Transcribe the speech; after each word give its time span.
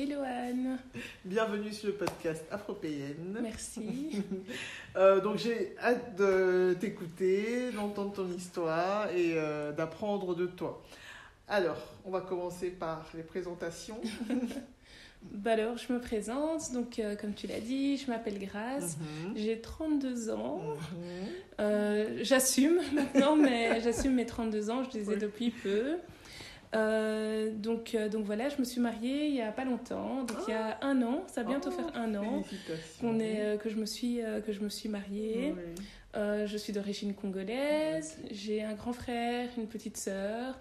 Hello 0.00 0.22
Anne. 0.24 0.78
Bienvenue 1.24 1.72
sur 1.72 1.88
le 1.88 1.94
podcast 1.94 2.44
Afropéenne. 2.52 3.36
Merci. 3.42 4.22
Euh, 4.96 5.20
donc 5.20 5.38
j'ai 5.38 5.74
hâte 5.80 6.16
de 6.16 6.74
t'écouter, 6.80 7.70
d'entendre 7.72 8.12
ton 8.12 8.28
histoire 8.32 9.10
et 9.10 9.32
euh, 9.34 9.70
d'apprendre 9.72 10.34
de 10.36 10.46
toi. 10.46 10.82
Alors, 11.48 11.76
on 12.04 12.10
va 12.10 12.20
commencer 12.20 12.70
par 12.70 13.04
les 13.16 13.24
présentations. 13.24 14.00
Bah 15.32 15.54
alors, 15.54 15.76
je 15.76 15.92
me 15.92 15.98
présente. 16.00 16.72
Donc, 16.72 17.00
euh, 17.00 17.16
comme 17.16 17.34
tu 17.34 17.48
l'as 17.48 17.58
dit, 17.58 17.96
je 17.96 18.06
m'appelle 18.08 18.38
Grace. 18.38 18.96
Mhm. 19.24 19.32
J'ai 19.36 19.60
32 19.60 20.30
ans. 20.30 20.62
Mhm. 21.58 22.18
J'assume 22.22 22.78
maintenant, 22.92 23.34
mais 23.34 23.80
j'assume 23.80 24.14
mes 24.14 24.26
32 24.26 24.70
ans. 24.70 24.84
Je 24.84 24.96
les 24.96 25.10
ai 25.10 25.14
Oui. 25.14 25.18
depuis 25.20 25.50
peu. 25.50 25.96
Euh, 26.74 27.50
donc, 27.52 27.94
euh, 27.94 28.08
donc 28.08 28.24
voilà, 28.24 28.48
je 28.48 28.58
me 28.58 28.64
suis 28.64 28.80
mariée 28.80 29.26
il 29.26 29.34
y 29.34 29.40
a 29.40 29.52
pas 29.52 29.64
longtemps. 29.64 30.24
Donc, 30.24 30.36
il 30.46 30.50
y 30.50 30.54
a 30.56 30.78
un 30.82 31.00
an. 31.02 31.24
Ça 31.26 31.42
va 31.42 31.50
bientôt 31.50 31.70
Oh, 31.72 31.76
faire 31.76 32.00
un 32.00 32.14
an 32.14 32.42
qu'on 33.00 33.18
est, 33.18 33.40
euh, 33.40 33.56
que, 33.56 33.70
je 33.70 33.76
me 33.76 33.86
suis, 33.86 34.20
que 34.46 34.52
je 34.52 34.60
me 34.60 34.68
suis 34.68 34.88
mariée. 34.88 35.54
Je 36.14 36.56
suis 36.56 36.72
d'origine 36.72 37.14
congolaise. 37.14 38.18
J'ai 38.30 38.62
un 38.62 38.74
grand 38.74 38.92
frère, 38.92 39.48
une 39.56 39.66
petite 39.66 39.96
sœur. 39.96 40.58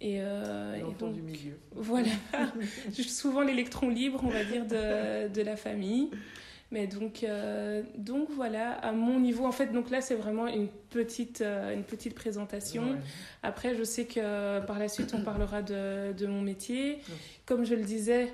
Et, 0.00 0.16
et 0.16 0.82
donc, 0.98 1.14
du 1.14 1.22
milieu. 1.22 1.58
Voilà, 1.72 2.10
je 2.88 3.02
suis 3.02 3.04
souvent 3.04 3.42
l'électron 3.42 3.88
libre, 3.88 4.20
on 4.24 4.28
va 4.28 4.44
dire, 4.44 4.66
de, 4.66 5.28
de 5.28 5.42
la 5.42 5.56
famille. 5.56 6.10
Mais 6.74 6.88
donc, 6.88 7.22
euh, 7.22 7.84
donc 7.96 8.28
voilà, 8.30 8.72
à 8.72 8.90
mon 8.90 9.20
niveau, 9.20 9.46
en 9.46 9.52
fait, 9.52 9.68
donc 9.68 9.90
là, 9.90 10.00
c'est 10.00 10.16
vraiment 10.16 10.48
une 10.48 10.66
petite, 10.90 11.40
euh, 11.40 11.72
une 11.72 11.84
petite 11.84 12.16
présentation. 12.16 12.82
Ouais. 12.94 12.98
Après, 13.44 13.76
je 13.76 13.84
sais 13.84 14.06
que 14.06 14.58
par 14.66 14.80
la 14.80 14.88
suite, 14.88 15.14
on 15.14 15.22
parlera 15.22 15.62
de, 15.62 16.12
de 16.12 16.26
mon 16.26 16.40
métier. 16.42 16.94
Ouais. 16.94 17.14
Comme 17.46 17.64
je 17.64 17.76
le 17.76 17.82
disais 17.84 18.32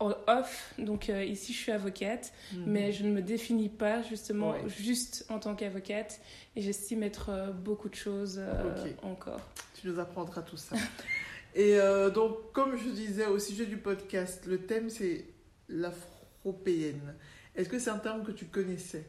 en 0.00 0.14
off, 0.26 0.72
donc 0.78 1.10
euh, 1.10 1.22
ici, 1.22 1.52
je 1.52 1.58
suis 1.58 1.70
avocate, 1.70 2.32
Mhm. 2.54 2.62
mais 2.66 2.92
je 2.92 3.04
ne 3.04 3.10
me 3.10 3.20
définis 3.20 3.68
pas 3.68 4.00
justement 4.02 4.52
Ouais. 4.52 4.62
juste 4.68 5.26
en 5.28 5.38
tant 5.38 5.54
qu'avocate. 5.54 6.20
Et 6.56 6.62
j'estime 6.62 7.02
être 7.02 7.28
euh, 7.28 7.50
beaucoup 7.52 7.90
de 7.90 7.94
choses 7.94 8.38
euh, 8.42 8.72
encore. 9.02 9.40
Tu 9.78 9.86
nous 9.88 9.98
apprendras 10.00 10.40
tout 10.40 10.56
ça. 10.56 10.76
Et 11.54 11.78
euh, 11.78 12.08
donc, 12.08 12.52
comme 12.54 12.78
je 12.78 12.88
disais 12.88 13.26
au 13.26 13.38
sujet 13.38 13.66
du 13.66 13.76
podcast, 13.76 14.46
le 14.46 14.56
thème 14.62 14.88
c'est 14.88 15.26
l'afropéenne. 15.68 17.14
Est-ce 17.56 17.68
que 17.68 17.78
c'est 17.78 17.90
un 17.90 17.98
terme 17.98 18.22
que 18.24 18.32
tu 18.32 18.46
connaissais? 18.46 19.04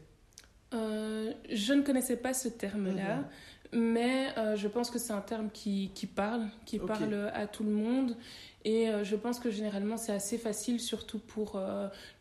Euh, 0.73 1.31
je 1.51 1.73
ne 1.73 1.81
connaissais 1.83 2.17
pas 2.17 2.33
ce 2.33 2.47
terme-là, 2.47 3.23
mais 3.71 4.27
euh, 4.37 4.55
je 4.55 4.67
pense 4.67 4.89
que 4.89 4.97
c'est 4.99 5.13
un 5.13 5.21
terme 5.21 5.49
qui, 5.51 5.91
qui 5.93 6.07
parle, 6.07 6.47
qui 6.65 6.77
parle 6.87 7.31
à 7.33 7.47
tout 7.47 7.63
le 7.63 7.69
monde. 7.71 8.15
Et 8.65 8.89
euh, 8.89 9.03
je 9.03 9.15
pense 9.15 9.39
que 9.39 9.51
généralement 9.51 9.97
c'est 9.97 10.13
assez 10.13 10.37
facile, 10.37 10.79
surtout 10.79 11.19
pour 11.19 11.59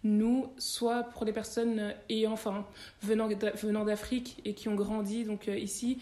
nous, 0.04 0.48
soit 0.58 1.04
pour 1.04 1.24
les 1.24 1.32
personnes 1.32 1.94
ayant, 2.10 2.32
enfin, 2.32 2.66
venant 3.02 3.28
d'a- 3.28 3.52
venant 3.52 3.84
d'Afrique 3.84 4.40
et 4.44 4.54
qui 4.54 4.68
ont 4.68 4.74
grandi 4.74 5.24
donc 5.24 5.46
ici, 5.46 5.98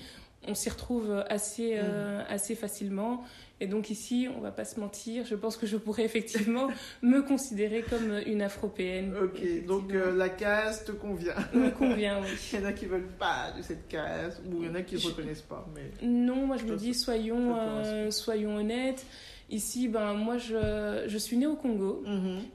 on 0.48 0.54
s'y 0.54 0.70
retrouve 0.70 1.24
assez, 1.28 1.76
euh, 1.78 2.22
assez 2.28 2.54
facilement. 2.54 3.22
Et 3.62 3.66
donc 3.66 3.90
ici, 3.90 4.26
on 4.34 4.40
va 4.40 4.50
pas 4.52 4.64
se 4.64 4.80
mentir, 4.80 5.26
je 5.26 5.34
pense 5.34 5.58
que 5.58 5.66
je 5.66 5.76
pourrais 5.76 6.04
effectivement 6.04 6.68
me 7.02 7.20
considérer 7.20 7.82
comme 7.82 8.18
une 8.26 8.40
afropéenne. 8.40 9.14
Ok, 9.22 9.66
donc 9.66 9.92
euh, 9.92 10.16
la 10.16 10.30
case 10.30 10.84
te 10.86 10.92
convient. 10.92 11.34
me 11.52 11.70
convient, 11.70 12.20
oui. 12.22 12.28
Il 12.54 12.60
y 12.60 12.62
en 12.62 12.66
a 12.66 12.72
qui 12.72 12.86
veulent 12.86 13.08
pas 13.18 13.52
de 13.56 13.62
cette 13.62 13.86
case, 13.88 14.40
ou 14.50 14.62
il 14.62 14.68
y 14.68 14.70
en 14.70 14.74
a 14.76 14.82
qui 14.82 14.94
ne 14.94 15.00
Je- 15.00 15.08
reconnaissent 15.08 15.42
pas. 15.42 15.68
Mais... 15.74 15.90
Non, 16.06 16.46
moi 16.46 16.56
je 16.56 16.64
me 16.64 16.70
Ça, 16.70 16.76
dis 16.76 16.94
soyons, 16.94 17.54
euh, 17.58 18.10
soyons 18.10 18.56
honnêtes. 18.56 19.04
Ici, 19.50 19.88
ben, 19.88 20.14
moi 20.14 20.38
je, 20.38 21.04
je 21.06 21.18
suis 21.18 21.36
née 21.36 21.46
au 21.46 21.56
Congo, 21.56 22.04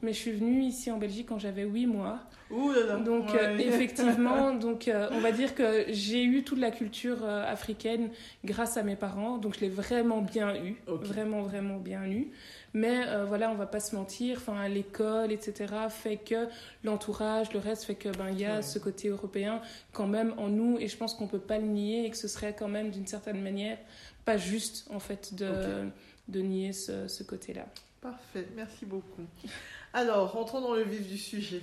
mais 0.01 0.13
je 0.13 0.17
suis 0.17 0.31
venue 0.31 0.63
ici 0.63 0.89
en 0.91 0.97
Belgique 0.97 1.27
quand 1.29 1.39
j'avais 1.39 1.63
8 1.63 1.87
mois. 1.87 2.19
Ouh 2.51 2.71
là 2.71 2.85
là. 2.85 2.95
Donc 2.97 3.33
ouais. 3.33 3.39
euh, 3.41 3.57
effectivement, 3.57 4.53
donc, 4.65 4.87
euh, 4.87 5.07
on 5.11 5.19
va 5.19 5.31
dire 5.31 5.55
que 5.55 5.85
j'ai 5.89 6.23
eu 6.23 6.43
toute 6.43 6.59
la 6.59 6.69
culture 6.71 7.17
euh, 7.23 7.43
africaine 7.51 8.11
grâce 8.45 8.77
à 8.77 8.83
mes 8.83 8.95
parents. 8.95 9.37
Donc 9.39 9.55
je 9.55 9.61
l'ai 9.61 9.69
vraiment 9.69 10.21
bien 10.21 10.55
eu, 10.55 10.75
vraiment 10.87 11.41
vraiment 11.41 11.77
bien 11.77 12.05
eu. 12.05 12.27
Mais 12.73 13.03
voilà, 13.27 13.49
on 13.51 13.55
va 13.55 13.67
pas 13.67 13.79
se 13.79 13.95
mentir, 13.95 14.37
enfin 14.37 14.67
l'école, 14.67 15.31
etc. 15.31 15.73
fait 15.89 16.17
que 16.17 16.47
l'entourage, 16.83 17.53
le 17.53 17.59
reste 17.59 17.85
fait 17.85 17.95
que 17.95 18.09
ben 18.09 18.27
il 18.31 18.39
y 18.39 18.45
a 18.45 18.55
Ouais. 18.57 18.61
ce 18.61 18.79
côté 18.79 19.07
européen 19.07 19.61
quand 19.93 20.07
même 20.07 20.33
en 20.37 20.49
nous 20.49 20.77
et 20.79 20.87
je 20.89 20.97
pense 20.97 21.13
qu'on 21.13 21.27
peut 21.27 21.39
pas 21.39 21.57
le 21.57 21.65
nier 21.67 22.05
et 22.05 22.09
que 22.09 22.17
ce 22.17 22.27
serait 22.27 22.53
quand 22.53 22.67
même 22.67 22.89
d'une 22.91 23.07
certaine 23.07 23.41
manière 23.41 23.77
pas 24.25 24.35
juste 24.37 24.87
en 24.93 24.99
fait 24.99 25.33
de. 25.35 25.45
De 26.27 26.41
nier 26.41 26.73
ce, 26.73 27.23
côté-là. 27.23 27.65
Parfait, 28.01 28.47
merci 28.55 28.85
beaucoup. 28.85 29.23
Alors, 29.93 30.33
rentrons 30.33 30.61
dans 30.61 30.73
le 30.73 30.83
vif 30.83 31.07
du 31.07 31.17
sujet. 31.17 31.61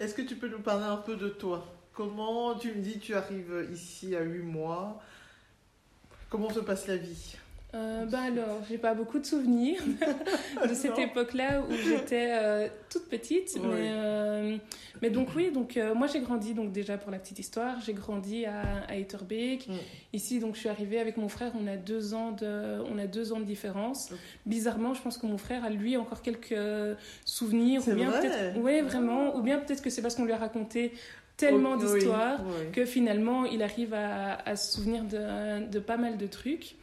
Est-ce 0.00 0.14
que 0.14 0.22
tu 0.22 0.36
peux 0.36 0.48
nous 0.48 0.60
parler 0.60 0.84
un 0.84 0.96
peu 0.96 1.16
de 1.16 1.28
toi? 1.28 1.66
Comment, 1.92 2.54
tu 2.54 2.72
me 2.72 2.82
dis, 2.82 2.98
tu 2.98 3.14
arrives 3.14 3.68
ici 3.72 4.14
à 4.14 4.22
8 4.22 4.42
mois? 4.42 5.02
Comment 6.28 6.52
se 6.52 6.60
passe 6.60 6.86
la 6.86 6.96
vie? 6.96 7.36
Euh, 7.76 8.06
ben 8.06 8.20
alors, 8.32 8.62
j'ai 8.68 8.78
pas 8.78 8.94
beaucoup 8.94 9.18
de 9.18 9.26
souvenirs 9.26 9.80
de 10.68 10.72
cette 10.74 10.98
époque-là 10.98 11.60
où 11.60 11.72
j'étais 11.74 12.28
euh, 12.32 12.68
toute 12.90 13.04
petite, 13.08 13.52
Oui. 13.56 13.68
mais, 13.68 13.90
euh, 13.92 14.56
mais 15.02 15.10
donc 15.10 15.28
oui, 15.36 15.50
donc 15.52 15.76
euh, 15.76 15.94
moi 15.94 16.06
j'ai 16.06 16.20
grandi 16.20 16.54
donc 16.54 16.72
déjà 16.72 16.96
pour 16.96 17.10
la 17.10 17.18
petite 17.18 17.38
histoire, 17.38 17.78
j'ai 17.84 17.92
grandi 17.92 18.46
à, 18.46 18.62
à 18.88 18.96
Etterbeek. 18.96 19.68
Mm. 19.68 19.72
Ici 20.14 20.38
donc 20.40 20.54
je 20.54 20.60
suis 20.60 20.68
arrivée 20.70 20.98
avec 20.98 21.18
mon 21.18 21.28
frère, 21.28 21.52
on 21.60 21.66
a 21.66 21.76
deux 21.76 22.14
ans 22.14 22.32
de, 22.32 22.80
on 22.90 22.98
a 22.98 23.06
deux 23.06 23.32
ans 23.34 23.40
de 23.40 23.44
différence. 23.44 24.10
Bizarrement, 24.46 24.94
je 24.94 25.02
pense 25.02 25.18
que 25.18 25.26
mon 25.26 25.36
frère 25.38 25.62
a 25.64 25.68
lui 25.70 25.96
encore 25.98 26.22
quelques 26.22 26.56
souvenirs, 27.26 27.82
ou 27.86 27.92
bien 27.94 28.10
vrai 28.10 28.20
peut-être, 28.22 28.58
ouais 28.60 28.80
vraiment, 28.80 29.32
Ah. 29.34 29.36
ou 29.38 29.42
bien 29.42 29.58
peut-être 29.58 29.82
que 29.82 29.90
c'est 29.90 30.00
parce 30.02 30.14
qu'on 30.14 30.24
lui 30.24 30.32
a 30.32 30.38
raconté 30.38 30.92
tellement 31.36 31.76
d'histoires 31.76 32.40
oui, 32.46 32.52
oui. 32.66 32.72
que 32.72 32.86
finalement 32.86 33.44
il 33.44 33.62
arrive 33.62 33.92
à, 33.92 34.36
à 34.46 34.56
se 34.56 34.72
souvenir 34.76 35.04
de, 35.04 35.68
de 35.68 35.78
pas 35.78 35.98
mal 35.98 36.16
de 36.16 36.26
trucs. 36.26 36.76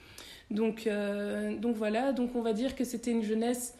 Donc, 0.53 0.85
euh, 0.85 1.57
donc 1.57 1.75
voilà, 1.75 2.13
donc 2.13 2.35
on 2.35 2.41
va 2.41 2.53
dire 2.53 2.75
que 2.75 2.85
c'était 2.85 3.11
une 3.11 3.23
jeunesse 3.23 3.75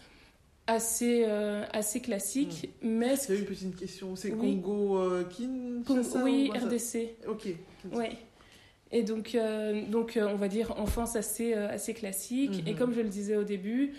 assez, 0.66 1.24
euh, 1.28 1.64
assez 1.72 2.00
classique, 2.00 2.70
mais 2.82 3.16
ce 3.16 3.34
J'ai 3.34 3.40
une 3.40 3.46
petite 3.46 3.76
question. 3.76 4.16
C'est 4.16 4.32
Oui. 4.34 4.60
Congo 4.62 4.98
euh, 4.98 5.24
Kinshasa 5.24 6.24
oui, 6.24 6.50
ou 6.54 6.58
RDC, 6.58 7.16
Ok. 7.28 7.48
ouais. 7.94 8.18
Et 8.92 9.04
donc, 9.04 9.36
euh, 9.36 9.86
donc 9.88 10.20
on 10.22 10.36
va 10.36 10.48
dire 10.48 10.74
enfance 10.80 11.16
assez, 11.16 11.54
assez 11.54 11.94
classique. 11.94 12.64
Mhm. 12.64 12.68
Et 12.68 12.74
comme 12.76 12.94
je 12.94 13.02
le 13.02 13.10
disais 13.10 13.36
au 13.36 13.44
début, 13.44 13.94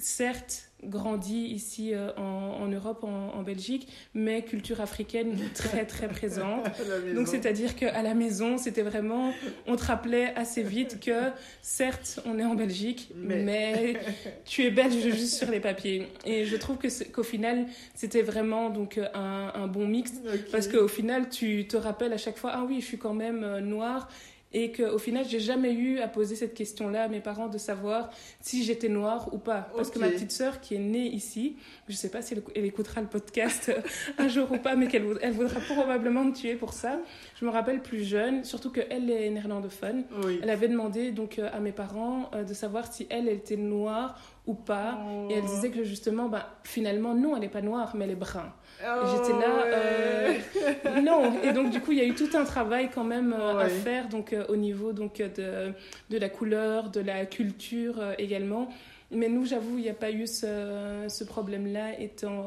certes 0.00 0.66
grandi 0.82 1.44
ici 1.48 1.92
euh, 1.92 2.08
en, 2.16 2.22
en 2.62 2.66
Europe, 2.68 3.04
en, 3.04 3.34
en 3.38 3.42
Belgique, 3.42 3.86
mais 4.14 4.40
culture 4.42 4.80
africaine 4.80 5.36
très 5.54 5.84
très 5.84 6.08
présente. 6.08 6.64
Donc 7.14 7.28
c'est-à-dire 7.28 7.76
qu'à 7.76 8.00
la 8.00 8.14
maison, 8.14 8.56
c'était 8.56 8.80
vraiment, 8.80 9.30
on 9.66 9.76
te 9.76 9.84
rappelait 9.84 10.32
assez 10.36 10.62
vite 10.62 10.98
que 10.98 11.28
certes, 11.60 12.20
on 12.24 12.38
est 12.38 12.44
en 12.46 12.54
Belgique, 12.54 13.10
Mais- 13.14 13.42
mais, 13.42 13.96
tu 14.46 14.62
es 14.64 14.70
belge 14.70 14.94
juste 15.02 15.34
sur 15.34 15.50
les 15.50 15.60
papiers. 15.60 16.06
Et 16.24 16.46
je 16.46 16.56
trouve 16.56 16.78
qu'au 17.12 17.22
final, 17.24 17.66
c'était 17.94 18.22
vraiment 18.22 18.70
donc 18.70 18.98
un, 19.12 19.52
un 19.54 19.66
bon 19.66 19.86
mix 19.86 20.12
parce 20.50 20.66
qu'au 20.66 20.88
final, 20.88 21.28
tu 21.28 21.66
te 21.68 21.76
rappelles 21.76 22.14
à 22.14 22.18
chaque 22.18 22.38
fois, 22.38 22.52
ah 22.54 22.64
oui, 22.66 22.80
je 22.80 22.86
suis 22.86 22.98
quand 22.98 23.12
même 23.14 23.44
euh, 23.44 23.60
noire. 23.60 24.08
Et 24.52 24.72
qu'au 24.72 24.98
final, 24.98 25.24
j'ai 25.28 25.40
jamais 25.40 25.72
eu 25.72 26.00
à 26.00 26.08
poser 26.08 26.34
cette 26.34 26.54
question-là 26.54 27.04
à 27.04 27.08
mes 27.08 27.20
parents 27.20 27.48
de 27.48 27.58
savoir 27.58 28.10
si 28.40 28.64
j'étais 28.64 28.88
noire 28.88 29.28
ou 29.32 29.38
pas. 29.38 29.70
Parce 29.76 29.90
que 29.90 29.98
ma 29.98 30.08
petite 30.08 30.32
sœur, 30.32 30.60
qui 30.60 30.74
est 30.74 30.80
née 30.80 31.06
ici, 31.06 31.56
je 31.88 31.94
sais 31.94 32.10
pas 32.10 32.20
si 32.22 32.34
elle, 32.54 32.64
écoutera 32.64 33.00
le 33.00 33.06
podcast 33.06 33.72
un 34.18 34.28
jour 34.28 34.50
ou 34.50 34.58
pas, 34.58 34.74
mais 34.74 34.88
qu'elle 34.88 35.04
elle 35.22 35.32
voudra 35.32 35.60
probablement 35.60 36.24
me 36.24 36.32
tuer 36.32 36.54
pour 36.54 36.72
ça. 36.72 37.00
Je 37.38 37.44
me 37.44 37.50
rappelle 37.50 37.80
plus 37.80 38.02
jeune, 38.02 38.44
surtout 38.44 38.70
qu'elle 38.70 39.10
est 39.10 39.30
néerlandophone. 39.30 40.04
Elle 40.42 40.50
avait 40.50 40.68
demandé 40.68 41.12
donc 41.12 41.38
euh, 41.38 41.48
à 41.52 41.60
mes 41.60 41.72
parents 41.72 42.30
euh, 42.34 42.44
de 42.44 42.54
savoir 42.54 42.92
si 42.92 43.06
elle, 43.10 43.28
elle 43.28 43.36
était 43.36 43.56
noire 43.56 44.18
ou 44.46 44.54
pas. 44.54 44.98
Et 45.28 45.34
elle 45.34 45.44
oh. 45.44 45.54
disait 45.54 45.70
que 45.70 45.84
justement, 45.84 46.28
bah, 46.28 46.58
finalement, 46.64 47.14
non, 47.14 47.34
elle 47.34 47.42
n'est 47.42 47.48
pas 47.48 47.62
noire, 47.62 47.94
mais 47.94 48.04
elle 48.04 48.12
est 48.12 48.16
brun. 48.16 48.52
J'étais 48.78 49.38
là, 49.38 49.56
oh, 49.58 49.64
euh, 49.66 51.00
non. 51.02 51.40
Et 51.42 51.52
donc, 51.52 51.70
du 51.70 51.80
coup, 51.80 51.92
il 51.92 51.98
y 51.98 52.00
a 52.00 52.04
eu 52.04 52.14
tout 52.14 52.30
un 52.34 52.44
travail 52.44 52.90
quand 52.92 53.04
même 53.04 53.34
euh, 53.38 53.58
à 53.58 53.68
faire 53.68 54.08
donc, 54.08 54.32
euh, 54.32 54.46
au 54.48 54.56
niveau 54.56 54.92
donc, 54.92 55.18
de, 55.18 55.72
de 56.08 56.18
la 56.18 56.28
couleur, 56.28 56.90
de 56.90 57.00
la 57.00 57.26
culture 57.26 58.02
également. 58.18 58.68
Mais 59.10 59.28
nous, 59.28 59.44
j'avoue, 59.44 59.76
il 59.78 59.82
n'y 59.82 59.90
a 59.90 59.94
pas 59.94 60.10
eu 60.10 60.26
ce, 60.26 61.04
ce 61.08 61.24
problème-là 61.24 61.98
étant, 61.98 62.46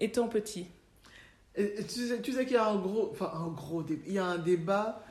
étant 0.00 0.28
petit. 0.28 0.66
Et 1.54 1.74
tu 1.86 2.06
sais, 2.06 2.20
tu 2.22 2.32
sais 2.32 2.44
qu'il 2.44 2.54
y 2.54 2.58
a 2.58 2.66
un 2.66 2.76
gros, 2.76 3.10
enfin 3.10 3.30
un 3.34 3.48
gros, 3.48 3.84
il 4.06 4.12
y 4.12 4.18
a 4.18 4.24
un 4.24 4.38
débat 4.38 5.02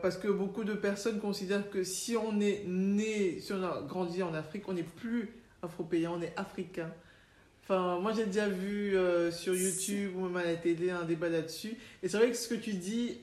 parce 0.00 0.16
que 0.16 0.28
beaucoup 0.28 0.64
de 0.64 0.74
personnes 0.74 1.20
considèrent 1.20 1.68
que 1.70 1.84
si 1.84 2.16
on 2.16 2.40
est 2.40 2.64
né, 2.66 3.40
si 3.40 3.52
on 3.52 3.62
a 3.62 3.82
grandi 3.86 4.22
en 4.22 4.34
Afrique, 4.34 4.68
on 4.68 4.72
n'est 4.72 4.82
plus 4.82 5.30
afro-paysan, 5.62 6.14
on 6.18 6.22
est 6.22 6.32
africain. 6.36 6.90
Enfin, 7.62 7.98
moi 7.98 8.12
j'ai 8.12 8.26
déjà 8.26 8.48
vu 8.48 8.94
euh, 8.94 9.30
sur 9.30 9.54
YouTube 9.54 10.12
ou 10.16 10.26
même 10.26 10.36
à 10.36 10.44
la 10.44 10.56
télé 10.56 10.90
un 10.90 11.04
débat 11.04 11.30
là-dessus. 11.30 11.76
Et 12.02 12.08
c'est 12.08 12.18
vrai 12.18 12.30
que 12.30 12.36
ce 12.36 12.48
que 12.48 12.54
tu 12.54 12.74
dis 12.74 13.18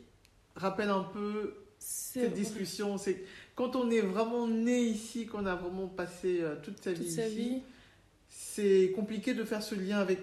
rappelle 0.55 0.89
un 0.89 1.03
peu 1.03 1.53
cette 1.77 2.33
discussion. 2.33 2.97
C'est 2.97 3.23
quand 3.55 3.75
on 3.75 3.91
est 3.91 4.01
vraiment 4.01 4.47
né 4.47 4.81
ici, 4.81 5.27
qu'on 5.27 5.45
a 5.45 5.55
vraiment 5.55 5.87
passé 5.87 6.39
euh, 6.41 6.55
toute 6.63 6.83
sa 6.83 6.91
vie 6.91 7.05
ici, 7.05 7.61
c'est 8.29 8.91
compliqué 8.95 9.33
de 9.33 9.43
faire 9.43 9.61
ce 9.61 9.75
lien 9.75 9.99
avec 9.99 10.19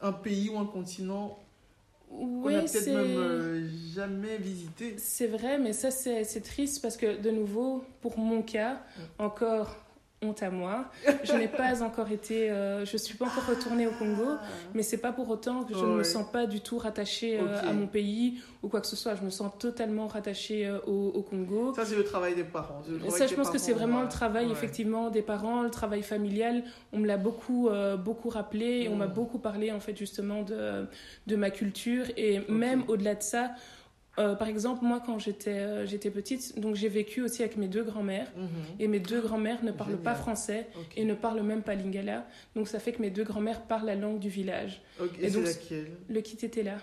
un 0.00 0.12
pays 0.12 0.48
ou 0.48 0.58
un 0.58 0.66
continent 0.66 1.38
qu'on 2.08 2.50
n'a 2.50 2.62
peut-être 2.62 2.86
même 2.86 3.18
euh, 3.18 3.68
jamais 3.94 4.36
visité. 4.38 4.94
C'est 4.98 5.26
vrai, 5.26 5.58
mais 5.58 5.72
ça 5.72 5.90
c'est 5.90 6.40
triste 6.42 6.82
parce 6.82 6.96
que 6.96 7.20
de 7.20 7.30
nouveau, 7.30 7.84
pour 8.00 8.18
mon 8.18 8.42
cas, 8.42 8.82
encore 9.18 9.85
honte 10.22 10.42
à 10.42 10.50
moi. 10.50 10.86
Je 11.24 11.32
n'ai 11.34 11.48
pas 11.48 11.82
encore 11.82 12.10
été, 12.10 12.50
euh, 12.50 12.84
je 12.84 12.96
suis 12.96 13.16
pas 13.16 13.26
encore 13.26 13.46
retournée 13.46 13.86
au 13.86 13.90
Congo, 13.92 14.24
ah. 14.30 14.40
mais 14.74 14.82
c'est 14.82 14.96
pas 14.98 15.12
pour 15.12 15.28
autant 15.28 15.64
que 15.64 15.74
je 15.74 15.84
ne 15.84 15.96
me 15.96 16.02
sens 16.02 16.30
pas 16.30 16.46
du 16.46 16.60
tout 16.60 16.78
rattachée 16.78 17.38
euh, 17.38 17.60
à 17.68 17.72
mon 17.72 17.86
pays 17.86 18.40
ou 18.62 18.68
quoi 18.68 18.80
que 18.80 18.86
ce 18.86 18.96
soit. 18.96 19.14
Je 19.14 19.22
me 19.22 19.30
sens 19.30 19.52
totalement 19.58 20.06
rattachée 20.06 20.66
euh, 20.66 20.78
au, 20.86 21.22
Congo. 21.22 21.74
Ça, 21.74 21.84
c'est 21.84 21.96
le 21.96 22.04
travail 22.04 22.34
des 22.34 22.44
parents. 22.44 22.82
ça, 23.10 23.26
je 23.26 23.34
pense 23.34 23.50
que 23.50 23.58
c'est 23.58 23.72
vraiment 23.72 24.02
le 24.02 24.08
travail 24.08 24.50
effectivement 24.50 25.10
des 25.10 25.22
parents, 25.22 25.62
le 25.62 25.70
travail 25.70 26.02
familial. 26.02 26.62
On 26.92 26.98
me 26.98 27.06
l'a 27.06 27.16
beaucoup, 27.16 27.68
beaucoup 27.98 28.28
rappelé. 28.28 28.88
On 28.90 28.96
m'a 28.96 29.06
mm. 29.06 29.12
beaucoup 29.12 29.38
parlé 29.38 29.72
en 29.72 29.80
fait 29.80 29.96
justement 29.96 30.42
de, 30.42 30.86
de 31.26 31.36
ma 31.36 31.50
culture 31.50 32.04
et 32.16 32.40
même 32.48 32.84
au-delà 32.88 33.14
de 33.14 33.22
ça. 33.22 33.50
Euh, 34.18 34.34
par 34.34 34.48
exemple, 34.48 34.84
moi, 34.84 35.02
quand 35.04 35.18
j'étais 35.18 35.58
euh, 35.58 35.86
j'étais 35.86 36.10
petite, 36.10 36.58
donc 36.58 36.74
j'ai 36.74 36.88
vécu 36.88 37.22
aussi 37.22 37.42
avec 37.42 37.56
mes 37.56 37.68
deux 37.68 37.82
grands-mères. 37.82 38.30
Mhm. 38.36 38.48
Et 38.80 38.88
mes 38.88 39.00
deux 39.00 39.20
grands-mères 39.20 39.62
ne 39.62 39.72
parlent 39.72 39.98
pas 39.98 40.14
français 40.14 40.68
et 40.96 41.04
ne 41.04 41.14
parlent 41.14 41.42
même 41.42 41.62
pas 41.62 41.74
lingala. 41.74 42.26
Donc 42.54 42.68
ça 42.68 42.78
fait 42.78 42.92
que 42.92 43.02
mes 43.02 43.10
deux 43.10 43.24
grands-mères 43.24 43.62
parlent 43.62 43.86
la 43.86 43.94
langue 43.94 44.18
du 44.18 44.28
village. 44.28 44.82
Et, 45.20 45.30
c'est 45.30 45.40
laquelle? 45.40 45.90
Le 46.08 46.20
Kitetela. 46.20 46.78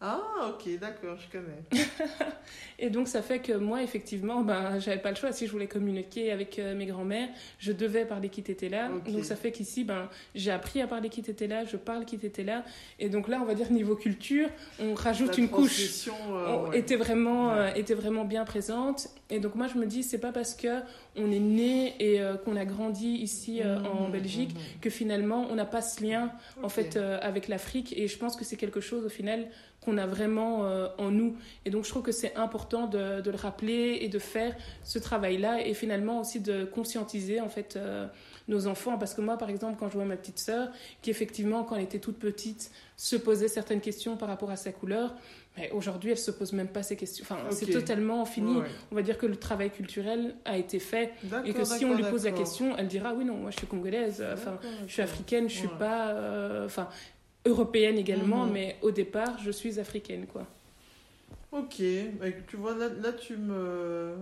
Ah, 0.00 0.50
ok, 0.50 0.78
d'accord, 0.78 1.16
je 1.18 1.38
connais. 1.38 1.84
et 2.78 2.90
donc, 2.90 3.08
ça 3.08 3.22
fait 3.22 3.38
que 3.38 3.52
moi, 3.52 3.82
effectivement, 3.82 4.42
ben, 4.42 4.78
j'avais 4.78 5.00
pas 5.00 5.10
le 5.10 5.16
choix. 5.16 5.32
Si 5.32 5.46
je 5.46 5.52
voulais 5.52 5.68
communiquer 5.68 6.30
avec 6.30 6.58
euh, 6.58 6.74
mes 6.74 6.86
grands-mères, 6.86 7.28
je 7.58 7.72
devais 7.72 8.04
parler 8.04 8.28
qui 8.28 8.40
était 8.40 8.68
là. 8.68 8.90
Donc, 9.06 9.24
ça 9.24 9.36
fait 9.36 9.52
qu'ici, 9.52 9.84
ben, 9.84 10.08
j'ai 10.34 10.50
appris 10.50 10.82
à 10.82 10.86
parler 10.86 11.08
qui 11.08 11.20
était 11.20 11.46
là, 11.46 11.64
je 11.64 11.76
parle 11.76 12.04
qui 12.04 12.16
était 12.16 12.42
là. 12.42 12.64
Et 12.98 13.08
donc, 13.08 13.28
là, 13.28 13.38
on 13.40 13.46
va 13.46 13.54
dire 13.54 13.70
niveau 13.70 13.94
culture, 13.94 14.48
on 14.80 14.94
rajoute 14.94 15.38
une 15.38 15.48
couche. 15.48 16.08
Euh, 16.08 16.72
était, 16.72 16.96
vraiment, 16.96 17.52
euh, 17.52 17.72
était 17.74 17.94
vraiment 17.94 18.24
bien 18.24 18.44
présente. 18.44 19.08
Et 19.30 19.38
donc, 19.38 19.54
moi, 19.54 19.68
je 19.68 19.78
me 19.78 19.86
dis, 19.86 20.02
c'est 20.02 20.18
pas 20.18 20.32
parce 20.32 20.54
que 20.54 20.80
on 21.16 21.30
est 21.30 21.38
né 21.38 21.94
et 22.00 22.20
qu'on 22.44 22.56
a 22.56 22.64
grandi 22.64 23.08
ici 23.08 23.62
mmh, 23.62 23.86
en 23.86 24.08
mmh, 24.08 24.12
Belgique 24.12 24.54
mmh, 24.54 24.80
que 24.80 24.90
finalement, 24.90 25.46
on 25.50 25.54
n'a 25.54 25.64
pas 25.64 25.80
ce 25.80 26.04
lien, 26.04 26.30
en 26.62 26.68
fait, 26.68 26.96
avec 26.96 27.48
l'Afrique. 27.48 27.94
Et 27.96 28.06
je 28.06 28.18
pense 28.18 28.36
que 28.36 28.44
c'est 28.44 28.56
quelque 28.56 28.80
chose, 28.80 29.06
au 29.06 29.08
final, 29.08 29.48
qu'on 29.84 29.98
a 29.98 30.06
vraiment 30.06 30.66
euh, 30.66 30.88
en 30.98 31.10
nous. 31.10 31.36
Et 31.64 31.70
donc 31.70 31.84
je 31.84 31.90
trouve 31.90 32.02
que 32.02 32.12
c'est 32.12 32.34
important 32.36 32.86
de, 32.86 33.22
le 33.24 33.36
rappeler 33.36 33.98
et 34.00 34.08
de 34.08 34.18
faire 34.18 34.54
ce 34.82 34.98
travail-là 34.98 35.66
et 35.66 35.74
finalement 35.74 36.20
aussi 36.20 36.40
de 36.40 36.64
conscientiser 36.64 37.40
en 37.40 37.48
fait 37.48 37.76
euh, 37.76 38.06
nos 38.48 38.66
enfants. 38.66 38.98
Parce 38.98 39.14
que 39.14 39.20
moi, 39.20 39.36
par 39.36 39.50
exemple, 39.50 39.76
quand 39.78 39.88
je 39.88 39.94
vois 39.94 40.04
ma 40.04 40.16
petite 40.16 40.38
sœur, 40.38 40.68
qui 41.02 41.10
effectivement, 41.10 41.64
quand 41.64 41.76
elle 41.76 41.84
était 41.84 41.98
toute 41.98 42.18
petite, 42.18 42.70
se 42.96 43.16
posait 43.16 43.48
certaines 43.48 43.80
questions 43.80 44.16
par 44.16 44.28
rapport 44.28 44.50
à 44.50 44.56
sa 44.56 44.72
couleur, 44.72 45.14
mais 45.56 45.70
aujourd'hui, 45.70 46.10
elle 46.10 46.18
se 46.18 46.32
pose 46.32 46.52
même 46.52 46.68
pas 46.68 46.82
ces 46.82 46.96
questions. 46.96 47.24
Enfin, 47.28 47.38
c'est 47.50 47.66
totalement 47.66 48.24
fini. 48.24 48.56
On 48.90 48.94
va 48.94 49.02
dire 49.02 49.18
que 49.18 49.26
le 49.26 49.36
travail 49.36 49.70
culturel 49.70 50.34
a 50.44 50.58
été 50.58 50.80
fait 50.80 51.12
et 51.44 51.52
que 51.52 51.64
si 51.64 51.84
on 51.84 51.94
lui 51.94 52.02
pose 52.04 52.24
la 52.24 52.32
question, 52.32 52.76
elle 52.76 52.88
dira 52.88 53.14
oui 53.14 53.24
non, 53.24 53.36
moi 53.36 53.50
je 53.50 53.58
suis 53.58 53.66
congolaise. 53.66 54.24
Enfin, 54.32 54.58
je 54.86 54.92
suis 54.92 55.02
africaine, 55.02 55.48
je 55.48 55.54
suis 55.54 55.68
pas. 55.78 56.08
Euh, 56.08 56.66
enfin, 56.66 56.88
européenne 57.44 57.98
également, 57.98 58.46
mhm. 58.46 58.52
mais 58.52 58.76
au 58.82 58.90
départ, 58.90 59.38
je 59.38 59.50
suis 59.50 59.78
africaine, 59.78 60.26
quoi. 60.26 60.46
Ok, 61.52 61.82
tu 62.48 62.56
vois, 62.56 62.74
là, 62.74 62.88
là 63.02 63.12
tu 63.12 63.36
me... 63.36 64.14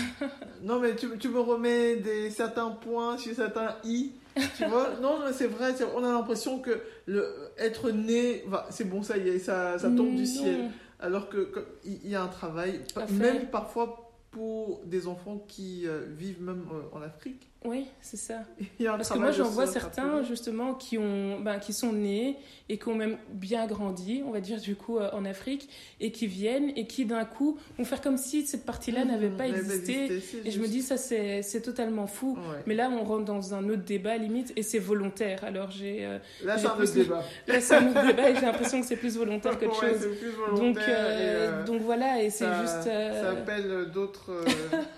non, 0.62 0.80
mais 0.80 0.96
tu, 0.96 1.06
tu, 1.18 1.28
me 1.28 1.40
remets 1.40 1.96
des, 1.96 2.30
certains 2.30 2.70
points 2.70 3.16
sur 3.16 3.34
certains 3.34 3.76
i. 3.84 4.10
Tu 4.56 4.66
vois 4.66 4.90
Non, 5.00 5.20
c'est 5.32 5.46
vrai, 5.46 5.72
on 5.94 6.04
a 6.04 6.12
l'impression 6.12 6.58
que 6.58 6.82
le, 7.06 7.24
être 7.56 7.90
né, 7.90 8.44
c'est 8.70 8.84
bon, 8.84 9.02
ça 9.02 9.16
y 9.16 9.28
est, 9.28 9.38
ça, 9.38 9.78
ça 9.78 9.88
tombe 9.88 10.14
du 10.14 10.26
ciel. 10.26 10.70
Alors 11.00 11.28
qu'il 11.30 12.08
y 12.08 12.14
a 12.16 12.22
un 12.22 12.28
travail, 12.28 12.80
même 13.12 13.46
parfois 13.46 14.10
pour 14.30 14.82
des 14.84 15.06
enfants 15.06 15.44
qui 15.48 15.86
euh, 15.86 16.04
vivent 16.10 16.42
même 16.42 16.66
euh, 16.72 16.96
en 16.96 17.02
Afrique. 17.02 17.47
Oui, 17.64 17.88
c'est 18.00 18.16
ça. 18.16 18.44
Parce 18.78 19.10
que 19.10 19.18
moi, 19.18 19.32
j'en 19.32 19.48
vois 19.48 19.66
certains, 19.66 20.22
justement, 20.22 20.74
qui, 20.74 20.96
ont, 20.96 21.40
ben, 21.40 21.58
qui 21.58 21.72
sont 21.72 21.92
nés 21.92 22.36
et 22.68 22.78
qui 22.78 22.88
ont 22.88 22.94
même 22.94 23.18
bien 23.30 23.66
grandi, 23.66 24.22
on 24.24 24.30
va 24.30 24.40
dire, 24.40 24.60
du 24.60 24.76
coup, 24.76 24.98
euh, 24.98 25.10
en 25.12 25.24
Afrique, 25.24 25.68
et 25.98 26.12
qui 26.12 26.28
viennent 26.28 26.70
et 26.76 26.86
qui, 26.86 27.04
d'un 27.04 27.24
coup, 27.24 27.58
vont 27.76 27.84
faire 27.84 28.00
comme 28.00 28.16
si 28.16 28.46
cette 28.46 28.64
partie-là 28.64 29.04
mmh, 29.04 29.08
n'avait 29.08 29.30
pas 29.30 29.48
existé. 29.48 30.22
et 30.44 30.50
je 30.52 30.60
me 30.60 30.68
dis, 30.68 30.82
ça, 30.82 30.96
c'est 30.96 31.60
totalement 31.62 32.06
fou. 32.06 32.38
Mais 32.66 32.74
là, 32.74 32.90
on 32.90 33.02
rentre 33.02 33.24
dans 33.24 33.54
un 33.54 33.68
autre 33.68 33.84
débat, 33.84 34.16
limite, 34.16 34.52
et 34.54 34.62
c'est 34.62 34.78
volontaire. 34.78 35.42
Alors, 35.42 35.72
j'ai. 35.72 36.04
Euh, 36.04 36.18
là, 36.44 36.58
c'est 36.58 36.66
un 36.68 36.78
autre 36.78 36.94
débat. 36.94 37.24
Là, 37.48 37.60
c'est 37.60 37.74
un 37.74 37.90
autre 37.90 38.06
débat, 38.06 38.30
et 38.30 38.34
j'ai 38.36 38.42
l'impression 38.42 38.80
que 38.80 38.86
c'est 38.86 38.96
plus 38.96 39.16
volontaire 39.16 39.58
qu'autre 39.58 39.80
chose. 39.80 40.08
donc, 40.54 40.78
euh, 40.78 41.64
donc, 41.64 41.82
voilà, 41.82 42.22
et 42.22 42.30
c'est 42.30 42.46
juste. 42.60 42.84
Ça 42.84 43.30
appelle 43.30 43.90
d'autres. 43.92 44.44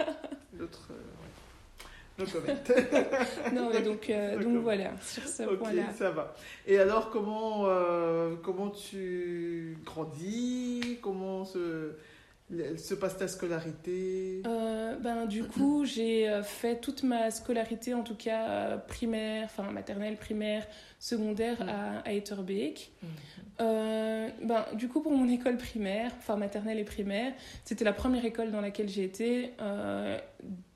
d'autres 0.52 0.90
non, 3.52 3.70
donc, 3.84 4.10
euh, 4.10 4.42
donc 4.42 4.62
voilà, 4.62 4.92
sur 5.00 5.26
ce 5.26 5.42
point-là. 5.42 5.92
ça 5.96 6.10
va. 6.10 6.34
Et 6.66 6.78
alors, 6.78 7.10
comment, 7.10 7.62
euh, 7.66 8.34
comment 8.42 8.70
tu 8.70 9.76
grandis? 9.84 10.98
Comment 11.00 11.44
se, 11.44 11.96
se 12.76 12.94
passe 12.94 13.16
ta 13.16 13.28
scolarité? 13.28 14.42
Euh, 14.46 14.96
ben, 14.96 15.26
Du 15.26 15.44
coup, 15.44 15.84
j'ai 15.84 16.40
fait 16.42 16.80
toute 16.80 17.02
ma 17.02 17.30
scolarité, 17.30 17.94
en 17.94 18.02
tout 18.02 18.16
cas 18.16 18.78
primaire, 18.78 19.44
enfin 19.44 19.70
maternelle, 19.70 20.16
primaire, 20.16 20.66
secondaire 20.98 21.62
mm. 21.64 21.68
à, 21.68 21.98
à 22.00 22.12
Etterbeek. 22.12 22.92
Mm. 23.02 23.66
ben, 24.46 24.64
du 24.74 24.88
coup, 24.88 25.00
pour 25.00 25.12
mon 25.12 25.28
école 25.28 25.56
primaire, 25.56 26.12
enfin 26.18 26.36
maternelle 26.36 26.78
et 26.78 26.84
primaire, 26.84 27.32
c'était 27.64 27.84
la 27.84 27.92
première 27.92 28.24
école 28.24 28.50
dans 28.50 28.60
laquelle 28.60 28.88
j'ai 28.88 29.04
été 29.04 29.52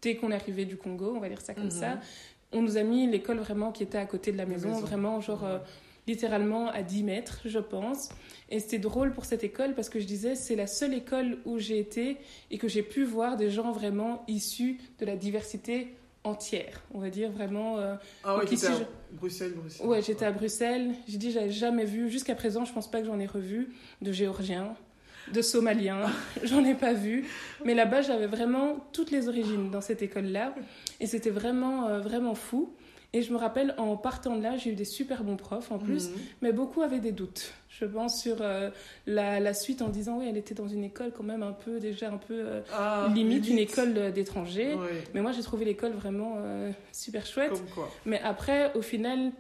dès 0.05 0.17
qu'on 0.17 0.31
est 0.31 0.35
arrivé 0.35 0.67
du 0.67 0.77
Congo, 0.77 1.15
on 1.17 1.21
va 1.21 1.29
dire 1.29 1.41
ça 1.41 1.55
comme 1.55 1.71
ça, 1.71 1.95
mhm. 1.95 2.01
on 2.53 2.63
nous 2.63 2.77
a 2.77 2.83
mis 2.83 3.11
l'école 3.11 3.39
vraiment 3.39 3.73
qui 3.73 3.83
était 3.83 3.99
à 3.99 4.07
côté 4.07 4.31
de 4.31 4.37
la 4.37 4.47
maison, 4.47 4.79
vraiment 4.79 5.21
genre 5.21 5.45
euh, 5.45 5.59
littéralement 6.07 6.69
à 6.69 6.83
10 6.83 7.03
mètres, 7.03 7.41
je 7.47 7.59
pense. 7.59 8.11
Et 8.51 8.61
c'était 8.61 8.79
drôle 8.79 9.13
pour 9.13 9.25
cette 9.25 9.43
école 9.43 9.75
parce 9.75 9.89
que 9.89 9.99
je 9.99 10.05
disais, 10.05 10.35
c'est 10.35 10.57
la 10.57 10.67
seule 10.67 10.93
école 10.95 11.39
où 11.47 11.59
j'ai 11.59 11.79
été 11.79 12.19
et 12.51 12.59
que 12.59 12.69
j'ai 12.69 12.83
pu 12.83 13.05
voir 13.05 13.37
des 13.37 13.51
gens 13.51 13.73
vraiment 13.73 14.23
issus 14.29 14.79
de 15.01 15.07
la 15.07 15.17
diversité 15.17 15.97
entière, 16.23 16.83
on 16.93 17.01
va 17.01 17.11
dire 17.11 17.31
vraiment. 17.31 17.79
Euh, 17.79 17.97
ah 18.25 18.39
ouais, 18.39 18.45
ici, 18.51 18.67
à 18.67 18.71
Bruxelles, 19.13 19.53
Bruxelles. 19.53 19.87
Ouais, 19.87 20.03
j'étais 20.03 20.25
à 20.25 20.33
Bruxelles. 20.33 20.95
J'ai 21.07 21.19
dit, 21.19 21.31
j'avais 21.33 21.51
jamais 21.51 21.85
vu, 21.85 22.11
jusqu'à 22.11 22.35
présent, 22.35 22.65
je 22.65 22.73
pense 22.73 22.91
pas 22.91 23.01
que 23.01 23.07
j'en 23.07 23.21
ai 23.21 23.27
revu 23.27 23.75
de 24.01 24.11
Géorgiens, 24.11 24.75
de 25.33 25.43
Somaliens, 25.43 26.01
j'en 26.43 26.65
ai 26.65 26.75
pas 26.75 26.93
vu. 26.93 27.25
Mais 27.65 27.75
là-bas, 27.75 28.03
j'avais 28.03 28.27
vraiment 28.27 28.77
toutes 28.93 29.11
les 29.11 29.29
origines 29.29 29.71
dans 29.71 29.81
cette 29.81 30.03
école-là. 30.03 30.55
Et 31.01 31.07
c'était 31.07 31.31
vraiment, 31.31 31.87
euh, 31.89 32.01
vraiment 32.01 32.35
fou. 32.35 32.73
Et 33.17 33.23
je 33.23 33.33
me 33.33 33.39
rappelle, 33.39 33.77
en 33.79 33.97
partant 33.97 34.37
de 34.37 34.43
là, 34.43 34.57
j'ai 34.57 34.71
eu 34.71 34.75
des 34.75 34.85
super 34.85 35.23
bons 35.23 35.37
profs 35.37 35.71
en 35.71 35.79
plus, 35.79 36.09
Mhm. 36.09 36.17
mais 36.43 36.53
beaucoup 36.53 36.83
avaient 36.83 36.99
des 36.99 37.13
doutes. 37.13 37.53
Je 37.69 37.85
pense 37.85 38.21
sur 38.21 38.39
euh, 38.41 38.71
la, 39.07 39.39
la 39.39 39.55
suite 39.55 39.83
en 39.83 39.89
disant, 39.89 40.19
oui, 40.19 40.27
elle 40.29 40.37
était 40.37 40.55
dans 40.55 40.67
une 40.67 40.83
école 40.83 41.13
quand 41.17 41.23
même 41.23 41.45
un 41.45 41.53
peu, 41.53 41.79
déjà 41.79 42.09
un 42.11 42.17
peu 42.19 42.35
euh, 42.35 42.61
Ah, 42.73 43.09
limite, 43.15 43.49
une 43.49 43.59
école 43.59 44.13
d'étrangers. 44.13 44.77
Mais 45.15 45.21
moi, 45.23 45.31
j'ai 45.31 45.43
trouvé 45.45 45.65
l'école 45.65 45.93
vraiment 45.93 46.35
euh, 46.39 46.73
super 46.91 47.25
chouette. 47.25 47.51
Comme 47.53 47.67
quoi. 47.73 47.89
Mais 48.05 48.21
après, 48.25 48.73
au 48.75 48.83
final, 48.83 49.31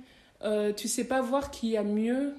tu 0.76 0.86
sais 0.88 1.04
pas 1.04 1.20
voir 1.20 1.50
qu'il 1.50 1.70
y 1.70 1.76
a 1.76 1.82
mieux 1.82 2.32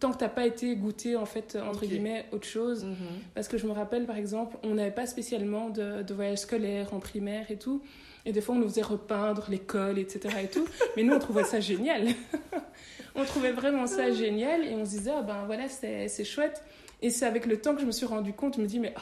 tant 0.00 0.12
que 0.12 0.18
t'as 0.18 0.28
pas 0.28 0.46
été 0.46 0.74
goûté, 0.76 1.16
en 1.16 1.26
fait, 1.26 1.56
entre 1.56 1.84
guillemets, 1.86 2.26
autre 2.32 2.46
chose. 2.46 2.84
Mhm. 2.84 2.94
Parce 3.34 3.48
que 3.48 3.58
je 3.58 3.66
me 3.66 3.72
rappelle, 3.72 4.06
par 4.06 4.16
exemple, 4.16 4.56
on 4.62 4.74
n'avait 4.74 4.90
pas 4.90 5.06
spécialement 5.06 5.70
de, 5.70 6.02
de 6.02 6.14
voyage 6.14 6.38
scolaire 6.38 6.94
en 6.94 7.00
primaire 7.00 7.50
et 7.50 7.56
tout. 7.56 7.82
Et 8.26 8.32
des 8.32 8.40
fois, 8.40 8.54
on 8.54 8.58
nous 8.58 8.68
faisait 8.68 8.82
repeindre 8.82 9.46
l'école, 9.48 9.98
etc. 9.98 10.34
et 10.42 10.48
tout. 10.48 10.66
Mais 10.96 11.02
nous, 11.02 11.14
on 11.14 11.18
trouvait 11.18 11.44
ça 11.44 11.60
génial. 11.60 12.08
on 13.14 13.24
trouvait 13.24 13.52
vraiment 13.52 13.86
ça 13.86 14.10
génial. 14.12 14.64
Et 14.64 14.74
on 14.74 14.84
se 14.84 14.90
disait, 14.90 15.12
ah 15.16 15.22
ben 15.22 15.44
voilà, 15.46 15.68
c'est 15.68 16.24
chouette. 16.24 16.62
Et 17.00 17.10
c'est 17.10 17.26
avec 17.26 17.46
le 17.46 17.60
temps 17.60 17.74
que 17.74 17.80
je 17.80 17.86
me 17.86 17.92
suis 17.92 18.06
rendu 18.06 18.32
compte, 18.32 18.56
je 18.56 18.60
me 18.60 18.66
dis, 18.66 18.80
mais, 18.80 18.92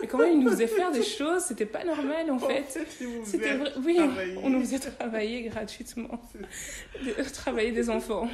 mais 0.00 0.06
comment 0.06 0.24
ils 0.24 0.38
nous 0.38 0.50
faisaient 0.50 0.66
faire 0.66 0.92
des 0.92 1.02
choses? 1.02 1.42
C'était 1.44 1.64
pas 1.66 1.82
normal, 1.82 2.30
en 2.30 2.38
fait. 2.38 2.78
C'était 3.24 3.54
vrai. 3.54 3.72
Oui, 3.84 3.96
travailler. 3.96 4.38
on 4.42 4.50
nous 4.50 4.60
faisait 4.60 4.78
travailler 4.78 5.42
gratuitement. 5.44 6.20
De- 7.04 7.32
travailler 7.32 7.72
des 7.72 7.88
enfants, 7.88 8.28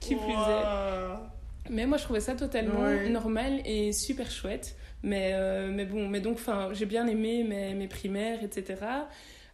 qui 0.00 0.14
plus 0.16 0.30
est. 0.32 0.64
Mais 1.72 1.86
moi, 1.86 1.96
je 1.98 2.04
trouvais 2.04 2.20
ça 2.20 2.34
totalement 2.34 2.82
Ouais. 2.82 3.08
normal 3.08 3.60
et 3.64 3.92
super 3.92 4.30
chouette. 4.30 4.76
Mais, 5.02 5.30
euh, 5.34 5.70
mais 5.72 5.84
bon, 5.86 6.06
mais 6.08 6.20
donc, 6.20 6.34
enfin, 6.34 6.68
j'ai 6.72 6.86
bien 6.86 7.06
aimé 7.08 7.42
mes, 7.44 7.74
mes 7.74 7.88
primaires, 7.88 8.44
etc. 8.44 8.76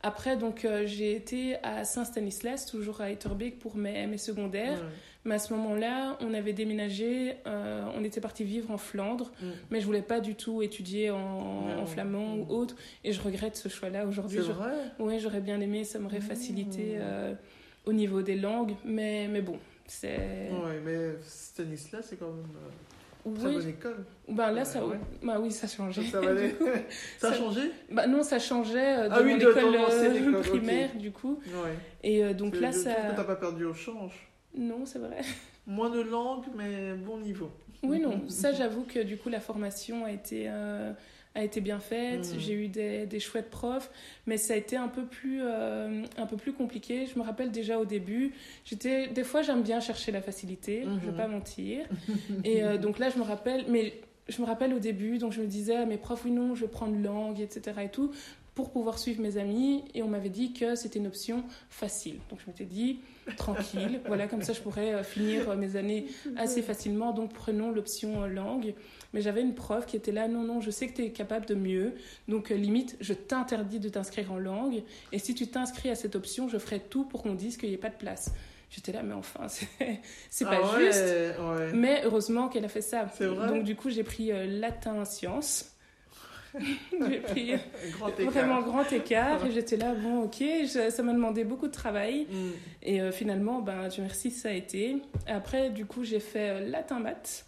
Après, 0.03 0.37
donc, 0.37 0.65
euh, 0.65 0.83
j'ai 0.87 1.15
été 1.15 1.57
à 1.63 1.85
Saint-Stanislas, 1.85 2.67
toujours 2.67 3.01
à 3.01 3.11
Etterbeek, 3.11 3.59
pour 3.59 3.77
mes, 3.77 4.07
mes 4.07 4.19
secondaires. 4.19 4.79
Ouais. 4.79 4.89
Mais 5.25 5.35
à 5.37 5.39
ce 5.39 5.53
moment-là, 5.55 6.17
on 6.21 6.35
avait 6.35 6.53
déménagé, 6.53 7.35
euh, 7.47 7.85
on 7.97 8.05
était 8.05 8.21
parti 8.21 8.45
vivre 8.45 8.71
en 8.71 8.79
Flandre, 8.79 9.33
Mm. 9.43 9.47
mais 9.71 9.81
je 9.81 9.87
voulais 9.87 10.03
pas 10.03 10.21
du 10.21 10.35
tout 10.35 10.63
étudier 10.63 11.11
en, 11.11 11.85
flamand 11.87 12.37
Mm. 12.37 12.41
ou 12.41 12.47
autre. 12.53 12.77
Et 13.05 13.13
je 13.13 13.21
regrette 13.21 13.57
ce 13.57 13.69
choix-là 13.69 14.07
aujourd'hui. 14.07 14.41
C'est 14.45 14.53
vrai. 14.53 14.73
Ouais, 14.99 15.19
j'aurais 15.19 15.41
bien 15.41 15.61
aimé, 15.61 15.85
ça 15.85 15.99
m'aurait 15.99 16.19
Mm. 16.19 16.23
facilité 16.23 16.99
au 17.87 17.93
niveau 17.93 18.23
des 18.23 18.37
langues. 18.37 18.75
Mais, 18.85 19.27
mais 19.29 19.41
bon, 19.41 19.59
c'est. 19.89 20.17
Ouais, 20.51 20.81
mais 20.85 21.17
Stanislas, 21.23 22.07
c'est 22.09 22.17
quand 22.17 22.29
même 22.33 22.45
euh, 22.57 23.29
une 23.31 23.35
très 23.35 23.49
Oui, 23.49 23.55
bonne 23.55 23.69
école. 23.69 24.05
bah 24.29 24.53
là, 24.53 24.65
ça, 24.65 24.87
ouais. 24.87 24.99
bah 25.23 25.39
oui, 25.41 25.51
ça 25.51 25.67
changeait. 25.67 26.03
Ça, 26.05 26.11
ça 26.13 26.21
valait. 26.21 26.55
ça 27.19 27.31
a 27.31 27.35
changé? 27.35 27.61
Bah 27.91 28.07
non, 28.07 28.23
ça 28.23 28.39
changeait 28.39 28.99
euh, 28.99 29.09
de 29.09 29.15
Ah 29.15 29.21
oui, 29.23 29.33
mon 29.33 29.39
de 29.39 29.51
école 29.51 29.73
ton 29.73 30.35
euh, 30.35 30.41
primaire, 30.43 30.95
du 30.97 31.11
coup. 31.11 31.41
Ouais. 31.47 31.75
Et 32.03 32.25
euh, 32.25 32.35
donc 32.35 32.57
là, 32.61 32.73
ça. 32.73 32.95
t'as 33.17 33.25
pas 33.25 33.37
perdu 33.37 33.65
au 33.65 33.75
change. 33.75 34.29
Non, 34.55 34.87
c'est 34.87 34.99
vrai. 34.99 35.21
Moins 35.67 35.91
de 35.91 36.01
langue, 36.01 36.45
mais 36.57 36.95
bon 36.95 37.19
niveau. 37.19 37.51
Oui, 37.83 38.01
non, 38.01 38.23
ça, 38.29 38.53
j'avoue 38.53 38.85
que 38.85 39.01
du 39.01 39.17
coup, 39.19 39.29
la 39.29 39.41
formation 39.41 40.05
a 40.05 40.13
été, 40.13 40.47
euh, 40.49 40.93
a 41.39 41.45
été 41.45 41.61
bien 41.61 41.79
faite. 41.79 42.31
Mhm. 42.35 42.41
J'ai 42.41 42.53
eu 42.55 42.69
des, 42.69 43.07
des 43.07 43.21
chouettes 43.21 43.51
profs, 43.51 43.91
mais 44.27 44.37
ça 44.37 44.55
a 44.55 44.57
été 44.57 44.77
un 44.77 44.89
peu 44.89 45.05
plus, 45.05 45.41
euh, 45.43 46.03
un 46.17 46.27
peu 46.27 46.37
plus 46.37 46.53
compliqué. 46.53 47.07
Je 47.07 47.19
me 47.19 47.25
rappelle 47.25 47.51
déjà 47.51 47.79
au 47.79 47.85
début, 47.85 48.33
j'étais, 48.65 49.09
des 49.09 49.25
fois, 49.25 49.43
j'aime 49.43 49.63
bien 49.63 49.81
chercher 49.81 50.13
la 50.13 50.21
facilité, 50.21 50.83
je 50.85 51.07
vais 51.07 51.13
Mhm. 51.13 51.17
pas 51.17 51.29
mentir. 51.29 51.87
Et 52.45 52.63
euh, 52.65 52.77
donc 52.79 52.99
là, 52.99 53.11
je 53.11 53.19
me 53.19 53.25
rappelle, 53.25 53.65
mais 53.69 53.95
je 54.29 54.43
me 54.43 54.47
rappelle 54.47 54.75
au 54.75 54.79
début, 54.79 55.19
donc 55.19 55.33
je 55.33 55.41
me 55.41 55.47
disais 55.47 55.77
à 55.77 55.87
mes 55.87 55.97
profs, 55.97 56.25
oui, 56.25 56.31
non, 56.33 56.55
je 56.55 56.63
vais 56.67 56.71
prendre 56.71 56.99
langue, 56.99 57.41
etc. 57.41 57.77
et 57.85 57.89
tout, 57.89 58.11
pour 58.59 58.73
pouvoir 58.73 58.99
suivre 58.99 59.23
mes 59.23 59.37
amis. 59.37 59.85
Et 59.95 60.03
on 60.03 60.09
m'avait 60.09 60.31
dit 60.31 60.53
que 60.53 60.75
c'était 60.75 60.99
une 60.99 61.07
option 61.07 61.45
facile. 61.71 62.19
Donc 62.29 62.41
je 62.41 62.51
m'étais 62.51 62.65
dit, 62.65 62.99
tranquille, 63.37 64.01
voilà, 64.09 64.27
comme 64.27 64.43
ça 64.43 64.53
je 64.53 64.61
pourrais 64.61 64.95
euh, 64.95 65.05
finir 65.05 65.49
euh, 65.49 65.57
mes 65.57 65.77
années 65.77 66.07
assez 66.37 66.61
facilement. 66.61 67.13
Donc 67.13 67.33
prenons 67.33 67.71
l'option 67.71 68.25
euh, 68.25 68.27
langue. 68.27 68.75
Mais 69.13 69.21
j'avais 69.21 69.43
une 69.43 69.55
prof 69.55 69.87
qui 69.87 69.95
était 69.95 70.11
là, 70.11 70.27
non, 70.27 70.43
non, 70.43 70.61
je 70.61 70.73
sais 70.73 70.89
que 70.89 70.95
tu 70.95 71.05
es 71.05 71.13
capable 71.13 71.47
de 71.47 71.55
mieux. 71.55 71.95
Donc 72.27 72.49
limite, 72.49 72.97
je 73.01 73.13
t'interdis 73.13 73.79
de 73.79 73.89
t'inscrire 73.89 74.33
en 74.33 74.39
langue. 74.39 74.83
Et 75.13 75.21
si 75.21 75.37
tu 75.37 75.47
t'inscris 75.47 75.91
à 75.91 75.95
cette 75.95 76.17
option, 76.17 76.49
je 76.49 76.59
ferai 76.59 76.81
tout 76.81 77.05
pour 77.05 77.23
qu'on 77.23 77.35
dise 77.35 77.59
qu'il 77.59 77.69
n'y 77.69 77.77
ait 77.77 77.79
pas 77.79 77.91
de 77.91 77.97
place. 77.97 78.33
J'étais 78.71 78.91
là, 78.91 79.05
mais 79.05 79.15
enfin, 79.15 79.47
c'est 80.31 80.45
pas 80.45 80.59
Ah 80.65 80.77
ouais, 80.77 80.85
juste. 80.85 81.05
Ouais. 81.39 81.73
Mais 81.75 82.03
heureusement 82.05 82.49
qu'elle 82.49 82.65
a 82.65 82.69
fait 82.69 82.83
ça. 82.83 83.07
Donc 83.21 83.63
du 83.63 83.77
coup, 83.77 83.89
j'ai 83.89 84.03
pris 84.03 84.33
euh, 84.33 84.47
latin 84.47 85.05
sciences. 85.05 85.78
j'ai 87.11 87.19
pris 87.21 87.53
Grand 87.93 88.11
vraiment 88.31 88.61
grand 88.63 88.93
écart 88.93 89.45
et 89.47 89.51
j'étais 89.53 89.77
là, 89.77 89.95
bon 89.95 90.23
ok, 90.25 90.37
je- 90.41 90.91
ça 90.91 91.03
m'a 91.03 91.13
demandé 91.13 91.45
beaucoup 91.45 91.67
de 91.69 91.73
travail. 91.73 92.27
Mm. 92.31 92.37
Et 92.83 93.01
euh, 93.01 93.13
finalement, 93.13 93.61
ben, 93.61 93.89
Dieu 93.89 94.03
merci, 94.03 94.31
ça 94.31 94.49
a 94.49 94.53
été. 94.53 94.97
Après, 95.27 95.71
du 95.71 95.85
coup, 95.87 96.05
j'ai 96.05 96.21
fait 96.21 96.51
euh, 96.51 96.69
latin 96.71 96.99
maths. 97.01 97.47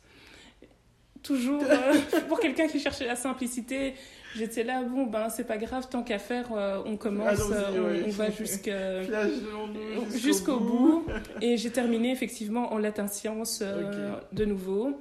Toujours 1.23 1.63
euh, 1.71 1.95
pour 2.29 2.41
quelqu'un 2.41 2.67
qui 2.67 2.81
cherchait 2.81 3.07
la 3.07 3.17
simplicité, 3.17 3.95
j'étais 4.35 4.65
là, 4.65 4.83
bon, 4.83 5.05
ben, 5.05 5.29
c'est 5.29 5.45
pas 5.47 5.59
grave, 5.59 5.87
tant 5.91 6.03
qu'à 6.03 6.19
faire, 6.19 6.47
euh, 6.53 6.81
on 6.87 6.97
commence, 6.97 7.41
on, 7.43 7.51
ouais. 7.51 8.05
on 8.07 8.11
va 8.11 8.31
jusqu'à 8.31 9.03
jusqu'au 10.17 10.59
bout. 10.59 11.07
Et 11.43 11.57
j'ai 11.59 11.71
terminé 11.71 12.11
effectivement 12.11 12.73
en 12.73 12.79
latin 12.79 13.07
sciences 13.07 13.63
de 14.33 14.45
nouveau. 14.45 14.99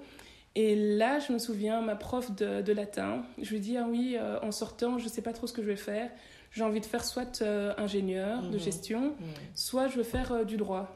Et 0.56 0.76
là, 0.76 1.20
je 1.20 1.32
me 1.32 1.38
souviens, 1.40 1.82
ma 1.82 1.96
prof 1.96 2.36
de, 2.36 2.62
de 2.62 2.74
latin, 2.74 3.24
je 3.42 3.50
lui 3.52 3.60
dis 3.60 3.78
Ah 3.78 3.86
oui, 3.90 4.16
euh, 4.20 4.40
en 4.42 4.52
sortant, 4.52 4.98
je 4.98 5.08
sais 5.08 5.22
pas 5.22 5.34
trop 5.34 5.48
ce 5.48 5.54
que 5.54 5.62
je 5.62 5.68
vais 5.68 5.76
faire. 5.76 6.10
J'ai 6.52 6.64
envie 6.64 6.80
de 6.82 6.86
faire 6.86 7.06
soit 7.06 7.42
euh, 7.42 7.74
ingénieur 7.78 8.42
de 8.42 8.54
Mhm. 8.58 8.60
gestion, 8.60 9.02
Ouais. 9.10 9.16
soit 9.54 9.88
je 9.88 9.98
veux 9.98 10.04
faire 10.04 10.32
euh, 10.32 10.44
du 10.44 10.58
droit. 10.58 10.96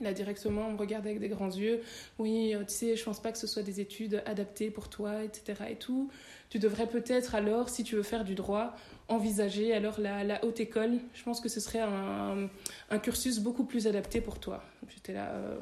Là, 0.00 0.12
directement, 0.12 0.66
on 0.68 0.72
me 0.72 0.78
regarde 0.78 1.06
avec 1.06 1.20
des 1.20 1.28
grands 1.28 1.48
yeux. 1.50 1.80
Oui, 2.18 2.54
tu 2.66 2.74
sais, 2.74 2.96
je 2.96 3.04
pense 3.04 3.18
pas 3.20 3.32
que 3.32 3.38
ce 3.38 3.46
soit 3.46 3.62
des 3.62 3.80
études 3.80 4.22
adaptées 4.26 4.70
pour 4.70 4.90
toi, 4.90 5.22
etc. 5.24 5.54
Et 5.70 5.76
tout. 5.76 6.10
Tu 6.50 6.58
devrais 6.58 6.86
peut-être 6.86 7.34
alors, 7.34 7.70
si 7.70 7.82
tu 7.82 7.94
veux 7.96 8.02
faire 8.02 8.24
du 8.24 8.34
droit, 8.34 8.74
envisager 9.08 9.72
alors 9.72 9.98
la, 9.98 10.22
la 10.22 10.44
haute 10.44 10.60
école. 10.60 10.98
Je 11.14 11.22
pense 11.22 11.40
que 11.40 11.48
ce 11.48 11.60
serait 11.60 11.80
un, 11.80 12.48
un 12.90 12.98
cursus 12.98 13.38
beaucoup 13.38 13.64
plus 13.64 13.86
adapté 13.86 14.20
pour 14.20 14.38
toi. 14.38 14.62
J'étais 14.94 15.14
là, 15.14 15.28
euh, 15.30 15.56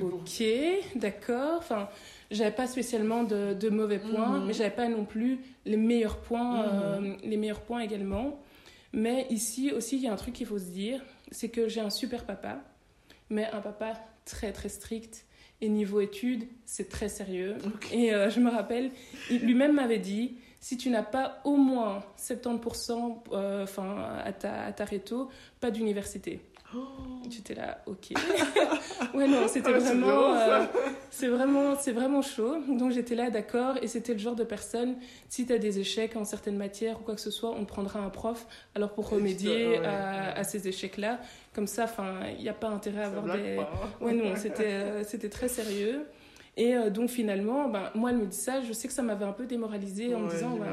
ok, 0.00 0.42
d'accord. 0.96 1.56
Enfin, 1.58 1.88
j'avais 2.30 2.50
pas 2.54 2.66
spécialement 2.66 3.24
de, 3.24 3.54
de 3.54 3.68
mauvais 3.70 3.98
points, 3.98 4.38
Mhm. 4.38 4.46
mais 4.46 4.52
j'avais 4.52 4.70
pas 4.74 4.88
non 4.88 5.04
plus 5.04 5.38
les 5.64 5.76
meilleurs 5.76 6.18
points, 6.18 6.62
Mhm. 6.62 6.70
euh, 6.82 7.16
les 7.24 7.36
meilleurs 7.36 7.60
points 7.62 7.80
également. 7.80 8.40
Mais 8.92 9.26
ici 9.30 9.72
aussi, 9.72 9.96
il 9.96 10.02
y 10.02 10.08
a 10.08 10.12
un 10.12 10.16
truc 10.16 10.34
qu'il 10.34 10.46
faut 10.46 10.58
se 10.58 10.70
dire, 10.70 11.02
c'est 11.30 11.48
que 11.50 11.68
j'ai 11.68 11.80
un 11.80 11.90
super 11.90 12.24
papa, 12.24 12.60
mais 13.30 13.46
un 13.52 13.60
papa 13.60 13.94
très 14.24 14.52
très 14.52 14.68
strict. 14.68 15.24
Et 15.60 15.68
niveau 15.68 16.00
études, 16.00 16.44
c'est 16.64 16.88
très 16.88 17.08
sérieux. 17.08 17.56
Et 17.92 18.14
euh, 18.14 18.30
je 18.30 18.38
me 18.38 18.48
rappelle, 18.48 18.92
lui-même 19.28 19.72
m'avait 19.74 19.98
dit, 19.98 20.36
si 20.60 20.76
tu 20.76 20.88
n'as 20.88 21.02
pas 21.02 21.40
au 21.44 21.56
moins 21.56 22.04
70% 22.16 23.22
euh, 23.32 23.66
à, 24.24 24.32
ta, 24.32 24.62
à 24.62 24.72
ta 24.72 24.84
réto, 24.84 25.28
pas 25.60 25.70
d'université. 25.72 26.40
Oh. 26.74 26.80
J'étais 27.30 27.54
là, 27.54 27.82
ok. 27.86 28.10
ouais, 29.14 29.26
non, 29.26 29.48
c'était 29.48 29.70
Ah, 29.74 29.78
vraiment, 29.78 30.34
euh, 30.34 30.64
c'est 31.10 31.28
vraiment, 31.28 31.76
c'est 31.78 31.92
vraiment 31.92 32.20
chaud. 32.20 32.56
Donc 32.68 32.92
j'étais 32.92 33.14
là, 33.14 33.30
d'accord. 33.30 33.76
Et 33.80 33.86
c'était 33.86 34.12
le 34.12 34.18
genre 34.18 34.34
de 34.34 34.44
personne, 34.44 34.96
si 35.28 35.46
tu 35.46 35.52
as 35.52 35.58
des 35.58 35.78
échecs 35.78 36.14
en 36.16 36.24
certaines 36.24 36.56
matières 36.58 37.00
ou 37.00 37.04
quoi 37.04 37.14
que 37.14 37.20
ce 37.20 37.30
soit, 37.30 37.50
on 37.50 37.64
prendra 37.64 38.00
un 38.00 38.10
prof. 38.10 38.46
Alors 38.74 38.92
pour 38.92 39.08
remédier 39.08 39.68
ouais, 39.68 39.78
à, 39.78 39.80
ouais. 39.80 40.38
à 40.40 40.44
ces 40.44 40.68
échecs-là, 40.68 41.20
comme 41.54 41.66
ça, 41.66 41.84
enfin, 41.84 42.20
il 42.36 42.42
n'y 42.42 42.48
a 42.50 42.54
pas 42.54 42.68
intérêt 42.68 43.00
à 43.04 43.10
Ça 43.10 43.16
avoir 43.16 43.36
des. 43.36 43.56
pas, 43.56 43.70
hein. 43.82 43.88
Ouais, 44.04 44.12
non, 44.12 44.36
c'était, 44.36 44.64
euh, 44.72 45.04
c'était 45.04 45.30
très 45.30 45.48
sérieux. 45.48 46.06
Et 46.58 46.74
euh, 46.74 46.90
donc 46.90 47.08
finalement, 47.08 47.68
ben, 47.68 47.90
moi, 47.94 48.10
elle 48.10 48.18
me 48.18 48.26
dit 48.26 48.36
ça, 48.36 48.60
je 48.62 48.72
sais 48.72 48.88
que 48.88 48.94
ça 48.94 49.02
m'avait 49.02 49.24
un 49.24 49.32
peu 49.32 49.46
démoralisée 49.46 50.14
en 50.14 50.20
me 50.20 50.30
disant, 50.30 50.56
ben. 50.56 50.66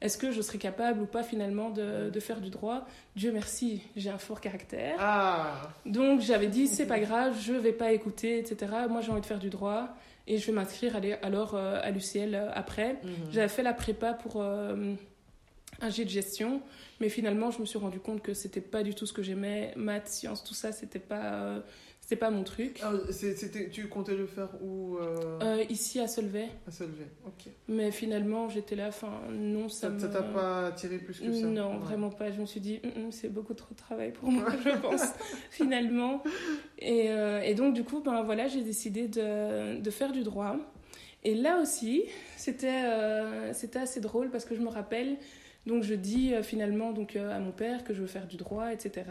Est-ce 0.00 0.16
que 0.18 0.30
je 0.32 0.40
serais 0.40 0.58
capable 0.58 1.02
ou 1.02 1.06
pas 1.06 1.22
finalement 1.22 1.70
de, 1.70 2.10
de 2.10 2.20
faire 2.20 2.40
du 2.40 2.50
droit? 2.50 2.86
Dieu 3.16 3.32
merci, 3.32 3.82
j'ai 3.96 4.10
un 4.10 4.18
fort 4.18 4.40
caractère. 4.40 4.96
Ah 4.98 5.62
Donc 5.86 6.20
j'avais 6.20 6.46
dit, 6.48 6.66
c'est 6.66 6.86
pas 6.86 6.98
grave, 7.00 7.36
je 7.40 7.52
vais 7.52 7.72
pas 7.72 7.92
écouter, 7.92 8.38
etc. 8.38 8.72
Moi 8.88 9.00
j'ai 9.02 9.10
envie 9.12 9.20
de 9.20 9.26
faire 9.26 9.38
du 9.38 9.50
droit 9.50 9.88
et 10.26 10.38
je 10.38 10.46
vais 10.46 10.52
m'inscrire 10.52 10.96
aller- 10.96 11.18
alors 11.22 11.54
euh, 11.54 11.78
à 11.82 11.90
l'UCL 11.90 12.34
euh, 12.34 12.50
après. 12.54 12.94
Mhm. 13.02 13.10
J'avais 13.32 13.48
fait 13.48 13.62
la 13.62 13.74
prépa 13.74 14.12
pour 14.14 14.40
euh, 14.42 14.94
un 15.82 15.90
jet 15.90 16.04
de 16.04 16.10
gestion, 16.10 16.60
mais 17.00 17.08
finalement 17.08 17.50
je 17.50 17.60
me 17.60 17.64
suis 17.66 17.78
rendu 17.78 18.00
compte 18.00 18.22
que 18.22 18.34
c'était 18.34 18.60
pas 18.60 18.82
du 18.82 18.94
tout 18.94 19.06
ce 19.06 19.12
que 19.12 19.22
j'aimais. 19.22 19.72
Maths, 19.76 20.08
sciences, 20.08 20.44
tout 20.44 20.54
ça, 20.54 20.72
c'était 20.72 20.98
pas, 20.98 21.32
euh, 21.34 21.60
c'était 22.10 22.18
pas 22.20 22.30
mon 22.30 22.42
truc. 22.42 22.80
Ah, 22.82 22.92
c'était- 23.10 23.68
tu 23.70 23.86
comptais 23.88 24.16
le 24.16 24.26
faire 24.26 24.48
où 24.60 24.96
euh, 24.96 25.38
Euh, 25.42 25.64
ici 25.70 26.00
à 26.00 26.08
Solvay, 26.08 26.48
À 26.66 26.72
Solvay. 26.72 27.06
Ok. 27.24 27.52
mais 27.68 27.92
finalement 27.92 28.48
j'étais 28.48 28.74
là, 28.74 28.88
enfin 28.88 29.20
non, 29.30 29.68
ça, 29.68 29.86
Ça 29.96 30.08
me... 30.08 30.12
t'a 30.12 30.22
pas 30.22 30.66
attiré 30.66 30.98
plus 30.98 31.20
que 31.20 31.32
ça? 31.32 31.46
Non, 31.46 31.74
Ouais. 31.74 31.78
vraiment 31.78 32.10
pas. 32.10 32.32
Je 32.32 32.40
me 32.40 32.46
suis 32.46 32.58
dit, 32.60 32.80
Hum, 32.82 33.04
hum, 33.04 33.12
c'est 33.12 33.28
beaucoup 33.28 33.54
trop 33.54 33.72
de 33.74 33.78
travail 33.78 34.10
pour 34.12 34.28
moi, 34.32 34.46
je 34.64 34.70
pense, 34.82 35.02
finalement. 35.52 36.24
Et, 36.80 37.10
euh, 37.10 37.42
et 37.42 37.54
donc, 37.54 37.74
du 37.74 37.84
coup, 37.84 38.00
ben, 38.00 38.22
voilà, 38.24 38.48
j'ai 38.48 38.62
décidé 38.62 39.06
de, 39.06 39.78
de 39.80 39.90
faire 39.90 40.10
du 40.10 40.24
droit. 40.24 40.56
Et 41.22 41.34
là 41.36 41.60
aussi, 41.60 42.04
c'était 42.36 42.82
c'était 43.52 43.78
assez 43.78 44.00
drôle 44.00 44.30
parce 44.30 44.44
que 44.44 44.56
je 44.56 44.60
me 44.60 44.68
rappelle, 44.68 45.16
donc 45.66 45.82
je 45.84 45.94
dis 45.94 46.34
euh, 46.34 46.42
finalement 46.42 46.90
donc, 46.92 47.14
euh, 47.14 47.30
à 47.36 47.38
mon 47.38 47.52
père 47.52 47.84
que 47.84 47.92
je 47.94 48.00
veux 48.00 48.06
faire 48.08 48.26
du 48.26 48.36
droit, 48.36 48.72
etc. 48.72 49.04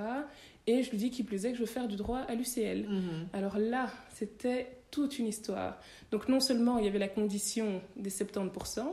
Et 0.70 0.84
je 0.84 0.92
lui 0.92 0.98
dis 0.98 1.10
qu'il 1.10 1.26
plaisait 1.26 1.50
que 1.50 1.56
je 1.56 1.62
veux 1.62 1.68
faire 1.68 1.88
du 1.88 1.96
droit 1.96 2.20
à 2.20 2.36
l'UCL. 2.36 2.86
Mhm. 2.88 3.28
Alors 3.34 3.58
là, 3.58 3.90
c'était 4.14 4.68
toute 4.92 5.18
une 5.18 5.26
histoire. 5.26 5.80
Donc 6.12 6.30
non 6.30 6.40
seulement 6.40 6.78
il 6.78 6.86
y 6.86 6.88
avait 6.88 7.00
la 7.00 7.08
condition 7.08 7.82
des 7.96 8.12
70%, 8.12 8.84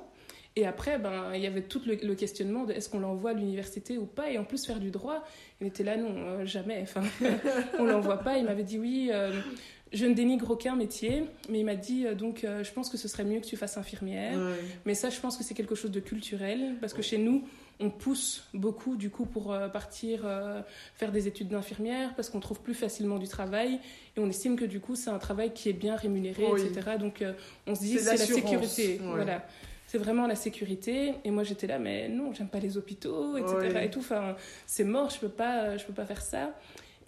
et 0.59 0.66
après, 0.66 0.99
ben, 0.99 1.33
il 1.35 1.42
y 1.42 1.47
avait 1.47 1.61
tout 1.61 1.83
le, 1.87 1.97
le 1.97 2.14
questionnement 2.14 2.64
de 2.64 2.73
est-ce 2.73 2.88
qu'on 2.88 3.00
l'envoie 3.00 3.33
à 3.33 3.35
l'université 3.35 3.99
ou 3.99 4.06
pas. 4.06 4.30
Et 4.30 4.38
en 4.38 4.45
plus, 4.45 4.64
faire 4.64 4.80
du 4.80 4.90
droit, 4.90 5.23
il 5.61 5.66
était 5.66 5.85
là, 5.85 5.99
non, 5.99 6.14
euh, 6.16 6.47
jamais. 6.47 6.80
Enfin, 6.80 7.02
on 7.78 7.85
l'envoie 7.85 8.21
pas. 8.21 8.38
Il 8.38 8.47
m'avait 8.47 8.62
dit 8.62 8.78
oui, 8.78 9.11
euh, 9.12 9.38
je 9.92 10.06
ne 10.06 10.14
dénigre 10.14 10.50
aucun 10.50 10.75
métier, 10.75 11.25
mais 11.50 11.61
il 11.61 11.66
m'a 11.66 11.75
dit 11.75 12.06
euh, 12.06 12.14
donc, 12.14 12.47
je 12.47 12.73
pense 12.73 12.88
que 12.88 12.97
ce 12.97 13.06
serait 13.06 13.25
mieux 13.25 13.40
que 13.40 13.47
tu 13.47 13.59
fasses 13.59 13.76
infirmière. 13.76 14.38
Ouais. 14.38 14.54
Mais 14.87 14.95
ça, 14.95 15.11
je 15.11 15.21
pense 15.21 15.37
que 15.37 15.45
c'est 15.45 15.52
quelque 15.52 15.75
chose 15.75 15.90
de 15.90 16.00
culturel, 16.00 16.76
parce 16.80 16.95
que 16.95 17.02
chez 17.02 17.18
nous, 17.18 17.47
on 17.80 17.90
pousse 17.90 18.45
beaucoup 18.54 18.97
du 18.97 19.11
coup 19.11 19.26
pour 19.26 19.52
euh, 19.52 19.68
partir 19.68 20.23
euh, 20.25 20.62
faire 20.95 21.12
des 21.12 21.28
études 21.28 21.49
d'infirmière, 21.49 22.14
parce 22.14 22.30
qu'on 22.30 22.40
trouve 22.40 22.61
plus 22.61 22.75
facilement 22.75 23.18
du 23.18 23.28
travail, 23.28 23.80
et 24.16 24.21
on 24.21 24.28
estime 24.28 24.56
que 24.56 24.64
du 24.64 24.80
coup, 24.80 24.95
c'est 24.97 25.11
un 25.11 25.18
travail 25.18 25.52
qui 25.52 25.68
est 25.68 25.75
bien 25.75 25.97
rémunéré, 25.97 26.45
Oui. 26.50 26.62
etc. 26.62 26.97
Donc, 26.99 27.23
euh, 27.23 27.33
on 27.66 27.75
se 27.75 27.80
dit 27.80 27.99
C'est 27.99 28.11
la 28.12 28.16
sécurité, 28.16 29.00
ouais. 29.00 29.06
voilà. 29.06 29.47
C'est 29.87 29.99
vraiment 29.99 30.26
la 30.26 30.35
sécurité. 30.35 31.14
Et 31.25 31.30
moi, 31.30 31.45
j'étais 31.45 31.68
là, 31.68 31.78
mais 31.78 32.09
non, 32.09 32.33
j'aime 32.33 32.49
pas 32.49 32.59
les 32.59 32.76
hôpitaux, 32.76 33.37
etc. 33.37 33.83
Et 33.85 33.90
tout. 33.90 34.00
Enfin, 34.00 34.35
c'est 34.66 34.83
mort, 34.83 35.11
je 35.11 35.21
peux 35.21 35.28
pas, 35.28 35.76
je 35.76 35.85
peux 35.85 35.92
pas 35.92 36.06
faire 36.06 36.23
ça. 36.23 36.54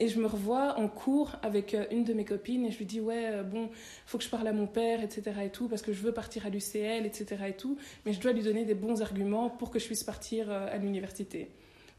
Et 0.00 0.09
je 0.09 0.21
me 0.21 0.26
revois 0.26 0.78
en 0.78 0.87
cours 0.87 1.33
avec 1.43 1.75
euh, 1.75 1.85
une 1.90 2.05
de 2.05 2.14
mes 2.14 2.25
copines 2.25 2.64
et 2.64 2.71
je 2.71 2.78
lui 2.78 2.87
dis 2.87 3.00
ouais 3.00 3.26
euh, 3.26 3.43
bon 3.43 3.69
faut 4.07 4.19
que 4.19 4.25
je 4.25 4.28
parle 4.28 4.47
à 4.47 4.52
mon 4.52 4.67
père 4.67 5.02
etc 5.02 5.33
et 5.45 5.50
tout 5.50 5.69
parce 5.69 5.83
que 5.83 5.93
je 5.93 6.00
veux 6.00 6.12
partir 6.12 6.47
à 6.47 6.50
l'UCL 6.50 7.05
etc 7.05 7.37
et 7.49 7.55
tout 7.55 7.76
mais 8.07 8.12
je 8.12 8.21
dois 8.21 8.33
lui 8.33 8.43
donner 8.43 8.64
des 8.64 8.75
bons 8.75 9.02
arguments 9.02 9.50
pour 9.50 9.71
que 9.71 9.81
je 9.81 9.87
puisse 9.87 10.05
partir 10.05 10.50
euh, 10.50 10.69
à 10.73 10.76
l'université 10.76 11.50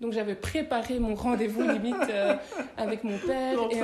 donc 0.01 0.13
j'avais 0.13 0.35
préparé 0.35 0.97
mon 0.99 1.13
rendez-vous 1.13 1.61
limite 1.61 1.95
euh, 2.09 2.35
avec 2.77 3.03
mon 3.03 3.17
père 3.17 3.59
et, 3.69 3.81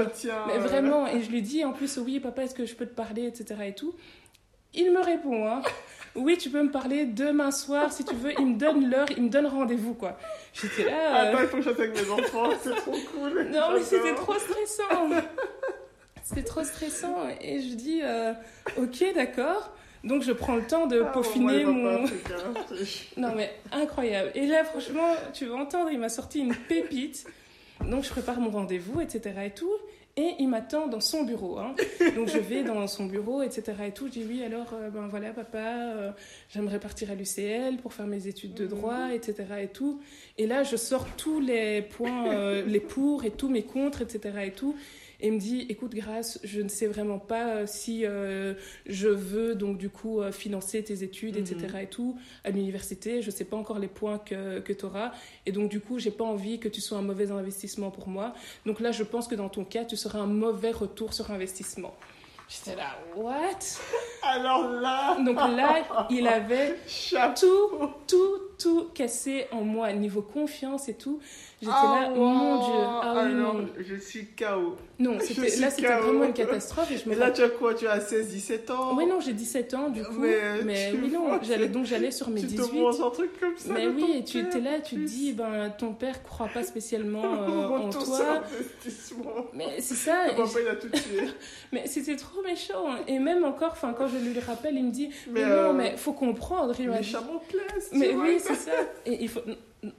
mais 0.47 0.57
vraiment, 0.59 1.07
et 1.07 1.21
je 1.21 1.29
lui 1.29 1.41
dis 1.41 1.65
en 1.65 1.73
plus, 1.73 1.97
oui, 1.97 2.19
papa, 2.19 2.43
est-ce 2.43 2.55
que 2.55 2.65
je 2.65 2.75
peux 2.75 2.85
te 2.85 2.95
parler, 2.95 3.25
etc. 3.25 3.55
et 3.65 3.73
tout. 3.73 3.93
Il 4.75 4.91
me 4.91 4.99
répond, 5.01 5.47
hein, 5.47 5.61
oui, 6.15 6.37
tu 6.37 6.49
peux 6.49 6.61
me 6.63 6.71
parler 6.71 7.05
demain 7.05 7.51
soir 7.51 7.91
si 7.91 8.03
tu 8.05 8.15
veux. 8.15 8.31
Il 8.39 8.45
me 8.47 8.55
donne 8.57 8.89
l'heure, 8.89 9.07
il 9.15 9.23
me 9.23 9.29
donne 9.29 9.47
rendez-vous, 9.47 9.93
quoi. 9.93 10.17
J'étais 10.53 10.85
là. 10.85 11.25
euh, 11.25 11.29
Attends, 11.29 11.41
il 11.41 11.47
faut 11.47 11.57
que 11.57 11.63
je 11.63 11.69
avec 11.69 11.93
mes 12.01 12.09
enfants, 12.09 12.49
c'est 12.61 12.75
trop 12.75 12.95
cool. 13.13 13.47
Non, 13.51 13.71
mais 13.73 13.81
c'était 13.81 14.15
trop 14.15 14.33
stressant. 14.35 15.09
C'était 16.23 16.43
trop 16.43 16.63
stressant. 16.63 17.27
Et 17.41 17.61
je 17.61 17.75
dis, 17.75 17.99
euh, 18.03 18.33
ok, 18.77 19.13
d'accord. 19.13 19.71
Donc 20.03 20.21
je 20.21 20.31
prends 20.31 20.55
le 20.55 20.63
temps 20.67 20.85
de 20.87 21.01
Ah, 21.01 21.11
peaufiner 21.11 21.65
mon. 21.65 21.73
moi, 21.73 22.03
africain. 22.03 22.35
Non 23.17 23.33
mais 23.35 23.51
incroyable. 23.71 24.31
Et 24.35 24.45
là 24.45 24.63
franchement, 24.63 25.09
tu 25.33 25.45
vas 25.47 25.55
entendre, 25.55 25.89
il 25.91 25.97
m'a 25.99 26.09
sorti 26.09 26.39
une 26.41 26.53
pépite. 26.55 27.25
Donc 27.81 28.03
je 28.03 28.09
prépare 28.11 28.39
mon 28.39 28.51
rendez-vous, 28.51 29.01
etc. 29.01 29.31
et 29.45 29.49
tout. 29.51 29.71
Et 30.17 30.35
il 30.39 30.47
m'attend 30.47 30.87
dans 30.87 31.01
son 31.01 31.23
bureau. 31.23 31.57
hein. 31.57 31.75
Donc 32.15 32.29
je 32.29 32.37
vais 32.37 32.63
dans 32.63 32.87
son 32.87 33.05
bureau, 33.05 33.41
etc. 33.41 33.73
et 33.87 33.91
tout. 33.91 34.07
Je 34.07 34.11
dis 34.13 34.25
oui, 34.25 34.43
alors 34.43 34.67
euh, 34.73 34.89
ben 34.89 35.07
voilà 35.09 35.31
papa, 35.31 35.57
euh, 35.57 36.11
j'aimerais 36.49 36.79
partir 36.79 37.11
à 37.11 37.15
l'UCL 37.15 37.77
pour 37.81 37.91
faire 37.93 38.07
mes 38.07 38.25
études 38.27 38.53
de 38.53 38.65
droit, 38.65 39.09
etc. 39.13 39.43
et 39.61 39.67
tout. 39.67 39.99
Et 40.37 40.47
là 40.47 40.63
je 40.63 40.77
sors 40.77 41.05
tous 41.17 41.41
les 41.41 41.81
points, 41.81 42.31
euh, 42.31 42.63
les 42.65 42.79
pour 42.79 43.25
et 43.25 43.31
tous 43.31 43.49
mes 43.49 43.63
contre, 43.63 44.01
etc. 44.03 44.39
et 44.45 44.51
tout. 44.51 44.75
Et 45.25 45.29
il 45.29 45.33
me 45.33 45.39
dit, 45.39 45.65
écoute 45.69 45.95
Grâce, 45.95 46.39
je 46.43 46.61
ne 46.61 46.69
sais 46.69 46.85
vraiment 46.85 47.17
pas 47.17 47.47
euh, 47.47 47.65
si 47.65 48.05
euh, 48.05 48.53
je 48.85 49.07
veux 49.07 49.55
donc 49.55 49.79
du 49.79 49.89
coup 49.89 50.21
euh, 50.21 50.31
financer 50.31 50.83
tes 50.83 51.01
études, 51.01 51.35
etc. 51.35 51.79
et 51.81 51.87
tout 51.87 52.15
à 52.43 52.51
l'université. 52.51 53.23
Je 53.23 53.31
sais 53.31 53.43
pas 53.43 53.57
encore 53.57 53.79
les 53.79 53.87
points 53.87 54.19
que, 54.19 54.59
que 54.59 54.71
tu 54.71 54.85
auras. 54.85 55.13
Et 55.47 55.51
donc, 55.51 55.71
du 55.71 55.79
coup, 55.79 55.97
j'ai 55.97 56.11
pas 56.11 56.23
envie 56.23 56.59
que 56.59 56.67
tu 56.67 56.79
sois 56.79 56.99
un 56.99 57.01
mauvais 57.01 57.31
investissement 57.31 57.89
pour 57.89 58.07
moi. 58.07 58.35
Donc 58.67 58.79
là, 58.79 58.91
je 58.91 59.01
pense 59.01 59.27
que 59.27 59.33
dans 59.33 59.49
ton 59.49 59.65
cas, 59.65 59.83
tu 59.83 59.95
seras 59.95 60.19
un 60.19 60.27
mauvais 60.27 60.69
retour 60.69 61.11
sur 61.11 61.31
investissement. 61.31 61.95
J'étais 62.47 62.75
là, 62.75 62.95
what? 63.15 63.79
Alors 64.21 64.69
là, 64.69 65.17
Donc 65.19 65.37
là, 65.37 66.07
il 66.11 66.27
avait 66.27 66.77
tout, 67.39 67.89
tout, 68.07 68.39
tout 68.59 68.89
cassé 68.93 69.47
en 69.51 69.61
moi, 69.61 69.91
niveau 69.93 70.21
confiance 70.21 70.87
et 70.87 70.93
tout. 70.93 71.19
J'étais 71.65 71.75
là, 71.75 72.03
Ah, 72.05 72.09
mon 72.15 72.65
Dieu, 72.65 72.73
ah 72.85 73.13
oui, 73.15 73.19
Alors, 73.31 73.53
non. 73.55 73.67
je 73.77 73.95
suis 73.95 74.27
KO. 74.27 74.75
Non, 74.97 75.13
là, 75.13 75.19
c'était 75.69 75.87
vraiment 75.87 76.23
une 76.23 76.33
catastrophe. 76.33 76.91
Et 76.91 76.97
je 76.97 77.09
me 77.09 77.15
là, 77.15 77.31
tu 77.31 77.41
as 77.41 77.49
quoi? 77.49 77.73
Tu 77.73 77.87
as 77.87 77.99
16, 77.99 78.27
17 78.29 78.71
ans? 78.71 78.95
Oui, 78.95 79.05
non, 79.05 79.19
j'ai 79.19 79.33
17 79.33 79.73
ans, 79.73 79.89
du 79.89 80.03
coup. 80.03 80.13
Mais 80.19 80.63
Mais, 80.63 80.91
tu 80.91 80.97
oui, 81.01 81.09
non, 81.11 81.39
j'allais, 81.41 81.67
donc 81.67 81.85
j'allais 81.85 82.11
sur 82.11 82.29
mes 82.29 82.39
Tu 82.41 82.47
18. 82.47 82.69
te 82.69 82.75
montres 82.75 83.05
un 83.05 83.09
truc 83.09 83.39
comme 83.39 83.57
ça. 83.57 83.73
Mais 83.73 83.87
oui, 83.87 84.01
ton 84.01 84.13
et 84.13 84.23
tu 84.23 84.39
étais 84.39 84.61
là, 84.61 84.79
tu 84.79 84.95
te 84.95 85.01
dis, 85.01 85.33
ben, 85.33 85.69
ton 85.77 85.93
père 85.93 86.23
croit 86.23 86.47
pas 86.53 86.63
spécialement 86.63 87.23
euh, 87.49 87.67
en 87.67 87.89
toi. 87.89 88.41
Mais 89.53 89.79
c'est 89.79 89.95
ça. 89.95 90.27
Et 90.31 90.35
papa, 90.35 90.59
il 90.61 90.67
a 90.67 90.75
tout 90.75 90.89
tué. 90.89 91.27
Mais 91.71 91.87
c'était 91.87 92.15
trop 92.15 92.41
méchant. 92.41 92.89
hein. 92.89 92.99
Et 93.07 93.19
même 93.19 93.43
encore, 93.43 93.75
quand 93.79 94.07
je 94.07 94.17
lui 94.17 94.33
le 94.33 94.41
rappelle, 94.41 94.75
il 94.75 94.85
me 94.85 94.91
dit, 94.91 95.09
mais, 95.29 95.41
non, 95.41 95.47
euh, 95.49 95.73
mais 95.73 95.97
faut 95.97 96.13
comprendre. 96.13 96.73
Il 96.79 96.89
m'a 96.89 97.01
Mais 97.93 98.09
tu 98.09 98.15
oui, 98.15 98.37
c'est 98.39 98.55
ça. 98.55 98.71
Et 99.05 99.23
il 99.23 99.29
faut, 99.29 99.41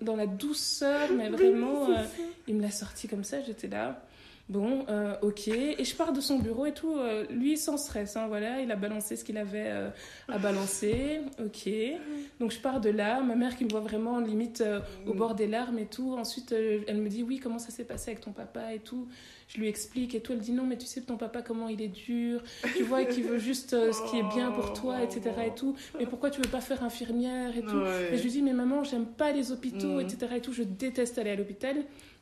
dans 0.00 0.16
la 0.16 0.26
douceur, 0.26 1.10
mais 1.16 1.28
vraiment, 1.28 1.90
euh, 1.90 2.04
il 2.46 2.56
me 2.56 2.62
l'a 2.62 2.70
sorti 2.70 3.08
comme 3.08 3.24
ça, 3.24 3.40
j'étais 3.42 3.68
là. 3.68 4.02
Bon, 4.48 4.86
euh, 4.88 5.16
ok. 5.22 5.48
Et 5.48 5.84
je 5.84 5.96
pars 5.96 6.12
de 6.12 6.20
son 6.20 6.38
bureau 6.38 6.66
et 6.66 6.72
tout. 6.72 6.96
euh, 6.96 7.24
lui, 7.30 7.56
sans 7.56 7.76
stress, 7.76 8.16
hein, 8.16 8.26
voilà. 8.28 8.60
Il 8.60 8.70
a 8.70 8.76
balancé 8.76 9.16
ce 9.16 9.24
qu'il 9.24 9.38
avait 9.38 9.66
euh, 9.70 9.90
à 10.28 10.38
balancer. 10.38 11.20
Ok. 11.44 11.68
Donc 12.38 12.52
je 12.52 12.60
pars 12.60 12.80
de 12.80 12.90
là. 12.90 13.20
Ma 13.22 13.34
mère 13.34 13.56
qui 13.56 13.64
me 13.64 13.70
voit 13.70 13.80
vraiment 13.80 14.20
limite 14.20 14.62
au 15.06 15.14
bord 15.14 15.34
des 15.34 15.48
larmes 15.48 15.78
et 15.80 15.86
tout. 15.86 16.14
Ensuite, 16.16 16.52
elle 16.52 16.98
me 16.98 17.08
dit 17.08 17.24
oui, 17.24 17.40
comment 17.40 17.58
ça 17.58 17.70
s'est 17.70 17.84
passé 17.84 18.12
avec 18.12 18.20
ton 18.22 18.30
papa 18.32 18.72
et 18.72 18.78
tout. 18.78 19.08
Je 19.48 19.58
lui 19.58 19.68
explique 19.68 20.14
et 20.14 20.20
tout. 20.20 20.32
Elle 20.32 20.38
dit 20.40 20.52
non, 20.52 20.64
mais 20.64 20.76
tu 20.78 20.86
sais 20.86 21.00
ton 21.00 21.16
papa 21.16 21.42
comment 21.42 21.68
il 21.68 21.80
est 21.82 21.88
dur. 21.88 22.40
Tu 22.76 22.84
vois 22.84 23.04
qu'il 23.04 23.24
veut 23.24 23.38
juste 23.38 23.70
ce 23.70 24.10
qui 24.10 24.18
est 24.18 24.28
bien 24.34 24.52
pour 24.52 24.72
toi, 24.74 25.02
etc. 25.02 25.22
et 25.48 25.54
tout. 25.56 25.74
Mais 25.98 26.06
pourquoi 26.06 26.30
tu 26.30 26.40
veux 26.40 26.48
pas 26.50 26.60
faire 26.60 26.84
infirmière 26.84 27.56
et 27.56 27.62
tout? 27.62 27.76
Ouais. 27.78 28.10
Et 28.12 28.16
je 28.16 28.22
lui 28.22 28.30
dis 28.30 28.42
mais 28.42 28.52
maman, 28.52 28.84
j'aime 28.84 29.06
pas 29.06 29.32
les 29.32 29.50
hôpitaux, 29.50 29.96
Mm. 29.96 30.00
etc. 30.02 30.26
et 30.36 30.40
tout. 30.40 30.52
Je 30.52 30.62
déteste 30.62 31.18
aller 31.18 31.30
à 31.30 31.36
l'hôpital. 31.36 31.76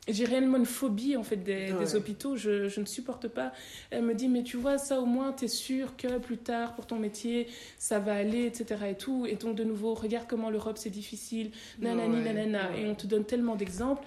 J'ai 0.07 0.25
réellement 0.25 0.57
une 0.57 0.65
phobie 0.67 1.17
en 1.17 1.23
fait 1.23 1.37
des, 1.37 1.71
Ouais. 1.73 1.79
des 1.79 1.95
hôpitaux, 1.95 2.35
je, 2.35 2.67
je 2.69 2.79
ne 2.79 2.85
supporte 2.85 3.27
pas. 3.27 3.51
Elle 3.89 4.03
me 4.03 4.13
dit 4.13 4.27
mais 4.27 4.43
tu 4.43 4.55
vois 4.55 4.77
ça 4.77 4.99
au 5.01 5.05
moins 5.07 5.31
t'es 5.31 5.47
sûr 5.47 5.95
que 5.97 6.19
plus 6.19 6.37
tard 6.37 6.75
pour 6.75 6.85
ton 6.85 6.97
métier 6.97 7.47
ça 7.79 7.97
va 7.97 8.13
aller 8.13 8.45
etc 8.45 8.85
et 8.91 8.95
tout. 8.95 9.25
Et 9.25 9.35
donc 9.35 9.55
de 9.55 9.63
nouveau 9.63 9.95
regarde 9.95 10.27
comment 10.29 10.51
l'Europe 10.51 10.77
c'est 10.77 10.91
difficile, 10.91 11.49
nanani 11.79 12.17
Ouais, 12.17 12.23
nanana. 12.33 12.69
ouais. 12.71 12.81
Et 12.83 12.87
on 12.87 12.93
te 12.93 13.07
donne 13.07 13.25
tellement 13.25 13.55
d'exemples. 13.55 14.03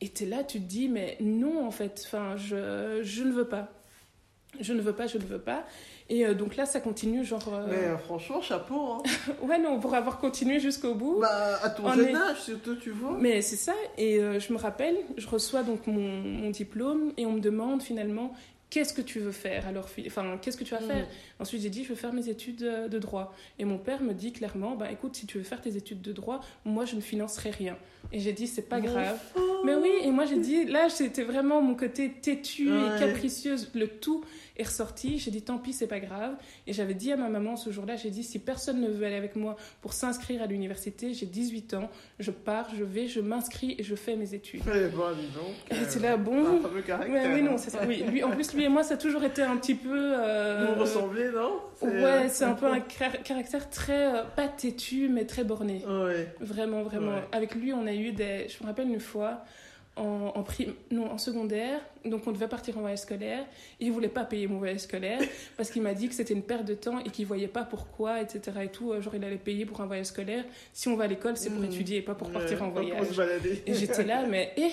Et 0.00 0.08
t'es 0.08 0.24
là 0.26 0.42
tu 0.42 0.58
te 0.58 0.64
dis 0.66 0.88
mais 0.88 1.18
non 1.20 1.66
en 1.66 1.70
fait, 1.70 2.02
enfin 2.06 2.34
je, 2.36 3.00
je 3.02 3.22
ne 3.22 3.32
veux 3.32 3.46
pas. 3.46 3.70
Je 4.60 4.72
ne 4.74 4.80
veux 4.82 4.92
pas, 4.92 5.06
je 5.06 5.18
ne 5.18 5.24
veux 5.24 5.38
pas. 5.38 5.64
Et 6.10 6.26
euh, 6.26 6.34
donc 6.34 6.56
là, 6.56 6.66
ça 6.66 6.80
continue, 6.80 7.24
genre. 7.24 7.48
euh, 7.52 7.66
Mais 7.70 7.84
euh, 7.86 7.96
franchement, 7.98 8.40
chapeau. 8.42 8.80
Hein. 8.92 9.02
Ouais, 9.42 9.58
non, 9.58 9.80
pour 9.80 9.94
avoir 9.94 10.18
continué 10.18 10.60
jusqu'au 10.60 10.94
bout. 10.94 11.20
bah, 11.20 11.58
à 11.62 11.70
ton 11.70 11.86
On 11.86 11.92
jeune 11.94 12.08
est- 12.08 12.14
âge, 12.14 12.40
surtout, 12.40 12.76
tu 12.76 12.90
vois. 12.90 13.16
Mais 13.18 13.40
c'est 13.40 13.56
ça, 13.56 13.72
et 13.96 14.18
je 14.38 14.52
me 14.52 14.58
rappelle, 14.58 14.96
je 15.16 15.26
reçois 15.26 15.62
donc 15.62 15.86
mon, 15.86 16.00
mon 16.20 16.50
diplôme 16.50 17.12
et 17.16 17.24
on 17.26 17.32
me 17.32 17.40
demande 17.40 17.82
finalement 17.82 18.32
qu'est-ce 18.72 18.94
que 18.94 19.02
tu 19.02 19.18
veux 19.20 19.32
faire 19.32 19.66
alors 19.68 19.86
fi- 19.90 20.04
enfin 20.06 20.38
qu'est-ce 20.40 20.56
que 20.56 20.64
tu 20.64 20.72
vas 20.74 20.80
Mm. 20.80 20.86
faire 20.88 21.06
ensuite 21.40 21.60
j'ai 21.60 21.68
dit 21.68 21.84
je 21.84 21.90
veux 21.90 21.94
faire 22.04 22.14
mes 22.14 22.28
études 22.30 22.62
euh, 22.62 22.88
de 22.88 22.98
droit 22.98 23.34
et 23.58 23.66
mon 23.66 23.76
père 23.76 24.00
me 24.02 24.14
dit 24.14 24.32
clairement 24.32 24.74
bah 24.76 24.90
écoute 24.90 25.14
si 25.14 25.26
tu 25.26 25.36
veux 25.36 25.44
faire 25.44 25.60
tes 25.60 25.76
études 25.76 26.00
de 26.00 26.12
droit 26.12 26.40
moi 26.64 26.86
je 26.86 26.96
ne 26.96 27.02
financerai 27.02 27.50
rien 27.50 27.76
et 28.12 28.18
j'ai 28.18 28.32
dit 28.32 28.46
c'est 28.46 28.68
pas 28.74 28.80
grave 28.80 29.18
fou. 29.34 29.40
mais 29.66 29.74
oui 29.74 29.90
et 30.04 30.10
moi 30.10 30.24
j'ai 30.24 30.38
dit 30.38 30.64
là 30.64 30.88
c'était 30.88 31.22
vraiment 31.22 31.60
mon 31.60 31.74
côté 31.74 32.10
têtu 32.22 32.70
Ouais. 32.72 32.96
et 32.96 32.98
capricieuse 33.00 33.70
le 33.74 33.86
tout 33.88 34.24
est 34.56 34.64
ressorti 34.64 35.18
j'ai 35.18 35.30
dit 35.30 35.42
tant 35.42 35.58
pis 35.58 35.72
c'est 35.72 35.86
pas 35.86 36.00
grave 36.00 36.34
et 36.66 36.72
j'avais 36.72 36.94
dit 36.94 37.12
à 37.12 37.16
ma 37.16 37.28
maman 37.28 37.56
ce 37.56 37.70
jour-là 37.70 37.96
j'ai 37.96 38.10
dit 38.10 38.22
si 38.22 38.38
personne 38.38 38.80
ne 38.80 38.88
veut 38.88 39.06
aller 39.06 39.16
avec 39.16 39.36
moi 39.36 39.56
pour 39.80 39.92
s'inscrire 39.92 40.42
à 40.42 40.46
l'université 40.46 41.14
j'ai 41.14 41.26
18 41.26 41.74
ans 41.74 41.90
je 42.18 42.30
pars 42.30 42.68
je 42.76 42.84
vais 42.84 43.06
je 43.08 43.20
m'inscris 43.20 43.74
et 43.78 43.82
je 43.82 43.94
fais 43.94 44.16
mes 44.16 44.34
études 44.34 44.62
Eh 44.66 44.70
ben, 44.70 44.88
dis 45.18 45.26
donc. 45.34 45.54
elle 45.70 45.78
euh, 45.78 45.84
était 45.84 45.98
là 46.00 46.16
bon 46.16 46.32
Un. 46.42 46.62
Ouais, 46.62 47.22
oui, 47.26 47.40
hein. 47.40 47.42
non, 47.42 47.58
c'est 47.58 47.70
ça. 47.70 47.80
Oui, 47.86 48.02
lui, 48.08 48.22
en 48.22 48.30
plus, 48.30 48.52
lui 48.54 48.64
et 48.64 48.68
moi, 48.68 48.82
ça 48.82 48.94
a 48.94 48.96
toujours 48.96 49.22
été 49.24 49.42
un 49.42 49.56
petit 49.56 49.74
peu. 49.74 49.90
euh, 50.16 50.66
Vous 50.74 50.80
ressemblez, 50.80 51.30
non? 51.30 51.60
Ouais, 51.82 52.28
c'est 52.28 52.44
un 52.44 52.54
peu 52.54 52.66
un 52.66 52.80
car- 52.80 53.22
caractère 53.22 53.68
très. 53.70 54.16
euh, 54.18 54.22
pas 54.36 54.48
têtu, 54.48 55.08
mais 55.08 55.24
très 55.26 55.44
borné. 55.44 55.84
Ouais. 55.86 56.34
Vraiment, 56.40 56.82
vraiment. 56.82 57.12
Ouais. 57.14 57.22
Avec 57.32 57.54
lui, 57.54 57.72
on 57.72 57.86
a 57.86 57.92
eu 57.94 58.12
des. 58.12 58.46
Je 58.48 58.62
me 58.62 58.68
rappelle 58.68 58.88
une 58.88 59.00
fois, 59.00 59.44
en, 59.96 60.32
non, 60.90 61.10
en 61.10 61.18
secondaire, 61.18 61.78
donc 62.06 62.26
on 62.26 62.32
devait 62.32 62.48
partir 62.48 62.78
en 62.78 62.80
voyage 62.80 63.00
scolaire. 63.00 63.44
Il 63.78 63.92
voulait 63.92 64.08
pas 64.08 64.24
payer 64.24 64.46
mon 64.46 64.58
voyage 64.58 64.80
scolaire 64.80 65.20
parce 65.56 65.70
qu'il 65.70 65.82
m'a 65.82 65.92
dit 65.92 66.08
que 66.08 66.14
c'était 66.14 66.32
une 66.32 66.42
perte 66.42 66.64
de 66.64 66.74
temps 66.74 66.98
et 67.00 67.10
qu'il 67.10 67.26
voyait 67.26 67.46
pas 67.48 67.64
pourquoi, 67.64 68.20
etc. 68.22 68.40
Et 68.64 68.68
tout. 68.68 68.98
Genre, 69.00 69.14
il 69.14 69.22
allait 69.24 69.36
payer 69.36 69.66
pour 69.66 69.80
un 69.82 69.86
voyage 69.86 70.06
scolaire. 70.06 70.44
Si 70.72 70.88
on 70.88 70.96
va 70.96 71.04
à 71.04 71.06
l'école, 71.08 71.36
c'est 71.36 71.50
pour 71.50 71.60
Mm. 71.60 71.64
étudier 71.66 71.98
et 71.98 72.02
pas 72.02 72.14
pour 72.14 72.30
partir 72.30 72.58
Ouais, 72.60 72.66
en 72.66 72.70
voyage. 72.70 73.06
Et 73.66 73.74
j'étais 73.74 74.04
là, 74.04 74.24
mais 74.26 74.52
et, 74.56 74.70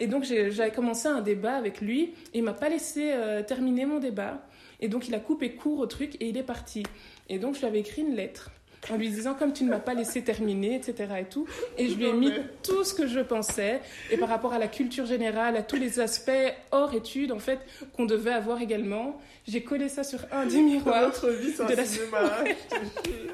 et 0.00 0.06
donc 0.06 0.24
j'ai- 0.24 0.50
j'avais 0.50 0.70
commencé 0.72 1.06
un 1.08 1.20
débat 1.20 1.54
avec 1.56 1.80
lui. 1.82 2.14
Et 2.32 2.38
il 2.38 2.42
m'a 2.42 2.54
pas 2.54 2.68
laissé 2.70 3.12
euh, 3.12 3.42
terminer 3.42 3.84
mon 3.84 3.98
débat. 3.98 4.42
Et 4.80 4.88
donc 4.88 5.06
il 5.06 5.14
a 5.14 5.20
coupé 5.20 5.52
court 5.52 5.78
au 5.80 5.86
truc 5.86 6.16
et 6.20 6.28
il 6.30 6.36
est 6.38 6.42
parti. 6.42 6.82
Et 7.28 7.38
donc 7.38 7.54
je 7.54 7.60
lui 7.60 7.66
avais 7.66 7.80
écrit 7.80 8.02
une 8.02 8.14
lettre 8.16 8.50
en 8.90 8.96
lui 8.96 9.08
disant 9.10 9.34
comme 9.34 9.52
tu 9.52 9.62
ne 9.64 9.70
m'as 9.70 9.78
pas 9.78 9.94
laissé 9.94 10.22
terminer, 10.22 10.74
etc. 10.74 11.08
et 11.20 11.24
tout. 11.24 11.46
Et 11.78 11.88
je 11.88 11.94
lui 11.94 12.06
ai 12.06 12.12
mis 12.12 12.32
tout 12.62 12.82
ce 12.84 12.94
que 12.94 13.06
je 13.06 13.20
pensais. 13.20 13.80
Et 14.10 14.16
par 14.16 14.28
rapport 14.28 14.52
à 14.52 14.58
la 14.58 14.66
culture 14.68 15.06
générale, 15.06 15.56
à 15.56 15.62
tous 15.62 15.76
les 15.76 16.00
aspects 16.00 16.30
hors 16.72 16.92
études, 16.94 17.30
en 17.32 17.38
fait, 17.38 17.60
qu'on 17.94 18.06
devait 18.06 18.32
avoir 18.32 18.60
également, 18.60 19.20
j'ai 19.46 19.62
collé 19.62 19.88
ça 19.88 20.02
sur 20.04 20.20
un 20.32 20.46
des 20.46 20.60
miroirs. 20.62 21.02
Notre 21.02 21.30
vie, 21.30 21.52
de 21.52 21.74
la- 21.76 21.84
cinéma. 21.84 22.18
hein, 22.22 22.44
je 22.46 23.08
te 23.08 23.08
jure. 23.08 23.32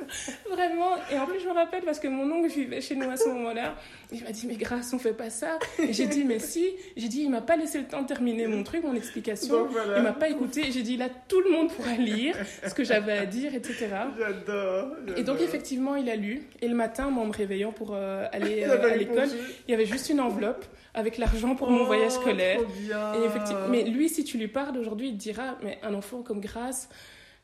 Vraiment. 0.50 0.90
Et 1.12 1.18
en 1.18 1.26
plus, 1.26 1.40
je 1.40 1.46
me 1.46 1.52
rappelle 1.52 1.82
parce 1.82 1.98
que 1.98 2.08
mon 2.08 2.30
oncle 2.30 2.48
vivait 2.48 2.80
chez 2.80 2.94
nous 2.94 3.08
à 3.10 3.16
ce 3.16 3.28
moment-là. 3.28 3.74
Il 4.12 4.24
m'a 4.24 4.30
dit, 4.30 4.46
mais 4.46 4.56
grâce, 4.56 4.92
on 4.94 4.98
fait 4.98 5.12
pas 5.12 5.28
ça. 5.30 5.58
Et 5.78 5.92
j'ai 5.92 6.06
dit, 6.06 6.24
mais 6.24 6.38
si. 6.38 6.66
J'ai 6.96 7.08
dit, 7.08 7.22
il 7.22 7.30
m'a 7.30 7.40
pas 7.42 7.56
laissé 7.56 7.78
le 7.78 7.84
temps 7.86 8.02
de 8.02 8.06
terminer 8.06 8.46
mon 8.46 8.62
truc, 8.64 8.84
mon 8.84 8.94
explication. 8.94 9.60
Donc 9.64 9.68
voilà. 9.70 9.98
Il 9.98 10.02
m'a 10.02 10.12
pas 10.12 10.28
écouté. 10.28 10.70
J'ai 10.72 10.82
dit, 10.82 10.96
là, 10.96 11.08
tout 11.28 11.40
le 11.40 11.50
monde 11.50 11.70
pourra 11.72 11.92
lire 11.94 12.36
ce 12.66 12.72
que 12.74 12.84
j'avais 12.84 13.16
à 13.18 13.26
dire, 13.26 13.54
etc. 13.54 13.88
J'adore. 14.18 14.88
Et 15.16 15.22
donc, 15.22 15.37
j'adore. 15.38 15.48
effectivement, 15.54 15.96
il 15.96 16.08
a 16.10 16.16
lu. 16.16 16.42
Et 16.60 16.68
le 16.68 16.74
matin, 16.74 17.10
moi, 17.10 17.24
en 17.24 17.26
me 17.26 17.32
réveillant 17.32 17.72
pour 17.72 17.90
euh, 17.94 18.26
aller 18.32 18.64
euh, 18.68 18.90
à 18.90 18.96
l'école, 18.96 19.28
il 19.66 19.70
y 19.70 19.74
avait 19.74 19.86
juste 19.86 20.08
une 20.10 20.20
enveloppe 20.20 20.64
avec 20.94 21.18
l'argent 21.18 21.54
pour 21.54 21.70
mon 21.70 21.82
Oh, 21.82 21.86
voyage 21.86 22.12
scolaire. 22.12 22.60
Et 22.60 23.24
effectivement, 23.26 23.68
mais 23.70 23.84
lui, 23.84 24.08
si 24.08 24.24
tu 24.24 24.38
lui 24.38 24.48
parles 24.48 24.76
aujourd'hui, 24.78 25.08
il 25.08 25.12
te 25.14 25.18
dira, 25.22 25.56
mais 25.62 25.78
un 25.82 25.94
enfant 25.94 26.22
comme 26.22 26.40
Grâce, 26.40 26.88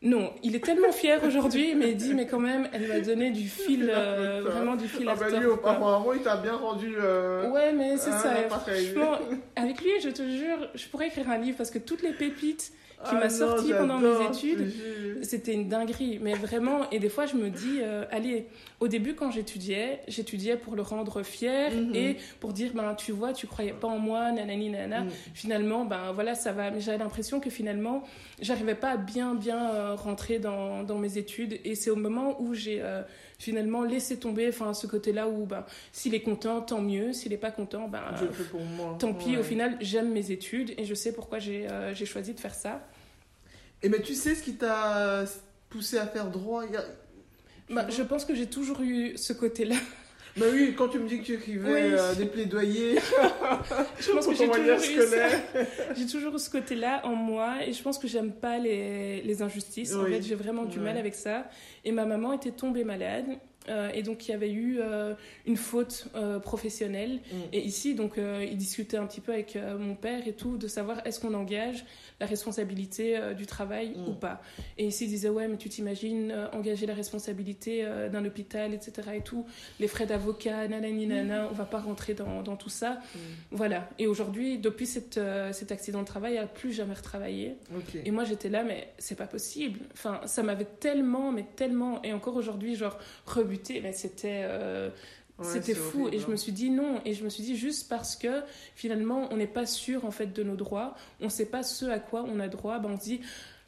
non, 0.03 0.33
il 0.43 0.55
est 0.55 0.63
tellement 0.63 0.93
fier 0.93 1.19
aujourd'hui, 1.25 1.75
mais 1.75 1.91
il 1.93 1.97
dit, 1.97 2.13
mais 2.13 2.27
quand 2.27 2.41
même, 2.41 2.69
elle 2.75 2.89
m'a 2.89 3.01
donné 3.01 3.31
du 3.31 3.49
fil, 3.49 3.91
euh, 3.95 4.43
vraiment 4.45 4.77
du 4.77 4.87
fil 4.87 5.07
Ah 5.09 5.13
à 5.13 5.15
bah 5.15 5.31
lui, 5.31 5.47
apparemment, 5.51 6.13
il 6.13 6.21
t'a 6.21 6.37
bien 6.37 6.57
rendu. 6.57 6.95
euh, 6.99 7.49
Ouais, 7.51 7.73
mais 7.73 7.97
c'est 7.97 8.11
ça. 8.11 8.35
Franchement, 8.51 9.19
avec 9.57 9.81
lui, 9.81 9.93
je 10.03 10.11
te 10.11 10.23
jure, 10.29 10.69
je 10.75 10.87
pourrais 10.89 11.07
écrire 11.07 11.31
un 11.31 11.39
livre 11.39 11.57
parce 11.57 11.71
que 11.71 11.79
toutes 11.79 12.03
les 12.03 12.13
pépites 12.13 12.73
qui 13.05 13.15
ah 13.15 13.21
m'a 13.21 13.31
sorti 13.31 13.73
pendant 13.73 13.99
mes 13.99 14.27
études, 14.27 14.73
c'était 15.23 15.53
une 15.55 15.69
dinguerie. 15.69 16.19
Mais 16.21 16.35
vraiment, 16.35 16.89
et 16.91 16.99
des 16.99 17.09
fois, 17.09 17.27
je 17.27 17.37
me 17.37 17.51
dis, 17.51 17.79
euh, 17.81 18.05
allez, 18.11 18.47
au 18.81 18.89
début, 18.89 19.15
quand 19.15 19.31
j'étudiais, 19.31 20.01
j'étudiais 20.09 20.57
pour 20.57 20.75
le 20.77 20.83
rendre 20.83 21.23
fier 21.23 21.71
Mhm. 21.73 21.95
et 21.95 22.17
pour 22.41 22.53
dire, 22.53 22.73
ben, 22.75 22.95
tu 22.95 23.13
vois, 23.13 23.33
tu 23.33 23.47
croyais 23.47 23.73
pas 23.73 23.89
en 23.89 23.99
moi, 23.99 24.31
nanani, 24.33 24.71
nanana. 24.71 25.05
Mm. 25.05 25.11
Finalement, 25.35 25.85
ben 25.85 26.13
voilà, 26.13 26.35
ça 26.35 26.53
va. 26.53 26.71
Mais 26.71 26.81
j'avais 26.81 26.99
l'impression 26.99 27.41
que 27.41 27.51
finalement, 27.51 28.03
j'arrivais 28.41 28.75
pas 28.75 28.91
à 28.91 28.97
bien, 28.97 29.35
bien 29.35 29.71
euh, 29.71 29.95
rentrer 29.95 30.39
dans, 30.39 30.83
dans 30.83 30.99
mes 30.99 31.17
études. 31.19 31.59
Et 31.65 31.75
c'est 31.75 31.91
au 31.91 31.97
moment 31.97 32.37
où 32.41 32.53
j'ai 32.55 32.81
euh, 32.83 33.03
finalement 33.39 33.83
laissé 33.83 34.19
tomber, 34.19 34.49
enfin, 34.49 34.75
ce 34.75 34.87
côté-là 34.87 35.29
où, 35.29 35.47
ben, 35.47 35.65
s'il 35.93 36.15
est 36.15 36.21
content, 36.21 36.61
tant 36.61 36.81
mieux. 36.81 37.13
S'il 37.13 37.33
est 37.33 37.39
pas 37.39 37.51
content, 37.51 37.89
ben, 37.89 38.03
Je 38.19 38.25
le 38.27 38.33
fais 38.33 38.45
pour 38.45 38.61
moi. 38.63 38.97
tant 38.99 39.15
pis. 39.15 39.31
Ouais. 39.31 39.39
Au 39.39 39.43
final, 39.43 39.77
j'aime 39.81 40.11
mes 40.13 40.31
études 40.31 40.75
et 40.77 40.85
je 40.85 40.95
sais 40.95 41.13
pourquoi 41.13 41.39
j'ai 41.39 41.67
j'ai 41.95 42.07
choisi 42.07 42.35
de 42.35 42.41
faire 42.41 42.55
ça. 42.55 42.81
Et 43.85 43.91
mais 43.91 44.01
tu 44.01 44.15
sais 44.15 44.35
ce 44.35 44.43
qui 44.43 44.55
t'a 44.55 45.25
poussé 45.69 45.99
à 45.99 46.07
faire 46.07 46.31
droit? 46.31 46.65
Bah, 47.69 47.87
je 47.91 48.03
pense 48.03 48.25
que 48.25 48.35
j'ai 48.35 48.47
toujours 48.47 48.81
eu 48.81 49.17
ce 49.17 49.33
côté-là. 49.33 49.77
Bah 50.37 50.47
oui, 50.53 50.75
quand 50.77 50.89
tu 50.89 50.99
me 50.99 51.07
dis 51.09 51.21
que 51.21 51.25
tu 51.25 51.35
écrivais 51.35 51.73
Oui. 51.73 51.81
euh, 51.93 52.13
des 52.17 52.27
plaidoyers 52.27 52.97
Je 54.01 54.11
pense 54.11 54.27
que 54.27 54.35
j'ai 54.35 54.49
toujours. 54.49 54.79
J'ai 55.97 56.07
toujours 56.07 56.41
ce 56.41 56.51
côté-là 56.51 57.03
en 57.05 57.15
moi 57.15 57.59
et 57.65 57.73
je 57.73 57.81
pense 57.81 57.99
que 57.99 58.09
j'aime 58.09 58.33
pas 58.33 58.59
les, 58.59 59.23
les 59.23 59.43
injustices. 59.43 59.95
En 59.95 60.05
fait, 60.05 60.23
j'ai 60.23 60.35
vraiment 60.35 60.65
du 60.65 60.81
mal 60.81 60.97
avec 60.99 61.15
ça. 61.15 61.49
Et 61.85 61.93
ma 61.93 62.05
maman 62.05 62.33
était 62.33 62.51
tombée 62.51 62.83
malade 62.83 63.27
euh, 63.69 63.91
et 63.95 64.03
donc 64.03 64.29
il 64.29 64.33
y 64.33 64.35
avait 64.35 64.51
eu 64.51 64.79
euh, 64.81 65.15
une 65.47 65.57
faute 65.57 66.09
euh, 66.15 66.39
professionnelle. 66.39 67.21
Mm. 67.33 67.37
Et 67.53 67.61
ici, 67.61 67.95
donc, 67.95 68.15
il 68.17 68.57
discutait 68.57 68.97
un 68.97 69.07
petit 69.07 69.21
peu 69.21 69.33
avec 69.33 69.59
mon 69.79 69.95
père 69.95 70.27
et 70.27 70.33
tout, 70.33 70.57
de 70.57 70.69
savoir 70.69 71.07
est-ce 71.07 71.21
qu'on 71.21 71.35
engage 71.35 71.85
la 72.21 72.27
responsabilité 72.27 73.19
du 73.37 73.47
travail 73.47 73.95
Mm. 73.97 74.09
ou 74.09 74.15
pas. 74.15 74.41
Et 74.79 74.87
ici, 74.87 75.05
il 75.05 75.09
disait 75.09 75.29
ouais, 75.29 75.49
mais 75.49 75.57
tu 75.57 75.69
t'imagines 75.69 76.33
engager 76.53 76.87
la 76.87 76.95
responsabilité 76.95 77.87
d'un 78.11 78.25
hôpital, 78.25 78.75
etc. 78.75 79.09
et 79.15 79.21
tout, 79.21 79.47
les 79.81 79.89
frais 79.89 80.07
d'avocat, 80.07 80.69
nanani, 80.69 81.07
nana, 81.07 81.49
on 81.51 81.55
va 81.55 81.65
pas 81.65 81.81
rentrer 81.81 82.15
dans, 82.15 82.43
dans 82.43 82.57
tout 82.57 82.71
ça. 82.71 82.93
Mm. 82.93 83.19
Voilà. 83.53 83.89
Et 83.99 84.07
aujourd'hui, 84.07 84.59
depuis 84.59 84.87
cette, 84.87 85.21
cet 85.53 85.73
accident 85.73 86.01
de 86.01 86.07
travail, 86.07 86.35
elle 86.35 86.43
n'a 86.43 86.47
plus 86.47 86.73
jamais 86.73 86.95
retravaillé. 86.95 87.57
Et 88.05 88.11
moi, 88.11 88.25
j'étais 88.25 88.49
là, 88.49 88.63
mais 88.65 88.93
c'est 88.99 89.17
pas 89.17 89.27
possible. 89.27 89.81
Enfin, 89.93 90.21
ça 90.27 90.43
m'avait 90.43 90.65
tellement, 90.65 91.33
mais 91.33 91.45
tellement. 91.57 92.03
Et 92.03 92.13
encore 92.13 92.37
aujourd'hui, 92.37 92.77
genre, 92.77 92.99
mais 93.83 93.93
c'était. 93.93 94.43
euh, 94.45 94.91
Ouais, 95.37 95.47
c'était 95.47 95.75
c'est 95.75 95.81
fou 95.81 96.03
horrible, 96.03 96.15
et 96.15 96.19
je 96.21 96.25
hein. 96.27 96.29
me 96.31 96.37
suis 96.37 96.53
dit 96.53 96.71
non 96.71 97.01
et 97.05 97.13
je 97.13 97.25
me 97.25 97.29
suis 97.29 97.43
dit 97.43 97.57
juste 97.57 97.89
parce 97.89 98.15
que 98.15 98.43
finalement 98.77 99.27
on 99.33 99.37
n'est 99.37 99.49
pas 99.49 99.67
sûr 99.67 100.05
en 100.05 100.13
fait 100.13 100.33
de 100.33 100.45
nos 100.45 100.55
droits 100.55 100.95
on 101.21 101.29
sait 101.29 101.47
pas 101.47 101.65
ce 101.65 101.87
à 101.87 101.99
quoi 101.99 102.25
on 102.25 102.39
a 102.39 102.47
droit 102.47 102.79
ben 102.79 102.91
on 102.93 102.97
se 102.97 103.03
dit 103.03 103.21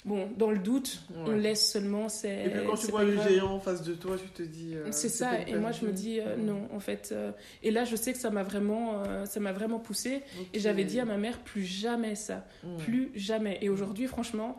bon 0.05 0.29
dans 0.39 0.53
le 0.53 0.61
doute 0.61 1.03
on 1.17 1.33
laisse 1.33 1.73
seulement 1.73 2.09
c'est 2.09 2.45
Et 2.45 2.51
puis 2.51 2.61
quand 2.69 2.77
tu 2.77 2.87
vois 2.93 3.03
le 3.03 3.21
géant 3.21 3.51
en 3.55 3.59
face 3.59 3.83
de 3.83 3.95
toi, 3.95 4.17
tu 4.17 4.29
te 4.29 4.43
dis. 4.45 4.77
euh, 4.77 4.87
C'est 4.93 5.09
ça, 5.09 5.41
et 5.45 5.57
moi 5.57 5.73
je 5.73 5.85
me 5.85 5.91
dis 5.91 6.21
euh, 6.21 6.37
non, 6.37 6.69
en 6.73 6.79
fait. 6.79 7.09
euh, 7.11 7.33
et 7.65 7.73
là, 7.73 7.85
je 7.85 7.97
sais 7.97 8.13
que 8.13 8.19
ça 8.21 8.31
m'a 8.31 8.45
vraiment, 8.45 9.03
ça 9.27 9.41
m'a 9.41 9.51
vraiment 9.53 9.81
poussé. 9.81 10.23
Et 10.55 10.61
j'avais 10.61 10.85
dit 10.85 11.01
à 11.01 11.05
ma 11.05 11.17
mère 11.17 11.41
plus 11.41 11.65
jamais 11.65 12.15
ça, 12.15 12.47
plus 12.79 13.11
jamais. 13.17 13.59
Et 13.61 13.69
aujourd'hui, 13.71 14.07
franchement, 14.07 14.57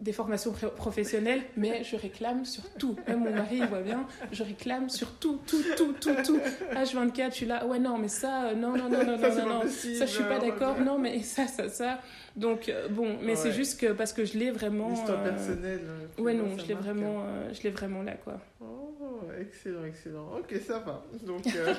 des 0.00 0.12
formations 0.12 0.52
pro- 0.52 0.70
professionnelles, 0.70 1.42
mais 1.56 1.84
je 1.84 1.94
réclame 1.96 2.44
sur 2.46 2.62
tout. 2.78 2.96
Même 3.06 3.20
mon 3.20 3.30
mari, 3.34 3.58
il 3.58 3.66
voit 3.66 3.82
bien, 3.82 4.06
je 4.32 4.42
réclame 4.42 4.88
sur 4.88 5.12
tout, 5.18 5.38
tout, 5.46 5.62
tout, 5.76 5.92
tout, 6.00 6.14
tout. 6.24 6.40
H24, 6.74 7.30
je 7.30 7.34
suis 7.34 7.46
là, 7.46 7.66
ouais, 7.66 7.78
non, 7.78 7.98
mais 7.98 8.08
ça, 8.08 8.46
euh, 8.46 8.54
non, 8.54 8.76
non, 8.76 8.88
non, 8.88 9.04
non, 9.04 9.18
Ça, 9.18 9.34
non, 9.44 9.48
non, 9.54 9.60
possible, 9.60 9.96
Ça, 9.96 10.06
je 10.06 10.10
suis 10.12 10.24
pas 10.24 10.36
euh, 10.38 10.40
d'accord, 10.50 10.80
non, 10.80 10.98
mais 10.98 11.20
ça, 11.22 11.46
ça, 11.46 11.68
ça. 11.68 12.00
Donc, 12.36 12.68
euh, 12.68 12.88
bon, 12.88 13.18
mais 13.22 13.36
c'est 13.36 13.52
juste 13.52 13.78
que 13.80 13.92
parce 13.92 14.12
que 14.14 14.24
je 14.24 14.38
l'ai 14.38 14.50
vraiment. 14.50 14.88
L'histoire 14.90 15.20
euh, 15.20 15.30
personnelle. 15.30 15.82
euh, 16.18 16.22
Ouais, 16.22 16.32
non, 16.32 16.56
je 16.56 16.66
l'ai 16.66 16.74
vraiment, 16.74 17.24
euh, 17.26 17.52
je 17.52 17.62
l'ai 17.62 17.70
vraiment 17.70 18.02
là, 18.02 18.14
quoi. 18.14 18.40
Oh, 18.60 19.20
excellent, 19.40 19.84
excellent. 19.84 20.30
Ok, 20.38 20.54
ça 20.66 20.78
va. 20.78 21.04
Donc, 21.26 21.44
euh, 21.56 21.74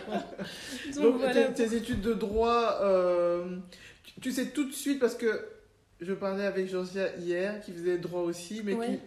Donc, 0.93 1.03
donc, 1.03 1.15
voilà. 1.17 1.45
tes, 1.45 1.67
tes 1.67 1.75
études 1.75 2.01
de 2.01 2.13
droit, 2.13 2.79
tu 4.21 4.31
sais 4.31 4.47
tout 4.47 4.65
de 4.65 4.73
suite 4.73 4.99
parce 4.99 5.15
que 5.15 5.43
je 6.01 6.13
parlais 6.13 6.45
avec 6.45 6.67
Georgia 6.69 7.15
hier 7.17 7.61
qui 7.61 7.71
faisait 7.71 7.97
droit 7.97 8.21
aussi, 8.21 8.61
mais 8.65 8.73
Ouais. 8.73 8.87
qui 8.87 8.99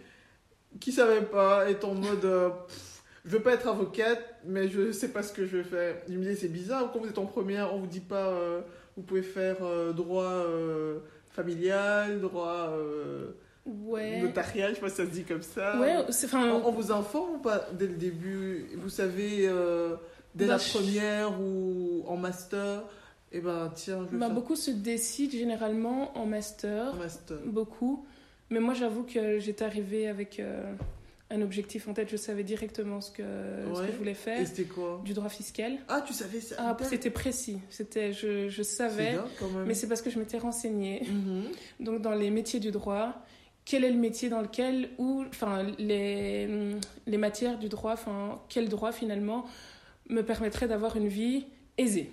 qui 0.81 0.91
savait 0.93 1.23
pas, 1.23 1.69
est 1.71 1.85
en 1.85 1.95
mode 1.95 2.25
euh, 2.25 2.49
pff, 2.67 3.03
je 3.25 3.31
veux 3.37 3.43
pas 3.43 3.53
être 3.55 3.69
avocate, 3.69 4.21
mais 4.45 4.69
je 4.69 4.91
sais 4.91 5.09
pas 5.13 5.23
ce 5.23 5.33
que 5.33 5.47
je 5.47 5.59
vais 5.59 5.63
faire. 5.65 5.97
Il 6.09 6.19
me 6.19 6.23
disait 6.25 6.35
c'est 6.35 6.49
bizarre, 6.49 6.91
quand 6.93 6.99
vous 6.99 7.09
êtes 7.09 7.19
en 7.19 7.27
première, 7.27 7.73
on 7.75 7.79
vous 7.79 7.87
dit 7.87 8.01
pas 8.01 8.27
euh, 8.29 8.61
vous 8.97 9.03
pouvez 9.05 9.23
faire 9.23 9.59
euh, 9.63 9.93
droit 9.93 10.25
euh, 10.25 10.99
familial, 11.31 12.21
droit 12.21 12.73
Ouais. 13.67 14.21
notarial, 14.21 14.71
je 14.71 14.75
sais 14.75 14.81
pas 14.83 14.91
si 14.91 14.97
ça 14.97 15.05
se 15.07 15.11
dit 15.11 15.25
comme 15.25 15.41
ça. 15.43 15.79
Ouais, 15.81 15.97
enfin. 16.25 16.51
On, 16.51 16.67
on 16.69 16.73
vous 16.73 16.93
informe 16.93 17.37
ou 17.37 17.39
pas 17.39 17.67
dès 17.73 17.87
le 17.87 17.95
début? 17.95 18.67
Vous 18.77 18.91
savez, 18.91 19.49
dès 20.35 20.47
Bah, 20.47 20.53
la 20.55 20.59
je- 20.59 20.71
première 20.71 21.41
ou 21.41 22.05
en 22.07 22.17
master 22.19 22.83
Eh 23.37 23.41
ben, 23.41 23.71
tiens, 23.75 24.07
je 24.11 24.17
Bah, 24.17 24.29
beaucoup 24.29 24.55
se 24.57 24.71
décident 24.71 25.33
généralement 25.33 26.17
en 26.17 26.25
master, 26.25 26.95
beaucoup. 27.47 28.07
Mais 28.51 28.61
moi, 28.61 28.75
j'avoue 28.75 29.03
que 29.03 29.41
j'étais 29.41 29.65
arrivée 29.65 30.07
avec 30.07 30.39
euh, 30.39 30.73
un 31.31 31.43
objectif 31.43 31.89
en 31.89 31.95
tête. 31.95 32.09
Je 32.11 32.17
savais 32.17 32.45
directement 32.45 33.01
ce 33.01 33.11
que, 33.11 33.23
ce 33.75 33.81
que 33.81 33.87
je 33.93 33.97
voulais 33.99 34.13
Et 34.13 34.15
faire. 34.15 34.47
c'était 34.47 34.65
quoi? 34.65 35.01
Du 35.05 35.15
droit 35.15 35.29
fiscal. 35.29 35.79
Ah, 35.89 36.05
tu 36.07 36.13
savais 36.13 36.41
ça 36.41 36.55
Ah, 36.59 36.77
c'était 36.85 37.11
précis. 37.11 37.59
C'était, 37.71 38.13
je, 38.13 38.49
je 38.49 38.63
savais. 38.63 39.15
dingue, 39.15 39.25
quand 39.41 39.49
même. 39.49 39.65
Mais 39.67 39.75
c'est 39.75 39.89
parce 39.89 40.01
que 40.03 40.11
je 40.11 40.19
m'étais 40.21 40.39
renseignée. 40.39 41.03
Mhm. 41.09 41.45
Donc, 41.81 42.03
dans 42.03 42.15
les 42.15 42.31
métiers 42.31 42.61
du 42.61 42.71
droit, 42.71 43.15
quel 43.65 43.83
est 43.83 43.91
le 43.91 43.99
métier 43.99 44.29
dans 44.29 44.43
lequel, 44.43 44.91
ou, 44.99 45.25
enfin, 45.29 45.65
les, 45.79 46.77
les 47.07 47.17
matières 47.17 47.59
du 47.59 47.69
droit, 47.69 47.95
enfin, 47.95 48.41
quel 48.49 48.69
droit 48.69 48.93
finalement 48.93 49.45
me 50.09 50.21
permettrait 50.23 50.69
d'avoir 50.69 50.97
une 50.97 51.09
vie 51.09 51.47
aisée? 51.79 52.13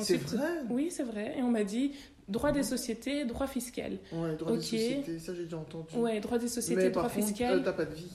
C'est 0.00 0.16
vrai 0.16 0.48
Oui, 0.70 0.90
c'est 0.90 1.02
vrai. 1.04 1.34
Et 1.38 1.42
on 1.42 1.50
m'a 1.50 1.64
dit 1.64 1.92
droit 2.28 2.52
des 2.52 2.62
sociétés, 2.62 3.24
droit 3.24 3.46
fiscal. 3.46 3.98
Ouais, 4.12 4.34
droit 4.36 4.52
des 4.52 4.60
sociétés, 4.62 5.18
ça 5.18 5.34
j'ai 5.34 5.44
déjà 5.44 5.58
entendu. 5.58 5.96
Ouais, 5.96 6.20
droit 6.20 6.38
des 6.38 6.48
sociétés, 6.48 6.84
mais 6.84 6.90
droit 6.90 7.02
par 7.04 7.12
fiscal. 7.12 7.58
euh, 7.58 7.62
t'as 7.64 7.72
pas 7.72 7.84
de 7.84 7.94
vie. 7.94 8.10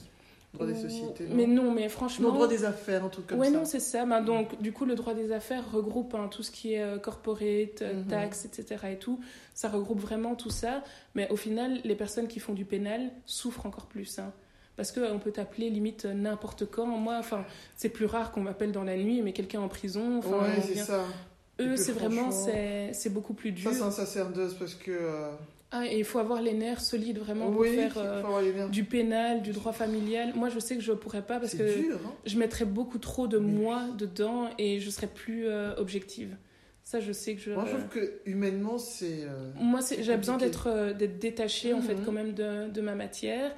Droit 0.52 0.66
des 0.66 0.74
sociétés. 0.74 1.28
Non 1.28 1.34
Mais 1.36 1.46
non, 1.46 1.70
mais 1.72 1.88
franchement. 1.88 2.26
Non, 2.28 2.34
droit 2.34 2.48
des 2.48 2.64
affaires, 2.64 3.04
un 3.04 3.08
truc 3.08 3.28
comme 3.28 3.38
ouais, 3.38 3.46
ça. 3.50 3.52
non, 3.52 3.64
c'est 3.64 3.78
ça. 3.78 4.04
Ben, 4.04 4.20
donc, 4.20 4.60
du 4.60 4.72
coup, 4.72 4.84
le 4.84 4.96
droit 4.96 5.14
des 5.14 5.30
affaires 5.30 5.70
regroupe 5.70 6.12
hein, 6.16 6.26
tout 6.28 6.42
ce 6.42 6.50
qui 6.50 6.74
est 6.74 6.82
euh, 6.82 6.98
corporate, 6.98 7.82
Mhm. 7.82 8.06
taxes, 8.08 8.46
etc. 8.46 8.76
et 8.90 8.96
tout. 8.98 9.20
Ça 9.54 9.68
regroupe 9.68 10.00
vraiment 10.00 10.34
tout 10.34 10.50
ça. 10.50 10.82
Mais 11.14 11.28
au 11.30 11.36
final, 11.36 11.80
les 11.84 11.94
personnes 11.94 12.26
qui 12.26 12.40
font 12.40 12.52
du 12.52 12.64
pénal 12.64 13.12
souffrent 13.26 13.64
encore 13.66 13.86
plus. 13.86 14.18
hein. 14.18 14.32
Parce 14.74 14.90
qu'on 14.90 15.18
peut 15.20 15.30
t'appeler 15.30 15.70
limite 15.70 16.04
n'importe 16.06 16.64
quand. 16.68 16.86
Moi, 16.86 17.14
enfin, 17.18 17.44
c'est 17.76 17.90
plus 17.90 18.06
rare 18.06 18.32
qu'on 18.32 18.40
m'appelle 18.40 18.72
dans 18.72 18.82
la 18.84 18.96
nuit, 18.96 19.22
mais 19.22 19.32
quelqu'un 19.32 19.60
en 19.60 19.68
prison. 19.68 20.18
Ouais, 20.20 20.60
c'est 20.62 20.74
ça. 20.74 21.04
Eux, 21.60 21.76
c'est 21.76 21.92
vraiment, 21.92 22.30
c'est 22.30 23.12
beaucoup 23.12 23.34
plus 23.34 23.52
dur. 23.52 23.70
Ça, 23.70 23.76
c'est 23.76 23.84
un 23.84 23.90
sacerdoce 23.90 24.54
parce 24.54 24.74
que. 24.74 24.90
euh, 24.90 25.30
Ah, 25.72 25.86
et 25.86 25.98
il 25.98 26.04
faut 26.04 26.18
avoir 26.18 26.42
les 26.42 26.52
nerfs 26.54 26.80
solides 26.80 27.18
vraiment 27.18 27.50
pour 27.50 27.60
oui, 27.60 27.76
faire 27.76 27.94
euh, 27.96 28.68
du 28.68 28.84
pénal, 28.84 29.40
du 29.42 29.52
droit 29.52 29.72
familial. 29.72 30.32
Moi, 30.34 30.48
je 30.48 30.58
sais 30.58 30.74
que 30.76 30.82
je 30.82 30.92
pourrais 30.92 31.22
pas 31.22 31.38
parce 31.38 31.54
que 31.54 31.80
dur, 31.80 31.98
hein 32.04 32.12
je 32.26 32.38
mettrais 32.38 32.64
beaucoup 32.64 32.98
trop 32.98 33.26
de 33.28 33.38
Mais- 33.38 33.52
moi 33.52 33.84
dedans 33.96 34.48
et 34.58 34.80
je 34.80 34.90
serais 34.90 35.06
plus 35.06 35.46
euh, 35.46 35.74
objective. 35.76 36.36
Ça, 36.82 36.98
je 36.98 37.12
sais 37.12 37.34
que 37.36 37.40
je. 37.40 37.52
Moi, 37.52 37.66
je 37.66 37.76
trouve 37.76 37.88
que 37.88 38.20
humainement, 38.26 38.78
c'est. 38.78 39.26
Moi, 39.60 39.78
j'ai 40.00 40.16
besoin 40.16 40.38
d'être 40.38 40.92
d'être 40.98 41.18
détachée 41.20 41.72
en 41.72 41.80
fait 41.82 41.94
Mhm. 41.94 42.04
quand 42.04 42.12
même 42.12 42.32
de, 42.32 42.68
de 42.68 42.80
ma 42.80 42.94
matière. 42.96 43.54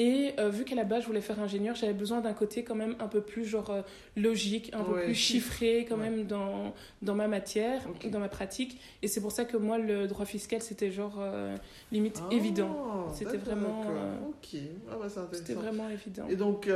Et 0.00 0.32
euh, 0.38 0.48
vu 0.48 0.64
qu'à 0.64 0.76
la 0.76 0.84
base 0.84 1.02
je 1.02 1.06
voulais 1.08 1.20
faire 1.20 1.40
ingénieur, 1.40 1.74
j'avais 1.74 1.92
besoin 1.92 2.20
d'un 2.20 2.32
côté 2.32 2.62
quand 2.62 2.76
même 2.76 2.94
un 3.00 3.08
peu 3.08 3.20
plus 3.20 3.44
genre 3.44 3.70
euh, 3.70 3.82
logique, 4.16 4.70
un 4.72 4.84
peu 4.84 5.00
plus 5.02 5.14
chiffré 5.14 5.84
quand 5.88 5.96
Ouais. 5.98 6.08
même 6.10 6.24
dans, 6.26 6.72
dans 7.02 7.14
ma 7.16 7.26
matière, 7.26 7.82
Ok. 7.90 8.08
dans 8.10 8.20
ma 8.20 8.28
pratique. 8.28 8.80
Et 9.02 9.08
c'est 9.08 9.20
pour 9.20 9.32
ça 9.32 9.44
que 9.44 9.56
moi 9.56 9.76
le 9.78 10.06
droit 10.06 10.24
fiscal 10.24 10.62
c'était 10.62 10.92
genre 10.92 11.16
euh, 11.18 11.56
limite 11.90 12.22
Ah, 12.24 12.32
évident. 12.32 13.08
C'était 13.12 13.36
vraiment, 13.38 13.80
Ok, 14.28 14.60
ah 14.90 14.94
bah, 15.00 15.08
c'est 15.08 15.36
C'était 15.38 15.54
vraiment 15.54 15.88
évident. 15.88 16.26
Et 16.28 16.36
donc, 16.36 16.68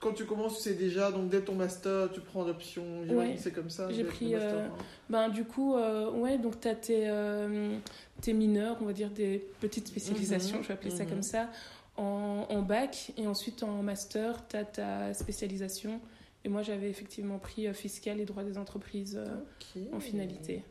quand 0.00 0.12
tu 0.12 0.24
commences, 0.24 0.58
sais 0.60 0.74
déjà, 0.74 1.12
donc 1.12 1.28
dès 1.28 1.40
ton 1.42 1.54
master, 1.54 2.10
tu 2.12 2.20
prends 2.20 2.44
l'option, 2.44 2.82
Ouais. 3.08 3.36
c'est 3.38 3.52
comme 3.52 3.70
ça. 3.70 3.88
J'ai 3.92 4.02
pris, 4.04 4.32
master, 4.32 4.52
euh, 4.54 4.66
hein. 4.66 4.70
Ben, 5.08 5.28
du 5.28 5.44
coup, 5.44 5.76
euh, 5.76 6.10
ouais, 6.10 6.38
donc 6.38 6.60
tu 6.60 6.66
as 6.68 6.74
tes, 6.74 7.04
euh, 7.08 7.76
tes 8.20 8.32
mineurs, 8.32 8.76
on 8.82 8.84
va 8.86 8.92
dire 8.92 9.10
des 9.10 9.46
petites 9.60 9.86
spécialisations, 9.86 10.56
Mhm, 10.58 10.62
je 10.64 10.68
vais 10.68 10.74
appeler 10.74 10.90
ça 10.90 11.04
mhm. 11.04 11.10
comme 11.10 11.22
ça, 11.22 11.48
en, 11.96 12.46
en 12.48 12.62
bac. 12.62 13.12
Et 13.16 13.26
ensuite, 13.26 13.62
en 13.62 13.82
master, 13.82 14.46
tu 14.48 14.56
as 14.56 14.64
ta 14.64 15.14
spécialisation. 15.14 16.00
Et 16.44 16.48
moi, 16.48 16.62
j'avais 16.62 16.88
effectivement 16.90 17.38
pris 17.38 17.66
euh, 17.68 17.72
fiscal 17.72 18.20
et 18.20 18.24
droit 18.24 18.42
des 18.42 18.58
entreprises 18.58 19.16
euh, 19.16 19.84
en 19.92 20.00
finalité. 20.00 20.64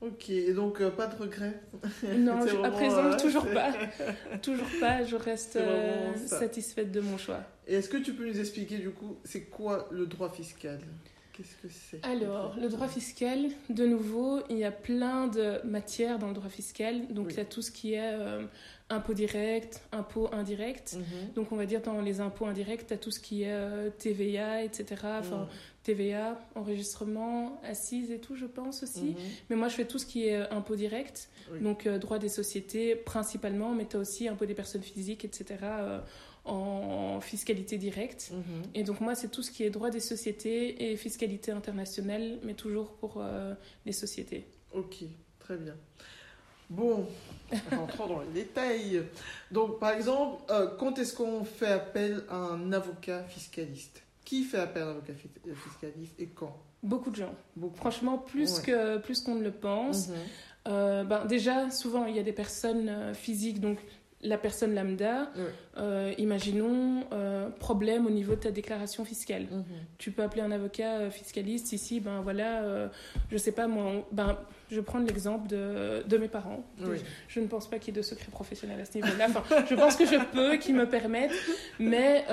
Ok, 0.00 0.30
et 0.30 0.52
donc 0.52 0.80
euh, 0.80 0.90
pas 0.90 1.06
de 1.06 1.14
regret 1.16 1.60
Non, 2.16 2.40
à 2.64 2.70
présent, 2.72 3.04
euh, 3.04 3.16
toujours 3.16 3.46
pas. 3.48 3.72
Toujours 4.42 4.66
pas, 4.80 5.04
je 5.04 5.14
reste 5.14 5.54
euh, 5.54 6.12
satisfaite 6.26 6.90
de 6.90 7.00
mon 7.00 7.16
choix. 7.16 7.40
Et 7.68 7.74
est-ce 7.74 7.88
que 7.88 7.98
tu 7.98 8.12
peux 8.12 8.26
nous 8.26 8.40
expliquer 8.40 8.78
du 8.78 8.90
coup, 8.90 9.16
c'est 9.22 9.42
quoi 9.44 9.88
le 9.92 10.06
droit 10.06 10.28
fiscal? 10.28 10.80
Qu'est-ce 11.32 11.54
que 11.56 11.68
c'est 11.72 12.04
Alors, 12.04 12.56
le 12.60 12.68
droit 12.68 12.88
fiscal, 12.88 13.46
de 13.70 13.86
nouveau, 13.86 14.40
il 14.50 14.58
y 14.58 14.64
a 14.64 14.72
plein 14.72 15.28
de 15.28 15.64
matières 15.64 16.18
dans 16.18 16.28
le 16.28 16.34
droit 16.34 16.50
fiscal. 16.50 17.06
Donc, 17.14 17.28
Oui. 17.28 17.32
il 17.34 17.38
y 17.38 17.40
a 17.40 17.44
tout 17.44 17.62
ce 17.62 17.70
qui 17.70 17.94
est 17.94 18.16
euh, 18.92 18.96
impôt 18.96 19.14
direct, 19.14 19.82
impôt 19.92 20.28
indirect. 20.32 20.96
Mhm. 20.98 21.32
Donc, 21.34 21.52
on 21.52 21.56
va 21.56 21.66
dire 21.66 21.80
dans 21.82 22.00
les 22.00 22.20
impôts 22.20 22.46
indirects, 22.46 22.86
tu 22.86 22.94
as 22.94 22.98
tout 22.98 23.10
ce 23.10 23.20
qui 23.20 23.42
est 23.42 23.52
euh, 23.52 23.90
TVA, 23.90 24.62
etc. 24.62 24.84
Enfin, 25.20 25.38
Mhm. 25.42 25.48
TVA, 25.82 26.38
enregistrement, 26.54 27.60
assises 27.64 28.10
et 28.10 28.18
tout, 28.20 28.36
je 28.36 28.46
pense 28.46 28.82
aussi. 28.82 29.00
Mhm. 29.10 29.16
Mais 29.50 29.56
moi, 29.56 29.68
je 29.68 29.74
fais 29.74 29.84
tout 29.86 29.98
ce 29.98 30.06
qui 30.06 30.26
est 30.28 30.36
euh, 30.36 30.44
impôt 30.50 30.76
direct. 30.76 31.28
Oui. 31.52 31.60
Donc, 31.60 31.86
euh, 31.86 31.98
droit 31.98 32.18
des 32.18 32.28
sociétés 32.28 32.94
principalement, 32.96 33.72
mais 33.74 33.86
tu 33.86 33.96
as 33.96 34.00
aussi 34.00 34.28
impôt 34.28 34.46
des 34.46 34.54
personnes 34.54 34.82
physiques, 34.82 35.24
etc. 35.24 35.56
euh, 35.62 36.00
en 36.44 37.20
fiscalité 37.20 37.78
directe. 37.78 38.32
Et 38.74 38.82
donc 38.82 39.00
moi, 39.00 39.14
c'est 39.14 39.30
tout 39.30 39.42
ce 39.44 39.52
qui 39.52 39.62
est 39.62 39.70
droit 39.70 39.90
des 39.90 40.00
sociétés 40.00 40.90
et 40.90 40.96
fiscalité 40.96 41.52
internationale, 41.52 42.40
mais 42.42 42.54
toujours 42.54 42.94
pour 42.94 43.18
euh, 43.18 43.54
les 43.86 43.92
sociétés. 43.92 44.48
Ok, 44.74 45.04
très 45.38 45.56
bien. 45.56 45.76
Bon, 46.72 47.06
rentrons 47.70 48.06
dans 48.06 48.20
les 48.20 48.42
détails. 48.44 49.02
Donc, 49.50 49.78
par 49.78 49.90
exemple, 49.90 50.42
euh, 50.50 50.68
quand 50.78 50.98
est-ce 50.98 51.14
qu'on 51.14 51.44
fait 51.44 51.66
appel 51.70 52.24
à 52.30 52.36
un 52.36 52.72
avocat 52.72 53.22
fiscaliste? 53.24 54.02
Qui 54.24 54.44
fait 54.44 54.58
appel 54.58 54.82
à 54.82 54.86
un 54.86 54.90
avocat 54.92 55.12
euh, 55.46 55.54
fiscaliste 55.54 56.14
et 56.18 56.28
quand? 56.28 56.56
Beaucoup 56.82 57.10
de 57.10 57.16
gens. 57.16 57.34
Beaucoup. 57.54 57.76
Franchement, 57.76 58.16
plus 58.18 58.56
Ouais. 58.58 58.62
que 58.64 58.98
plus 58.98 59.20
qu'on 59.20 59.34
ne 59.34 59.44
le 59.44 59.50
pense. 59.52 60.08
Mhm. 60.08 60.14
Euh, 60.68 61.04
ben, 61.04 61.26
déjà, 61.26 61.70
souvent, 61.70 62.06
il 62.06 62.16
y 62.16 62.18
a 62.18 62.22
des 62.22 62.32
personnes 62.32 63.12
physiques, 63.14 63.60
donc 63.60 63.78
la 64.22 64.38
personne 64.38 64.74
lambda. 64.74 65.30
Ouais. 65.36 65.42
Euh, 65.78 66.12
imaginons 66.18 67.04
euh, 67.12 67.48
problème 67.48 68.06
au 68.06 68.10
niveau 68.10 68.34
de 68.34 68.40
ta 68.40 68.50
déclaration 68.50 69.06
fiscale. 69.06 69.46
Mhm. 69.50 69.64
Tu 69.96 70.10
peux 70.10 70.22
appeler 70.22 70.42
un 70.42 70.50
avocat 70.50 70.98
euh, 70.98 71.10
fiscaliste 71.10 71.72
ici, 71.72 71.98
ben 71.98 72.20
voilà, 72.20 72.62
euh, 72.62 72.88
je 73.30 73.38
sais 73.38 73.52
pas 73.52 73.66
moi, 73.68 74.06
ben, 74.12 74.36
je 74.70 74.76
vais 74.76 74.82
prendre 74.82 75.06
l'exemple 75.06 75.48
de, 75.48 76.02
de 76.06 76.16
mes 76.18 76.28
parents. 76.28 76.62
Oui. 76.80 76.98
Je 77.28 77.40
ne 77.40 77.46
pense 77.46 77.70
pas 77.70 77.78
qu'il 77.78 77.94
y 77.94 77.96
ait 77.96 78.00
de 78.00 78.06
secret 78.06 78.30
professionnel 78.30 78.80
à 78.80 78.84
ce 78.84 78.98
niveau-là. 78.98 79.28
Enfin, 79.28 79.64
je 79.68 79.74
pense 79.74 79.96
que 79.96 80.04
je 80.04 80.16
peux, 80.32 80.56
qu'ils 80.56 80.74
me 80.74 80.86
permettent. 80.86 81.32
Mais 81.78 82.24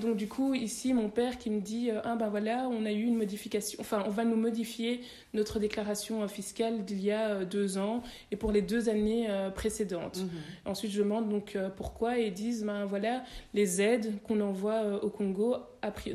donc 0.00 0.16
du 0.16 0.28
coup, 0.28 0.54
ici, 0.54 0.94
mon 0.94 1.08
père 1.08 1.38
qui 1.38 1.50
me 1.50 1.60
dit, 1.60 1.90
ah 2.04 2.16
ben 2.16 2.28
voilà, 2.28 2.68
on 2.70 2.84
a 2.84 2.92
eu 2.92 3.02
une 3.04 3.16
modification, 3.16 3.78
enfin, 3.80 4.04
on 4.06 4.10
va 4.10 4.24
nous 4.24 4.36
modifier 4.36 5.00
notre 5.32 5.58
déclaration 5.58 6.26
fiscale 6.28 6.84
d'il 6.84 7.02
y 7.02 7.12
a 7.12 7.44
deux 7.44 7.78
ans 7.78 8.02
et 8.30 8.36
pour 8.36 8.52
les 8.52 8.62
deux 8.62 8.88
années 8.88 9.28
précédentes. 9.54 10.18
Mhm. 10.18 10.30
Ensuite, 10.66 10.90
je 10.90 11.02
demande 11.02 11.30
donc 11.30 11.56
pourquoi? 11.76 12.18
Et 12.18 12.26
ils 12.26 12.34
disent 12.34 12.64
ben 12.70 12.84
voilà 12.84 13.24
les 13.54 13.80
aides 13.82 14.12
qu'on 14.22 14.40
envoie 14.40 14.74
euh, 14.84 14.98
au 15.00 15.10
Congo 15.10 15.56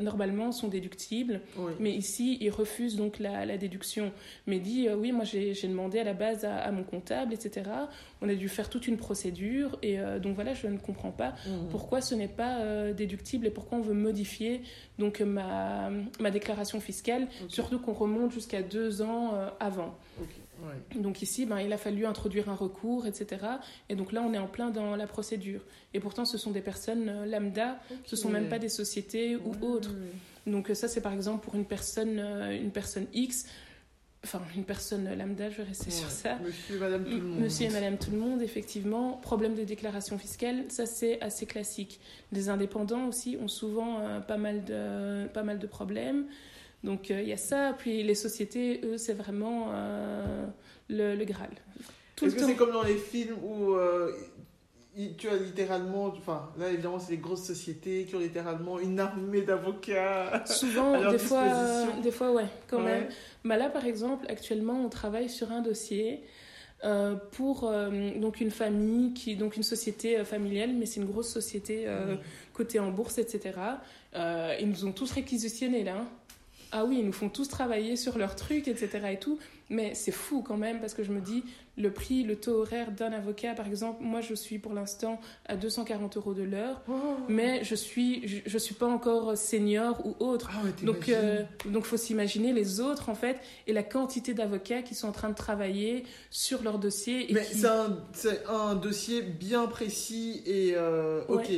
normalement 0.00 0.52
sont 0.52 0.68
déductibles, 0.68 1.40
Oui. 1.58 1.72
mais 1.80 1.92
ici 1.92 2.38
ils 2.40 2.50
refusent 2.50 2.96
donc 2.96 3.18
la, 3.18 3.44
la 3.44 3.56
déduction. 3.58 4.12
Mais 4.46 4.58
dit 4.58 4.88
euh, 4.88 4.96
oui 4.96 5.12
moi 5.12 5.24
j'ai 5.24 5.54
demandé 5.68 5.98
à 5.98 6.04
la 6.04 6.14
base 6.14 6.44
à, 6.44 6.56
à 6.58 6.70
mon 6.70 6.84
comptable 6.84 7.34
etc. 7.34 7.50
On 8.22 8.28
a 8.28 8.34
dû 8.34 8.48
faire 8.48 8.70
toute 8.70 8.86
une 8.86 8.96
procédure 8.96 9.78
et 9.82 9.98
euh, 9.98 10.18
donc 10.18 10.34
voilà 10.34 10.54
je 10.54 10.66
ne 10.68 10.78
comprends 10.78 11.10
pas 11.12 11.34
Mhm. 11.46 11.68
pourquoi 11.70 12.00
ce 12.00 12.14
n'est 12.14 12.28
pas 12.28 12.92
déductible 12.92 13.46
et 13.46 13.50
pourquoi 13.50 13.78
on 13.78 13.82
veut 13.82 13.94
modifier 13.94 14.62
donc 14.98 15.20
ma, 15.20 15.90
ma 16.20 16.30
déclaration 16.30 16.80
fiscale, 16.80 17.28
surtout 17.48 17.78
qu'on 17.78 17.92
remonte 17.92 18.32
jusqu'à 18.32 18.62
deux 18.62 19.02
ans 19.02 19.32
avant. 19.60 19.94
Ouais. 20.66 21.00
Donc 21.00 21.22
ici, 21.22 21.46
ben, 21.46 21.60
il 21.60 21.72
a 21.72 21.78
fallu 21.78 22.06
introduire 22.06 22.48
un 22.48 22.54
recours, 22.54 23.06
etc. 23.06 23.46
Et 23.88 23.94
donc 23.94 24.12
là, 24.12 24.22
on 24.22 24.32
est 24.32 24.38
en 24.38 24.48
plein 24.48 24.70
dans 24.70 24.96
la 24.96 25.06
procédure. 25.06 25.60
Et 25.94 26.00
pourtant, 26.00 26.24
ce 26.24 26.38
sont 26.38 26.50
des 26.50 26.60
personnes 26.60 27.08
euh, 27.08 27.26
lambda, 27.26 27.78
ce 28.04 28.16
sont 28.16 28.28
même 28.28 28.48
pas 28.48 28.58
des 28.58 28.68
sociétés 28.68 29.36
ou 29.36 29.50
Ouais, 29.50 29.62
autres. 29.62 29.90
Donc 30.46 30.70
euh, 30.70 30.74
ça, 30.74 30.88
c'est 30.88 31.00
par 31.00 31.12
exemple 31.12 31.44
pour 31.44 31.54
une 31.54 31.64
personne, 31.64 32.18
euh, 32.18 32.56
une 32.56 32.70
personne 32.70 33.06
X, 33.12 33.46
enfin 34.24 34.40
une 34.56 34.64
personne 34.64 35.08
lambda, 35.16 35.50
je 35.50 35.58
vais 35.58 35.64
rester 35.64 35.90
sur 35.90 36.10
ça. 36.10 36.38
Monsieur, 36.44 36.78
madame, 36.78 37.04
tout 37.04 37.10
le 37.10 37.22
monde. 37.22 37.40
Monsieur 37.40 37.66
et 37.66 37.70
Madame 37.70 37.98
tout 37.98 38.10
le 38.10 38.18
monde, 38.18 38.42
effectivement. 38.42 39.12
Problème 39.22 39.54
de 39.54 39.64
déclaration 39.64 40.18
fiscale, 40.18 40.64
ça 40.68 40.86
c'est 40.86 41.20
assez 41.20 41.46
classique. 41.46 42.00
Les 42.32 42.48
indépendants 42.48 43.06
aussi 43.06 43.36
ont 43.40 43.48
souvent 43.48 44.00
euh, 44.00 44.20
pas, 44.20 44.36
mal 44.36 44.64
de, 44.64 45.26
pas 45.28 45.42
mal 45.42 45.58
de 45.58 45.66
problèmes. 45.66 46.26
Donc 46.86 47.10
euh, 47.10 47.20
il 47.20 47.28
y 47.28 47.32
a 47.32 47.36
ça. 47.36 47.74
Puis 47.76 48.02
les 48.02 48.14
sociétés, 48.14 48.80
eux, 48.84 48.96
c'est 48.96 49.12
vraiment 49.12 49.66
euh, 49.72 50.46
le, 50.88 51.14
le 51.14 51.24
Graal. 51.26 51.50
Est-ce 52.22 52.34
que 52.34 52.44
c'est 52.46 52.54
comme 52.56 52.72
dans 52.72 52.82
les 52.82 52.96
films 52.96 53.36
où 53.44 53.74
euh, 53.74 54.10
tu 55.18 55.28
as 55.28 55.36
littéralement, 55.36 56.06
enfin 56.06 56.48
là 56.58 56.70
évidemment 56.70 56.98
c'est 56.98 57.10
les 57.12 57.18
grosses 57.18 57.44
sociétés 57.44 58.04
qui 58.06 58.14
ont 58.16 58.20
littéralement 58.20 58.78
une 58.78 58.98
armée 58.98 59.42
d'avocats. 59.42 60.28
à 60.42 60.46
Souvent, 60.46 60.98
leur 60.98 61.10
des 61.12 61.18
fois, 61.18 61.42
disposition. 61.44 62.00
des 62.00 62.10
fois, 62.10 62.32
ouais, 62.32 62.46
quand 62.68 62.78
Ouais. 62.78 62.84
même. 63.00 63.08
Bah 63.44 63.56
là, 63.58 63.68
par 63.68 63.84
exemple, 63.84 64.24
actuellement, 64.30 64.82
on 64.82 64.88
travaille 64.88 65.28
sur 65.28 65.52
un 65.52 65.60
dossier 65.60 66.22
euh, 66.84 67.14
pour 67.32 67.64
euh, 67.64 68.18
donc 68.18 68.40
une 68.40 68.50
famille, 68.50 69.12
qui, 69.12 69.36
donc 69.36 69.56
une 69.58 69.62
société 69.62 70.18
euh, 70.18 70.24
familiale, 70.24 70.72
mais 70.72 70.86
c'est 70.86 71.00
une 71.00 71.06
grosse 71.06 71.30
société 71.32 71.86
Mhm. 71.86 72.18
cotée 72.54 72.78
en 72.80 72.90
bourse, 72.90 73.18
etc. 73.18 73.58
Ils 74.14 74.68
nous 74.70 74.86
ont 74.86 74.92
tous 74.92 75.10
réquisitionnés 75.12 75.84
là. 75.84 75.96
hein. 75.98 76.08
Ah 76.72 76.84
oui, 76.84 76.98
ils 77.00 77.06
nous 77.06 77.12
font 77.12 77.28
tous 77.28 77.48
travailler 77.48 77.96
sur 77.96 78.18
leurs 78.18 78.34
trucs, 78.36 78.68
etc. 78.68 78.88
et 79.12 79.18
tout. 79.18 79.38
Mais 79.68 79.94
c'est 79.94 80.12
fou 80.12 80.42
quand 80.42 80.56
même 80.56 80.78
parce 80.80 80.94
que 80.94 81.02
je 81.02 81.10
me 81.10 81.20
dis, 81.20 81.42
le 81.76 81.90
prix, 81.90 82.22
le 82.22 82.36
taux 82.36 82.60
horaire 82.62 82.92
d'un 82.92 83.12
avocat, 83.12 83.52
par 83.54 83.66
exemple, 83.66 84.00
moi 84.00 84.20
je 84.20 84.32
suis 84.34 84.58
pour 84.60 84.72
l'instant 84.72 85.20
à 85.46 85.56
240 85.56 86.16
euros 86.16 86.34
de 86.34 86.44
l'heure, 86.44 86.82
Oh. 86.88 86.92
mais 87.28 87.64
je 87.64 87.74
suis, 87.74 88.26
je, 88.28 88.36
je 88.46 88.58
suis 88.58 88.76
pas 88.76 88.86
encore 88.86 89.36
senior 89.36 90.00
ou 90.06 90.14
autre. 90.24 90.50
Ah 90.54 90.62
ouais, 90.64 90.70
Donc, 90.86 91.08
euh, 91.08 91.42
donc 91.66 91.84
faut 91.84 91.96
s'imaginer 91.96 92.52
les 92.52 92.80
autres 92.80 93.08
en 93.08 93.16
fait 93.16 93.40
et 93.66 93.72
la 93.72 93.82
quantité 93.82 94.34
d'avocats 94.34 94.82
qui 94.82 94.94
sont 94.94 95.08
en 95.08 95.12
train 95.12 95.30
de 95.30 95.34
travailler 95.34 96.04
sur 96.30 96.62
leur 96.62 96.78
dossier. 96.78 97.28
Et 97.30 97.34
Mais 97.34 97.42
qui- 97.44 97.58
c'est 97.58 97.66
un, 97.66 97.96
un 98.48 98.74
dossier 98.76 99.22
bien 99.22 99.66
précis 99.66 100.42
et 100.46 100.74
euh, 100.76 101.22
ok. 101.28 101.50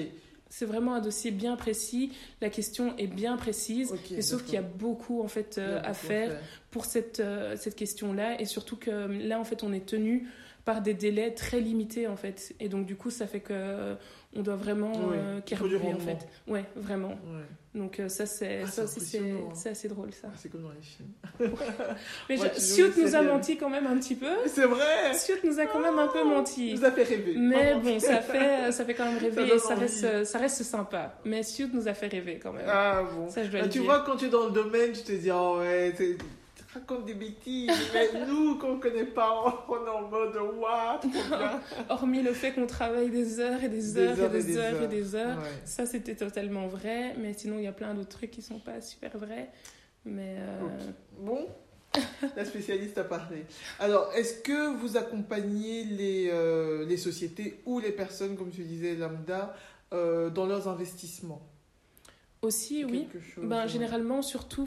C'est 0.51 0.65
vraiment 0.65 0.95
un 0.95 1.01
dossier 1.01 1.31
bien 1.31 1.57
précis. 1.57 2.13
La 2.41 2.51
question 2.51 2.97
est 2.97 3.07
bien 3.07 3.37
précise. 3.37 3.95
Mais 4.11 4.23
sauf 4.23 4.45
qu'il 4.45 4.55
y 4.55 4.59
a 4.59 4.63
beaucoup 4.63 5.23
en 5.23 5.29
fait 5.29 5.59
euh, 5.59 5.81
à 5.85 5.95
faire 5.95 6.41
pour 6.71 6.85
cette, 6.85 7.21
euh, 7.21 7.57
cette 7.57 7.75
question-là 7.75 8.41
et 8.41 8.45
surtout 8.45 8.77
que 8.77 8.91
euh, 8.91 9.09
là 9.09 9.39
en 9.39 9.45
fait 9.45 9.63
on 9.63 9.73
est 9.73 9.87
tenu 9.87 10.29
par 10.65 10.83
des 10.83 10.95
délais 10.95 11.33
très 11.33 11.61
limités 11.61 12.07
en 12.07 12.17
fait 12.17 12.55
et 12.61 12.69
donc 12.69 12.85
du 12.85 12.95
coup 12.95 13.11
ça 13.11 13.27
fait 13.27 13.41
que 13.41 13.97
on 14.37 14.43
doit 14.43 14.57
vraiment 14.57 14.93
Oui, 14.93 15.17
euh, 15.17 15.41
carburer 15.41 15.93
en 15.95 15.99
fait. 15.99 16.29
Ouais 16.47 16.65
vraiment. 16.77 17.09
Ouais. 17.09 17.45
donc 17.75 17.99
euh, 17.99 18.09
ça 18.09 18.27
c'est 18.27 18.61
Ah, 18.65 18.67
ça 18.71 18.85
aussi 18.85 19.01
c'est 19.01 19.19
hein. 19.21 19.49
c'est 19.55 19.71
assez 19.71 19.89
drôle 19.89 20.13
ça. 20.13 20.29
Ah, 20.31 20.37
C'est 20.37 20.51
comme 20.51 20.63
dans 20.63 20.71
les 20.71 20.83
films. 20.83 21.09
mais 22.29 22.39
Ouais, 22.39 22.51
joues 22.59 23.01
nous 23.01 23.15
a 23.15 23.23
menti 23.23 23.57
quand 23.57 23.71
même 23.71 23.87
un 23.87 23.97
petit 23.99 24.15
peu. 24.17 24.27
C'est 24.47 24.67
vrai. 24.67 25.15
Siout 25.15 25.39
nous 25.45 25.59
a 25.59 25.67
quand 25.67 25.81
même 25.81 25.99
un 25.99 26.09
peu 26.09 26.23
menti. 26.25 26.75
Vous 26.75 26.85
a 26.85 26.91
fait 26.91 27.05
rêver. 27.05 27.35
mais 27.39 27.75
bon 27.77 27.99
ça 27.99 28.21
fait 28.21 28.71
ça 28.71 28.85
fait 28.85 28.95
quand 28.95 29.07
même 29.07 29.19
rêver 29.19 29.47
donne 29.47 29.57
et 29.57 29.59
ça 29.59 29.75
reste 29.75 30.25
ça 30.25 30.39
reste 30.39 30.63
sympa. 30.63 31.19
Mais 31.25 31.43
Siout 31.43 31.71
nous 31.73 31.89
a 31.89 31.95
fait 31.95 32.09
rêver 32.09 32.39
quand 32.39 32.53
même. 32.53 32.67
Ah 32.69 33.03
bon. 33.15 33.29
ça 33.31 33.43
je 33.45 33.49
dois 33.51 33.61
Ah, 33.61 33.65
le 33.65 33.71
tu 33.71 33.79
dire. 33.79 33.85
vois, 33.89 34.03
quand 34.05 34.17
tu 34.17 34.27
es 34.27 34.31
dans 34.31 34.45
le 34.47 34.53
domaine, 34.53 34.93
tu 34.93 35.03
te 35.03 35.13
dis, 35.13 35.31
oh 35.33 35.59
ouais, 35.61 35.95
racontes 36.79 37.05
des 37.05 37.15
bêtises. 37.15 37.71
Mais 37.93 38.27
nous, 38.27 38.59
qu'on 38.59 38.77
ne 38.77 38.81
connaît 38.81 39.05
pas, 39.05 39.65
on 39.69 39.87
est 39.87 39.89
en 39.89 40.09
mode, 40.09 40.33
bien. 40.33 41.61
hormis 41.89 42.23
le 42.23 42.33
fait 42.33 42.53
qu'on 42.53 42.67
travaille 42.67 43.11
des 43.11 43.41
heures 43.41 43.63
et 43.63 43.69
des 43.69 43.93
Des 43.93 43.99
heures, 43.99 44.35
et 44.35 44.39
et 44.39 44.43
des 44.43 44.57
heures 44.57 44.83
et 44.83 44.89
des 44.89 45.15
heures 45.15 45.39
Ouais. 45.39 45.63
Ça, 45.65 45.87
c'était 45.87 46.15
totalement 46.15 46.67
vrai, 46.67 47.15
mais 47.19 47.33
sinon, 47.35 47.59
il 47.59 47.65
y 47.65 47.69
a 47.69 47.73
plein 47.73 47.95
d'autres 47.95 48.09
trucs 48.09 48.31
qui 48.31 48.43
sont 48.43 48.59
pas 48.59 48.81
super 48.81 49.17
vrais. 49.19 49.51
Mais 50.05 50.37
euh. 50.39 50.69
Bon, 51.19 51.47
la 52.37 52.45
spécialiste 52.45 52.99
a 52.99 53.05
parlé. 53.05 53.45
Alors, 53.79 54.13
est-ce 54.15 54.41
que 54.43 54.77
vous 54.77 54.97
accompagnez 54.97 55.85
les, 55.85 56.31
euh, 56.33 56.87
les 56.87 56.97
sociétés 56.97 57.61
ou 57.67 57.79
les 57.79 57.93
personnes, 57.93 58.37
comme 58.37 58.51
tu 58.51 58.63
disais, 58.63 58.95
lambda, 58.95 59.55
dans 59.91 60.47
leurs 60.47 60.69
investissements? 60.69 61.43
Aussi, 62.41 62.85
oui. 62.85 63.09
ben, 63.39 63.67
Généralement, 63.67 64.23
surtout 64.23 64.67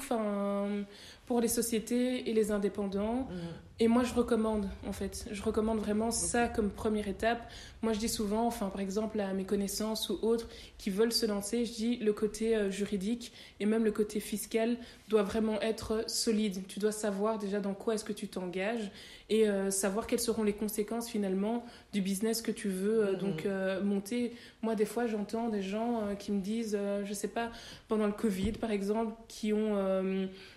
pour 1.31 1.39
les 1.39 1.47
sociétés 1.47 2.29
et 2.29 2.33
les 2.33 2.51
indépendants. 2.51 3.21
Mm. 3.21 3.37
Et 3.79 3.87
moi, 3.87 4.03
je 4.03 4.13
recommande, 4.13 4.67
en 4.85 4.91
fait. 4.91 5.25
Je 5.31 5.41
recommande 5.41 5.79
vraiment 5.79 6.11
ça 6.11 6.47
comme 6.47 6.69
première 6.69 7.07
étape. 7.07 7.49
Moi, 7.81 7.93
je 7.93 7.99
dis 7.99 8.09
souvent, 8.09 8.45
enfin, 8.45 8.67
par 8.69 8.79
exemple, 8.79 9.19
à 9.19 9.33
mes 9.33 9.45
connaissances 9.45 10.09
ou 10.09 10.19
autres 10.21 10.47
qui 10.77 10.91
veulent 10.91 11.13
se 11.13 11.25
lancer, 11.25 11.65
je 11.65 11.71
dis 11.71 11.95
le 11.95 12.13
côté 12.13 12.55
euh, 12.55 12.69
juridique 12.69 13.31
et 13.59 13.65
même 13.65 13.83
le 13.83 13.91
côté 13.91 14.19
fiscal 14.19 14.77
doit 15.07 15.23
vraiment 15.23 15.59
être 15.61 16.03
solide. 16.05 16.67
Tu 16.67 16.79
dois 16.79 16.91
savoir 16.91 17.39
déjà 17.39 17.59
dans 17.59 17.73
quoi 17.73 17.95
est-ce 17.95 18.05
que 18.05 18.13
tu 18.13 18.27
t'engages 18.27 18.91
et 19.29 19.49
euh, 19.49 19.71
savoir 19.71 20.05
quelles 20.05 20.19
seront 20.19 20.43
les 20.43 20.53
conséquences 20.53 21.09
finalement 21.09 21.65
du 21.91 22.01
business 22.01 22.43
que 22.43 22.51
tu 22.51 22.69
veux 22.69 23.03
euh, 23.03 23.13
mm-hmm. 23.13 23.17
donc 23.17 23.47
monter. 23.83 24.35
Moi, 24.61 24.75
des 24.75 24.85
fois, 24.85 25.07
j'entends 25.07 25.49
des 25.49 25.63
gens 25.63 26.15
qui 26.19 26.31
me 26.31 26.41
disent, 26.41 26.77
je 27.03 27.13
sais 27.13 27.29
pas, 27.29 27.49
pendant 27.87 28.05
le 28.05 28.13
Covid, 28.13 28.51
par 28.51 28.69
exemple, 28.69 29.13
qui 29.27 29.53
ont 29.53 29.75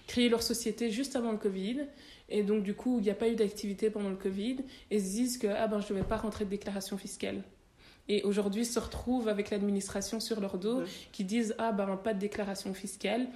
créé 0.06 0.28
leur 0.28 0.42
société 0.42 0.90
juste 0.90 1.16
avant 1.16 1.32
le 1.32 1.38
Covid. 1.38 1.86
Et 2.28 2.42
donc, 2.42 2.62
du 2.62 2.74
coup, 2.74 2.98
il 2.98 3.04
n'y 3.04 3.10
a 3.10 3.14
pas 3.14 3.28
eu 3.28 3.34
d'activité 3.34 3.90
pendant 3.90 4.10
le 4.10 4.16
Covid. 4.16 4.58
Et 4.90 4.98
se 4.98 5.04
disent 5.04 5.38
que 5.38 5.46
ah 5.46 5.66
ben, 5.66 5.80
je 5.80 5.92
ne 5.92 5.98
devais 5.98 6.08
pas 6.08 6.16
rentrer 6.16 6.44
de 6.44 6.50
déclaration 6.50 6.96
fiscale. 6.96 7.42
Et 8.08 8.22
aujourd'hui, 8.22 8.64
se 8.66 8.78
retrouvent 8.78 9.28
avec 9.28 9.50
l'administration 9.50 10.20
sur 10.20 10.40
leur 10.40 10.58
dos 10.58 10.82
qui 11.12 11.24
disent 11.24 11.54
Ah 11.58 11.72
ben, 11.72 11.96
pas 11.96 12.12
de 12.12 12.18
déclaration 12.18 12.74
fiscale, 12.74 13.28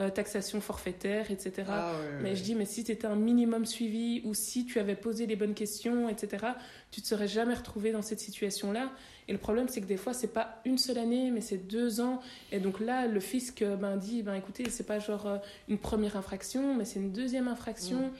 euh, 0.00 0.10
taxation 0.10 0.60
forfaitaire, 0.60 1.30
etc. 1.30 1.64
Ah 1.68 1.92
mais 2.20 2.34
je 2.34 2.42
dis 2.42 2.56
Mais 2.56 2.64
si 2.64 2.82
tu 2.82 2.90
étais 2.90 3.06
un 3.06 3.14
minimum 3.14 3.64
suivi 3.64 4.22
ou 4.24 4.34
si 4.34 4.66
tu 4.66 4.80
avais 4.80 4.96
posé 4.96 5.26
les 5.26 5.36
bonnes 5.36 5.54
questions, 5.54 6.08
etc., 6.08 6.46
tu 6.90 7.00
ne 7.00 7.02
te 7.02 7.08
serais 7.08 7.28
jamais 7.28 7.54
retrouvé 7.54 7.92
dans 7.92 8.02
cette 8.02 8.18
situation-là. 8.18 8.90
Et 9.28 9.32
le 9.32 9.38
problème, 9.38 9.68
c'est 9.68 9.80
que 9.80 9.86
des 9.86 9.96
fois, 9.96 10.12
c'est 10.12 10.32
pas 10.32 10.60
une 10.64 10.78
seule 10.78 10.98
année, 10.98 11.30
mais 11.30 11.40
c'est 11.40 11.68
deux 11.68 12.00
ans. 12.00 12.20
Et 12.50 12.58
donc 12.58 12.80
là, 12.80 13.06
le 13.06 13.20
fisc 13.20 13.62
ben, 13.62 13.96
dit, 13.96 14.22
ben, 14.22 14.34
écoutez, 14.34 14.68
c'est 14.68 14.86
pas 14.86 14.98
genre 14.98 15.26
euh, 15.26 15.38
une 15.68 15.78
première 15.78 16.16
infraction, 16.16 16.74
mais 16.74 16.84
c'est 16.84 16.98
une 16.98 17.12
deuxième 17.12 17.46
infraction. 17.46 18.10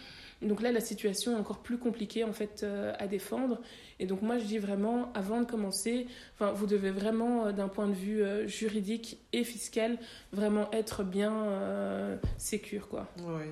Donc 0.45 0.63
là, 0.63 0.73
la 0.73 0.81
situation 0.81 1.33
est 1.33 1.41
encore 1.41 1.59
plus 1.59 1.79
compliquée 1.79 2.25
en 2.25 2.33
fait 2.33 2.63
euh, 2.63 2.93
à 2.99 3.07
défendre. 3.07 3.61
Et 3.99 4.07
donc 4.07 4.23
moi, 4.23 4.39
je 4.39 4.45
dis 4.45 4.59
vraiment, 4.59 5.13
avant 5.15 5.41
de 5.41 5.47
commencer, 5.47 6.07
enfin, 6.35 6.53
vous 6.53 6.67
devez 6.67 6.91
vraiment, 6.91 7.47
euh, 7.47 7.53
d'un 7.53 7.69
point 7.69 7.89
de 7.89 7.95
vue 7.95 8.23
juridique 8.49 9.19
et 9.33 9.45
fiscal, 9.45 9.99
vraiment 10.33 10.71
être 10.73 11.03
bien 11.03 11.33
euh, 11.33 12.17
sécure, 12.39 12.89
quoi. 12.89 13.07
Oui. 13.19 13.45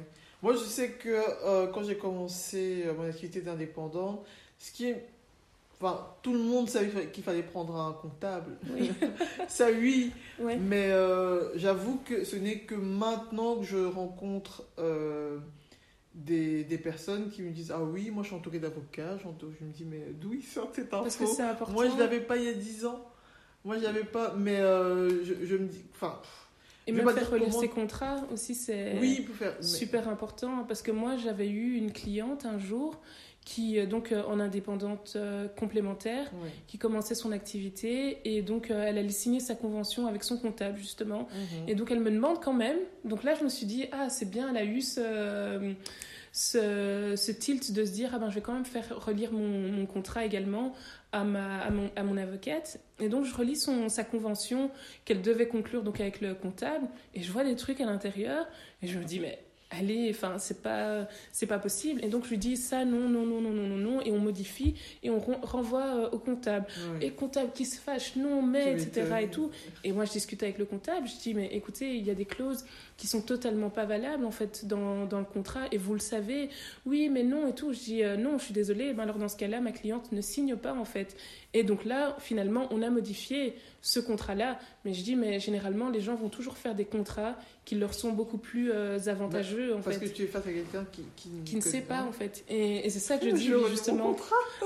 Moi, 0.43 0.55
je 0.55 0.65
sais 0.65 0.91
que 0.91 1.71
quand 1.73 1.85
j'ai 1.85 1.97
commencé 1.97 2.85
mon 2.99 3.05
activité 3.05 3.43
d'indépendant, 3.43 4.25
ce 4.59 4.73
qui 4.73 4.89
est 4.89 5.07
Enfin, 5.83 6.07
tout 6.23 6.33
le 6.33 6.39
monde 6.39 6.69
savait 6.69 7.07
qu'il 7.09 7.25
fallait 7.25 7.43
prendre 7.43 7.75
un 7.77 7.93
comptable. 7.93 8.57
Oui. 8.73 8.93
ça, 9.49 9.67
oui. 9.73 10.13
Mais 10.39 10.93
euh, 10.93 11.57
j'avoue 11.59 11.99
que 12.05 12.23
ce 12.23 12.37
n'est 12.37 12.61
que 12.61 12.77
maintenant 12.77 13.57
que 13.57 13.65
je 13.65 13.85
rencontre 13.85 14.63
euh, 14.79 15.39
des, 16.15 16.65
des, 16.65 16.79
personnes 16.79 17.31
qui 17.31 17.43
me 17.43 17.51
disent 17.51 17.71
Ah 17.71 17.83
oui, 17.83 18.11
moi 18.11 18.23
je 18.23 18.29
suis 18.29 18.37
entourée 18.37 18.59
d'avocats. 18.59 19.19
Je 19.19 19.65
me 19.65 19.71
dis 19.71 19.85
Mais 19.85 20.13
d'où 20.13 20.35
ils 20.35 20.43
sortent 20.43 20.75
cette 20.75 20.93
info 20.93 21.03
Parce 21.03 21.17
que 21.17 21.27
c'est 21.27 21.43
important. 21.43 21.75
Moi 21.75 21.89
je 21.89 21.95
ne 21.95 21.99
l'avais 21.99 22.21
pas 22.21 22.37
il 22.37 22.45
y 22.45 22.49
a 22.49 22.55
10 22.55 22.87
ans. 22.87 23.05
Moi 23.65 23.79
je 23.79 23.83
l'avais 23.83 24.05
pas. 24.05 24.35
Mais 24.37 24.59
euh, 24.61 25.25
je, 25.25 25.35
je, 25.45 25.57
me 25.57 25.67
dis. 25.67 25.85
Enfin. 25.95 26.21
Et 26.87 26.93
même 26.93 27.09
faire 27.11 27.31
relire 27.31 27.53
ses 27.53 27.69
contrats 27.69 28.25
aussi, 28.33 28.55
c'est 28.55 28.99
oui, 28.99 29.27
faire, 29.35 29.55
super 29.63 30.09
important. 30.09 30.65
Parce 30.65 30.83
que 30.83 30.91
moi 30.91 31.17
j'avais 31.17 31.49
eu 31.49 31.77
une 31.77 31.93
cliente 31.93 32.45
un 32.45 32.59
jour 32.59 33.01
qui 33.45 33.79
euh, 33.79 33.87
donc 33.87 34.13
euh, 34.13 34.23
en 34.27 34.41
indépendante 34.41 35.15
euh, 35.17 35.49
complémentaire, 35.49 36.31
qui 36.67 36.79
commençait 36.79 37.15
son 37.15 37.33
activité 37.33 38.19
et 38.25 38.43
donc 38.43 38.71
elle 38.71 38.99
allait 38.99 39.09
signer 39.09 39.41
sa 39.41 39.55
convention 39.55 40.07
avec 40.07 40.25
son 40.25 40.39
comptable 40.39 40.79
justement. 40.79 41.29
Mhm. 41.33 41.69
Et 41.69 41.75
donc 41.75 41.91
elle 41.91 42.01
me 42.01 42.11
demande 42.11 42.41
quand 42.43 42.53
même. 42.53 42.79
Donc 43.05 43.25
là 43.25 43.35
je 43.35 43.45
me 43.45 43.49
suis 43.49 43.67
dit 43.67 43.87
ah 43.93 44.09
c'est 44.09 44.31
bien, 44.31 44.51
elle 44.51 44.57
a 44.57 44.65
eu 44.65 44.81
ce, 44.81 45.75
ce, 46.33 47.31
tilt 47.33 47.73
de 47.73 47.85
se 47.85 47.93
dire 47.93 48.11
ah 48.15 48.19
ben 48.19 48.31
je 48.31 48.37
vais 48.37 48.41
quand 48.41 48.55
même 48.55 48.65
faire 48.65 49.05
relire 49.05 49.33
mon, 49.33 49.71
mon 49.71 49.87
contrat 49.87 50.25
également 50.25 50.73
à, 51.11 51.25
ma, 51.25 51.59
à, 51.59 51.71
mon, 51.71 51.91
à 51.97 52.03
mon 52.03 52.17
avocate. 52.17 52.81
Et 53.01 53.09
donc 53.09 53.25
je 53.25 53.35
relis 53.35 53.57
son, 53.57 53.89
sa 53.89 54.05
convention 54.05 54.71
qu'elle 55.05 55.21
devait 55.21 55.49
conclure 55.49 55.83
donc 55.83 56.01
avec 56.01 56.21
le 56.21 56.35
comptable 56.35 56.87
et 57.15 57.23
je 57.23 57.33
vois 57.33 57.45
des 57.45 57.57
trucs 57.57 57.81
à 57.81 57.87
l'intérieur 57.87 58.47
et 58.83 58.87
je 58.87 58.99
me 58.99 59.05
dis 59.05 59.21
mais 59.21 59.39
allez, 59.79 60.11
enfin, 60.11 60.39
c'est 60.39 60.63
pas, 60.63 61.07
c'est 61.33 61.47
pas 61.47 61.59
possible. 61.59 62.05
Et 62.05 62.09
donc, 62.09 62.25
je 62.25 62.31
lui 62.31 62.39
dis 62.39 62.57
ça, 62.57 62.85
non, 62.85 63.09
non, 63.09 63.27
non, 63.27 63.41
non, 63.41 63.51
non, 63.51 63.67
non, 63.67 63.77
non, 63.77 64.01
et 64.03 64.11
on 64.13 64.19
modifie 64.19 64.75
et 65.03 65.11
on 65.11 65.19
renvoie 65.19 65.85
euh, 65.85 66.11
au 66.11 66.19
comptable. 66.19 66.67
Et 67.01 67.07
le 67.07 67.15
comptable 67.15 67.53
qui 67.53 67.65
se 67.65 67.81
fâche, 67.81 68.17
non, 68.17 68.43
mais, 68.43 68.73
etc. 68.73 69.07
et 69.23 69.29
tout. 69.29 69.51
Et 69.85 69.93
moi, 69.93 70.05
je 70.05 70.13
discute 70.13 70.43
avec 70.43 70.59
le 70.59 70.65
comptable, 70.65 71.07
je 71.07 71.17
dis, 71.17 71.35
mais 71.35 71.49
écoutez, 71.53 71.97
il 71.97 72.07
y 72.07 72.11
a 72.11 72.15
des 72.15 72.25
clauses 72.25 72.65
qui 72.97 73.07
sont 73.07 73.23
totalement 73.23 73.71
pas 73.71 73.85
valables, 73.85 74.25
en 74.25 74.31
fait, 74.31 74.67
dans, 74.67 75.07
dans 75.07 75.19
le 75.19 75.25
contrat, 75.25 75.67
et 75.73 75.79
vous 75.79 75.95
le 75.95 76.01
savez. 76.01 76.51
Oui, 76.87 77.09
mais 77.09 77.23
non, 77.23 77.49
et 77.49 77.55
tout. 77.55 77.73
Je 77.73 77.79
dis, 77.79 78.05
euh, 78.05 78.17
non, 78.17 78.39
je 78.39 78.45
suis 78.45 78.55
désolée. 78.55 78.93
Ben, 78.93 79.05
alors, 79.05 79.19
dans 79.19 79.29
ce 79.29 79.37
cas-là, 79.37 79.61
ma 79.61 79.73
cliente 79.73 80.13
ne 80.13 80.21
signe 80.21 80.57
pas, 80.57 80.75
en 80.75 80.85
fait. 80.85 81.17
Et 81.55 81.65
donc 81.65 81.85
là, 81.85 82.17
finalement, 82.19 82.67
on 82.71 82.83
a 82.83 82.91
modifié 82.91 83.55
ce 83.83 83.99
contrat-là. 84.01 84.59
Mais 84.85 84.95
je 84.95 85.03
dis, 85.03 85.17
mais 85.17 85.41
généralement, 85.41 85.91
les 85.91 86.01
gens 86.01 86.15
vont 86.15 86.29
toujours 86.29 86.57
faire 86.57 86.75
des 86.75 86.85
contrats 86.85 87.37
qui 87.65 87.75
leur 87.75 87.93
sont 87.93 88.13
beaucoup 88.13 88.39
plus 88.39 88.71
euh, 88.73 88.99
avantageux. 89.07 89.73
Bah, 89.73 89.79
en 89.79 89.83
parce 89.83 89.99
que 89.99 90.07
tu 90.07 90.23
es 90.23 90.27
face 90.27 90.47
à 90.47 90.53
quelqu'un 90.53 90.87
qui, 90.93 91.03
qui, 91.45 91.57
ne 91.57 91.61
sait 91.61 91.83
pas, 91.83 92.03
en 92.03 92.13
fait. 92.13 92.45
Et, 92.49 92.89
c'est 92.89 93.01
ça 93.01 93.19
que 93.19 93.29
je 93.29 93.35
dis, 93.35 93.53
justement. 93.69 94.17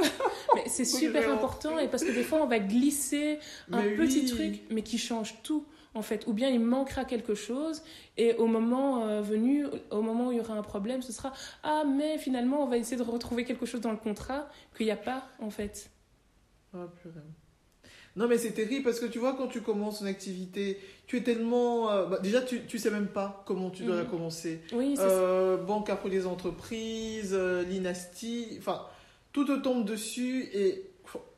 mais 0.54 0.64
c'est 0.66 0.84
super 0.84 1.28
important. 1.32 1.78
Et 1.78 1.88
parce 1.88 2.04
que 2.04 2.12
des 2.12 2.22
fois, 2.22 2.42
on 2.42 2.46
va 2.46 2.58
glisser 2.58 3.38
un 3.72 3.82
petit 3.82 4.26
truc, 4.26 4.60
mais 4.70 4.82
qui 4.82 4.98
change 4.98 5.36
tout. 5.42 5.64
En 5.94 6.02
fait, 6.02 6.26
ou 6.26 6.34
bien 6.34 6.50
il 6.50 6.60
manquera 6.60 7.06
quelque 7.06 7.34
chose 7.34 7.82
et 8.18 8.34
au 8.34 8.46
moment 8.46 9.06
euh, 9.06 9.22
venu, 9.22 9.64
au 9.90 10.02
moment 10.02 10.28
où 10.28 10.32
il 10.32 10.36
y 10.36 10.40
aura 10.40 10.52
un 10.52 10.62
problème, 10.62 11.00
ce 11.00 11.10
sera 11.10 11.32
ah 11.62 11.84
mais 11.86 12.18
finalement 12.18 12.62
on 12.62 12.66
va 12.66 12.76
essayer 12.76 12.98
de 12.98 13.02
retrouver 13.02 13.44
quelque 13.44 13.64
chose 13.64 13.80
dans 13.80 13.92
le 13.92 13.96
contrat 13.96 14.46
qu'il 14.76 14.84
n'y 14.84 14.92
a 14.92 14.96
pas 14.96 15.26
en 15.38 15.48
fait. 15.48 15.88
Oh, 16.74 16.84
non, 18.16 18.28
mais 18.28 18.38
c'est 18.38 18.52
terrible 18.52 18.82
parce 18.82 18.98
que 18.98 19.06
tu 19.06 19.18
vois, 19.18 19.34
quand 19.34 19.46
tu 19.46 19.60
commences 19.60 20.00
une 20.00 20.06
activité, 20.06 20.80
tu 21.06 21.18
es 21.18 21.22
tellement. 21.22 21.90
Euh, 21.90 22.06
bah, 22.06 22.18
déjà, 22.22 22.40
tu 22.40 22.62
ne 22.72 22.78
sais 22.78 22.90
même 22.90 23.08
pas 23.08 23.42
comment 23.46 23.68
tu 23.68 23.84
dois 23.84 23.96
la 23.96 24.04
mhm. 24.04 24.08
commencer. 24.08 24.60
Oui, 24.72 24.94
c'est 24.96 25.02
euh, 25.02 25.58
Banque 25.58 25.90
après 25.90 26.08
les 26.08 26.26
entreprises, 26.26 27.34
euh, 27.34 27.62
l'INASTI, 27.64 28.56
enfin, 28.58 28.86
tout 29.32 29.44
te 29.44 29.56
tombe 29.58 29.84
dessus 29.84 30.48
et 30.54 30.90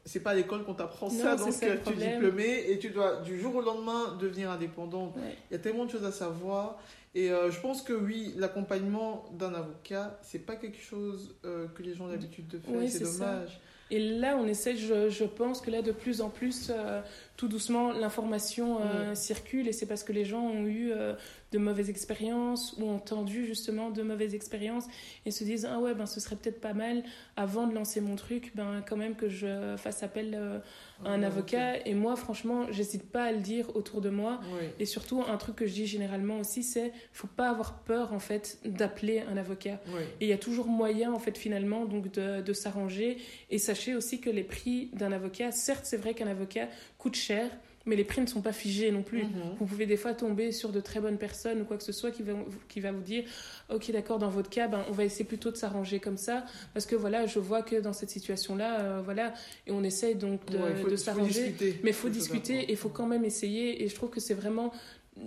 c'est 0.04 0.20
pas 0.20 0.30
à 0.30 0.34
l'école 0.34 0.64
qu'on 0.64 0.74
t'apprend 0.74 1.10
ça, 1.10 1.36
donc 1.36 1.52
tu 1.58 1.66
es 1.66 2.12
diplômé 2.12 2.70
et 2.70 2.78
tu 2.78 2.90
dois 2.90 3.20
du 3.22 3.38
jour 3.38 3.56
au 3.56 3.60
lendemain 3.60 4.16
devenir 4.18 4.50
indépendant. 4.50 5.12
Il 5.50 5.54
y 5.54 5.56
a 5.56 5.58
tellement 5.58 5.84
de 5.84 5.90
choses 5.90 6.04
à 6.04 6.12
savoir. 6.12 6.78
Et 7.14 7.28
je 7.28 7.60
pense 7.60 7.82
que 7.82 7.92
oui, 7.92 8.32
l'accompagnement 8.36 9.26
d'un 9.32 9.52
avocat, 9.52 10.18
c'est 10.22 10.38
pas 10.38 10.56
quelque 10.56 10.80
chose 10.80 11.34
que 11.42 11.82
les 11.82 11.94
gens 11.94 12.04
ont 12.04 12.08
l'habitude 12.08 12.46
de 12.48 12.58
faire. 12.58 12.80
c'est 12.88 13.04
dommage. 13.04 13.60
Et 13.90 13.98
là, 13.98 14.36
on 14.38 14.46
essaie, 14.46 14.76
je, 14.76 15.08
je, 15.08 15.24
pense 15.24 15.60
que 15.60 15.70
là, 15.70 15.80
de 15.80 15.92
plus 15.92 16.20
en 16.20 16.28
plus, 16.28 16.70
euh, 16.70 17.00
tout 17.36 17.48
doucement, 17.48 17.92
l'information 17.92 18.80
euh, 18.80 19.12
mm. 19.12 19.14
circule 19.14 19.68
et 19.68 19.72
c'est 19.72 19.86
parce 19.86 20.04
que 20.04 20.12
les 20.12 20.24
gens 20.24 20.42
ont 20.42 20.66
eu 20.66 20.92
euh, 20.92 21.14
de 21.52 21.58
mauvaises 21.58 21.88
expériences 21.88 22.74
ou 22.78 22.88
entendu 22.90 23.46
justement 23.46 23.90
de 23.90 24.02
mauvaises 24.02 24.34
expériences 24.34 24.86
et 25.24 25.30
se 25.30 25.44
disent 25.44 25.66
ah 25.70 25.78
ouais 25.78 25.94
ben 25.94 26.06
ce 26.06 26.20
serait 26.20 26.36
peut-être 26.36 26.60
pas 26.60 26.74
mal 26.74 27.02
avant 27.36 27.66
de 27.66 27.74
lancer 27.74 28.00
mon 28.00 28.16
truc 28.16 28.52
ben 28.54 28.82
quand 28.86 28.96
même 28.96 29.14
que 29.16 29.28
je 29.28 29.76
fasse 29.76 30.02
appel 30.02 30.34
euh, 30.34 30.58
à 31.04 31.10
un 31.10 31.22
avocat. 31.22 31.86
Et 31.86 31.94
moi 31.94 32.16
franchement 32.16 32.66
j'hésite 32.70 33.10
pas 33.10 33.24
à 33.24 33.32
le 33.32 33.38
dire 33.38 33.74
autour 33.76 34.00
de 34.00 34.10
moi. 34.10 34.40
Et 34.78 34.84
surtout 34.84 35.22
un 35.26 35.36
truc 35.36 35.56
que 35.56 35.66
je 35.66 35.72
dis 35.72 35.86
généralement 35.86 36.38
aussi 36.38 36.62
c'est 36.62 36.92
faut 37.12 37.28
pas 37.28 37.48
avoir 37.48 37.78
peur 37.80 38.12
en 38.12 38.18
fait 38.18 38.58
d'appeler 38.64 39.20
un 39.20 39.36
avocat. 39.36 39.80
Et 40.20 40.26
il 40.26 40.28
y 40.28 40.32
a 40.32 40.38
toujours 40.38 40.66
moyen 40.66 41.12
en 41.12 41.18
fait 41.18 41.38
finalement 41.38 41.86
donc 41.86 42.12
de, 42.12 42.42
de 42.42 42.52
s'arranger. 42.52 43.18
Et 43.50 43.58
sachez 43.58 43.94
aussi 43.94 44.20
que 44.20 44.30
les 44.30 44.44
prix 44.44 44.90
d'un 44.92 45.12
avocat 45.12 45.50
certes 45.50 45.86
c'est 45.86 45.96
vrai 45.96 46.14
qu'un 46.14 46.26
avocat 46.26 46.68
coûte 46.98 47.16
cher 47.16 47.50
mais 47.88 47.96
les 47.96 48.04
prix 48.04 48.20
ne 48.20 48.26
sont 48.26 48.42
pas 48.42 48.52
figés 48.52 48.92
non 48.92 49.02
plus. 49.02 49.24
Mhm. 49.24 49.30
Vous 49.58 49.66
pouvez 49.66 49.86
des 49.86 49.96
fois 49.96 50.14
tomber 50.14 50.52
sur 50.52 50.70
de 50.70 50.80
très 50.80 51.00
bonnes 51.00 51.18
personnes 51.18 51.62
ou 51.62 51.64
quoi 51.64 51.76
que 51.76 51.82
ce 51.82 51.92
soit 51.92 52.10
qui 52.10 52.22
va, 52.22 52.34
qui 52.68 52.80
va 52.80 52.92
vous 52.92 53.00
dire 53.00 53.24
Ok, 53.70 53.90
d'accord, 53.90 54.18
dans 54.18 54.28
votre 54.28 54.50
cas, 54.50 54.68
ben, 54.68 54.84
on 54.88 54.92
va 54.92 55.04
essayer 55.04 55.24
plutôt 55.24 55.50
de 55.50 55.56
s'arranger 55.56 55.98
comme 55.98 56.18
ça, 56.18 56.44
parce 56.74 56.86
que 56.86 56.94
voilà, 56.94 57.26
je 57.26 57.38
vois 57.38 57.62
que 57.62 57.76
dans 57.76 57.92
cette 57.92 58.10
situation-là, 58.10 58.80
euh, 58.80 59.00
voilà, 59.04 59.32
et 59.66 59.72
on 59.72 59.82
essaye 59.82 60.14
donc 60.14 60.44
de, 60.46 60.88
de 60.88 60.96
s'arranger. 60.96 61.54
Mais 61.82 61.90
il 61.90 61.94
faut 61.94 62.08
discuter 62.08 62.60
et 62.60 62.70
il 62.70 62.76
faut 62.76 62.90
quand 62.90 63.06
même 63.06 63.24
essayer, 63.24 63.82
et 63.82 63.88
je 63.88 63.94
trouve 63.94 64.10
que 64.10 64.20
c'est 64.20 64.34
vraiment 64.34 64.72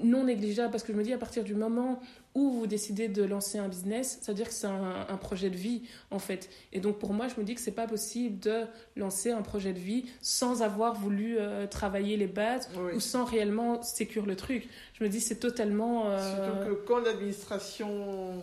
non 0.03 0.23
négligeable 0.25 0.71
parce 0.71 0.83
que 0.83 0.93
je 0.93 0.97
me 0.97 1.03
dis 1.03 1.13
à 1.13 1.17
partir 1.17 1.43
du 1.43 1.55
moment 1.55 1.99
où 2.33 2.51
vous 2.51 2.67
décidez 2.67 3.07
de 3.07 3.23
lancer 3.23 3.57
un 3.57 3.67
business, 3.67 4.19
ça 4.21 4.31
veut 4.31 4.35
dire 4.35 4.47
que 4.47 4.53
c'est 4.53 4.67
un, 4.67 5.17
projet 5.17 5.49
de 5.49 5.57
vie 5.57 5.83
en 6.11 6.19
fait. 6.19 6.49
Et 6.71 6.79
donc 6.79 6.97
pour 6.97 7.13
moi, 7.13 7.27
je 7.27 7.39
me 7.39 7.45
dis 7.45 7.55
que 7.55 7.61
c'est 7.61 7.71
pas 7.71 7.87
possible 7.87 8.39
de 8.39 8.63
lancer 8.95 9.31
un 9.31 9.41
projet 9.41 9.73
de 9.73 9.79
vie 9.79 10.05
sans 10.21 10.61
avoir 10.61 10.95
voulu 10.95 11.37
euh, 11.37 11.67
travailler 11.67 12.17
les 12.17 12.27
bases 12.27 12.69
ou 12.95 12.99
sans 12.99 13.25
réellement 13.25 13.81
sécure 13.83 14.25
le 14.25 14.35
truc. 14.35 14.69
Je 14.93 15.03
me 15.03 15.09
dis 15.09 15.19
c'est 15.19 15.39
totalement. 15.39 16.09
Euh... 16.09 16.35
Surtout 16.35 16.69
que 16.69 16.87
quand 16.87 16.99
l'administration 16.99 18.41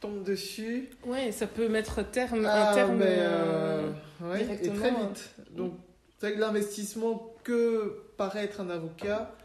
tombe 0.00 0.22
dessus. 0.22 0.88
Ouais, 1.04 1.32
ça 1.32 1.46
peut 1.46 1.68
mettre 1.68 2.02
terme, 2.02 2.44
un 2.44 2.50
ah, 2.50 2.74
terme. 2.74 2.96
Mais 2.96 3.16
euh, 3.18 3.90
euh, 4.22 4.36
et 4.36 4.68
très 4.68 4.90
vite. 4.90 5.30
Donc 5.52 5.74
C'est 6.20 6.36
l'investissement 6.36 7.34
que 7.44 8.02
paraît 8.16 8.44
être 8.44 8.60
un 8.60 8.70
avocat 8.70 9.35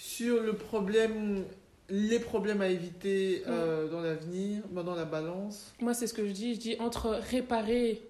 sur 0.00 0.42
le 0.42 0.54
problème, 0.54 1.44
les 1.90 2.18
problèmes 2.18 2.62
à 2.62 2.68
éviter 2.68 3.42
euh, 3.46 3.86
dans 3.86 4.00
l'avenir, 4.00 4.62
ben, 4.70 4.82
dans 4.82 4.94
la 4.94 5.04
balance. 5.04 5.74
Moi, 5.78 5.92
c'est 5.92 6.06
ce 6.06 6.14
que 6.14 6.26
je 6.26 6.32
dis. 6.32 6.54
Je 6.54 6.60
dis 6.60 6.76
entre 6.78 7.10
réparer 7.10 8.00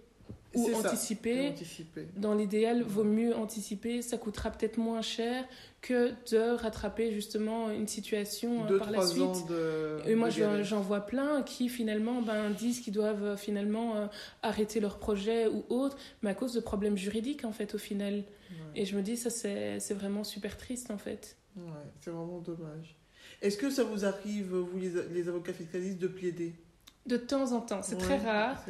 ou 0.54 0.70
anticiper. 0.72 1.48
anticiper. 1.48 2.06
Dans 2.16 2.34
l'idéal, 2.34 2.82
vaut 2.82 3.02
mieux 3.02 3.34
anticiper. 3.34 4.02
Ça 4.02 4.18
coûtera 4.18 4.50
peut-être 4.52 4.78
moins 4.78 5.02
cher 5.02 5.44
que 5.80 6.12
de 6.30 6.54
rattraper 6.54 7.12
justement 7.12 7.70
une 7.70 7.88
situation 7.88 8.64
euh, 8.64 8.68
Deux, 8.68 8.78
par 8.78 8.90
la 8.90 8.98
trois 8.98 9.08
suite. 9.08 9.22
ans 9.22 9.46
de. 9.48 9.98
Et 10.06 10.14
moi, 10.14 10.28
j'en 10.30 10.80
vois 10.80 11.00
plein 11.00 11.42
qui 11.42 11.68
finalement 11.68 12.22
ben, 12.22 12.50
disent 12.50 12.78
qu'ils 12.78 12.92
doivent 12.92 13.24
euh, 13.24 13.36
finalement 13.36 13.96
euh, 13.96 14.06
arrêter 14.44 14.78
leur 14.78 14.98
projet 14.98 15.48
ou 15.48 15.64
autre, 15.70 15.96
mais 16.22 16.30
à 16.30 16.34
cause 16.34 16.52
de 16.52 16.60
problèmes 16.60 16.96
juridiques 16.96 17.44
en 17.44 17.52
fait 17.52 17.74
au 17.74 17.78
final. 17.78 18.14
Ouais. 18.14 18.56
Et 18.76 18.84
je 18.84 18.96
me 18.96 19.02
dis, 19.02 19.16
ça 19.16 19.30
c'est 19.30 19.80
c'est 19.80 19.94
vraiment 19.94 20.22
super 20.22 20.56
triste 20.56 20.92
en 20.92 20.98
fait. 20.98 21.36
Ouais, 21.56 21.64
c'est 22.00 22.10
vraiment 22.10 22.38
dommage. 22.38 22.96
Est-ce 23.42 23.56
que 23.58 23.70
ça 23.70 23.84
vous 23.84 24.04
arrive, 24.04 24.54
vous 24.54 24.78
les, 24.78 24.92
les 25.12 25.28
avocats 25.28 25.52
fiscalistes, 25.52 25.98
de 25.98 26.08
plaider? 26.08 26.54
De 27.06 27.16
temps 27.16 27.52
en 27.52 27.60
temps, 27.62 27.82
c'est 27.82 27.96
très 27.96 28.18
rare. 28.18 28.62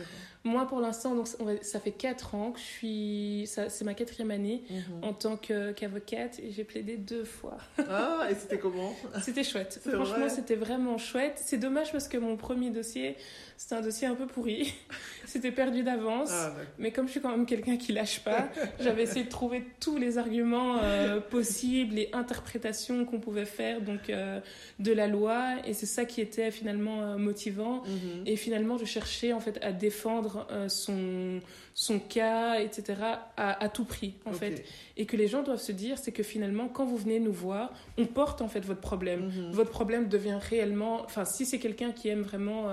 Moi 0.45 0.65
pour 0.67 0.81
l'instant, 0.81 1.15
donc 1.17 1.27
on 1.41 1.45
va- 1.45 1.63
ça 1.63 1.81
fait 1.81 1.91
4 1.91 2.35
ans 2.37 2.53
que 2.53 2.61
je 2.61 2.65
suis. 2.65 3.45
C'est 3.47 3.83
ma 3.83 3.93
quatrième 3.93 4.31
année 4.31 4.63
Mhm. 4.71 5.05
en 5.05 5.13
tant 5.13 5.37
que- 5.37 5.73
qu'avocate 5.73 6.39
et 6.39 6.53
j'ai 6.53 6.63
plaidé 6.65 6.97
deux 6.97 7.25
fois. 7.25 7.59
Ah, 7.89 8.29
et 8.31 8.35
c'était 8.37 8.59
comment? 8.59 8.95
C'était 9.21 9.43
chouette. 9.45 9.81
Franchement, 9.83 10.05
vrai? 10.21 10.29
c'était 10.31 10.55
vraiment 10.55 10.97
chouette. 10.97 11.41
C'est 11.45 11.59
dommage 11.59 11.91
parce 11.93 12.07
que 12.09 12.17
mon 12.19 12.37
premier 12.37 12.71
dossier, 12.71 13.17
c'était 13.63 13.75
un 13.75 13.83
dossier 13.83 14.07
un 14.07 14.15
peu 14.15 14.27
pourri. 14.27 14.73
c'était 15.27 15.53
perdu 15.53 15.83
d'avance. 15.83 16.31
Ah. 16.33 16.55
Mais 16.79 16.93
comme 16.93 17.07
je 17.07 17.11
suis 17.13 17.21
quand 17.21 17.31
même 17.31 17.45
quelqu'un 17.45 17.77
qui 17.77 17.93
lâche 17.93 18.21
pas, 18.21 18.49
j'avais 18.81 19.03
essayé 19.03 19.23
de 19.27 19.29
trouver 19.29 19.63
tous 19.81 19.99
les 19.99 20.17
arguments 20.17 20.79
euh, 20.83 21.21
possibles 21.21 21.99
et 21.99 22.09
interprétations 22.15 23.05
qu'on 23.05 23.21
pouvait 23.21 23.45
faire 23.45 23.83
donc 23.83 24.09
euh, 24.09 24.41
de 24.79 24.93
la 24.93 25.07
loi 25.09 25.57
et 25.67 25.75
c'est 25.75 25.85
ça 25.85 26.07
qui 26.07 26.23
était 26.23 26.51
finalement 26.51 27.03
euh, 27.03 27.17
motivant 27.19 27.83
Mhm. 27.85 28.23
et 28.25 28.37
finalement 28.37 28.79
je 28.79 28.87
cherchais 28.87 29.35
en 29.35 29.41
fait 29.41 29.63
à 29.63 29.73
défendre 29.73 30.47
son 30.69 31.41
son 31.75 31.99
cas 31.99 32.59
etc 32.61 32.95
à, 33.37 33.63
à 33.65 33.69
tout 33.69 33.85
prix 33.85 34.15
en 34.27 34.33
fait 34.33 34.65
et 34.97 35.07
que 35.07 35.17
les 35.17 35.29
gens 35.29 35.43
doivent 35.43 35.61
se 35.61 35.73
dire 35.73 35.99
c'est 35.99 36.13
que 36.13 36.23
finalement 36.23 36.69
quand 36.69 36.85
vous 36.85 36.97
venez 36.97 37.21
nous 37.21 37.33
voir 37.33 37.73
on 37.99 38.07
porte 38.07 38.43
en 38.43 38.49
fait 38.49 38.61
votre 38.65 38.81
problème 38.81 39.27
Mhm. 39.27 39.53
votre 39.53 39.71
problème 39.71 40.09
devient 40.09 40.39
réellement 40.51 41.03
enfin 41.05 41.25
si 41.25 41.45
c'est 41.47 41.59
quelqu'un 41.59 41.93
qui 41.93 42.09
aime 42.09 42.23
vraiment 42.23 42.67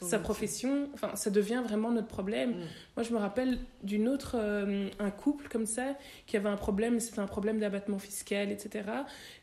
sa. 0.00 0.18
Profession 0.24 0.88
enfin 0.94 1.14
ça 1.14 1.30
devient 1.30 1.62
vraiment 1.64 1.90
notre 1.90 2.08
problème 2.08 2.54
Mhm. 2.54 2.66
moi, 2.96 3.02
je 3.02 3.12
me 3.12 3.18
rappelle 3.18 3.58
d'une 3.82 4.08
autre, 4.08 4.36
euh, 4.38 4.88
un 4.98 5.10
couple 5.10 5.48
comme 5.48 5.66
ça, 5.66 5.96
qui 6.26 6.36
avait 6.36 6.48
un 6.48 6.56
problème, 6.56 7.00
c'était 7.00 7.20
un 7.20 7.26
problème 7.26 7.58
d'abattement 7.58 7.98
fiscal, 7.98 8.50
etc. 8.50 8.84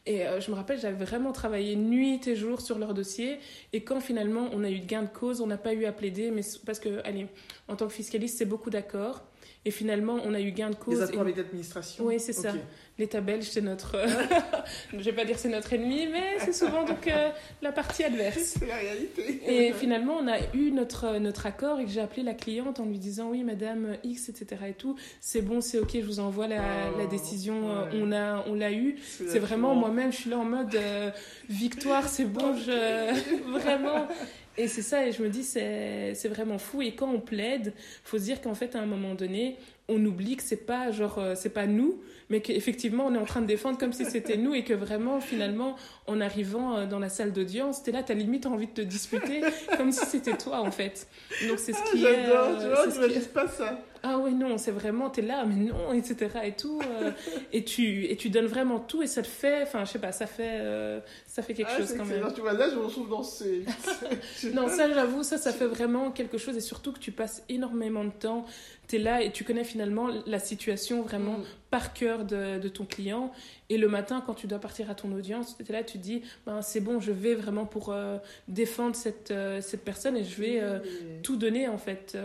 Et 0.06 0.26
euh, 0.26 0.40
je 0.40 0.50
me 0.52 0.56
rappelle, 0.56 0.80
j'avais 0.80 1.04
vraiment 1.04 1.32
travaillé 1.32 1.76
nuit 1.76 2.22
et 2.28 2.36
jour 2.36 2.62
sur 2.62 2.78
leur 2.78 2.94
dossier. 2.94 3.40
Et 3.74 3.84
quand 3.84 4.00
finalement 4.00 4.50
on 4.54 4.64
a 4.64 4.70
eu 4.70 4.80
gain 4.80 5.04
de 5.04 5.08
cause, 5.08 5.42
on 5.42 5.48
n'a 5.48 5.58
pas 5.58 5.74
eu 5.74 5.86
à 5.86 5.92
plaider, 5.92 6.32
mais 6.32 6.42
parce 6.66 6.80
que, 6.80 7.02
allez, 7.06 7.28
en 7.68 7.76
tant 7.76 7.88
que 7.88 7.94
fiscaliste, 7.94 8.38
c'est 8.38 8.46
beaucoup 8.46 8.70
d'accords. 8.70 9.24
Et 9.64 9.70
finalement, 9.72 10.18
on 10.26 10.34
a 10.34 10.42
eu 10.42 10.52
gain 10.52 10.72
de 10.72 10.76
cause. 10.76 10.96
Les 10.96 11.02
et- 11.02 11.04
accords 11.10 11.22
avec 11.22 11.38
l'administration 11.38 12.06
Oui, 12.06 12.20
c'est 12.20 12.34
ça. 12.34 12.54
L'État 12.98 13.22
belge, 13.22 13.46
c'est 13.50 13.62
notre. 13.62 13.96
je 14.94 14.98
vais 15.00 15.14
pas 15.14 15.24
dire 15.26 15.38
c'est 15.40 15.50
notre 15.50 15.72
ennemi, 15.74 16.08
mais 16.12 16.38
c'est 16.40 16.54
souvent 16.54 16.84
donc 16.84 17.08
euh, 17.08 17.30
la 17.62 17.72
partie 17.72 18.04
adverse. 18.04 18.38
C'est 18.60 18.66
la 18.68 18.76
réalité. 18.76 19.40
Et 19.48 19.74
finalement, 19.74 20.18
on 20.20 20.28
a 20.28 20.38
eu 20.54 20.72
notre, 20.72 21.18
notre 21.18 21.46
accord 21.46 21.80
et 21.80 21.86
que 21.86 21.90
j'ai 21.92 22.02
appelé 22.02 22.22
la 22.24 22.34
cliente 22.34 22.80
en 22.80 22.86
lui 22.86 22.98
disant 23.00 23.30
oui, 23.30 23.44
madame 23.44 23.98
X, 24.04 24.30
etc. 24.30 24.62
et 24.70 24.74
tout, 24.74 24.96
c'est 25.20 25.42
bon, 25.42 25.62
c'est 25.62 25.80
ok, 25.80 25.92
je 25.94 26.00
vous 26.06 26.20
envoie 26.20 26.48
la, 26.48 26.62
Oh, 26.94 26.98
la 27.00 27.06
décision, 27.08 27.70
euh, 27.72 27.84
ouais. 27.86 27.90
on 28.02 28.12
a, 28.12 28.44
on 28.48 28.54
l'a 28.56 28.72
eu. 28.72 28.98
C'est 29.02 29.40
vraiment 29.40 29.74
moi-même, 29.74 30.12
je 30.12 30.18
suis 30.18 30.30
là 30.30 30.38
en 30.40 30.46
mode 30.46 30.76
euh, 30.76 31.10
victoire, 31.50 32.08
c'est 32.08 32.26
bon, 32.26 32.56
je 32.56 33.52
vraiment. 33.52 34.08
Et 34.58 34.68
c'est 34.68 34.82
ça, 34.82 35.08
et 35.08 35.12
je 35.12 35.24
me 35.24 35.30
dis, 35.30 35.44
c'est 35.44 36.28
vraiment 36.28 36.58
fou. 36.58 36.82
Et 36.82 36.94
quand 36.94 37.10
on 37.10 37.20
plaide, 37.20 37.74
faut 38.04 38.18
se 38.18 38.24
dire 38.24 38.42
qu'en 38.42 38.56
fait, 38.56 38.76
à 38.76 38.82
un 38.82 38.86
moment 38.86 39.16
donné, 39.16 39.58
on 39.88 40.04
oublie 40.06 40.36
que 40.36 40.44
c'est 40.44 40.66
pas 40.66 40.92
genre, 40.92 41.20
euh, 41.20 41.36
c'est 41.36 41.50
pas 41.50 41.68
nous, 41.68 42.02
mais 42.30 42.42
qu'effectivement, 42.42 43.06
on 43.08 43.14
est 43.14 43.18
en 43.18 43.26
train 43.26 43.42
de 43.42 43.46
défendre 43.48 43.78
comme 43.78 43.94
si 43.94 44.06
c'était 44.06 44.38
nous 44.38 44.54
et 44.54 44.64
que 44.64 44.74
vraiment, 44.74 45.20
finalement, 45.20 45.76
en 46.12 46.22
arrivant 46.22 46.76
euh, 46.78 46.86
dans 46.86 47.00
la 47.00 47.10
salle 47.10 47.32
d'audience, 47.34 47.82
t'es 47.84 47.92
là, 47.92 48.04
t'as 48.04 48.14
limite 48.14 48.46
envie 48.46 48.68
de 48.68 48.72
te 48.74 48.82
disputer 48.82 49.42
comme 49.78 49.92
si 49.92 50.06
c'était 50.06 50.38
toi, 50.38 50.60
en 50.62 50.72
fait. 50.72 51.08
Donc 51.48 51.58
c'est 51.60 51.74
ce 51.74 51.80
Ah, 51.82 51.90
qui 51.92 52.06
est. 52.06 52.26
J'adore, 52.26 52.48
euh, 52.50 52.62
tu 52.62 52.68
vois, 52.68 52.90
j'imagine 52.90 53.28
pas 53.30 53.48
ça. 53.48 53.80
ah 54.04 54.18
ouais, 54.18 54.32
non, 54.32 54.58
c'est 54.58 54.72
vraiment, 54.72 55.10
t'es 55.10 55.22
là, 55.22 55.46
mais 55.46 55.56
non, 55.56 55.94
etc. 55.94 56.30
et 56.44 56.52
tout. 56.54 56.80
euh, 57.02 57.12
et, 57.54 57.64
tu, 57.64 58.06
et 58.06 58.16
tu 58.18 58.30
donnes 58.30 58.46
vraiment 58.48 58.80
tout 58.80 59.02
et 59.04 59.08
ça 59.08 59.22
te 59.22 59.28
fait, 59.28 59.64
enfin, 59.64 59.86
je 59.86 59.92
sais 59.92 60.00
pas, 60.00 60.12
ça 60.12 60.26
fait, 60.28 60.58
euh, 60.62 61.00
ça 61.28 61.42
fait 61.42 61.54
quelque 61.54 61.70
Ah, 61.74 61.78
chose 61.78 61.94
quand 61.98 62.04
excellent. 62.04 62.26
même. 62.26 62.34
Tu 62.34 62.42
vois, 62.42 62.54
là, 62.54 62.70
je 62.70 62.76
me 62.76 62.82
retrouve 62.86 63.10
dans 63.10 63.24
ces. 63.24 63.64
Non, 64.54 64.68
ça, 64.68 64.92
j'avoue, 64.92 65.24
ça, 65.24 65.38
ça 65.38 65.52
fait 65.52 65.66
vraiment 65.68 66.12
quelque 66.12 66.38
chose 66.38 66.56
et 66.58 66.62
surtout 66.62 66.92
que 66.92 67.00
tu 67.00 67.12
passes 67.12 67.44
énormément 67.50 68.04
de 68.04 68.12
temps. 68.12 68.46
T'es 68.88 68.98
là 68.98 69.22
et 69.22 69.32
tu 69.32 69.44
connais 69.46 69.64
finalement 69.64 70.10
la 70.26 70.40
situation 70.40 71.02
vraiment 71.02 71.22
Mm. 71.38 71.44
par 71.70 71.94
cœur 71.94 72.26
de, 72.26 72.60
de 72.60 72.68
ton 72.68 72.84
client. 72.86 73.32
Et 73.74 73.78
le 73.78 73.88
matin, 73.88 74.22
quand 74.26 74.34
tu 74.34 74.48
dois 74.48 74.60
partir 74.60 74.90
à 74.92 74.96
ton 74.96 75.10
audience, 75.14 75.56
tu 75.58 75.64
es 75.64 75.72
là, 75.74 75.82
tu 75.82 75.98
te 75.98 76.04
dis, 76.04 76.24
ben, 76.46 76.62
c'est 76.62 76.82
bon, 76.82 77.00
je 77.00 77.14
vais 77.14 77.36
vraiment 77.36 77.66
pour 77.66 77.94
euh, 77.94 78.18
défendre 78.50 78.98
cette, 78.98 79.32
euh, 79.32 79.62
cette 79.62 79.86
personne 79.86 80.18
et 80.18 80.26
je 80.26 80.42
vais 80.42 80.60
euh, 80.60 80.80
Et- 80.84 81.22
tout 81.22 81.38
donner 81.38 81.70
en 81.70 81.78
fait. 81.78 82.18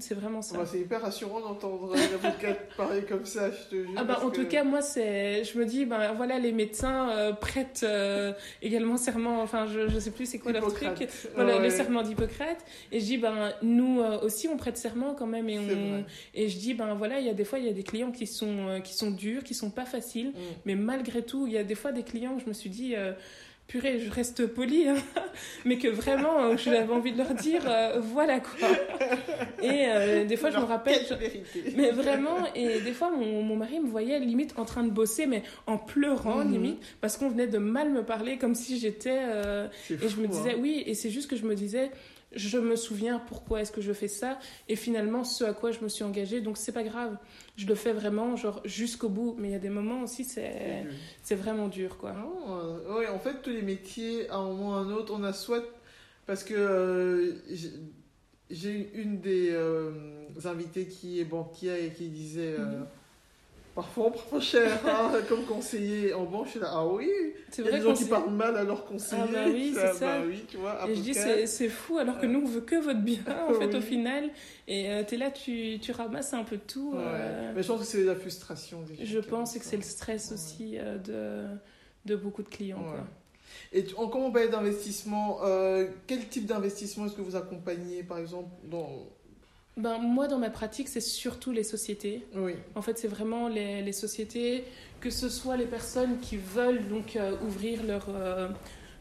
C'est 0.00 0.14
vraiment 0.14 0.40
ça. 0.40 0.56
Bah, 0.56 0.64
c'est 0.66 0.80
hyper 0.80 1.02
rassurant 1.02 1.40
d'entendre 1.40 1.92
un 1.94 2.14
avocat 2.14 2.54
parler 2.78 3.02
comme 3.02 3.26
ça, 3.26 3.50
je 3.50 3.76
te 3.76 3.82
jure. 3.82 3.94
Ah 3.96 4.04
bah, 4.04 4.20
en 4.24 4.30
que- 4.30 4.36
tout 4.36 4.46
cas, 4.48 4.64
moi, 4.64 4.80
c'est, 4.80 5.44
je 5.44 5.58
me 5.58 5.66
dis, 5.66 5.84
ben 5.84 6.12
voilà, 6.14 6.38
les 6.38 6.52
médecins 6.52 7.32
prêtent 7.40 7.84
également 8.62 8.96
serment, 8.96 9.42
enfin, 9.42 9.66
je, 9.66 9.88
je 9.88 9.98
sais 9.98 10.10
plus 10.12 10.24
c'est 10.26 10.38
quoi 10.38 10.52
leur 10.52 10.72
truc, 10.72 10.88
voilà, 11.34 11.56
Ouais. 11.58 11.62
le 11.64 11.70
serment 11.70 12.02
d'Hippocrate. 12.02 12.64
Et 12.90 13.00
je 13.00 13.04
dis, 13.04 13.18
ben 13.18 13.52
nous 13.62 14.00
aussi, 14.22 14.48
on 14.48 14.56
prête 14.56 14.76
serment 14.78 15.14
quand 15.14 15.26
même. 15.26 15.48
Et, 15.48 15.58
on, 15.58 16.04
et 16.34 16.48
je 16.48 16.58
dis, 16.58 16.72
ben 16.74 16.94
voilà, 16.94 17.20
il 17.20 17.26
y 17.26 17.30
a 17.30 17.34
des 17.34 17.44
fois, 17.44 17.58
il 17.58 17.66
y 17.66 17.68
a 17.68 17.72
des 17.72 17.82
clients 17.82 18.12
qui 18.12 18.26
sont, 18.26 18.80
qui 18.82 18.94
sont 18.94 19.10
durs, 19.10 19.44
qui 19.44 19.52
sont 19.54 19.70
pas 19.70 19.84
faciles. 19.84 20.28
Mm. 20.28 20.53
Mais 20.66 20.74
malgré 20.74 21.22
tout, 21.22 21.46
il 21.46 21.52
y 21.52 21.58
a 21.58 21.64
des 21.64 21.74
fois 21.74 21.92
des 21.92 22.02
clients 22.02 22.34
où 22.36 22.40
je 22.40 22.46
me 22.46 22.52
suis 22.52 22.70
dit, 22.70 22.94
euh, 22.96 23.12
purée, 23.66 23.98
je 23.98 24.10
reste 24.10 24.46
polie, 24.46 24.88
hein, 24.88 24.96
mais 25.64 25.78
que 25.78 25.88
vraiment, 25.88 26.38
euh, 26.44 26.56
j'avais 26.58 26.92
envie 26.92 27.12
de 27.12 27.18
leur 27.18 27.32
dire, 27.34 27.62
euh, 27.66 27.98
voilà 28.00 28.40
quoi. 28.40 28.68
Et 29.62 29.86
euh, 29.88 30.24
des 30.26 30.36
fois, 30.36 30.50
je 30.50 30.58
me 30.58 30.64
rappelle. 30.64 31.00
Mais 31.74 31.90
vraiment, 31.90 32.36
et 32.54 32.80
des 32.80 32.92
fois, 32.92 33.10
mon, 33.10 33.42
mon 33.42 33.56
mari 33.56 33.80
me 33.80 33.88
voyait 33.88 34.18
limite 34.20 34.52
en 34.58 34.64
train 34.66 34.84
de 34.84 34.90
bosser, 34.90 35.26
mais 35.26 35.42
en 35.66 35.78
pleurant 35.78 36.44
Mhm. 36.44 36.52
limite, 36.52 36.82
parce 37.00 37.16
qu'on 37.16 37.28
venait 37.30 37.46
de 37.46 37.56
mal 37.58 37.88
me 37.90 38.02
parler 38.02 38.36
comme 38.36 38.54
si 38.54 38.78
j'étais. 38.78 39.20
euh, 39.24 39.66
Et 39.90 40.08
je 40.08 40.16
me 40.20 40.26
disais, 40.26 40.50
hein. 40.52 40.58
oui, 40.60 40.82
et 40.86 40.94
c'est 40.94 41.10
juste 41.10 41.30
que 41.30 41.36
je 41.36 41.46
me 41.46 41.54
disais, 41.54 41.90
je 42.36 42.58
me 42.58 42.76
souviens 42.76 43.18
pourquoi 43.18 43.60
est-ce 43.60 43.72
que 43.72 43.80
je 43.80 43.92
fais 43.92 44.08
ça, 44.08 44.38
et 44.68 44.76
finalement, 44.76 45.24
ce 45.24 45.44
à 45.44 45.52
quoi 45.52 45.70
je 45.72 45.80
me 45.80 45.88
suis 45.88 46.04
engagée, 46.04 46.40
donc 46.40 46.56
c'est 46.56 46.72
pas 46.72 46.82
grave. 46.82 47.16
Je 47.56 47.66
le 47.66 47.74
fais 47.74 47.92
vraiment, 47.92 48.36
genre, 48.36 48.60
jusqu'au 48.64 49.08
bout, 49.08 49.34
mais 49.38 49.48
il 49.48 49.52
y 49.52 49.56
a 49.56 49.58
des 49.60 49.68
moments 49.70 50.02
aussi, 50.02 50.24
c'est 50.24 50.84
c'est 51.22 51.34
vraiment 51.36 51.68
dur, 51.68 51.96
quoi. 51.98 52.14
Euh, 52.48 52.98
ouais, 52.98 53.08
en 53.08 53.18
fait, 53.18 53.42
tous 53.42 53.50
les 53.50 53.62
métiers, 53.62 54.28
à 54.30 54.36
un 54.36 54.48
moment 54.48 54.70
ou 54.70 54.72
à 54.72 54.76
un 54.78 54.90
autre, 54.92 55.12
on 55.16 55.22
a 55.24 55.32
soit. 55.32 55.62
Parce 56.26 56.42
que 56.42 56.54
euh, 56.54 57.32
j'ai- 58.50 58.90
une 58.94 59.20
des 59.20 59.50
euh, 59.52 59.90
invitées 60.44 60.86
qui 60.86 61.20
est 61.20 61.24
banquière 61.24 61.76
et 61.76 61.90
qui 61.90 62.08
disait. 62.08 62.56
euh, 62.58 62.64
Mhm. 62.80 62.86
Parfois 63.74 64.06
on 64.06 64.10
prend 64.12 64.40
cher 64.40 64.70
hein, 64.86 65.10
comme 65.28 65.44
conseiller 65.44 66.14
en 66.14 66.24
banque. 66.24 66.46
Je 66.46 66.50
suis 66.52 66.60
là, 66.60 66.68
ah 66.70 66.86
oui 66.86 67.10
C'est 67.50 67.62
Il 67.62 67.64
y 67.64 67.68
a 67.68 67.70
vrai 67.72 67.80
des 67.80 67.84
gens 67.86 67.94
qui 67.94 68.04
parlent 68.04 68.30
mal 68.30 68.56
à 68.56 68.62
leurs 68.62 68.84
conseillers. 68.86 69.22
Ah 69.24 69.32
bah 69.32 69.44
oui, 69.48 69.72
c'est 69.74 69.92
ça. 69.94 70.18
Bah 70.20 70.24
oui, 70.26 70.44
tu 70.48 70.56
vois, 70.58 70.88
Et 70.88 70.94
je 70.94 71.00
dis, 71.00 71.14
c'est 71.14 71.68
fou, 71.68 71.98
alors 71.98 72.20
que 72.20 72.26
nous, 72.26 72.40
on 72.42 72.46
veut 72.46 72.60
que 72.60 72.76
votre 72.76 73.00
bien, 73.00 73.18
en 73.48 73.54
fait, 73.54 73.66
Oui. 73.66 73.76
au 73.76 73.80
final. 73.80 74.30
Et 74.68 74.90
euh, 74.90 75.02
t'es 75.04 75.16
là, 75.16 75.30
tu, 75.32 75.78
tu 75.80 75.90
ramasses 75.90 76.32
un 76.34 76.44
peu 76.44 76.56
tout. 76.58 76.92
Ouais. 76.94 77.00
euh, 77.02 77.52
Mais 77.56 77.62
je 77.64 77.68
pense 77.68 77.80
que 77.80 77.86
c'est 77.86 78.04
la 78.04 78.14
frustration. 78.14 78.82
des 78.82 79.04
Je 79.04 79.18
pense 79.18 79.58
que 79.58 79.64
c'est 79.64 79.76
le 79.76 79.82
stress 79.82 80.28
Ouais. 80.28 80.34
aussi 80.34 80.78
euh, 80.78 80.98
de, 80.98 82.12
de 82.12 82.16
beaucoup 82.16 82.42
de 82.44 82.48
clients. 82.48 82.78
Ouais. 82.78 82.84
Quoi. 82.90 83.06
Et 83.72 83.84
tu- 83.84 83.94
en 83.96 84.06
comment 84.08 84.26
on 84.26 84.32
parle 84.32 84.50
d'investissement 84.50 85.38
euh, 85.44 85.86
Quel 86.06 86.28
type 86.28 86.46
d'investissement 86.46 87.06
est-ce 87.06 87.14
que 87.14 87.22
vous 87.22 87.34
accompagnez, 87.36 88.02
par 88.04 88.18
exemple 88.18 88.50
dans... 88.70 88.88
Ben, 89.76 89.98
moi, 89.98 90.28
dans 90.28 90.38
ma 90.38 90.50
pratique, 90.50 90.88
c'est 90.88 91.00
surtout 91.00 91.50
les 91.50 91.64
sociétés. 91.64 92.24
Oui. 92.34 92.54
En 92.76 92.82
fait, 92.82 92.96
c'est 92.96 93.08
vraiment 93.08 93.48
les, 93.48 93.82
les 93.82 93.92
sociétés, 93.92 94.64
que 95.00 95.10
ce 95.10 95.28
soit 95.28 95.56
les 95.56 95.66
personnes 95.66 96.20
qui 96.20 96.36
veulent 96.36 96.86
donc 96.88 97.16
euh, 97.16 97.36
ouvrir 97.44 97.82
leur, 97.82 98.06
euh, 98.08 98.48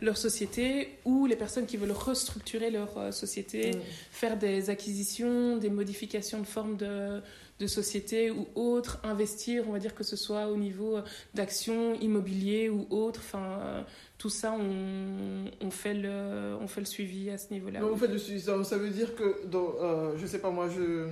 leur 0.03 0.17
société 0.17 0.89
ou 1.05 1.25
les 1.25 1.35
personnes 1.35 1.65
qui 1.65 1.77
veulent 1.77 1.91
restructurer 1.91 2.69
leur 2.69 2.97
euh, 2.97 3.11
société, 3.11 3.71
Mm. 3.71 3.79
faire 4.11 4.37
des 4.37 4.69
acquisitions, 4.69 5.57
des 5.57 5.69
modifications 5.69 6.39
de 6.39 6.45
forme 6.45 6.75
de, 6.75 7.21
de 7.59 7.67
société 7.67 8.29
ou 8.31 8.47
autre, 8.55 8.99
investir, 9.03 9.63
on 9.67 9.71
va 9.71 9.79
dire 9.79 9.95
que 9.95 10.03
ce 10.03 10.15
soit 10.15 10.47
au 10.47 10.57
niveau 10.57 10.99
d'actions, 11.33 11.93
immobilier 12.01 12.69
ou 12.69 12.85
autre. 12.89 13.21
Enfin, 13.23 13.59
euh, 13.61 13.81
tout 14.17 14.29
ça, 14.29 14.53
on, 14.53 15.45
on, 15.61 15.71
fait 15.71 15.93
le, 15.93 16.55
on 16.61 16.67
fait 16.67 16.81
le 16.81 16.85
suivi 16.85 17.29
à 17.29 17.37
ce 17.37 17.51
niveau-là. 17.53 17.81
Vous 17.81 17.95
faites 17.97 18.11
le 18.11 18.17
suivi. 18.17 18.41
ça, 18.41 18.77
veut 18.77 18.89
dire 18.89 19.15
que, 19.15 19.45
dans, 19.47 19.73
euh, 19.81 20.17
je 20.17 20.25
sais 20.27 20.39
pas 20.39 20.49
moi, 20.51 20.69
je, 20.69 21.07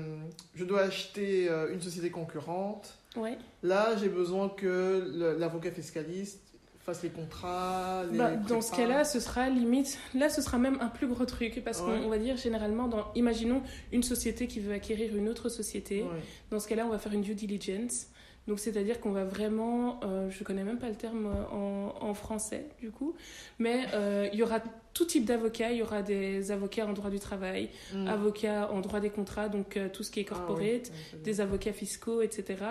je 0.55 0.63
dois 0.65 0.81
acheter 0.81 1.49
euh, 1.49 1.73
une 1.73 1.81
société 1.81 2.09
concurrente. 2.09 2.97
Ouais. 3.15 3.37
Là, 3.63 3.95
j'ai 3.97 4.09
besoin 4.09 4.49
que 4.49 5.35
l'avocat 5.39 5.71
fiscaliste 5.71 6.50
fasse 6.91 7.03
les 7.03 7.09
contrats. 7.09 8.03
Les 8.11 8.17
bah, 8.17 8.35
dans 8.35 8.61
ce 8.61 8.75
cas-là, 8.75 9.03
ce 9.03 9.19
sera 9.19 9.49
limite. 9.49 9.97
Là, 10.13 10.29
ce 10.29 10.41
sera 10.41 10.57
même 10.57 10.77
un 10.81 10.87
plus 10.87 11.07
gros 11.07 11.25
truc 11.25 11.61
parce 11.63 11.81
qu'on 11.81 12.09
va 12.09 12.17
dire 12.17 12.37
généralement, 12.37 12.87
dans, 12.87 13.11
imaginons 13.15 13.61
une 13.91 14.03
société 14.03 14.47
qui 14.47 14.59
veut 14.59 14.73
acquérir 14.73 15.15
une 15.15 15.29
autre 15.29 15.49
société. 15.49 16.05
Dans 16.49 16.59
ce 16.59 16.67
cas-là, 16.67 16.85
on 16.85 16.89
va 16.89 16.99
faire 16.99 17.13
une 17.13 17.21
due 17.21 17.35
diligence. 17.35 18.07
Donc, 18.47 18.59
c'est-à-dire 18.59 18.99
qu'on 18.99 19.11
va 19.11 19.23
vraiment, 19.23 19.99
euh, 20.03 20.29
je 20.29 20.43
connais 20.43 20.63
même 20.63 20.79
pas 20.79 20.89
le 20.89 20.95
terme 20.95 21.27
en, 21.51 21.93
en 22.01 22.13
français 22.15 22.65
du 22.79 22.89
coup, 22.89 23.15
mais 23.59 23.85
euh, 23.93 24.27
il 24.33 24.39
y 24.39 24.43
aura 24.43 24.59
tout 24.93 25.05
type 25.05 25.25
d'avocats. 25.25 25.71
Il 25.71 25.77
y 25.77 25.81
aura 25.81 26.01
des 26.01 26.51
avocats 26.51 26.85
en 26.85 26.93
droit 26.93 27.09
du 27.09 27.19
travail, 27.19 27.69
mm. 27.93 28.07
avocats 28.07 28.71
en 28.71 28.81
droit 28.81 28.99
des 28.99 29.09
contrats, 29.09 29.49
donc 29.49 29.77
euh, 29.77 29.89
tout 29.89 30.03
ce 30.03 30.11
qui 30.11 30.19
est 30.19 30.25
ah 30.29 30.35
corporate, 30.35 30.91
des 31.23 31.41
avocats 31.41 31.73
fiscaux, 31.73 32.21
etc. 32.21 32.63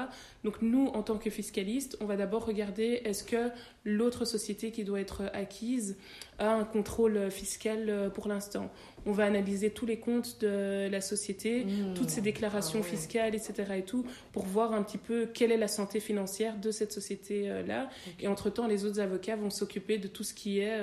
Donc 0.44 0.62
nous, 0.62 0.86
en 0.88 1.02
tant 1.02 1.18
que 1.18 1.30
fiscalistes, 1.30 1.96
on 2.00 2.06
va 2.06 2.16
d'abord 2.16 2.46
regarder 2.46 3.02
est-ce 3.04 3.24
que 3.24 3.50
l'autre 3.84 4.24
société 4.24 4.70
qui 4.70 4.84
doit 4.84 5.00
être 5.00 5.22
acquise 5.32 5.96
a 6.38 6.52
un 6.52 6.64
contrôle 6.64 7.30
fiscal 7.30 7.86
euh, 7.88 8.10
pour 8.10 8.28
l'instant. 8.28 8.70
On 9.06 9.12
va 9.12 9.24
analyser 9.24 9.70
tous 9.70 9.86
les 9.86 9.98
comptes 9.98 10.40
de 10.40 10.88
la 10.90 11.00
société, 11.00 11.64
mm. 11.64 11.94
toutes 11.94 12.10
ses 12.10 12.20
déclarations 12.20 12.80
ah 12.82 12.86
fiscales, 12.86 13.34
etc. 13.34 13.54
et 13.76 13.82
tout, 13.82 14.04
pour 14.32 14.44
voir 14.44 14.72
un 14.72 14.82
petit 14.82 14.98
peu 14.98 15.26
quelle 15.26 15.52
est 15.52 15.56
la 15.56 15.68
santé 15.68 16.00
financière 16.00 16.56
de 16.58 16.70
cette 16.70 16.92
société-là. 16.92 17.88
Et 18.20 18.28
entre-temps, 18.28 18.66
les 18.66 18.84
autres 18.84 19.00
avocats 19.00 19.36
vont 19.36 19.50
s'occuper 19.50 19.98
de 19.98 20.08
tout 20.08 20.24
ce 20.24 20.34
qui 20.34 20.60
est 20.60 20.78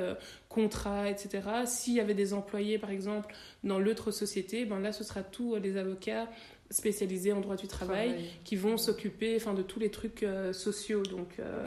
contrat, 0.49 1.09
etc. 1.09 1.41
S'il 1.65 1.93
y 1.93 1.99
avait 1.99 2.13
des 2.13 2.33
employés, 2.33 2.79
par 2.79 2.89
exemple, 2.89 3.33
dans 3.63 3.79
l'autre 3.79 4.11
société, 4.11 4.65
ben 4.65 4.79
là, 4.79 4.91
ce 4.91 5.03
sera 5.03 5.21
tous 5.21 5.55
euh, 5.55 5.59
les 5.59 5.77
avocats 5.77 6.27
spécialisés 6.69 7.31
en 7.31 7.39
droit 7.39 7.55
du 7.55 7.67
travail, 7.67 8.29
qui 8.43 8.55
vont 8.55 8.77
s'occuper 8.77 9.35
enfin, 9.37 9.53
de 9.53 9.61
tous 9.61 9.79
les 9.79 9.89
trucs 9.89 10.23
euh, 10.23 10.51
sociaux. 10.51 11.03
Donc, 11.03 11.39
euh, 11.39 11.65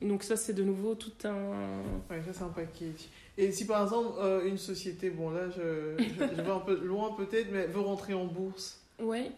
donc 0.00 0.22
ça, 0.22 0.36
c'est 0.36 0.54
de 0.54 0.62
nouveau 0.62 0.94
tout 0.94 1.12
un... 1.24 1.82
Ouais, 2.08 2.22
ça, 2.26 2.32
c'est 2.32 2.42
un 2.42 2.48
paquet. 2.48 2.92
Et 3.38 3.50
si 3.52 3.66
par 3.66 3.82
exemple, 3.82 4.18
une 4.46 4.58
société, 4.58 5.10
bon 5.10 5.30
là, 5.30 5.48
je, 5.50 5.96
je, 5.98 6.42
vais 6.42 6.50
un 6.50 6.60
peu 6.60 6.78
loin 6.84 7.14
peut-être, 7.16 7.48
mais 7.50 7.66
veut 7.66 7.80
rentrer 7.80 8.14
en 8.14 8.26
bourse 8.26 8.82
Ouais. 9.02 9.30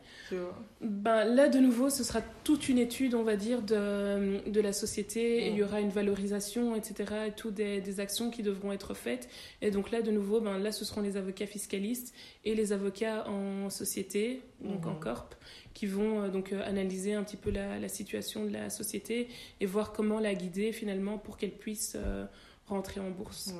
Ben, 0.80 1.24
là, 1.24 1.48
de 1.48 1.58
nouveau, 1.58 1.88
ce 1.88 2.04
sera 2.04 2.20
toute 2.42 2.68
une 2.68 2.78
étude, 2.78 3.14
on 3.14 3.22
va 3.22 3.36
dire, 3.36 3.62
de, 3.62 4.48
de 4.48 4.60
la 4.60 4.72
société. 4.72 5.48
il 5.48 5.54
y 5.56 5.62
aura 5.62 5.80
une 5.80 5.90
valorisation, 5.90 6.74
etc. 6.74 7.12
Et 7.28 7.30
tout, 7.32 7.50
des, 7.50 7.80
des, 7.80 8.00
actions 8.00 8.30
qui 8.30 8.42
devront 8.42 8.72
être 8.72 8.94
faites. 8.94 9.28
Et 9.62 9.70
donc 9.70 9.90
là, 9.90 10.02
de 10.02 10.10
nouveau, 10.10 10.40
ben, 10.40 10.58
là, 10.58 10.72
ce 10.72 10.84
seront 10.84 11.00
les 11.00 11.16
avocats 11.16 11.46
fiscalistes 11.46 12.14
et 12.44 12.54
les 12.54 12.72
avocats 12.72 13.28
en 13.28 13.70
société, 13.70 14.42
donc 14.60 14.86
en 14.86 14.94
mhm. 14.94 15.00
corp, 15.00 15.34
qui 15.72 15.86
vont 15.86 16.22
euh, 16.22 16.28
donc 16.28 16.52
euh, 16.52 16.62
analyser 16.64 17.14
un 17.14 17.22
petit 17.22 17.36
peu 17.36 17.50
la, 17.50 17.78
la, 17.78 17.88
situation 17.88 18.44
de 18.44 18.50
la 18.50 18.70
société 18.70 19.28
et 19.60 19.66
voir 19.66 19.92
comment 19.92 20.20
la 20.20 20.34
guider 20.34 20.72
finalement 20.72 21.18
pour 21.18 21.36
qu'elle 21.36 21.52
puisse 21.52 21.96
euh, 21.96 22.26
rentrer 22.66 23.00
en 23.00 23.10
bourse. 23.10 23.52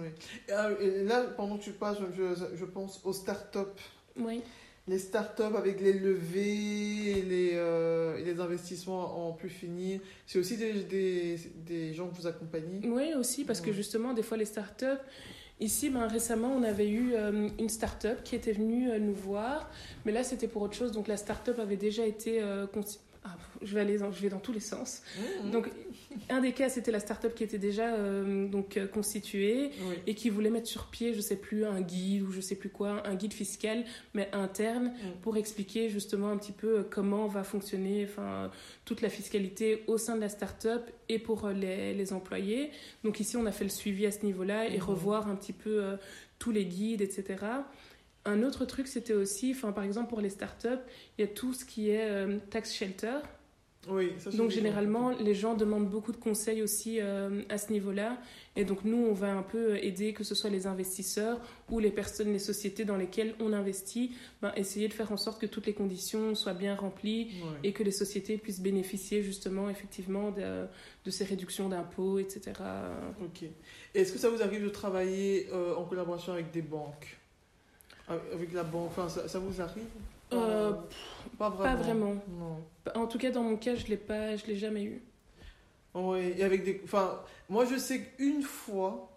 Et 0.81 1.03
là, 1.05 1.23
pendant 1.37 1.59
que 1.59 1.65
tu 1.65 1.73
passes, 1.73 1.99
je, 2.17 2.35
je 2.55 2.65
pense 2.65 3.01
aux 3.05 3.13
startups. 3.13 3.81
Oui 4.17 4.43
les 4.87 4.99
startups 4.99 5.43
avec 5.57 5.81
les 5.81 5.95
levées 5.95 7.19
et 7.19 7.23
les, 7.23 7.51
euh, 7.55 8.23
les 8.23 8.39
investissements 8.39 9.29
en 9.29 9.33
plus 9.33 9.49
finir, 9.49 10.01
c'est 10.27 10.39
aussi 10.39 10.57
des, 10.57 10.83
des, 10.85 11.39
des, 11.67 11.95
gens 11.95 12.09
que 12.09 12.17
vous 12.17 12.27
accompagnez 12.27 12.87
Oui, 12.87 13.15
aussi, 13.15 13.45
parce 13.45 13.61
que 13.61 13.73
justement, 13.73 14.13
des 14.13 14.23
fois, 14.23 14.37
les 14.37 14.45
startups, 14.45 15.01
ici, 15.59 15.89
ben, 15.89 16.07
récemment, 16.07 16.53
on 16.55 16.63
avait 16.63 16.89
eu 16.89 17.15
euh, 17.15 17.49
une 17.59 17.71
startup 17.71 18.23
qui 18.25 18.37
était 18.37 18.53
venue 18.53 18.91
euh, 18.91 18.99
nous 18.99 19.15
voir, 19.15 19.71
mais 20.05 20.13
là, 20.13 20.23
c'était 20.23 20.49
pour 20.49 20.61
autre 20.61 20.75
chose. 20.75 20.93
Donc, 20.93 21.09
la 21.09 21.17
startup 21.17 21.59
avait 21.59 21.79
déjà 21.79 22.05
été 22.05 22.43
ah, 23.27 23.39
je 23.63 23.75
vais 23.75 23.81
aller 23.81 23.97
dans, 23.97 24.13
je 24.13 24.21
vais 24.21 24.29
dans 24.29 24.39
tous 24.39 24.53
les 24.53 24.61
sens. 24.61 25.01
Mmh, 25.17 25.47
mmh. 25.47 25.51
Donc, 25.51 25.71
un 26.29 26.43
des 26.43 26.53
cas, 26.53 26.69
c'était 26.69 26.91
la 26.91 27.01
start-up 27.01 27.35
qui 27.35 27.43
était 27.43 27.59
déjà 27.59 27.95
euh, 27.95 28.47
donc 28.47 28.77
euh, 28.77 28.87
constituée 28.87 29.71
et 30.07 30.15
qui 30.15 30.29
voulait 30.29 30.51
mettre 30.51 30.69
sur 30.69 30.89
pied, 30.89 31.15
je 31.15 31.23
sais 31.23 31.37
plus, 31.37 31.65
un 31.65 31.81
guide 31.81 32.23
ou 32.23 32.33
je 32.33 32.43
sais 32.43 32.55
plus 32.55 32.69
quoi, 32.69 33.03
un 33.09 33.15
guide 33.15 33.33
fiscal, 33.33 33.85
mais 34.13 34.29
interne, 34.35 34.89
mmh. 34.89 35.21
pour 35.23 35.39
expliquer 35.39 35.89
justement 35.89 36.29
un 36.29 36.37
petit 36.37 36.53
peu 36.53 36.81
euh, 36.81 36.83
comment 36.83 37.27
va 37.27 37.45
fonctionner, 37.45 38.05
enfin, 38.05 38.51
toute 38.85 39.01
la 39.01 39.09
fiscalité 39.09 39.85
au 39.87 39.97
sein 39.97 40.17
de 40.17 40.21
la 40.21 40.29
start-up 40.29 40.91
et 41.09 41.19
pour 41.19 41.49
les, 41.49 41.95
les, 41.95 42.13
employés. 42.13 42.73
Donc 43.05 43.21
ici, 43.21 43.39
on 43.39 43.47
a 43.47 43.53
fait 43.53 43.65
le 43.65 43.71
suivi 43.71 44.05
à 44.05 44.11
ce 44.11 44.23
niveau-là 44.27 44.69
et 44.69 44.79
revoir 44.79 45.29
un 45.29 45.35
petit 45.35 45.55
peu 45.55 45.97
tous 46.39 46.51
les 46.51 46.67
guides, 46.67 47.01
etc. 47.01 47.37
Un 48.25 48.43
autre 48.43 48.65
truc, 48.65 48.87
c'était 48.87 49.13
aussi, 49.13 49.53
enfin, 49.55 49.73
par 49.73 49.85
exemple, 49.85 50.09
pour 50.09 50.21
les 50.21 50.31
startups, 50.31 50.69
il 51.19 51.23
y 51.23 51.25
a 51.25 51.29
tout 51.29 51.53
ce 51.53 51.65
qui 51.65 51.91
est 51.91 52.09
euh, 52.09 52.39
tax 52.51 52.73
shelter. 52.73 53.19
Oui, 53.89 54.13
ça, 54.19 54.31
donc 54.31 54.51
généralement, 54.51 55.11
les 55.11 55.35
gens 55.35 55.55
demandent 55.55 55.89
beaucoup 55.89 56.13
de 56.13 56.17
conseils 56.17 56.63
aussi 56.63 57.01
euh, 57.01 57.43
à 57.49 57.59
ce 57.59 57.71
niveau-là. 57.73 58.19
Et 58.57 58.65
donc 58.65 58.85
nous, 58.85 58.97
on 58.97 59.13
va 59.13 59.33
un 59.33 59.43
peu 59.43 59.77
aider, 59.77 60.13
que 60.13 60.25
ce 60.25 60.35
soit 60.35 60.51
les 60.51 60.67
investisseurs 60.67 61.39
ou 61.71 61.81
les 61.81 61.91
personnes, 61.91 62.33
les 62.33 62.39
sociétés 62.39 62.85
dans 62.85 62.97
lesquelles 62.97 63.35
on 63.41 63.53
investit, 63.53 64.13
ben, 64.41 64.53
essayer 64.57 64.89
de 64.89 64.95
faire 64.95 65.13
en 65.13 65.17
sorte 65.17 65.41
que 65.41 65.47
toutes 65.47 65.67
les 65.67 65.75
conditions 65.75 66.35
soient 66.35 66.55
bien 66.55 66.75
remplies 66.75 67.33
et 67.63 67.73
que 67.73 67.83
les 67.83 67.91
sociétés 67.91 68.39
puissent 68.39 68.63
bénéficier 68.63 69.23
justement 69.23 69.69
effectivement 69.69 70.31
de, 70.31 70.67
de 71.05 71.11
ces 71.11 71.25
réductions 71.25 71.69
d'impôts, 71.69 72.19
etc. 72.19 72.53
Ok. 73.21 73.49
Est-ce 73.95 74.13
que 74.13 74.19
ça 74.19 74.31
vous 74.31 74.43
arrive 74.43 74.65
de 74.65 74.71
travailler 74.71 75.49
euh, 75.53 75.75
en 75.75 75.85
collaboration 75.85 76.33
avec 76.33 76.51
des 76.53 76.63
banques? 76.63 77.19
Avec 78.09 78.53
la 78.53 78.63
banque, 78.63 78.91
enfin, 78.97 79.09
ça, 79.09 79.39
vous 79.39 79.61
arrive 79.61 79.85
euh, 80.33 80.73
pas, 81.39 81.49
vraiment. 81.49 82.17
En 82.95 83.07
tout 83.07 83.19
cas, 83.19 83.31
dans 83.31 83.43
mon 83.43 83.57
cas, 83.57 83.75
je 83.75 83.87
l'ai 83.87 83.97
pas, 83.97 84.37
je 84.37 84.47
l'ai 84.47 84.57
jamais 84.57 84.85
eu. 84.85 85.03
Oui, 85.95 86.35
et 86.37 86.43
avec 86.43 86.65
des, 86.65 86.81
enfin, 86.85 87.21
moi 87.49 87.65
je 87.65 87.77
sais 87.77 88.01
qu'une 88.01 88.43
fois, 88.43 89.11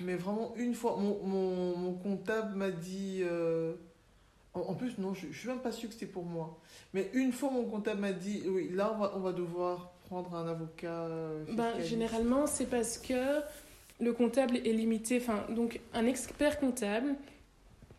mais 0.00 0.16
vraiment 0.16 0.52
une 0.56 0.74
fois, 0.74 0.96
mon, 0.98 1.22
mon, 1.24 1.76
mon 1.76 1.92
comptable 1.94 2.56
m'a 2.56 2.70
dit. 2.70 3.20
Euh, 3.22 3.74
en, 4.54 4.74
plus, 4.74 4.98
non, 4.98 5.14
je, 5.14 5.28
je 5.30 5.38
suis 5.38 5.48
même 5.48 5.60
pas 5.60 5.70
sûre 5.70 5.88
que 5.88 5.94
c'était 5.94 6.06
pour 6.10 6.24
moi. 6.24 6.58
Mais 6.92 7.08
une 7.12 7.32
fois, 7.32 7.50
mon 7.50 7.64
comptable 7.64 8.00
m'a 8.00 8.12
dit, 8.12 8.42
oui, 8.48 8.70
là, 8.72 8.92
on 8.92 8.98
va, 8.98 9.12
on 9.14 9.20
va 9.20 9.32
devoir 9.32 9.92
prendre 10.08 10.34
un 10.34 10.48
avocat. 10.48 11.06
Ben, 11.52 11.80
généralement, 11.80 12.48
c'est 12.48 12.66
parce 12.66 12.98
que 12.98 13.40
le 14.00 14.12
comptable 14.12 14.56
est 14.56 14.72
limité. 14.72 15.18
Enfin, 15.18 15.44
donc, 15.54 15.80
un 15.94 16.04
expert 16.06 16.58
comptable 16.58 17.14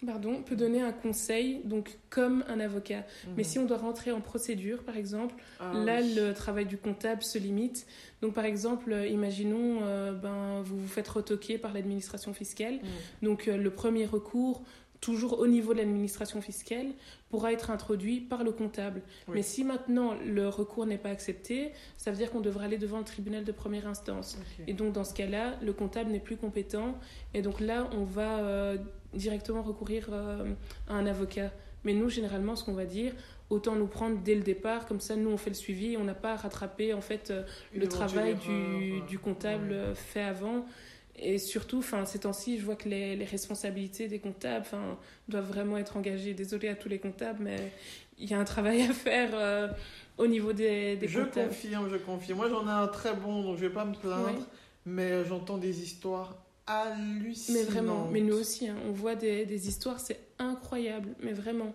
pardon, 0.05 0.41
peut 0.41 0.55
donner 0.55 0.81
un 0.81 0.91
conseil, 0.91 1.61
donc 1.63 1.97
comme 2.09 2.43
un 2.47 2.59
avocat. 2.59 3.05
Mhm. 3.27 3.33
Mais 3.37 3.43
si 3.43 3.59
on 3.59 3.65
doit 3.65 3.77
rentrer 3.77 4.11
en 4.11 4.21
procédure, 4.21 4.83
par 4.83 4.97
exemple, 4.97 5.35
ah 5.59 5.73
là, 5.73 6.01
le 6.01 6.33
travail 6.33 6.65
du 6.65 6.77
comptable 6.77 7.21
se 7.21 7.37
limite. 7.37 7.85
Donc, 8.21 8.33
par 8.33 8.45
exemple, 8.45 8.91
euh, 8.91 9.07
imaginons, 9.07 9.79
euh, 9.83 10.11
ben, 10.11 10.61
vous 10.63 10.79
vous 10.79 10.87
faites 10.87 11.07
retoquer 11.07 11.57
par 11.57 11.73
l'administration 11.73 12.33
fiscale. 12.33 12.75
Mhm. 12.75 12.81
Donc, 13.23 13.47
euh, 13.47 13.57
le 13.57 13.69
premier 13.69 14.05
recours, 14.05 14.63
toujours 15.01 15.39
au 15.39 15.47
niveau 15.47 15.73
de 15.73 15.79
l'administration 15.79 16.41
fiscale, 16.41 16.87
pourra 17.29 17.51
être 17.53 17.71
introduit 17.71 18.19
par 18.19 18.43
le 18.43 18.51
comptable. 18.51 19.01
Mais 19.27 19.41
si 19.41 19.63
maintenant 19.63 20.13
le 20.23 20.47
recours 20.47 20.85
n'est 20.85 20.99
pas 20.99 21.09
accepté, 21.09 21.71
ça 21.97 22.11
veut 22.11 22.17
dire 22.17 22.29
qu'on 22.29 22.41
devra 22.41 22.65
aller 22.65 22.77
devant 22.77 22.99
le 22.99 23.03
tribunal 23.03 23.43
de 23.43 23.51
première 23.51 23.87
instance. 23.87 24.37
Et 24.67 24.73
donc 24.73 24.93
dans 24.93 25.03
ce 25.03 25.15
cas-là, 25.15 25.57
le 25.63 25.73
comptable 25.73 26.11
n'est 26.11 26.19
plus 26.19 26.37
compétent. 26.37 26.99
Et 27.33 27.41
donc 27.41 27.61
là, 27.61 27.89
on 27.93 28.03
va 28.03 28.75
directement 29.13 29.61
recourir 29.61 30.09
euh, 30.11 30.45
à 30.87 30.93
un 30.93 31.05
avocat. 31.05 31.51
Mais 31.83 31.93
nous, 31.93 32.09
généralement, 32.09 32.55
ce 32.55 32.63
qu'on 32.63 32.73
va 32.73 32.85
dire, 32.85 33.13
autant 33.49 33.75
nous 33.75 33.87
prendre 33.87 34.17
dès 34.23 34.35
le 34.35 34.43
départ, 34.43 34.85
comme 34.85 34.99
ça, 34.99 35.15
nous, 35.15 35.29
on 35.29 35.37
fait 35.37 35.49
le 35.49 35.55
suivi, 35.55 35.97
on 35.97 36.03
n'a 36.03 36.13
pas 36.13 36.33
à 36.33 36.35
rattraper 36.35 36.93
en 36.93 37.01
fait 37.01 37.31
euh, 37.31 37.43
le 37.75 37.87
travail 37.87 38.35
du, 38.35 39.01
du 39.07 39.19
comptable 39.19 39.75
fait 39.95 40.21
avant. 40.21 40.65
Et 41.17 41.37
surtout, 41.37 41.83
ces 42.05 42.19
temps-ci, 42.19 42.57
je 42.57 42.65
vois 42.65 42.75
que 42.75 42.89
les, 42.89 43.15
les 43.15 43.25
responsabilités 43.25 44.07
des 44.07 44.19
comptables, 44.19 44.65
doivent 45.27 45.47
vraiment 45.47 45.77
être 45.77 45.97
engagées. 45.97 46.33
Désolée 46.33 46.69
à 46.69 46.75
tous 46.75 46.89
les 46.89 46.99
comptables, 46.99 47.43
mais 47.43 47.71
il 48.17 48.29
y 48.29 48.33
a 48.33 48.39
un 48.39 48.45
travail 48.45 48.81
à 48.83 48.93
faire 48.93 49.29
euh, 49.33 49.67
au 50.17 50.25
niveau 50.25 50.53
des, 50.53 50.95
des 50.95 51.07
je 51.07 51.19
comptables. 51.19 51.51
Je 51.51 51.61
confirme, 51.61 51.89
je 51.91 51.97
confirme. 51.97 52.37
Moi, 52.37 52.49
j'en 52.49 52.65
ai 52.65 52.71
un 52.71 52.87
très 52.87 53.13
bon, 53.13 53.43
donc 53.43 53.57
je 53.57 53.61
vais 53.61 53.73
pas 53.73 53.85
me 53.85 53.93
plaindre, 53.93 54.47
mais 54.85 55.25
j'entends 55.25 55.57
des 55.57 55.83
histoires 55.83 56.35
hallucinant. 56.67 57.59
Mais 57.59 57.63
vraiment, 57.65 58.09
mais 58.11 58.21
nous 58.21 58.35
aussi, 58.35 58.67
hein, 58.67 58.75
on 58.87 58.91
voit 58.91 59.15
des, 59.15 59.45
des 59.45 59.67
histoires, 59.67 59.99
c'est 59.99 60.19
incroyable, 60.39 61.09
mais 61.21 61.33
vraiment, 61.33 61.73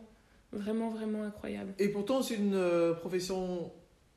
vraiment, 0.53 0.91
vraiment 0.91 1.23
incroyable. 1.25 1.75
Et 1.79 1.89
pourtant, 1.89 2.23
c'est 2.23 2.35
une 2.35 2.55
euh, 2.55 2.95
profession 2.95 3.71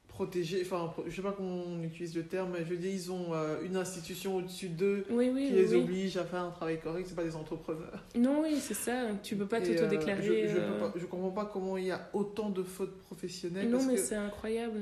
protégée, 0.08 0.62
enfin, 0.66 0.94
je 1.08 1.16
sais 1.16 1.22
pas 1.22 1.32
comment 1.32 1.64
on 1.66 1.82
utilise 1.82 2.14
le 2.14 2.24
terme, 2.24 2.52
mais 2.52 2.66
je 2.66 2.72
veux 2.72 2.78
dire, 2.78 2.92
ils 2.92 3.10
ont 3.10 3.34
euh, 3.34 3.62
une 3.64 3.78
institution 3.78 4.36
au-dessus 4.36 4.68
d'eux 4.68 5.06
qui 5.08 5.50
les 5.52 5.74
oblige 5.74 6.18
à 6.18 6.26
faire 6.26 6.42
un 6.42 6.52
travail 6.52 6.78
correct, 6.78 7.06
c'est 7.08 7.16
pas 7.16 7.24
des 7.24 7.38
entrepreneurs. 7.38 8.04
Non, 8.16 8.42
oui, 8.42 8.58
c'est 8.60 8.74
ça, 8.74 9.08
tu 9.24 9.38
peux 9.38 9.46
pas 9.46 9.62
t'autodéclarer. 9.62 10.28
Euh, 10.28 10.90
je, 10.94 11.00
je, 11.00 11.06
comprends 11.06 11.32
pas 11.32 11.46
comment 11.46 11.78
il 11.78 11.86
y 11.86 11.92
a 11.92 12.10
autant 12.12 12.50
de 12.50 12.64
fautes 12.64 12.98
professionnelles. 13.00 13.70
Non, 13.70 13.82
mais 13.84 13.96
c'est 13.96 14.16
incroyable. 14.16 14.82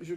je, 0.00 0.14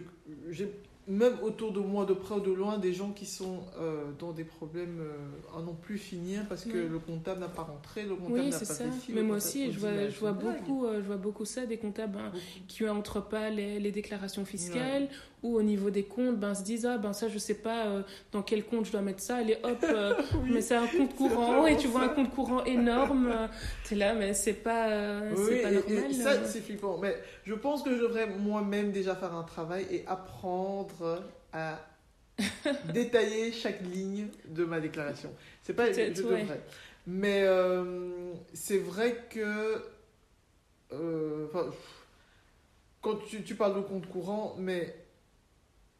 même 1.08 1.34
autour 1.42 1.72
de 1.72 1.80
moi, 1.80 2.04
de 2.04 2.12
près 2.12 2.34
ou 2.34 2.40
de 2.40 2.52
loin, 2.52 2.76
des 2.78 2.92
gens 2.92 3.10
qui 3.12 3.24
sont 3.26 3.60
euh, 3.80 4.10
dans 4.18 4.32
des 4.32 4.44
problèmes 4.44 5.00
euh, 5.00 5.58
à 5.58 5.62
non 5.62 5.74
plus 5.74 5.96
finir 5.98 6.42
parce 6.48 6.64
que 6.64 6.76
Oui. 6.76 6.88
le 6.90 6.98
comptable 6.98 7.40
n'a 7.40 7.48
pas 7.48 7.62
rentré, 7.62 8.02
le 8.02 8.14
comptable 8.14 8.32
Oui, 8.40 8.50
n'a 8.50 8.58
pas 8.58 8.64
ça. 8.64 8.84
Mais 9.08 9.22
moi 9.22 9.36
aussi, 9.38 9.72
je 9.72 9.78
vois, 9.78 10.08
je 10.08 10.18
vois 10.20 10.32
beaucoup, 10.32 10.84
euh, 10.84 10.96
je 11.00 11.06
vois 11.06 11.16
beaucoup 11.16 11.44
ça, 11.46 11.64
des 11.66 11.78
comptables 11.78 12.18
hein, 12.18 12.30
qui 12.68 12.84
n'entrent 12.84 13.26
pas 13.26 13.48
les, 13.50 13.80
les 13.80 13.90
déclarations 13.90 14.44
fiscales 14.44 15.08
ou 15.44 15.54
au 15.56 15.62
niveau 15.62 15.88
des 15.90 16.02
comptes, 16.02 16.36
ben, 16.36 16.52
se 16.52 16.64
disent 16.64 16.84
ah 16.84 16.98
ben 16.98 17.12
ça 17.12 17.28
je 17.28 17.38
sais 17.38 17.54
pas 17.54 17.86
euh, 17.86 18.02
dans 18.32 18.42
quel 18.42 18.64
compte 18.64 18.86
je 18.86 18.90
dois 18.90 19.02
mettre 19.02 19.20
ça, 19.22 19.36
allez 19.36 19.56
hop, 19.62 19.78
euh, 19.84 20.12
Oui. 20.42 20.50
mais 20.52 20.60
c'est 20.60 20.74
un 20.74 20.88
compte 20.88 21.14
courant 21.14 21.64
et 21.64 21.76
tu 21.76 21.86
vois 21.86 22.02
un 22.02 22.08
compte 22.08 22.30
courant 22.34 22.64
énorme, 22.64 23.28
euh, 23.32 23.46
t'es 23.88 23.94
là 23.94 24.14
mais 24.16 24.34
c'est 24.34 24.52
pas, 24.52 24.88
euh, 24.90 25.32
Oui, 25.36 25.44
c'est 25.48 25.62
pas 25.62 25.70
et- 25.70 25.74
normal. 25.74 26.10
et 26.10 26.14
ça, 26.14 26.30
euh. 26.30 26.44
c'est 26.44 26.60
flippant. 26.60 26.98
Mais 27.00 27.16
je 27.44 27.54
pense 27.54 27.84
que 27.84 27.94
je 27.96 28.02
devrais 28.02 28.26
moi-même 28.36 28.90
déjà 28.90 29.14
faire 29.14 29.32
un 29.32 29.44
travail 29.44 29.86
et 29.92 30.04
apprendre 30.08 30.97
à 31.52 31.80
détailler 32.92 33.52
chaque 33.52 33.80
ligne 33.82 34.28
de 34.46 34.64
ma 34.64 34.80
déclaration. 34.80 35.34
C'est 35.62 35.74
pas, 35.74 35.90
je 35.92 35.98
ouais. 35.98 36.10
devrais. 36.10 36.60
Mais 37.06 37.42
euh, 37.44 38.34
c'est 38.52 38.78
vrai 38.78 39.24
que, 39.30 39.82
euh, 40.92 41.46
quand 43.00 43.16
tu, 43.26 43.42
tu 43.42 43.54
parles 43.54 43.76
de 43.76 43.80
compte 43.80 44.06
courant, 44.08 44.54
mais 44.58 44.94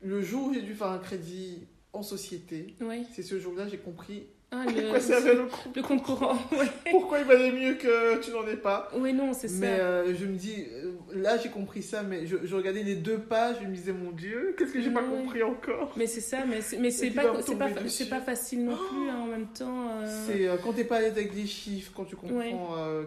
le 0.01 0.23
jour 0.23 0.49
où 0.49 0.55
j'ai 0.55 0.63
dû 0.63 0.75
faire 0.75 0.89
un 0.89 0.99
crédit 0.99 1.67
en 1.93 2.03
société, 2.03 2.77
Oui. 2.81 3.07
c'est 3.15 3.23
ce 3.23 3.39
jour-là 3.41 3.69
j'ai 3.69 3.79
compris 3.79 4.27
Ah, 4.51 4.65
le, 4.67 4.73
le 5.77 5.83
compte. 5.83 6.03
le 6.09 6.57
ouais. 6.59 6.67
Pourquoi 6.91 7.19
il 7.19 7.27
valait 7.27 7.53
mieux 7.53 7.75
que 7.75 8.19
tu 8.21 8.31
n'en 8.31 8.47
aies 8.47 8.57
pas. 8.57 8.89
Oui 8.97 9.13
non 9.13 9.33
c'est 9.35 9.51
Mais 9.53 9.77
ça. 9.77 9.83
euh, 9.83 10.15
je 10.19 10.25
me 10.25 10.37
dis, 10.37 10.65
euh, 10.73 10.93
là 11.15 11.37
j'ai 11.37 11.51
compris 11.51 11.83
ça, 11.83 12.03
mais 12.03 12.27
je, 12.27 12.37
je 12.45 12.55
regardais 12.57 12.83
les 12.83 12.95
deux 12.95 13.19
pages, 13.19 13.57
je 13.63 13.67
me 13.69 13.75
disais, 13.75 13.93
mon 13.93 14.11
Dieu, 14.11 14.55
qu'est-ce 14.59 14.73
que 14.73 14.81
j'ai 14.81 14.91
pas 14.91 15.03
compris 15.03 15.43
encore 15.43 15.93
Mais 15.97 16.07
c'est 16.07 16.23
ça, 16.23 16.39
mais 16.49 16.63
c'est, 16.63 16.79
mais 16.79 16.91
pas, 17.15 17.25
pas, 17.35 17.69
pas 18.09 18.21
facile 18.23 18.65
non 18.65 18.77
plus 18.77 19.11
hein, 19.11 19.19
en 19.21 19.27
même 19.27 19.49
temps. 19.49 19.91
euh. 20.03 20.25
C'est 20.27 20.49
euh, 20.49 20.57
quand 20.63 20.73
t'es 20.73 20.85
pas 20.85 20.97
à 20.97 21.01
l'aise 21.01 21.13
avec 21.13 21.35
les 21.35 21.47
chiffres, 21.47 21.93
quand 21.95 22.05
tu 22.05 22.17
comprends 22.17 22.37
Ouais. 22.39 22.55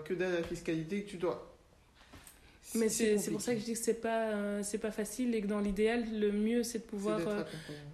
que 0.05 0.13
dalle 0.13 0.33
la 0.33 0.43
fiscalité, 0.43 1.01
que 1.03 1.09
tu 1.09 1.17
dois. 1.17 1.50
Mais 2.75 2.87
c'est, 2.87 3.17
pour 3.31 3.41
ça 3.41 3.53
que 3.53 3.59
je 3.59 3.65
dis 3.65 3.73
que 3.73 3.79
c'est 3.79 4.01
pas, 4.01 4.29
euh, 4.29 4.61
c'est 4.63 4.77
pas 4.77 4.91
facile 4.91 5.35
et 5.35 5.41
que 5.41 5.47
dans 5.47 5.59
l'idéal, 5.59 6.05
le 6.17 6.31
mieux 6.31 6.63
c'est 6.63 6.79
de 6.79 6.83
pouvoir 6.83 7.19
euh, 7.27 7.43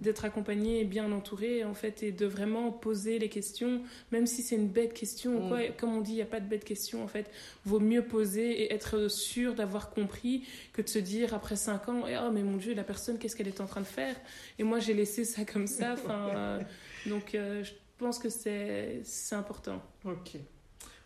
d'être 0.00 0.24
accompagné 0.24 0.80
et 0.80 0.84
bien 0.84 1.10
entouré 1.10 1.64
en 1.64 1.74
fait 1.74 2.02
et 2.04 2.12
de 2.12 2.26
vraiment 2.26 2.70
poser 2.70 3.18
les 3.18 3.28
questions 3.28 3.82
même 4.12 4.26
si 4.26 4.42
c'est 4.42 4.54
une 4.54 4.68
bête 4.68 4.94
question 4.94 5.36
ou 5.36 5.40
Mm. 5.40 5.48
quoi. 5.48 5.58
Comme 5.76 5.96
on 5.96 6.00
dit 6.00 6.12
il 6.12 6.16
n'y 6.16 6.22
a 6.22 6.26
pas 6.26 6.40
de 6.40 6.48
bête 6.48 6.64
question 6.64 7.02
en 7.02 7.08
fait. 7.08 7.30
Vaut 7.64 7.80
mieux 7.80 8.02
poser 8.02 8.62
et 8.62 8.74
être 8.74 9.08
sûr 9.08 9.54
d'avoir 9.54 9.90
compris 9.90 10.46
que 10.72 10.82
de 10.82 10.88
se 10.88 10.98
dire 10.98 11.34
après 11.34 11.56
5 11.56 11.88
ans 11.88 12.02
oh 12.06 12.30
mais 12.32 12.42
mon 12.42 12.56
dieu 12.56 12.74
la 12.74 12.84
personne 12.84 13.18
qu'est-ce 13.18 13.36
qu'elle 13.36 13.48
est 13.48 13.60
en 13.60 13.66
train 13.66 13.80
de 13.80 13.86
faire? 13.86 14.16
Et 14.58 14.64
moi 14.64 14.78
j'ai 14.78 14.94
laissé 14.94 15.24
ça 15.24 15.44
comme 15.44 15.66
ça 15.66 15.94
enfin 15.94 16.30
euh, 16.34 16.60
donc 17.06 17.34
euh, 17.34 17.62
je 17.64 17.72
pense 17.98 18.18
que 18.18 18.28
c'est 18.28 19.00
c'est 19.04 19.34
important. 19.34 19.82
Ok. 20.04 20.36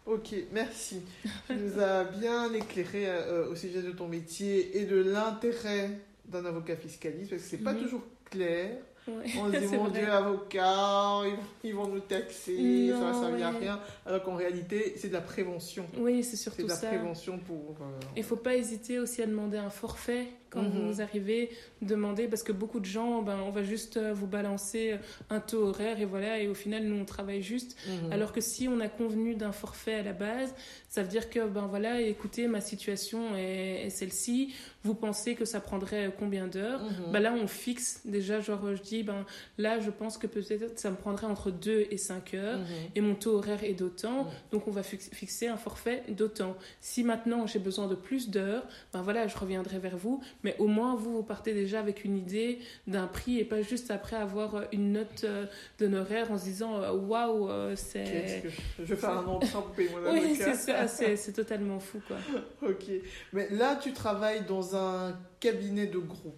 Ok, 0.04 0.34
merci. 0.52 1.00
tu 1.46 1.54
nous 1.54 1.80
as 1.80 2.04
bien 2.04 2.52
éclairé 2.52 3.06
euh, 3.06 3.48
au 3.50 3.54
sujet 3.54 3.82
de 3.82 3.92
ton 3.92 4.08
métier 4.08 4.76
et 4.78 4.84
de 4.84 4.96
l'intérêt 4.96 5.90
d'un 6.26 6.44
avocat 6.44 6.76
fiscaliste, 6.76 7.30
parce 7.30 7.42
que 7.42 7.48
c'est 7.48 7.56
pas 7.58 7.72
Mhm. 7.72 7.82
toujours 7.82 8.02
clair. 8.30 8.78
Ouais, 9.06 9.14
On 9.38 9.46
se 9.52 9.58
dit, 9.58 9.66
c'est 9.68 9.76
mon 9.76 9.84
vrai. 9.88 10.00
Dieu, 10.00 10.10
avocat, 10.10 11.20
ils 11.24 11.30
vont, 11.36 11.42
ils 11.64 11.74
vont 11.74 11.86
nous 11.88 12.00
taxer, 12.00 12.88
ça 12.90 12.98
va 13.00 13.12
Non, 13.12 13.20
servir 13.22 13.46
à 13.46 13.50
rien. 13.50 13.80
Alors 14.06 14.22
qu'en 14.22 14.34
réalité, 14.36 14.94
c'est 14.96 15.08
de 15.08 15.12
la 15.12 15.20
prévention. 15.20 15.86
oui 15.98 16.22
c'est 16.24 16.30
C'est 16.36 16.36
surtout 16.44 16.62
de 16.64 16.68
la 16.68 16.74
ça 16.76 16.86
prévention 16.88 17.38
pour. 17.38 17.76
euh, 17.80 17.84
Il 18.16 18.24
faut 18.24 18.36
pas 18.36 18.54
hésiter 18.56 18.98
aussi 18.98 19.22
à 19.22 19.26
demander 19.26 19.58
un 19.58 19.70
forfait 19.70 20.26
quand 20.52 20.62
Mhm. 20.62 20.90
vous 20.92 21.00
arrivez, 21.00 21.50
demander 21.80 22.28
parce 22.28 22.42
que 22.42 22.52
beaucoup 22.52 22.78
de 22.78 22.84
gens, 22.84 23.22
ben, 23.22 23.38
on 23.46 23.50
va 23.50 23.62
juste 23.64 23.96
euh, 23.96 24.12
vous 24.12 24.26
balancer 24.26 24.96
un 25.30 25.40
taux 25.40 25.64
horaire 25.68 25.98
et 26.00 26.04
voilà, 26.04 26.38
et 26.38 26.46
au 26.48 26.54
final 26.54 26.84
nous 26.84 26.96
on 27.00 27.04
travaille 27.04 27.42
juste. 27.42 27.76
mhm. 27.88 28.12
Alors 28.12 28.32
que 28.32 28.40
si 28.42 28.68
on 28.68 28.78
a 28.80 28.88
convenu 28.88 29.34
d'un 29.34 29.52
forfait 29.52 29.94
à 29.94 30.02
la 30.02 30.12
base, 30.12 30.54
ça 30.88 31.02
veut 31.02 31.08
dire 31.08 31.30
que 31.30 31.46
ben 31.48 31.66
voilà, 31.66 32.00
écoutez, 32.02 32.46
ma 32.48 32.60
situation 32.60 33.34
est, 33.36 33.86
est 33.86 33.90
celle-ci. 33.90 34.54
Vous 34.84 34.94
pensez 34.94 35.34
que 35.34 35.44
ça 35.44 35.60
prendrait 35.60 36.12
combien 36.18 36.46
d'heures? 36.48 36.82
Mhm. 36.82 37.12
bah 37.12 37.20
là, 37.20 37.32
on 37.34 37.46
fixe 37.46 38.02
déjà, 38.04 38.40
genre, 38.40 38.74
je 38.74 38.82
dis, 38.82 39.02
ben 39.02 39.24
là, 39.56 39.80
je 39.80 39.90
pense 39.90 40.18
que 40.18 40.26
peut-être 40.26 40.78
ça 40.78 40.90
me 40.90 40.96
prendrait 40.96 41.26
entre 41.26 41.50
2 41.50 41.86
et 41.90 41.96
5 41.96 42.34
heures 42.34 42.58
Mhm. 42.58 42.66
et 42.94 43.00
mon 43.00 43.14
taux 43.14 43.36
horaire 43.36 43.64
est 43.64 43.72
d'autant, 43.74 44.24
Mhm. 44.24 44.30
donc 44.52 44.68
on 44.68 44.70
va 44.70 44.82
fix- 44.82 45.08
fixer 45.12 45.46
un 45.48 45.56
forfait 45.56 46.02
d'autant. 46.08 46.56
Si 46.80 47.02
maintenant 47.04 47.46
j'ai 47.46 47.58
besoin 47.58 47.86
de 47.86 47.94
plus 47.94 48.28
d'heures, 48.28 48.66
ben 48.92 49.00
voilà, 49.02 49.26
je 49.28 49.36
reviendrai 49.38 49.78
vers 49.78 49.96
vous, 49.96 50.20
mais 50.44 50.56
au 50.58 50.66
moins 50.66 50.94
vous, 50.96 51.16
vous 51.16 51.22
partez 51.22 51.54
déjà 51.54 51.80
avec 51.80 52.04
une 52.04 52.16
idée 52.16 52.58
d'un 52.86 53.06
prix 53.06 53.38
et 53.38 53.44
pas 53.44 53.62
juste 53.62 53.90
après 53.90 54.16
avoir 54.16 54.54
euh, 54.56 54.64
une 54.72 54.92
note 54.92 55.22
euh, 55.24 55.46
d'honoraire 55.78 56.30
en 56.32 56.38
se 56.38 56.44
disant 56.44 56.80
euh, 56.82 56.92
waouh, 56.92 57.48
Qu'est-ce 57.70 57.84
c'est. 57.92 58.40
que 58.42 58.48
je... 58.50 58.56
je 58.80 58.94
vais 58.94 58.96
faire 58.96 59.10
un 59.18 59.26
emprunt 59.26 59.60
pour 59.62 59.70
payer 59.72 59.90
mon 59.90 59.98
Oui, 60.12 60.18
avocat. 60.40 60.54
c'est 60.54 60.88
ça, 60.88 61.16
c'est 61.16 61.32
totalement 61.32 61.78
fou 61.80 62.00
quoi. 62.06 62.16
Ok. 62.68 62.84
Mais 63.32 63.48
là, 63.50 63.76
tu 63.76 63.92
travailles 63.92 64.44
dans 64.46 64.76
un 64.76 65.18
cabinet 65.40 65.86
de 65.86 65.98
groupe. 65.98 66.36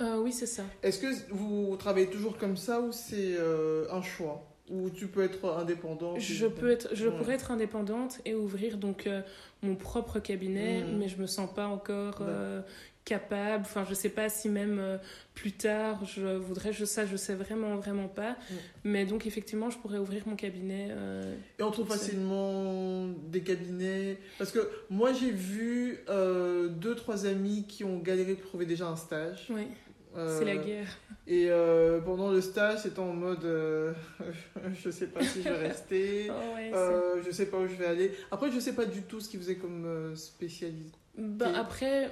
Euh, 0.00 0.16
oui, 0.18 0.32
c'est 0.32 0.46
ça. 0.46 0.62
Est-ce 0.82 0.98
que 0.98 1.32
vous 1.32 1.76
travaillez 1.78 2.08
toujours 2.08 2.38
comme 2.38 2.56
ça 2.56 2.80
ou 2.80 2.90
c'est 2.92 3.34
euh, 3.38 3.84
un 3.92 4.00
choix? 4.02 4.46
Ou 4.70 4.88
tu 4.88 5.08
peux 5.08 5.22
être 5.24 5.44
indépendant 5.58 6.16
Je, 6.16 6.46
peux 6.46 6.70
être, 6.70 6.88
je 6.94 7.08
Ouais. 7.08 7.18
pourrais 7.18 7.34
être 7.34 7.50
indépendante 7.50 8.20
et 8.24 8.34
ouvrir 8.36 8.78
donc 8.78 9.08
euh, 9.08 9.20
mon 9.62 9.74
propre 9.74 10.20
cabinet, 10.20 10.84
Mhm. 10.84 10.96
mais 10.96 11.08
je 11.08 11.18
me 11.20 11.26
sens 11.26 11.52
pas 11.52 11.66
encore 11.66 12.18
euh, 12.22 12.62
capable. 13.04 13.62
Enfin, 13.64 13.84
je 13.88 13.94
sais 13.94 14.08
pas 14.10 14.28
si 14.28 14.48
même 14.48 14.78
euh, 14.78 14.98
plus 15.34 15.52
tard 15.52 16.04
je 16.04 16.36
voudrais. 16.36 16.72
Je 16.72 16.84
ça, 16.84 17.06
je 17.06 17.16
sais 17.16 17.34
vraiment 17.34 17.76
vraiment 17.76 18.08
pas. 18.08 18.30
Mhm. 18.50 18.56
Mais 18.84 19.04
donc 19.06 19.26
effectivement, 19.26 19.70
je 19.70 19.78
pourrais 19.78 19.98
ouvrir 19.98 20.22
mon 20.26 20.36
cabinet. 20.36 20.88
euh, 20.90 21.34
Et 21.58 21.62
on 21.62 21.70
trouve 21.70 21.88
facilement 21.88 23.08
des 23.28 23.40
cabinets. 23.42 24.18
Parce 24.38 24.52
que 24.52 24.68
moi, 24.90 25.12
j'ai 25.12 25.30
vu 25.30 25.98
euh, 26.08 26.68
deux, 26.68 26.94
trois 26.94 27.26
amis 27.26 27.64
qui 27.66 27.84
ont 27.84 27.98
galéré 27.98 28.34
pour 28.34 28.48
trouver 28.48 28.66
déjà 28.66 28.86
un 28.88 28.96
stage. 28.96 29.46
Oui, 29.50 29.66
c'est 30.14 30.44
la 30.44 30.56
guerre. 30.56 30.88
Et 31.26 31.48
pendant 32.04 32.30
le 32.32 32.40
stage, 32.40 32.80
c'était 32.80 32.98
en 32.98 33.12
mode 33.12 33.44
je 34.82 34.90
sais 34.90 35.06
pas 35.06 35.22
si 35.22 35.42
je 35.42 35.48
vais 35.48 35.56
rester. 35.68 36.28
Oh, 36.30 36.54
ouais, 36.56 36.72
je 37.24 37.30
sais 37.30 37.46
pas 37.46 37.58
où 37.58 37.66
je 37.68 37.74
vais 37.74 37.86
aller. 37.86 38.12
Après, 38.30 38.50
je 38.50 38.58
sais 38.58 38.74
pas 38.74 38.84
du 38.86 39.02
tout 39.02 39.20
ce 39.20 39.28
qu'ils 39.28 39.38
faisaient 39.40 39.56
comme 39.56 40.14
spécialité. 40.16 40.90
Ben, 41.16 41.50
Ok. 41.50 41.56
après, 41.56 42.10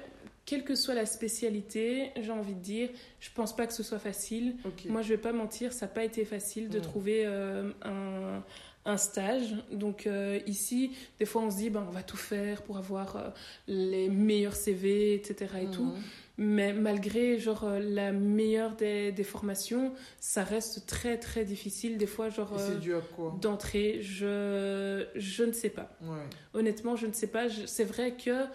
quelle 0.49 0.63
que 0.63 0.73
soit 0.73 0.95
la 0.95 1.05
spécialité, 1.05 2.09
j'ai 2.19 2.31
envie 2.31 2.55
de 2.55 2.59
dire, 2.59 2.89
je 3.19 3.29
pense 3.35 3.55
pas 3.55 3.67
que 3.67 3.73
ce 3.73 3.83
soit 3.83 3.99
facile. 3.99 4.55
Moi, 4.87 5.03
je 5.03 5.09
vais 5.09 5.19
pas 5.19 5.31
mentir, 5.31 5.73
ça 5.73 5.85
n'a 5.85 5.91
pas 5.91 6.03
été 6.03 6.25
facile 6.25 6.69
de 6.69 6.79
trouver 6.79 7.23
euh, 7.23 7.69
un, 7.83 8.43
un 8.83 8.97
stage. 8.97 9.55
Donc 9.71 10.07
euh, 10.07 10.39
ici, 10.47 10.97
des 11.19 11.25
fois, 11.25 11.43
on 11.43 11.51
se 11.51 11.57
dit, 11.57 11.69
ben, 11.69 11.85
on 11.87 11.91
va 11.91 12.01
tout 12.01 12.17
faire 12.17 12.63
pour 12.63 12.77
avoir 12.77 13.15
euh, 13.15 13.29
les 13.67 14.09
meilleurs 14.09 14.55
CV, 14.55 15.13
etc. 15.13 15.51
et 15.61 15.69
tout. 15.69 15.83
Mhm. 15.83 16.01
Mais 16.39 16.73
malgré 16.73 17.37
genre 17.37 17.69
la 17.79 18.11
meilleure 18.11 18.75
des, 18.75 19.11
des 19.11 19.23
formations, 19.25 19.93
ça 20.19 20.43
reste 20.43 20.87
très 20.87 21.17
très 21.19 21.45
difficile. 21.45 21.97
Des 21.97 22.07
fois, 22.07 22.29
genre 22.29 22.57
d'entrée, 23.39 23.99
je 24.01 25.05
je 25.15 25.43
ne 25.43 25.51
sais 25.51 25.69
pas. 25.69 25.91
Ouais. 26.01 26.23
Honnêtement, 26.55 26.95
je 26.95 27.05
ne 27.05 27.13
sais 27.13 27.27
pas. 27.27 27.49
C'est 27.67 27.83
vrai 27.83 28.15
que 28.15 28.45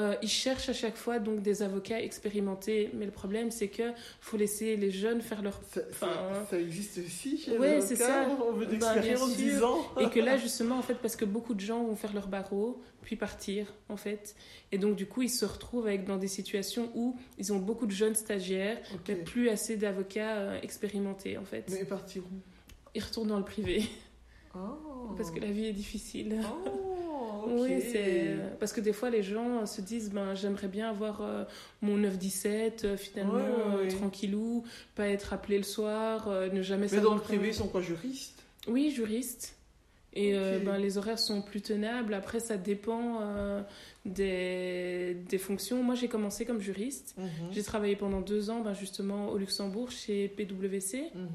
euh, 0.00 0.14
ils 0.22 0.28
cherchent 0.28 0.68
à 0.68 0.72
chaque 0.72 0.96
fois 0.96 1.18
donc 1.18 1.42
des 1.42 1.62
avocats 1.62 2.00
expérimentés, 2.00 2.90
mais 2.94 3.04
le 3.04 3.10
problème 3.12 3.50
c'est 3.50 3.68
que 3.68 3.92
faut 4.20 4.36
laisser 4.36 4.76
les 4.76 4.90
jeunes 4.90 5.20
faire 5.20 5.42
leur 5.42 5.60
Ça, 5.72 5.80
Enfin, 5.90 6.08
ça 6.50 6.58
existe 6.58 6.98
aussi 6.98 7.38
chez 7.38 7.56
ouais, 7.58 7.80
c'est 7.80 7.96
ça. 7.96 8.26
On 8.48 8.52
veut 8.52 8.64
Bah, 8.66 8.70
d'expérience 8.94 9.28
sûr. 9.28 9.36
10 9.36 9.62
ans. 9.62 9.78
et 10.00 10.08
que 10.10 10.18
là 10.20 10.36
justement 10.46 10.76
en 10.78 10.82
fait 10.82 10.94
parce 10.94 11.16
que 11.16 11.24
beaucoup 11.24 11.54
de 11.54 11.60
gens 11.60 11.84
vont 11.84 11.96
faire 11.96 12.12
leur 12.14 12.26
barreau 12.28 12.80
puis 13.02 13.16
partir 13.16 13.66
en 13.88 13.96
fait 13.96 14.34
et 14.72 14.78
donc 14.78 14.96
du 14.96 15.06
coup 15.06 15.22
ils 15.22 15.30
se 15.30 15.44
retrouvent 15.44 15.86
avec 15.86 16.04
dans 16.04 16.16
des 16.18 16.28
situations 16.28 16.90
où 16.94 17.16
ils 17.38 17.52
ont 17.52 17.58
beaucoup 17.58 17.86
de 17.86 17.92
jeunes 17.92 18.14
stagiaires 18.14 18.78
mais 19.08 19.14
plus 19.16 19.48
assez 19.48 19.76
d'avocats 19.76 20.36
euh, 20.36 20.60
expérimentés 20.62 21.36
en 21.38 21.44
fait 21.44 21.64
Mais 21.70 21.84
partiront. 21.84 22.26
ils 22.94 23.02
retournent 23.02 23.28
dans 23.28 23.38
le 23.38 23.44
privé 23.44 23.84
Oh. 24.54 25.14
parce 25.16 25.30
que 25.30 25.38
la 25.38 25.46
vie 25.50 25.66
est 25.66 25.72
difficile 25.72 26.40
Oh, 26.42 26.96
ok. 27.46 27.60
Oui, 27.60 27.82
c'est 27.92 28.36
parce 28.58 28.72
que 28.72 28.80
des 28.80 28.92
fois 28.92 29.10
les 29.10 29.22
gens 29.22 29.66
se 29.66 29.80
disent 29.80 30.10
ben 30.10 30.34
j'aimerais 30.34 30.68
bien 30.68 30.88
avoir 30.88 31.20
euh, 31.22 31.44
mon 31.82 31.98
9-17 31.98 32.84
euh, 32.84 32.96
finalement 32.96 33.34
Ouais, 33.34 33.40
ouais, 33.40 33.48
euh, 33.50 33.82
ouais. 33.82 33.88
tranquillou, 33.88 34.64
pas 34.94 35.08
être 35.08 35.32
appelé 35.32 35.56
le 35.58 35.64
soir, 35.64 36.28
euh, 36.28 36.48
ne 36.50 36.62
jamais 36.62 36.86
Mais 36.90 37.00
dans 37.00 37.14
le 37.14 37.20
privé, 37.20 37.48
ils 37.48 37.54
sont 37.54 37.68
quoi, 37.68 37.80
juristes? 37.80 38.42
Oui, 38.68 38.90
juriste. 38.90 39.56
Et 40.12 40.34
euh, 40.34 40.58
ben, 40.58 40.76
les 40.76 40.98
horaires 40.98 41.20
sont 41.20 41.40
plus 41.40 41.60
tenables. 41.62 42.14
Après, 42.14 42.40
ça 42.40 42.56
dépend 42.56 43.20
euh, 43.22 43.62
des, 44.14 45.16
des 45.28 45.38
fonctions. 45.38 45.82
Moi, 45.82 45.94
j'ai 45.94 46.08
commencé 46.08 46.44
comme 46.44 46.60
juriste. 46.60 47.14
Mhm. 47.18 47.28
J'ai 47.52 47.62
travaillé 47.62 47.96
pendant 47.96 48.20
deux 48.20 48.50
ans, 48.50 48.60
ben, 48.60 48.74
justement, 48.74 49.28
au 49.30 49.38
Luxembourg, 49.38 49.90
chez 49.90 50.28
PwC. 50.28 51.04
Mhm. 51.14 51.28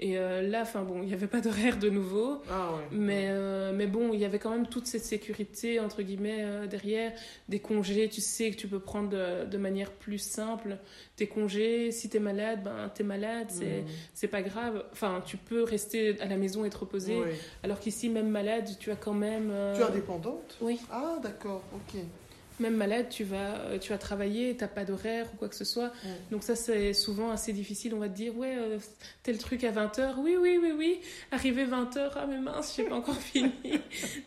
Et 0.00 0.18
euh, 0.18 0.42
là, 0.42 0.62
enfin 0.62 0.82
bon, 0.82 1.02
il 1.02 1.06
n'y 1.06 1.14
avait 1.14 1.28
pas 1.28 1.40
d'horaire 1.40 1.78
de 1.78 1.88
nouveau. 1.88 2.38
Ah 2.50 2.72
ouais. 2.74 2.82
Mais, 2.90 3.26
euh, 3.28 3.72
mais 3.72 3.86
bon, 3.86 4.12
il 4.12 4.18
y 4.18 4.24
avait 4.24 4.40
quand 4.40 4.50
même 4.50 4.66
toute 4.66 4.86
cette 4.88 5.04
sécurité, 5.04 5.78
entre 5.78 6.02
guillemets, 6.02 6.42
euh, 6.42 6.66
derrière. 6.66 7.12
Des 7.48 7.60
congés, 7.60 8.08
tu 8.08 8.20
sais 8.20 8.50
que 8.50 8.56
tu 8.56 8.66
peux 8.66 8.80
prendre 8.80 9.08
de, 9.10 9.44
de 9.46 9.56
manière 9.56 9.92
plus 9.92 10.18
simple 10.18 10.78
tes 11.16 11.28
congés. 11.28 11.92
Si 11.92 12.08
tu 12.10 12.16
es 12.16 12.20
malade, 12.20 12.64
ben, 12.64 12.90
tu 12.94 13.02
es 13.02 13.04
malade, 13.04 13.46
c'est 13.48 13.84
c'est 14.14 14.28
pas 14.28 14.42
grave. 14.42 14.84
Enfin, 14.92 15.22
tu 15.24 15.36
peux 15.36 15.62
rester 15.62 16.20
à 16.20 16.26
la 16.26 16.36
maison 16.36 16.64
et 16.64 16.70
te 16.70 16.76
reposer. 16.78 17.16
Ouais. 17.20 17.34
Alors 17.62 17.78
qu'ici, 17.78 18.08
même 18.08 18.28
malade, 18.28 18.68
tu 18.80 18.90
as 18.90 18.96
quand 18.96 19.14
même... 19.14 19.52
Tu 19.76 19.80
es 19.80 19.84
indépendante? 19.84 20.56
Oui, 20.60 20.80
Ah, 20.90 21.18
d'accord, 21.22 21.62
ok. 21.72 22.00
Même 22.60 22.76
malade, 22.76 23.06
tu 23.10 23.24
vas, 23.24 23.56
euh, 23.60 23.78
tu 23.78 23.90
vas 23.90 23.98
travailler, 23.98 24.56
t'as 24.56 24.68
pas 24.68 24.84
d'horaire 24.84 25.26
ou 25.32 25.36
quoi 25.36 25.48
que 25.48 25.54
ce 25.56 25.64
soit. 25.64 25.88
Mm. 26.04 26.08
Donc 26.30 26.42
ça, 26.44 26.54
c'est 26.54 26.92
souvent 26.92 27.30
assez 27.30 27.52
difficile. 27.52 27.94
On 27.94 27.98
va 27.98 28.08
te 28.08 28.14
dire, 28.14 28.36
ouais, 28.36 28.54
euh, 28.56 28.78
tel 29.22 29.38
truc 29.38 29.64
à 29.64 29.72
20h. 29.72 30.14
Oui, 30.18 30.36
oui, 30.40 30.58
oui, 30.62 30.72
oui. 30.76 31.00
Arrivé 31.32 31.64
20h, 31.66 32.10
ah 32.16 32.26
mais 32.28 32.38
mince, 32.38 32.74
j'ai 32.76 32.84
pas 32.84 32.94
encore 32.94 33.16
fini. 33.20 33.50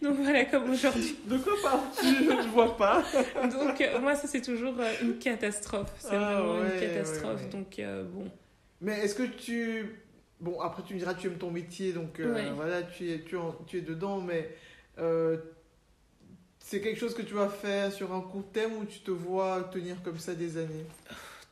Donc 0.02 0.18
voilà, 0.18 0.46
comme 0.46 0.70
aujourd'hui. 0.70 1.16
De 1.26 1.38
quoi 1.38 1.54
parles-tu? 1.64 2.06
Je 2.26 2.32
ne 2.32 2.48
vois 2.50 2.76
pas. 2.78 3.04
Donc 3.44 3.80
euh, 3.82 4.00
moi, 4.00 4.16
ça, 4.16 4.28
c'est 4.28 4.42
toujours 4.42 4.76
euh, 4.80 4.92
une 5.02 5.18
catastrophe. 5.20 5.92
C'est 6.00 6.10
Ah, 6.12 6.42
vraiment 6.42 6.60
ouais, 6.62 6.74
une 6.74 6.80
catastrophe. 6.82 7.40
ouais, 7.40 7.44
ouais. 7.46 7.50
Donc 7.52 7.80
euh, 7.80 8.04
bon. 8.04 8.26
Mais 8.82 9.00
est-ce 9.00 9.16
que 9.16 9.24
tu... 9.24 9.96
Bon, 10.40 10.60
après 10.62 10.84
tu 10.84 10.94
me 10.94 11.00
diras, 11.00 11.16
tu 11.16 11.26
aimes 11.28 11.40
ton 11.40 11.50
métier, 11.50 11.94
donc 11.94 12.20
euh, 12.20 12.32
Ouais. 12.36 12.52
voilà, 12.56 12.84
tu 12.84 13.10
es, 13.12 13.22
tu, 13.22 13.36
en- 13.38 13.56
tu 13.66 13.80
es 13.80 13.82
dedans, 13.82 14.22
mais 14.22 14.52
euh, 15.00 15.38
c'est 16.70 16.82
quelque 16.82 17.00
chose 17.00 17.14
que 17.14 17.22
tu 17.22 17.34
vas 17.34 17.48
faire 17.48 17.94
sur 17.94 18.14
un 18.14 18.20
court 18.20 18.44
terme 18.52 18.74
ou 18.82 18.84
tu 18.86 19.00
te 19.00 19.12
vois 19.12 19.70
tenir 19.74 19.96
comme 20.04 20.20
ça 20.20 20.34
des 20.36 20.58
années? 20.58 20.86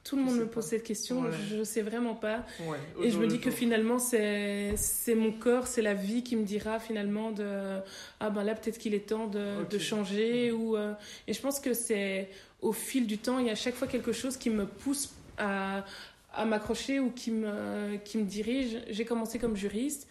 Tout 0.04 0.18
le 0.18 0.22
Je 0.24 0.28
monde 0.28 0.38
me 0.40 0.46
pas. 0.46 0.56
pose 0.56 0.66
cette 0.66 0.84
question. 0.84 1.22
Ouais. 1.22 1.30
Je 1.50 1.64
sais 1.64 1.82
vraiment 1.82 2.16
pas. 2.16 2.46
Ouais, 2.68 2.78
Et 3.02 3.10
je 3.12 3.18
me 3.18 3.26
dis 3.26 3.40
que 3.40 3.50
finalement, 3.50 3.98
c'est 3.98 4.76
mon 5.16 5.32
corps, 5.32 5.68
c'est 5.68 5.82
la 5.82 5.94
vie 5.94 6.22
qui 6.22 6.36
me 6.36 6.44
dira 6.44 6.80
finalement 6.80 7.32
de 7.32 7.80
ah 8.20 8.30
ben 8.30 8.44
là 8.44 8.56
peut-être 8.56 8.78
qu'il 8.78 8.94
est 8.94 9.08
temps 9.08 9.28
de, 9.28 9.64
de 9.70 9.80
changer 9.80 10.52
ou 10.52 10.76
euh, 10.76 10.94
et 11.28 11.34
je 11.34 11.42
pense 11.42 11.60
que 11.62 11.74
c'est 11.74 12.30
au 12.62 12.74
fil 12.74 13.08
du 13.08 13.18
temps, 13.18 13.40
il 13.40 13.46
y 13.48 13.50
a 13.50 13.54
à 13.54 13.56
chaque 13.56 13.76
fois 13.76 13.88
quelque 13.88 14.12
chose 14.12 14.36
qui 14.38 14.50
me 14.50 14.66
pousse 14.66 15.14
à 15.38 15.86
à 16.34 16.44
m'accrocher 16.44 17.00
ou 17.00 17.10
qui 17.12 17.32
me 17.32 17.96
qui 18.04 18.18
me 18.18 18.26
dirige. 18.26 18.78
J'ai 18.90 19.06
commencé 19.06 19.40
comme 19.40 19.56
juriste. 19.56 20.08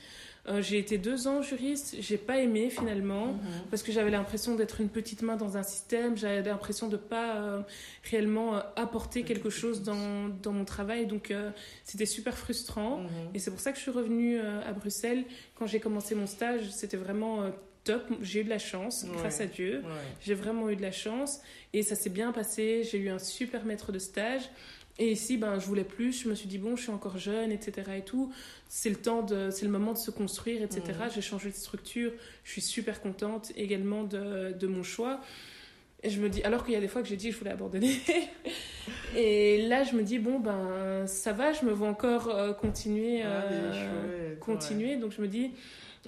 Euh, 0.46 0.60
j'ai 0.60 0.78
été 0.78 0.98
deux 0.98 1.26
ans 1.26 1.40
juriste, 1.40 1.96
j'ai 2.00 2.18
pas 2.18 2.38
aimé 2.38 2.68
finalement 2.68 3.28
Mhm. 3.28 3.38
parce 3.70 3.82
que 3.82 3.92
j'avais 3.92 4.10
l'impression 4.10 4.54
d'être 4.56 4.80
une 4.82 4.90
petite 4.90 5.22
main 5.22 5.36
dans 5.36 5.56
un 5.56 5.62
système, 5.62 6.18
j'avais 6.18 6.42
l'impression 6.42 6.88
de 6.88 6.98
pas 6.98 7.36
euh, 7.36 7.60
réellement 8.10 8.56
euh, 8.56 8.60
apporter 8.76 9.22
quelque 9.22 9.48
chose 9.48 9.82
dans, 9.82 10.28
dans 10.42 10.52
mon 10.52 10.66
travail, 10.66 11.06
donc 11.06 11.32
c'était 11.84 12.04
super 12.06 12.36
frustrant. 12.36 12.98
Mhm. 12.98 13.08
Et 13.32 13.38
c'est 13.38 13.50
pour 13.50 13.60
ça 13.60 13.72
que 13.72 13.78
je 13.78 13.82
suis 13.82 13.90
revenue 13.90 14.38
à 14.40 14.72
Bruxelles. 14.72 15.24
Quand 15.54 15.66
j'ai 15.66 15.80
commencé 15.80 16.14
mon 16.14 16.26
stage, 16.26 16.70
c'était 16.70 16.96
vraiment 16.98 17.50
top. 17.84 18.02
J'ai 18.20 18.40
eu 18.40 18.44
de 18.44 18.50
la 18.50 18.58
chance, 18.58 19.04
Ouais. 19.04 19.16
grâce 19.16 19.40
à 19.40 19.46
Dieu. 19.46 19.78
Ouais. 19.84 19.90
J'ai 20.20 20.34
vraiment 20.34 20.68
eu 20.70 20.76
de 20.76 20.82
la 20.82 20.92
chance 20.92 21.40
et 21.72 21.82
ça 21.82 21.94
s'est 21.94 22.10
bien 22.10 22.32
passé. 22.32 22.82
J'ai 22.90 22.98
eu 22.98 23.08
un 23.08 23.18
super 23.18 23.64
maître 23.64 23.92
de 23.92 23.98
stage. 23.98 24.42
Et 24.98 25.10
ici, 25.10 25.36
ben, 25.36 25.58
je 25.58 25.66
voulais 25.66 25.84
plus. 25.84 26.22
Je 26.22 26.28
me 26.28 26.34
suis 26.34 26.48
dit, 26.48 26.58
bon, 26.58 26.76
je 26.76 26.82
suis 26.82 26.92
encore 26.92 27.18
jeune, 27.18 27.50
etc. 27.50 27.90
et 27.96 28.02
tout. 28.02 28.32
C'est 28.68 28.90
le 28.90 28.96
temps 28.96 29.22
de, 29.22 29.50
c'est 29.50 29.64
le 29.64 29.70
moment 29.72 29.92
de 29.92 29.98
se 29.98 30.10
construire, 30.10 30.62
etc. 30.62 30.82
J'ai 31.12 31.20
changé 31.20 31.50
de 31.50 31.56
structure. 31.56 32.12
Je 32.44 32.52
suis 32.52 32.60
super 32.60 33.00
contente 33.00 33.52
également 33.56 34.04
de, 34.04 34.52
de 34.52 34.66
mon 34.66 34.82
choix. 34.82 35.20
Et 36.04 36.10
je 36.10 36.20
me 36.20 36.28
dis, 36.28 36.42
alors 36.42 36.64
qu'il 36.64 36.74
y 36.74 36.76
a 36.76 36.80
des 36.80 36.88
fois 36.88 37.02
que 37.02 37.08
j'ai 37.08 37.16
dit 37.16 37.32
je 37.32 37.38
voulais 37.38 37.50
abandonner. 37.50 37.96
et 39.16 39.66
là, 39.66 39.84
je 39.84 39.96
me 39.96 40.02
dis, 40.02 40.18
bon, 40.18 40.38
ben, 40.38 41.06
ça 41.06 41.32
va, 41.32 41.52
je 41.52 41.64
me 41.64 41.72
vois 41.72 41.88
encore 41.88 42.28
euh, 42.28 42.52
continuer. 42.52 43.22
Ah, 43.22 43.42
euh, 43.50 43.72
chouette, 43.72 44.38
continuer. 44.38 44.96
Donc 44.96 45.12
je 45.12 45.22
me 45.22 45.28
dis, 45.28 45.52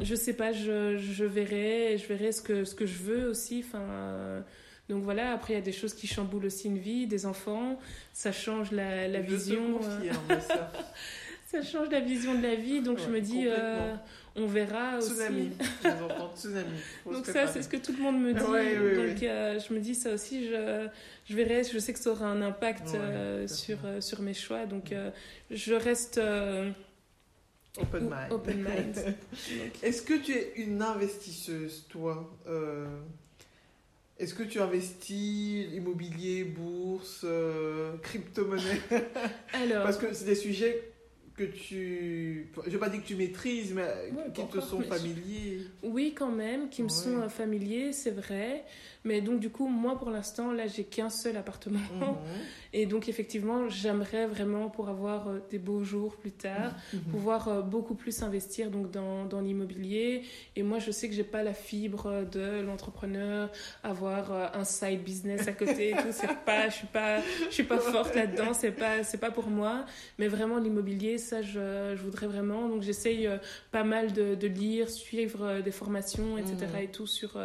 je 0.01 0.14
sais 0.14 0.34
pas, 0.34 0.53
je, 0.53 0.99
je 0.99 1.24
verrai, 1.24 1.97
je 1.97 2.07
verrai 2.07 2.30
ce 2.30 2.43
que, 2.43 2.64
ce 2.64 2.74
que 2.74 2.84
je 2.84 2.99
veux 2.99 3.28
aussi. 3.28 3.64
Enfin, 3.66 4.45
donc 4.89 5.03
voilà, 5.03 5.32
après 5.32 5.55
il 5.55 5.57
y 5.57 5.59
a 5.59 5.62
des 5.62 5.72
choses 5.72 5.95
qui 5.95 6.07
chamboulent 6.07 6.47
aussi 6.47 6.68
une 6.68 6.78
vie, 6.78 7.07
des 7.07 7.26
enfants, 7.26 7.78
ça 8.12 8.32
change 8.32 8.70
la, 8.72 9.09
la 9.09 9.20
vision. 9.20 9.80
euh, 9.82 9.97
confirme 9.99 10.41
ça. 10.41 10.72
ça 11.47 11.62
change 11.62 11.91
la 11.91 12.01
vision 12.01 12.34
de 12.34 12.43
la 12.43 12.55
vie, 12.55 12.80
donc 12.82 12.99
je 12.99 13.09
me 13.09 13.20
dis, 13.20 13.45
euh, 13.47 13.95
on 14.34 14.47
verra 14.47 14.99
aussi. 14.99 15.11
Tsunami, 15.11 15.51
entends, 15.84 16.32
tsunami. 16.37 16.78
Donc 17.11 17.24
ça, 17.26 17.47
c'est 17.47 17.62
ce 17.62 17.68
que 17.68 17.76
tout 17.78 17.93
le 17.97 18.03
monde 18.03 18.20
me 18.20 18.32
dit. 18.34 18.41
Ouais, 18.45 18.78
ouais, 18.78 19.12
donc 19.12 19.22
euh, 19.22 19.59
je 19.59 19.72
me 19.74 19.80
dis 19.80 19.95
ça 19.95 20.12
aussi, 20.12 20.47
je, 20.47 20.89
je 21.24 21.34
verrai, 21.37 21.62
je 21.64 21.78
sais 21.78 21.93
que 21.93 21.99
ça 21.99 22.11
aura 22.11 22.26
un 22.26 22.43
impact 22.43 22.89
euh, 22.95 23.47
sur, 23.49 23.78
sur 24.01 24.20
mes 24.22 24.34
choix. 24.34 24.66
Donc 24.66 24.93
je 25.51 25.74
reste 25.74 26.20
Open 27.78 28.05
mind. 28.05 28.32
open 28.32 28.57
mind. 28.62 29.14
Est-ce 29.82 30.03
que 30.03 30.14
tu 30.14 30.32
es 30.32 30.55
une 30.57 30.80
investisseuse, 30.82 31.87
toi 31.89 32.32
Est-ce 34.19 34.33
que 34.35 34.43
tu 34.45 34.61
investis 34.61 35.67
immobilier, 35.75 36.45
bourse, 36.45 37.21
euh, 37.25 37.97
crypto-monnaie 37.99 38.81
alors, 39.53 39.83
Parce 39.85 39.99
que 39.99 40.12
c'est 40.14 40.25
des 40.25 40.35
sujets 40.35 40.93
que 41.37 41.45
tu... 41.45 42.51
Je 42.64 42.71
vais 42.71 42.79
pas 42.79 42.89
dire 42.89 43.03
que 43.03 43.07
tu 43.07 43.14
maîtrises, 43.14 43.75
mais 43.75 43.85
qui 44.33 44.47
te 44.47 44.59
sont 44.61 44.81
familiers. 44.81 45.61
Oui, 45.83 46.14
quand 46.17 46.31
même, 46.33 46.71
qui 46.71 46.83
me 46.83 46.89
Ouais. 46.89 46.95
sont 46.95 47.19
euh, 47.21 47.29
familiers, 47.29 47.93
c'est 47.93 48.11
vrai. 48.11 48.64
Mais 49.07 49.21
donc, 49.21 49.39
du 49.41 49.51
coup, 49.51 49.69
moi, 49.69 49.97
pour 49.97 50.11
l'instant, 50.11 50.51
là, 50.51 50.67
j'ai 50.67 50.83
qu'un 50.85 51.11
seul 51.11 51.37
appartement. 51.37 51.79
Mhm. 51.79 52.17
Et 52.73 52.85
donc, 52.87 53.09
effectivement, 53.09 53.69
j'aimerais 53.69 54.27
vraiment, 54.27 54.69
pour 54.69 54.89
avoir 54.89 55.29
euh, 55.29 55.39
des 55.49 55.59
beaux 55.59 55.83
jours 55.85 56.17
plus 56.17 56.33
tard, 56.33 56.75
Mhm. 56.93 57.01
pouvoir 57.13 57.49
euh, 57.49 57.63
beaucoup 57.63 57.95
plus 57.95 58.23
investir 58.23 58.71
donc, 58.71 58.91
dans, 58.91 59.25
dans 59.25 59.41
l'immobilier. 59.41 60.23
Et 60.57 60.63
moi, 60.65 60.79
je 60.81 60.91
sais 60.91 61.09
que 61.09 61.15
j'ai 61.15 61.25
pas 61.25 61.43
la 61.45 61.55
fibre 61.55 62.07
euh, 62.07 62.25
de 62.25 62.61
l'entrepreneur, 62.67 63.49
avoir 63.85 64.33
euh, 64.33 64.47
un 64.53 64.65
side 64.65 65.03
business 65.05 65.47
à 65.49 65.53
côté 65.53 65.91
et 65.91 65.93
tout. 65.93 66.11
C'est 66.11 66.27
pas, 66.45 66.69
je 66.69 66.75
suis 66.75 66.87
pas, 66.89 67.21
je 67.49 67.55
suis 67.55 67.63
pas 67.65 67.79
forte 67.79 68.15
là-dedans. 68.17 68.53
C'est 68.53 68.73
pas, 68.73 69.05
c'est 69.05 69.19
pas 69.21 69.31
pour 69.31 69.47
moi. 69.49 69.87
Mais 70.19 70.27
vraiment, 70.29 70.59
l'immobilier, 70.59 71.17
ça, 71.19 71.43
je, 71.43 71.95
je 71.97 72.03
voudrais 72.03 72.27
vraiment. 72.27 72.69
Donc, 72.69 72.83
j'essaye 72.83 73.29
pas 73.71 73.85
mal 73.85 74.13
de, 74.13 74.35
de 74.35 74.47
lire, 74.49 74.91
suivre 74.91 75.61
des 75.63 75.71
formations, 75.71 76.37
etc. 76.37 76.57
Mhm. 76.75 76.83
et 76.83 76.89
tout 76.89 77.07
sur 77.07 77.39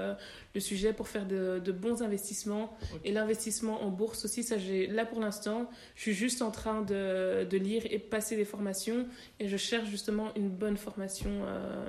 le 0.53 0.59
sujet 0.59 0.93
pour 0.93 1.07
faire 1.07 1.25
de, 1.25 1.59
de 1.63 1.71
bons 1.71 2.01
investissements. 2.01 2.75
Et 3.05 3.11
l'investissement 3.11 3.83
en 3.83 3.89
bourse 3.89 4.25
aussi, 4.25 4.43
ça, 4.43 4.57
j'ai, 4.57 4.87
là 4.87 5.05
pour 5.05 5.19
l'instant, 5.19 5.69
je 5.95 6.01
suis 6.01 6.13
juste 6.13 6.41
en 6.41 6.51
train 6.51 6.81
de, 6.81 7.45
de 7.45 7.57
lire 7.57 7.83
et 7.89 7.99
passer 7.99 8.35
des 8.35 8.45
formations 8.45 9.05
et 9.39 9.47
je 9.47 9.57
cherche 9.57 9.89
justement 9.89 10.31
une 10.35 10.49
bonne 10.49 10.77
formation 10.77 11.29
euh, 11.45 11.85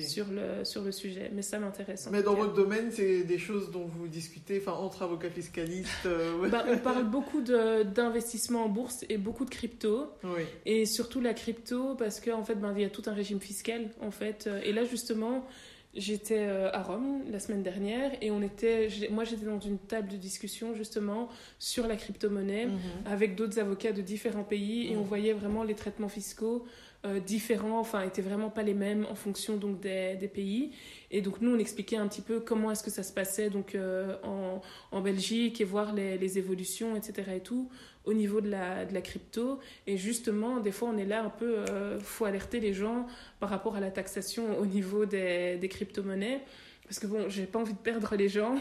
sur, 0.00 0.26
le, 0.30 0.64
sur 0.64 0.82
le 0.82 0.92
sujet. 0.92 1.30
Mais 1.34 1.42
ça 1.42 1.58
m'intéresse. 1.58 2.06
en 2.06 2.10
Mais 2.10 2.22
dans 2.22 2.34
cas. 2.34 2.42
votre 2.42 2.54
domaine, 2.54 2.90
c'est 2.90 3.24
des 3.24 3.38
choses 3.38 3.70
dont 3.70 3.84
vous 3.84 4.08
discutez, 4.08 4.58
enfin 4.60 4.72
entre 4.72 5.02
avocats 5.02 5.30
fiscalistes. 5.30 6.06
euh, 6.06 6.36
ouais. 6.38 6.48
Bah, 6.48 6.64
on 6.68 6.78
parle 6.82 7.04
beaucoup 7.04 7.40
de, 7.42 7.82
d'investissement 7.82 8.64
en 8.64 8.68
bourse 8.68 9.04
et 9.08 9.18
beaucoup 9.18 9.44
de 9.44 9.50
crypto. 9.50 10.06
Oui. 10.24 10.42
Et 10.66 10.86
surtout 10.86 11.20
la 11.20 11.34
crypto, 11.34 11.94
parce 11.96 12.20
qu'en 12.20 12.44
fait, 12.44 12.54
ben, 12.54 12.72
il 12.76 12.82
y 12.82 12.84
a 12.84 12.90
tout 12.90 13.02
un 13.06 13.12
régime 13.14 13.40
fiscal, 13.40 13.90
en 14.00 14.10
fait. 14.10 14.48
Et 14.64 14.72
là, 14.72 14.84
justement, 14.84 15.46
j'étais 15.94 16.38
euh, 16.38 16.70
à 16.72 16.82
Rome 16.82 17.22
la 17.30 17.38
semaine 17.40 17.62
dernière 17.62 18.12
et 18.22 18.30
on 18.30 18.42
était, 18.42 18.88
moi, 19.10 19.24
j'étais 19.24 19.46
dans 19.46 19.58
une 19.60 19.78
table 19.78 20.08
de 20.08 20.16
discussion, 20.16 20.74
justement, 20.74 21.28
sur 21.58 21.86
la 21.86 21.96
crypto-monnaie 21.96 22.66
Mhm. 22.66 22.78
avec 23.06 23.34
d'autres 23.34 23.58
avocats 23.58 23.92
de 23.92 24.02
différents 24.02 24.44
pays 24.44 24.88
et 24.88 24.94
Mhm. 24.94 25.00
on 25.00 25.04
voyait 25.04 25.32
vraiment 25.32 25.64
les 25.64 25.74
traitements 25.74 26.08
fiscaux 26.08 26.64
euh, 27.06 27.18
différents, 27.18 27.78
enfin, 27.80 28.02
étaient 28.02 28.20
vraiment 28.20 28.50
pas 28.50 28.62
les 28.62 28.74
mêmes 28.74 29.06
en 29.10 29.14
fonction 29.14 29.56
donc 29.56 29.80
des, 29.80 30.16
des 30.16 30.28
pays. 30.28 30.72
Et 31.10 31.22
donc, 31.22 31.40
nous, 31.40 31.50
on 31.54 31.58
expliquait 31.58 31.96
un 31.96 32.06
petit 32.06 32.20
peu 32.20 32.40
comment 32.40 32.70
est-ce 32.70 32.82
que 32.82 32.90
ça 32.90 33.02
se 33.02 33.12
passait 33.12 33.48
donc 33.48 33.74
euh, 33.74 34.16
en, 34.22 34.60
en 34.92 35.00
Belgique 35.00 35.62
et 35.62 35.64
voir 35.64 35.94
les, 35.94 36.18
les 36.18 36.36
évolutions, 36.36 36.94
etc. 36.96 37.32
et 37.36 37.40
tout 37.40 37.70
au 38.04 38.14
niveau 38.14 38.40
de 38.40 38.50
la, 38.50 38.84
de 38.84 38.94
la 38.94 39.00
crypto. 39.00 39.60
Et 39.86 39.96
justement, 39.96 40.60
des 40.60 40.72
fois, 40.72 40.90
on 40.92 40.96
est 40.96 41.04
là 41.04 41.22
un 41.22 41.30
peu, 41.30 41.58
euh, 41.70 41.98
faut 42.00 42.24
alerter 42.24 42.60
les 42.60 42.72
gens 42.72 43.06
par 43.40 43.50
rapport 43.50 43.76
à 43.76 43.80
la 43.80 43.90
taxation 43.90 44.58
au 44.58 44.66
niveau 44.66 45.04
des, 45.06 45.56
des 45.56 45.68
crypto-monnaies. 45.68 46.40
Parce 46.84 46.98
que 46.98 47.06
bon, 47.06 47.28
j'ai 47.28 47.44
pas 47.44 47.58
envie 47.58 47.72
de 47.74 47.78
perdre 47.78 48.16
les 48.16 48.28
gens. 48.28 48.56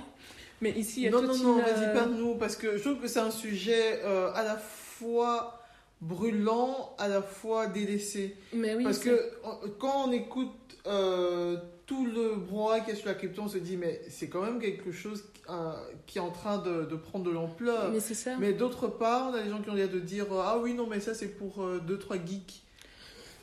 Mais 0.61 0.71
ici, 0.71 1.01
il 1.01 1.03
y 1.05 1.07
a 1.07 1.11
Non, 1.11 1.21
non, 1.21 1.37
non, 1.37 1.57
une, 1.57 1.63
vas-y, 1.63 1.85
euh, 1.85 1.93
parle-nous, 1.93 2.35
parce 2.35 2.55
que 2.55 2.77
je 2.77 2.83
trouve 2.83 2.99
que 2.99 3.07
c'est 3.07 3.19
un 3.19 3.31
sujet 3.31 4.01
euh, 4.03 4.31
à 4.33 4.43
la 4.43 4.57
fois 4.57 5.63
brûlant, 6.01 6.95
à 6.97 7.07
la 7.07 7.21
fois 7.21 7.67
délaissé. 7.67 8.35
Mais 8.53 8.75
oui, 8.75 8.83
parce 8.83 8.99
que 8.99 9.31
quand 9.79 10.07
on 10.07 10.11
écoute 10.11 10.51
euh, 10.85 11.57
tout 11.85 12.05
le 12.05 12.35
brouhaha 12.35 12.81
qu'il 12.81 12.93
y 12.93 12.97
a 12.97 12.99
sur 12.99 13.07
la 13.07 13.15
crypto, 13.15 13.41
on 13.41 13.47
se 13.47 13.57
dit, 13.57 13.77
mais 13.77 14.01
c'est 14.09 14.27
quand 14.27 14.41
même 14.41 14.59
quelque 14.59 14.91
chose 14.91 15.25
euh, 15.49 15.73
qui 16.05 16.17
est 16.17 16.21
en 16.21 16.31
train 16.31 16.57
de, 16.57 16.85
de 16.85 16.95
prendre 16.95 17.25
de 17.25 17.31
l'ampleur. 17.31 17.91
mais 18.39 18.53
d'autre 18.53 18.87
part, 18.87 19.31
on 19.31 19.33
a 19.33 19.43
des 19.43 19.49
gens 19.49 19.61
qui 19.61 19.69
ont 19.69 19.75
l'air 19.75 19.89
de 19.89 19.99
dire, 19.99 20.25
euh, 20.31 20.41
ah 20.43 20.57
oui, 20.61 20.73
non, 20.73 20.87
mais 20.87 20.99
ça 20.99 21.13
c'est 21.13 21.27
pour 21.29 21.59
2-3 21.59 22.25
geeks. 22.25 22.63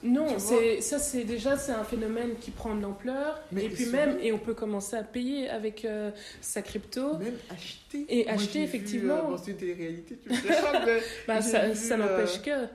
Non, 0.03 0.39
c'est 0.39 0.81
ça 0.81 0.99
c'est 0.99 1.25
déjà 1.25 1.57
c'est 1.57 1.73
un 1.73 1.85
phénomène 1.85 2.37
qui 2.41 2.51
prend 2.51 2.75
de 2.75 2.83
l'ampleur 2.83 3.41
et 3.57 3.69
puis 3.69 3.87
même 3.87 4.19
et 4.21 4.33
on 4.33 4.39
peut 4.39 4.55
commencer 4.55 4.97
à 4.97 5.03
payer 5.03 5.49
avec 5.49 5.85
euh, 5.85 6.11
sa 6.41 6.63
crypto. 6.63 7.17
Même 7.17 7.37
acheter. 7.51 8.07
Et 8.09 8.29
acheter 8.29 8.63
effectivement. 8.63 9.17
Vu, 9.17 9.35
euh, 9.35 9.37
dans 9.37 9.43
une 9.43 9.57
réalité 9.57 10.19
tu 10.23 10.29
bah, 11.27 11.41
ça, 11.41 11.75
ça 11.75 11.97
n'empêche 11.97 12.43
que. 12.43 12.67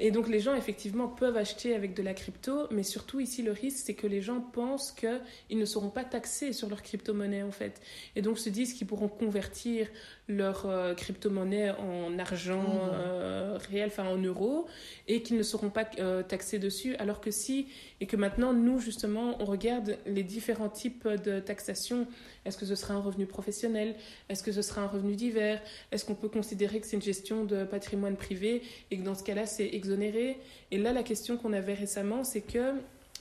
Et 0.00 0.10
donc 0.10 0.28
les 0.28 0.40
gens 0.40 0.54
effectivement 0.54 1.08
peuvent 1.08 1.36
acheter 1.36 1.74
avec 1.74 1.94
de 1.94 2.02
la 2.02 2.14
crypto, 2.14 2.66
mais 2.70 2.82
surtout 2.82 3.20
ici 3.20 3.42
le 3.42 3.52
risque 3.52 3.78
c'est 3.84 3.94
que 3.94 4.06
les 4.06 4.20
gens 4.20 4.40
pensent 4.40 4.92
qu'ils 4.92 5.58
ne 5.58 5.64
seront 5.64 5.90
pas 5.90 6.04
taxés 6.04 6.52
sur 6.52 6.68
leur 6.68 6.82
crypto-monnaie 6.82 7.42
en 7.42 7.52
fait. 7.52 7.80
Et 8.16 8.22
donc 8.22 8.38
se 8.38 8.48
disent 8.48 8.74
qu'ils 8.74 8.86
pourront 8.86 9.08
convertir 9.08 9.88
leur 10.28 10.66
euh, 10.66 10.94
crypto-monnaie 10.94 11.70
en 11.70 12.18
argent 12.18 12.62
mmh. 12.62 12.90
euh, 12.94 13.58
réel, 13.70 13.88
enfin 13.88 14.08
en 14.08 14.16
euros, 14.16 14.66
et 15.06 15.22
qu'ils 15.22 15.36
ne 15.36 15.42
seront 15.42 15.70
pas 15.70 15.84
euh, 15.98 16.22
taxés 16.22 16.58
dessus, 16.58 16.96
alors 16.96 17.20
que 17.20 17.30
si, 17.30 17.68
et 18.00 18.06
que 18.06 18.16
maintenant, 18.16 18.52
nous, 18.52 18.78
justement, 18.78 19.36
on 19.40 19.44
regarde 19.44 19.98
les 20.06 20.22
différents 20.22 20.68
types 20.68 21.06
de 21.06 21.40
taxation. 21.40 22.06
Est-ce 22.44 22.58
que 22.58 22.66
ce 22.66 22.74
sera 22.74 22.94
un 22.94 23.00
revenu 23.00 23.26
professionnel? 23.26 23.96
Est-ce 24.28 24.42
que 24.42 24.52
ce 24.52 24.62
sera 24.62 24.82
un 24.82 24.86
revenu 24.86 25.14
divers? 25.14 25.60
Est-ce 25.92 26.04
qu'on 26.04 26.14
peut 26.14 26.28
considérer 26.28 26.80
que 26.80 26.86
c'est 26.86 26.96
une 26.96 27.02
gestion 27.02 27.44
de 27.44 27.64
patrimoine 27.64 28.16
privé? 28.16 28.62
Et 28.90 28.98
que 28.98 29.02
dans 29.02 29.14
ce 29.14 29.22
cas-là, 29.22 29.46
c'est 29.46 29.66
Et 29.90 30.78
là, 30.78 30.92
la 30.92 31.02
question 31.02 31.36
qu'on 31.36 31.52
avait 31.52 31.74
récemment, 31.74 32.24
c'est 32.24 32.40
que 32.40 32.72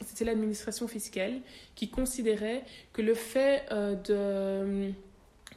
c'était 0.06 0.26
l'administration 0.26 0.88
fiscale 0.88 1.34
qui 1.76 1.90
considérait 1.90 2.64
que 2.94 3.02
le 3.02 3.14
fait 3.14 3.64
de 3.72 4.92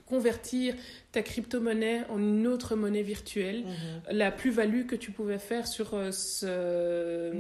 convertir 0.07 0.75
ta 1.13 1.23
crypto-monnaie 1.23 2.03
en 2.09 2.19
une 2.19 2.47
autre 2.47 2.77
monnaie 2.77 3.03
virtuelle, 3.03 3.65
mhm. 3.65 4.17
la 4.17 4.31
plus-value 4.31 4.87
que 4.87 4.97
tu 4.97 5.11
pouvais 5.11 5.39
faire 5.39 5.67
sur 5.67 5.95
euh, 5.95 6.13
ce, 6.13 7.33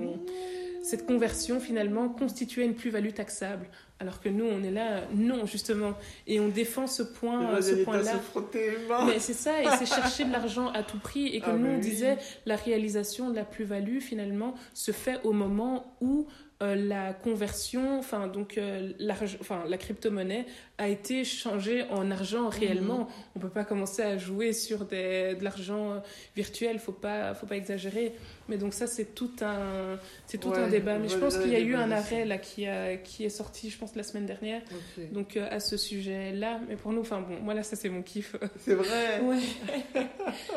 cette 0.82 1.06
conversion 1.06 1.60
finalement 1.60 2.08
constituait 2.08 2.64
une 2.64 2.74
plus-value 2.74 3.12
taxable. 3.12 3.66
Alors 3.98 4.20
que 4.20 4.28
nous, 4.28 4.44
on 4.44 4.62
est 4.62 4.70
là, 4.70 5.02
non, 5.14 5.46
justement. 5.46 5.94
Et 6.26 6.38
on 6.38 6.48
défend 6.48 6.86
ce 6.86 7.02
point, 7.02 7.60
ce 7.62 7.76
point-là. 7.76 8.20
Mais 9.06 9.18
c'est 9.18 9.32
ça, 9.32 9.62
et 9.62 9.66
c'est 9.78 9.86
chercher 9.86 10.24
de 10.24 10.32
l'argent 10.32 10.68
à 10.68 10.82
tout 10.82 10.98
prix. 10.98 11.28
Et 11.28 11.40
que 11.40 11.46
ah 11.48 11.56
nous, 11.56 11.70
on 11.70 11.78
disait, 11.78 12.18
la 12.44 12.56
réalisation 12.56 13.30
de 13.30 13.36
la 13.36 13.44
plus-value, 13.44 14.00
finalement, 14.00 14.54
se 14.74 14.92
fait 14.92 15.18
au 15.24 15.32
moment 15.32 15.96
où 16.02 16.26
euh, 16.62 16.74
la 16.74 17.12
conversion, 17.12 17.98
enfin 17.98 18.28
donc 18.28 18.56
euh, 18.56 18.92
enfin, 19.40 19.64
la 19.68 19.76
crypto-monnaie 19.76 20.46
a 20.78 20.88
été 20.88 21.24
changée 21.24 21.84
en 21.90 22.10
argent 22.10 22.48
réellement. 22.48 22.98
Mhm. 22.98 23.06
On 23.36 23.38
peut 23.40 23.48
pas 23.48 23.64
commencer 23.64 24.02
à 24.02 24.18
jouer 24.18 24.52
sur 24.52 24.84
des, 24.84 25.34
de 25.34 25.42
l'argent 25.42 25.92
euh, 25.92 25.98
virtuel, 26.34 26.78
faut 26.78 26.92
pas, 26.92 27.34
faut 27.34 27.46
pas 27.46 27.56
exagérer. 27.56 28.14
Mais 28.48 28.58
donc 28.58 28.74
ça 28.74 28.86
c'est 28.86 29.14
tout 29.14 29.30
un, 29.40 29.98
c'est 30.26 30.38
tout 30.38 30.52
un 30.52 30.68
débat. 30.68 30.98
Mais 30.98 31.08
je 31.08 31.16
pense 31.16 31.38
qu'il 31.38 31.50
y 31.50 31.56
a 31.56 31.60
eu 31.60 31.74
un 31.74 31.90
arrêt 31.90 32.24
là 32.24 32.38
qui 32.38 32.66
a, 32.66 32.96
qui 32.96 33.24
est 33.24 33.30
sorti, 33.30 33.70
je 33.70 33.78
pense 33.78 33.96
la 33.96 34.02
semaine 34.02 34.26
dernière. 34.26 34.62
Donc 35.12 35.36
à 35.36 35.60
ce 35.60 35.76
sujet-là. 35.76 36.60
Mais 36.68 36.76
pour 36.76 36.92
nous, 36.92 37.00
enfin 37.00 37.20
bon, 37.20 37.38
moi 37.42 37.54
là 37.54 37.62
ça 37.62 37.74
c'est 37.76 37.88
mon 37.88 38.02
kiff. 38.02 38.36
C'est 38.60 38.74
vrai. 38.74 39.20
ouais. 39.22 40.04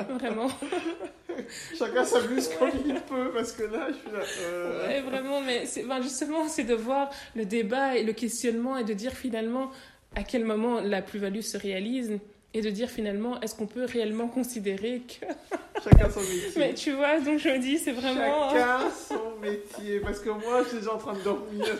Vraiment. 0.19 0.49
Chacun 1.77 2.03
s'amuse 2.03 2.49
quand 2.59 2.67
il 2.85 2.95
peut 3.01 3.31
parce 3.33 3.53
que 3.53 3.63
là 3.63 3.87
je 3.87 3.93
suis 3.93 4.11
là. 4.11 4.87
Ouais, 4.87 5.01
vraiment. 5.01 5.41
Mais 5.41 5.65
c'est 5.65 5.85
justement, 6.01 6.47
c'est 6.47 6.63
de 6.63 6.75
voir 6.75 7.09
le 7.35 7.45
débat 7.45 7.95
et 7.95 8.03
le 8.03 8.13
questionnement 8.13 8.77
et 8.77 8.83
de 8.83 8.93
dire 8.93 9.13
finalement 9.13 9.71
à 10.15 10.23
quel 10.23 10.45
moment 10.45 10.81
la 10.81 11.01
plus-value 11.01 11.41
se 11.41 11.57
réalise 11.57 12.19
et 12.53 12.61
de 12.61 12.69
dire 12.69 12.89
finalement 12.89 13.39
est-ce 13.41 13.55
qu'on 13.55 13.67
peut 13.67 13.85
réellement 13.85 14.27
considérer 14.27 15.01
que 15.01 15.25
chacun 15.83 16.09
son 16.09 16.21
métier 16.21 16.51
mais 16.57 16.73
tu 16.73 16.91
vois 16.93 17.19
donc 17.19 17.39
je 17.39 17.49
me 17.49 17.59
dis 17.59 17.77
c'est 17.77 17.91
vraiment 17.91 18.49
chacun 18.49 18.89
son 18.89 19.37
métier 19.39 19.99
parce 19.99 20.19
que 20.19 20.29
moi 20.29 20.63
je 20.63 20.69
suis 20.69 20.77
déjà 20.79 20.93
en 20.93 20.97
train 20.97 21.13
de 21.13 21.21
dormir 21.21 21.65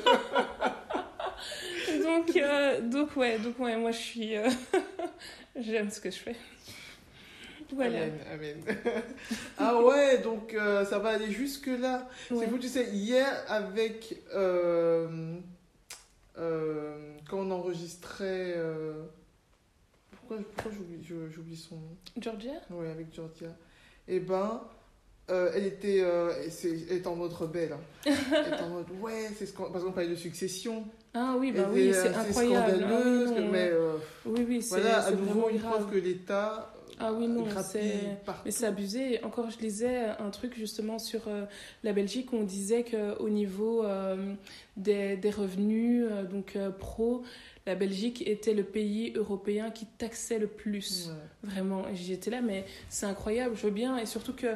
donc 2.04 2.36
euh, 2.36 2.82
donc 2.82 3.16
ouais 3.18 3.40
donc 3.40 3.60
ouais 3.60 3.76
moi 3.78 3.92
je 3.92 3.98
suis 3.98 4.38
euh, 4.38 4.48
j'aime 5.56 5.90
ce 5.90 6.00
que 6.00 6.12
je 6.12 6.18
fais 6.18 6.36
Amen, 7.72 8.14
amen. 8.34 8.64
ah 9.60 9.80
ouais, 9.80 10.18
donc 10.18 10.56
euh, 10.56 10.84
ça 10.86 10.98
va 10.98 11.10
aller 11.10 11.30
jusque-là. 11.30 12.10
C'est 12.28 12.48
vous, 12.48 12.58
tu 12.58 12.68
sais, 12.68 12.86
hier 12.86 13.28
avec. 13.48 14.16
Euh, 16.40 16.42
euh, 16.42 17.18
quand 17.30 17.40
on 17.40 17.52
enregistrait. 17.52 18.56
pourquoi 20.12 20.38
pourquoi 20.56 20.72
j'oublie 21.30 21.58
son 21.58 21.76
nom 21.76 21.98
Georgia 22.20 22.54
Oui, 22.72 22.88
avec 22.88 23.14
Georgia. 23.14 23.50
Eh 24.08 24.20
ben. 24.20 24.62
elle, 25.28 25.66
était, 25.66 25.98
elle 25.98 26.98
était 26.98 27.08
en 27.08 27.16
mode 27.16 27.34
rebelle. 27.34 27.74
Hein. 27.74 27.80
elle 28.06 28.54
était 28.54 28.64
en 28.64 28.70
mode, 28.70 28.88
ouais, 29.02 29.30
c'est 29.38 29.46
ce 29.46 29.54
qu'on. 29.54 29.72
Parce 29.72 29.84
qu'on 29.84 29.92
parlait 29.92 30.10
de 30.10 30.16
succession. 30.16 30.86
Ah 31.14 31.36
oui, 31.40 31.52
bah 31.52 31.70
oui, 31.72 31.92
c'est 31.94 32.14
incroyable. 32.14 32.78
Scandaleux, 32.78 33.28
ah, 33.28 33.42
mais. 33.52 33.72
oui, 34.26 34.46
oui, 34.48 34.62
c'est. 34.62 34.80
Voilà, 34.80 35.06
à 35.06 35.12
nouveau, 35.12 35.50
une 35.50 35.60
preuve 35.60 35.90
que 35.90 35.98
l'État 35.98 36.74
ah 37.02 37.14
oui, 37.14 37.28
non, 37.28 37.45
mais 38.43 38.52
c'est 38.52 38.66
abusé. 38.66 39.24
Encore, 39.24 39.50
je 39.50 39.60
lisais 39.60 40.08
un 40.20 40.30
truc 40.32 40.56
justement 40.58 41.00
sur 41.00 41.22
euh, 41.28 41.45
la 41.84 41.93
Belgique 41.93 42.34
où 42.34 42.36
on 42.36 42.43
disait 42.43 42.84
qu'au 42.84 43.30
niveau 43.30 43.86
euh, 43.86 44.34
des, 44.76 45.16
des, 45.16 45.30
revenus, 45.32 46.06
euh, 46.10 46.24
donc 46.24 46.58
pro, 46.78 47.24
la 47.66 47.76
Belgique 47.76 48.28
était 48.28 48.54
le 48.54 48.64
pays 48.64 49.14
européen 49.16 49.72
qui 49.72 49.86
taxait 49.86 50.39
le 50.39 50.47
plus. 50.47 51.10
Vraiment. 51.41 51.86
J'étais 51.93 52.32
là, 52.32 52.41
mais 52.41 52.66
c'est 52.89 53.06
incroyable, 53.06 53.56
je 53.56 53.64
veux 53.64 53.74
bien. 53.74 53.97
Et 53.97 54.06
surtout 54.06 54.34
que 54.34 54.47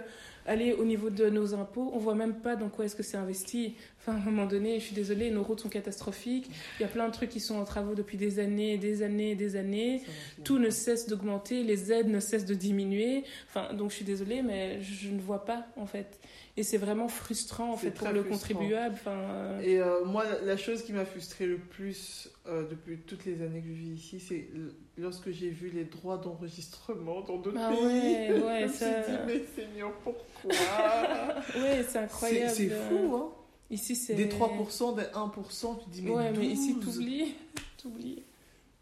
aller 0.45 0.73
au 0.73 0.83
niveau 0.83 1.09
de 1.09 1.29
nos 1.29 1.53
impôts, 1.53 1.91
on 1.93 1.97
voit 1.97 2.15
même 2.15 2.35
pas 2.35 2.57
dans 2.57 2.67
quoi 2.67 2.85
est-ce 2.85 2.95
que 2.95 3.03
c'est 3.03 3.17
investi. 3.17 3.75
Enfin, 4.05 4.17
à 4.17 4.21
un 4.21 4.25
moment 4.25 4.45
donné, 4.45 4.81
je 4.81 4.85
suis 4.85 4.95
désolée, 4.95 5.31
nos 5.31 5.43
routes 5.43 5.61
sont 5.61 5.69
catastrophiques. 5.69 6.49
Il 6.77 6.81
y 6.81 6.85
a 6.85 6.89
plein 6.89 7.07
de 7.07 7.13
trucs 7.13 7.29
qui 7.29 7.39
sont 7.39 7.55
en 7.55 7.63
travaux 7.63 7.95
depuis 7.95 8.17
des 8.17 8.39
années, 8.39 8.77
des 8.77 9.01
années, 9.01 9.33
des 9.35 9.55
années. 9.55 10.01
Tout 10.43 10.59
ne 10.59 10.69
cesse 10.69 11.07
d'augmenter, 11.07 11.63
les 11.63 11.93
aides 11.93 12.09
ne 12.09 12.19
cessent 12.19 12.45
de 12.45 12.53
diminuer. 12.53 13.23
Enfin, 13.47 13.73
donc 13.73 13.91
je 13.91 13.95
suis 13.95 14.05
désolée, 14.05 14.41
mais 14.41 14.81
je 14.81 15.09
ne 15.09 15.21
vois 15.21 15.45
pas 15.45 15.67
en 15.77 15.85
fait. 15.85 16.19
Et 16.57 16.63
c'est 16.63 16.77
vraiment 16.77 17.07
frustrant 17.07 17.71
en 17.71 17.77
fait 17.77 17.91
pour 17.91 18.09
le 18.09 18.23
contribuable. 18.23 18.95
Enfin, 18.95 19.11
euh. 19.11 19.61
Et 19.61 19.79
euh, 19.79 20.03
moi, 20.03 20.25
la 20.43 20.57
chose 20.57 20.83
qui 20.83 20.91
m'a 20.91 21.05
frustré 21.05 21.45
le 21.45 21.57
plus 21.57 22.29
euh, 22.45 22.67
depuis 22.69 22.97
toutes 22.97 23.23
les 23.23 23.41
années 23.41 23.61
que 23.61 23.69
je 23.69 23.73
vis 23.73 23.93
ici, 23.93 24.19
c'est 24.19 24.49
lorsque 24.97 25.31
j'ai 25.31 25.49
vu 25.49 25.69
les 25.69 25.85
droits 25.85 26.17
d'enregistrement 26.17 27.21
dans 27.21 27.37
d'autres 27.37 27.57
ah 27.57 27.69
pays. 27.69 27.79
Ouais, 27.79 28.43
ouais, 28.43 28.67
ça... 28.67 28.85
me 28.85 29.03
suis 29.03 29.11
dit, 29.13 29.17
mais 29.25 29.41
Seigneur, 29.55 29.93
pourquoi 30.03 30.51
Ouais, 31.55 31.85
c'est 31.87 31.99
incroyable. 31.99 32.51
C'est 32.53 32.69
fou, 32.69 33.15
hein 33.15 33.31
Ici, 33.69 33.95
c'est... 33.95 34.15
Des 34.15 34.27
3%, 34.27 34.95
des 34.95 35.03
1%, 35.03 35.83
tu 35.83 35.89
dis, 35.89 36.01
mais 36.01 36.11
Ouais, 36.11 36.31
mais 36.31 36.47
ici, 36.47 36.79
t'oublies. 36.79 37.35
t'oublies. 37.77 38.23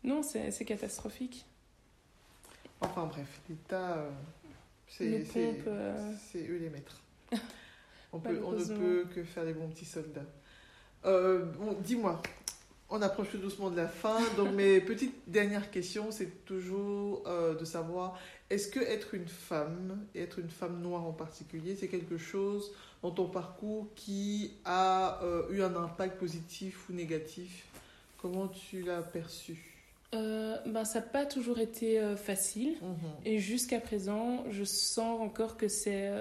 Non, 0.03 0.21
c'est 0.23 0.65
catastrophique. 0.65 1.45
Enfin 2.81 3.05
bref, 3.05 3.41
l'État, 3.47 4.09
c'est 4.87 5.05
eux 5.07 6.57
les 6.57 6.69
maîtres. 6.69 7.01
On, 8.13 8.19
peut, 8.19 8.41
on 8.43 8.51
ne 8.51 8.65
peut 8.65 9.07
que 9.15 9.23
faire 9.23 9.45
des 9.45 9.53
bons 9.53 9.69
petits 9.69 9.85
soldats. 9.85 10.25
Euh, 11.05 11.45
bon, 11.45 11.77
dis-moi, 11.81 12.21
on 12.89 13.01
approche 13.01 13.31
tout 13.31 13.37
doucement 13.37 13.69
de 13.69 13.77
la 13.77 13.87
fin. 13.87 14.19
Donc, 14.35 14.51
mes 14.51 14.81
petites 14.81 15.15
dernières 15.27 15.71
questions, 15.71 16.11
c'est 16.11 16.43
toujours 16.43 17.23
euh, 17.25 17.55
de 17.55 17.63
savoir 17.63 18.19
est-ce 18.49 18.67
que 18.67 18.81
être 18.81 19.13
une 19.13 19.29
femme, 19.29 20.05
et 20.13 20.23
être 20.23 20.39
une 20.39 20.49
femme 20.49 20.81
noire 20.81 21.05
en 21.05 21.13
particulier, 21.13 21.77
c'est 21.77 21.87
quelque 21.87 22.17
chose 22.17 22.73
dans 23.01 23.11
ton 23.11 23.27
parcours 23.27 23.87
qui 23.95 24.53
a 24.65 25.23
euh, 25.23 25.49
eu 25.51 25.61
un 25.61 25.75
impact 25.75 26.19
positif 26.19 26.89
ou 26.89 26.93
négatif? 26.93 27.65
Comment 28.21 28.47
tu 28.47 28.83
l'as 28.83 29.01
perçu? 29.01 29.67
Ben, 30.13 30.83
ça 30.83 30.99
n'a 30.99 31.05
pas 31.05 31.25
toujours 31.25 31.59
été 31.59 31.99
facile. 32.17 32.75
Mhm. 32.81 33.11
Et 33.25 33.39
jusqu'à 33.39 33.79
présent, 33.79 34.43
je 34.51 34.65
sens 34.65 35.21
encore 35.21 35.55
que 35.55 35.69
c'est 35.69 36.11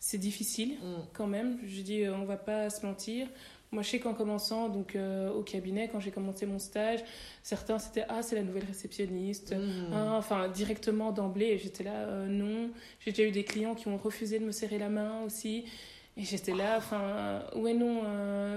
c'est 0.00 0.18
difficile 0.18 0.78
mm. 0.82 1.08
quand 1.12 1.26
même. 1.26 1.58
Je 1.64 1.82
dis, 1.82 2.02
euh, 2.02 2.16
on 2.16 2.24
va 2.24 2.38
pas 2.38 2.70
se 2.70 2.84
mentir. 2.84 3.28
Moi, 3.70 3.82
je 3.82 3.90
sais 3.90 4.00
qu'en 4.00 4.14
commençant 4.14 4.68
donc 4.68 4.96
euh, 4.96 5.30
au 5.30 5.42
cabinet, 5.42 5.88
quand 5.92 6.00
j'ai 6.00 6.10
commencé 6.10 6.44
mon 6.44 6.58
stage, 6.58 7.04
certains 7.44 7.78
c'était 7.78 8.04
ah 8.08 8.20
c'est 8.20 8.34
la 8.34 8.42
nouvelle 8.42 8.64
réceptionniste, 8.64 9.54
mm. 9.54 9.92
ah, 9.92 10.14
enfin 10.16 10.48
directement 10.48 11.12
d'emblée. 11.12 11.56
J'étais 11.58 11.84
là 11.84 11.92
euh, 11.94 12.26
non. 12.26 12.70
J'ai 12.98 13.12
déjà 13.12 13.28
eu 13.28 13.30
des 13.30 13.44
clients 13.44 13.76
qui 13.76 13.86
ont 13.86 13.98
refusé 13.98 14.40
de 14.40 14.44
me 14.44 14.52
serrer 14.52 14.78
la 14.78 14.88
main 14.88 15.22
aussi. 15.22 15.66
Et 16.20 16.24
j'étais 16.24 16.52
là, 16.52 16.76
enfin, 16.76 17.42
ouais, 17.56 17.72
non, 17.72 18.02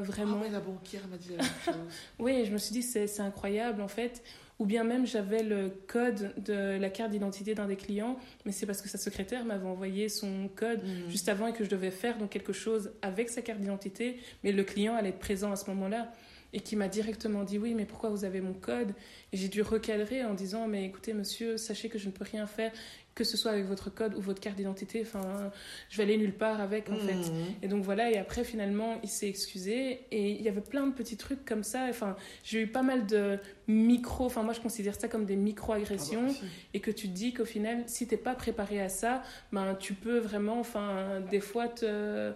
vraiment. 0.02 0.38
Ah 0.42 0.44
ouais, 0.44 0.50
la 0.50 0.60
banquière 0.60 1.08
m'a 1.10 1.18
dit 1.18 1.30
la 1.30 1.38
même 1.38 1.52
chose. 1.64 1.76
oui, 2.20 2.46
je 2.46 2.52
me 2.52 2.58
suis 2.58 2.74
dit, 2.74 2.84
c'est 2.84 3.20
incroyable, 3.22 3.82
en 3.82 3.88
fait 3.88 4.22
ou 4.60 4.66
bien 4.66 4.84
même 4.84 5.06
j'avais 5.06 5.44
le 5.44 5.70
code 5.88 6.34
de 6.38 6.78
la 6.78 6.90
carte 6.90 7.12
d'identité 7.12 7.56
d'un 7.56 7.68
des 7.68 7.76
clients, 7.76 8.18
mais 8.46 8.52
c'est 8.52 8.66
parce 8.66 8.82
que 8.82 8.88
sa 8.88 8.98
secrétaire 8.98 9.46
m'avait 9.46 9.68
envoyé 9.68 10.10
son 10.10 10.50
code 10.56 10.84
mhm. 10.84 11.10
juste 11.10 11.28
avant 11.28 11.48
et 11.48 11.54
que 11.54 11.64
je 11.64 11.70
devais 11.70 11.92
faire 11.92 12.18
donc 12.18 12.30
quelque 12.30 12.54
chose 12.54 12.92
avec 13.02 13.30
sa 13.30 13.42
carte 13.42 13.60
d'identité, 13.60 14.20
mais 14.44 14.52
le 14.52 14.64
client 14.64 14.96
allait 14.96 15.10
être 15.10 15.20
présent 15.20 15.52
à 15.52 15.56
ce 15.56 15.70
moment-là 15.72 16.12
et 16.54 16.60
qui 16.60 16.76
m'a 16.76 16.88
directement 16.88 17.44
dit 17.44 17.58
oui 17.58 17.74
mais 17.74 17.86
pourquoi 17.86 18.10
vous 18.10 18.24
avez 18.24 18.42
mon 18.42 18.54
code? 18.54 18.94
Et 19.32 19.38
j'ai 19.38 19.50
dû 19.50 19.62
recadrer 19.62 20.24
en 20.24 20.34
disant 20.34 20.68
mais 20.68 20.86
écoutez 20.86 21.14
monsieur 21.14 21.58
sachez 21.58 21.90
que 21.90 21.98
je 21.98 22.08
ne 22.08 22.12
peux 22.12 22.24
rien 22.24 22.48
faire 22.48 22.72
que 23.16 23.24
ce 23.24 23.38
soit 23.38 23.52
avec 23.52 23.66
votre 23.66 23.94
code 23.94 24.16
ou 24.16 24.22
votre 24.22 24.40
carte 24.40 24.58
d'identité, 24.58 25.02
enfin, 25.02 25.52
je 25.90 25.98
vais 25.98 26.04
aller 26.04 26.18
nulle 26.18 26.34
part 26.34 26.62
avec, 26.62 26.90
en 26.90 26.96
fait. 26.96 27.14
Mhm. 27.14 27.46
Et 27.62 27.68
donc 27.68 27.84
voilà, 27.84 28.10
et 28.12 28.18
après, 28.18 28.44
finalement, 28.44 29.00
il 29.04 29.10
s'est 29.10 29.28
excusé. 29.28 30.02
Et 30.12 30.32
il 30.32 30.42
y 30.42 30.50
avait 30.50 30.62
plein 30.62 30.88
de 30.88 30.94
petits 30.94 31.18
trucs 31.18 31.46
comme 31.46 31.64
ça. 31.64 31.86
Enfin, 31.90 32.16
j'ai 32.44 32.62
eu 32.62 32.68
pas 32.68 32.82
mal 32.82 33.06
de 33.06 33.38
micro, 33.68 34.26
enfin, 34.26 34.42
moi, 34.42 34.54
je 34.54 34.62
considère 34.62 35.00
ça 35.00 35.08
comme 35.08 35.26
des 35.26 35.36
micro-agressions. 35.36 36.26
Ah 36.26 36.32
bah, 36.32 36.34
si. 36.40 36.46
Et 36.74 36.80
que 36.80 36.92
tu 36.92 37.08
te 37.08 37.14
dis 37.14 37.34
qu'au 37.34 37.46
final, 37.46 37.84
si 37.86 38.08
t'es 38.08 38.18
pas 38.18 38.34
préparé 38.34 38.82
à 38.82 38.90
ça, 38.90 39.22
ben, 39.52 39.76
tu 39.76 39.94
peux 39.94 40.18
vraiment, 40.18 40.60
enfin, 40.60 41.22
des 41.30 41.40
fois, 41.40 41.68
te... 41.68 42.32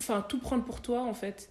Enfin, 0.00 0.24
tout 0.28 0.38
prendre 0.38 0.64
pour 0.64 0.80
toi, 0.80 1.02
en 1.02 1.14
fait. 1.14 1.50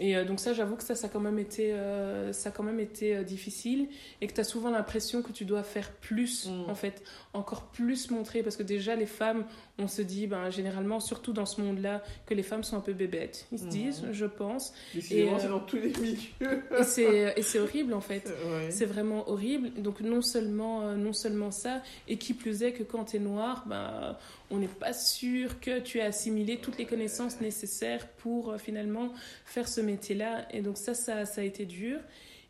Et 0.00 0.16
euh, 0.16 0.24
donc 0.24 0.40
ça, 0.40 0.52
j'avoue 0.52 0.74
que 0.76 0.82
ça, 0.82 0.94
ça 0.96 1.06
a 1.06 1.10
quand 1.10 1.20
même 1.20 1.38
été, 1.38 1.72
euh, 1.72 2.32
ça 2.32 2.48
a 2.48 2.52
quand 2.52 2.64
même 2.64 2.80
été 2.80 3.16
euh, 3.16 3.22
difficile 3.22 3.88
et 4.20 4.26
que 4.26 4.32
tu 4.34 4.40
as 4.40 4.44
souvent 4.44 4.70
l'impression 4.70 5.22
que 5.22 5.30
tu 5.30 5.44
dois 5.44 5.62
faire 5.62 5.92
plus, 5.92 6.46
Mm. 6.48 6.68
en 6.70 6.74
fait, 6.74 7.02
encore 7.34 7.64
plus 7.64 8.10
montrer, 8.10 8.42
parce 8.42 8.56
que 8.56 8.62
déjà, 8.62 8.94
les 8.96 9.06
femmes, 9.06 9.44
on 9.78 9.88
se 9.88 10.02
dit, 10.02 10.26
ben, 10.26 10.50
généralement, 10.50 11.00
surtout 11.00 11.32
dans 11.32 11.46
ce 11.46 11.60
monde-là, 11.60 12.02
que 12.26 12.34
les 12.34 12.42
femmes 12.42 12.62
sont 12.62 12.76
un 12.76 12.80
peu 12.80 12.92
bébêtes. 12.92 13.46
Ils 13.52 13.58
se 13.58 13.64
disent, 13.66 14.04
je 14.12 14.26
pense. 14.26 14.72
Et, 15.10 15.24
euh, 15.24 15.38
c'est 15.38 15.48
dans 15.48 15.60
tous 15.60 15.76
les 15.76 15.92
milieux. 16.00 16.62
Et 16.78 16.84
c'est 16.84 17.34
et 17.36 17.42
c'est 17.42 17.58
horrible, 17.58 17.92
en 17.92 18.00
fait. 18.00 18.32
Ouais. 18.46 18.70
C'est 18.70 18.86
vraiment 18.86 19.28
horrible. 19.28 19.72
Donc 19.82 20.00
non 20.00 20.22
seulement, 20.22 20.82
euh, 20.82 20.94
non 20.94 21.12
seulement 21.12 21.50
ça, 21.50 21.82
et 22.08 22.16
qui 22.16 22.34
plus 22.34 22.62
est 22.62 22.72
que 22.72 22.84
quand 22.84 23.06
tu 23.06 23.16
es 23.16 23.20
noir, 23.20 23.64
ben, 23.66 24.16
on 24.50 24.58
n'est 24.58 24.68
pas 24.68 24.92
sûr 24.92 25.60
que 25.60 25.80
tu 25.80 26.00
as 26.00 26.06
assimilé 26.06 26.58
toutes 26.58 26.78
les 26.78 26.86
connaissances 26.86 27.40
nécessaires 27.40 28.06
pour 28.18 28.50
euh, 28.50 28.58
finalement 28.58 29.12
faire 29.44 29.68
ce 29.68 29.80
métier-là. 29.80 30.46
Et 30.52 30.60
donc 30.60 30.76
ça, 30.78 30.94
ça, 30.94 31.24
ça 31.24 31.40
a 31.40 31.44
été 31.44 31.66
dur. 31.66 31.98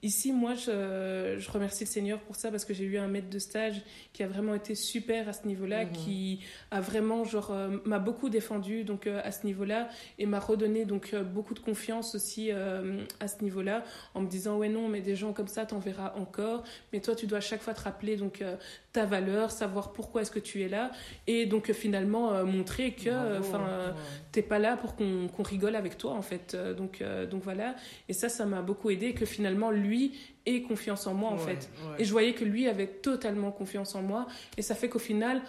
Ici, 0.05 0.32
moi, 0.34 0.55
je, 0.55 1.36
je 1.38 1.50
remercie 1.50 1.84
le 1.84 1.88
Seigneur 1.88 2.20
pour 2.20 2.36
ça 2.36 2.50
parce 2.50 2.66
que 2.66 2.74
j'ai 2.74 2.84
eu 2.84 2.98
un 2.98 3.09
maître 3.09 3.30
de 3.30 3.38
stage 3.38 3.80
qui 4.12 4.22
a 4.22 4.28
vraiment 4.28 4.55
été 4.55 4.74
super 4.74 5.28
à 5.28 5.32
ce 5.32 5.46
niveau-là, 5.46 5.86
Mhm. 5.86 5.92
qui 5.92 6.40
a 6.70 6.80
vraiment, 6.82 7.24
genre, 7.24 7.50
euh, 7.52 7.78
m'a 7.86 7.98
beaucoup 7.98 8.28
défendu 8.28 8.84
donc 8.84 9.07
euh, 9.07 9.20
à 9.24 9.32
ce 9.32 9.46
niveau-là 9.46 9.88
et 10.18 10.26
m'a 10.26 10.40
redonné 10.40 10.84
donc 10.84 11.14
euh, 11.14 11.22
beaucoup 11.24 11.55
de 11.55 11.59
confiance 11.61 12.14
aussi 12.14 12.50
à 12.52 13.28
ce 13.28 13.42
niveau-là 13.42 13.82
en 14.14 14.20
me 14.20 14.28
disant 14.28 14.59
ouais 14.59 14.68
non 14.68 14.88
mais 14.88 15.00
des 15.00 15.16
gens 15.16 15.32
comme 15.32 15.48
ça 15.48 15.64
t'en 15.64 15.78
verras 15.78 16.12
encore 16.16 16.64
mais 16.92 17.00
toi 17.00 17.14
tu 17.16 17.26
dois 17.26 17.38
à 17.38 17.40
chaque 17.40 17.62
fois 17.62 17.72
te 17.72 17.80
rappeler 17.80 18.16
donc 18.16 18.42
euh, 18.42 18.57
ta 18.95 19.05
valeur 19.05 19.51
savoir 19.51 19.92
pourquoi 19.92 20.22
est-ce 20.22 20.30
que 20.30 20.38
tu 20.38 20.62
es 20.62 20.68
là 20.68 20.90
et 21.26 21.47
donc 21.47 21.68
euh, 21.68 21.72
finalement 21.74 22.32
euh, 22.32 22.45
montrer 22.45 22.92
que 22.92 23.11
Bravo. 23.11 23.36
enfin 23.40 23.61
euh, 23.68 23.88
Ouais. 23.90 23.97
t'es 24.32 24.40
pas 24.42 24.59
là 24.61 24.76
pour 24.76 24.95
qu'on 24.97 25.28
rigole 25.42 25.74
avec 25.76 25.99
toi 25.99 26.12
en 26.12 26.22
fait 26.22 26.55
Euh, 26.55 26.72
donc 26.74 27.03
euh, 27.03 27.26
donc 27.26 27.42
voilà 27.42 27.74
et 28.09 28.12
ça 28.12 28.28
ça 28.28 28.47
m'a 28.47 28.62
beaucoup 28.62 28.90
aidé 28.90 29.12
que 29.12 29.26
finalement 29.26 29.70
lui 29.72 30.12
ait 30.47 30.62
confiance 30.62 31.07
en 31.09 31.14
moi 31.14 31.30
en 31.30 31.34
Ouais, 31.38 31.40
fait 31.57 31.68
ouais. 31.88 31.97
et 31.99 32.05
je 32.05 32.12
voyais 32.12 32.34
que 32.34 32.45
lui 32.45 32.68
avait 32.68 32.86
totalement 32.86 33.51
confiance 33.51 33.95
en 33.97 34.03
moi 34.03 34.26
et 34.57 34.62
ça 34.62 34.74
fait 34.76 34.88
qu'au 34.88 34.99
final 35.01 35.42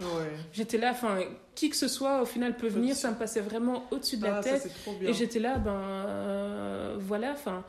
Ouais. 0.00 0.30
j'étais 0.52 0.78
là 0.78 0.90
enfin 0.92 1.18
qui 1.56 1.70
que 1.70 1.76
ce 1.76 1.88
soit 1.88 2.22
au 2.22 2.24
final 2.24 2.56
peut 2.56 2.68
venir 2.68 2.94
ça 2.96 3.10
me 3.10 3.16
passait 3.16 3.40
vraiment 3.40 3.84
au-dessus 3.90 4.16
de 4.16 4.24
la 4.26 4.36
Ah, 4.38 4.42
tête 4.42 4.70
et 5.02 5.12
j'étais 5.12 5.40
là, 5.40 5.56
ben 5.58 5.72
euh, 5.72 6.96
voilà, 7.00 7.32
enfin. 7.32 7.64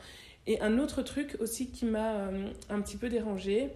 Et 0.46 0.60
un 0.60 0.78
autre 0.78 1.02
truc 1.02 1.36
aussi 1.40 1.70
qui 1.70 1.84
m'a 1.84 2.12
euh, 2.14 2.48
un 2.70 2.80
petit 2.80 2.96
peu 2.96 3.08
dérangée, 3.08 3.70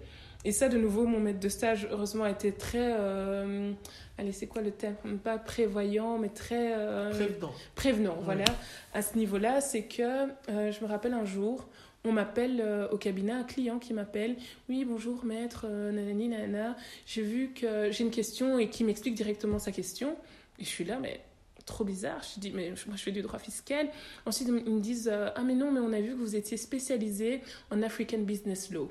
et 0.44 0.52
ça 0.52 0.68
de 0.68 0.76
nouveau, 0.78 1.06
mon 1.06 1.20
maître 1.20 1.40
de 1.40 1.48
stage, 1.48 1.88
heureusement, 1.90 2.24
a 2.24 2.30
été 2.30 2.52
très. 2.52 2.94
euh, 2.98 3.72
allez, 4.18 4.32
c'est 4.32 4.46
quoi 4.46 4.62
le 4.62 4.70
terme? 4.70 5.18
Pas 5.22 5.38
prévoyant, 5.38 6.18
mais 6.18 6.28
très. 6.28 6.74
euh, 6.76 7.10
Prévenant. 7.10 7.52
prévenant, 7.74 8.18
voilà, 8.22 8.44
à 8.92 9.02
ce 9.02 9.16
niveau-là, 9.16 9.60
c'est 9.60 9.84
que 9.84 10.02
euh, 10.02 10.70
je 10.72 10.80
me 10.84 10.86
rappelle 10.86 11.14
un 11.14 11.24
jour, 11.24 11.66
on 12.04 12.12
m'appelle 12.12 12.62
au 12.92 12.98
cabinet, 12.98 13.32
un 13.32 13.44
client 13.44 13.78
qui 13.78 13.94
m'appelle, 13.94 14.36
oui, 14.68 14.84
bonjour 14.84 15.24
maître, 15.24 15.66
nanani, 15.66 16.28
nanana, 16.28 16.76
j'ai 17.06 17.22
vu 17.22 17.52
que 17.54 17.90
j'ai 17.90 18.04
une 18.04 18.10
question 18.10 18.58
et 18.58 18.68
qui 18.68 18.84
m'explique 18.84 19.14
directement 19.14 19.58
sa 19.58 19.72
question, 19.72 20.14
et 20.58 20.64
je 20.64 20.68
suis 20.68 20.84
là, 20.84 20.98
mais 21.00 21.20
trop 21.64 21.82
bizarre, 21.82 22.20
je 22.34 22.40
dis, 22.40 22.50
mais 22.54 22.74
moi 22.86 22.96
je 22.96 23.02
fais 23.02 23.10
du 23.10 23.22
droit 23.22 23.38
fiscal, 23.38 23.88
ensuite 24.26 24.48
ils 24.48 24.74
me 24.74 24.80
disent, 24.80 25.10
ah 25.10 25.42
mais 25.46 25.54
non, 25.54 25.72
mais 25.72 25.80
on 25.80 25.94
a 25.94 26.00
vu 26.02 26.10
que 26.10 26.18
vous 26.18 26.36
étiez 26.36 26.58
spécialisé 26.58 27.40
en 27.70 27.80
African 27.82 28.18
Business 28.18 28.70
Law. 28.70 28.90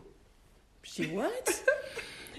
Je 0.83 1.01
dis, 1.01 1.11
what? 1.13 1.29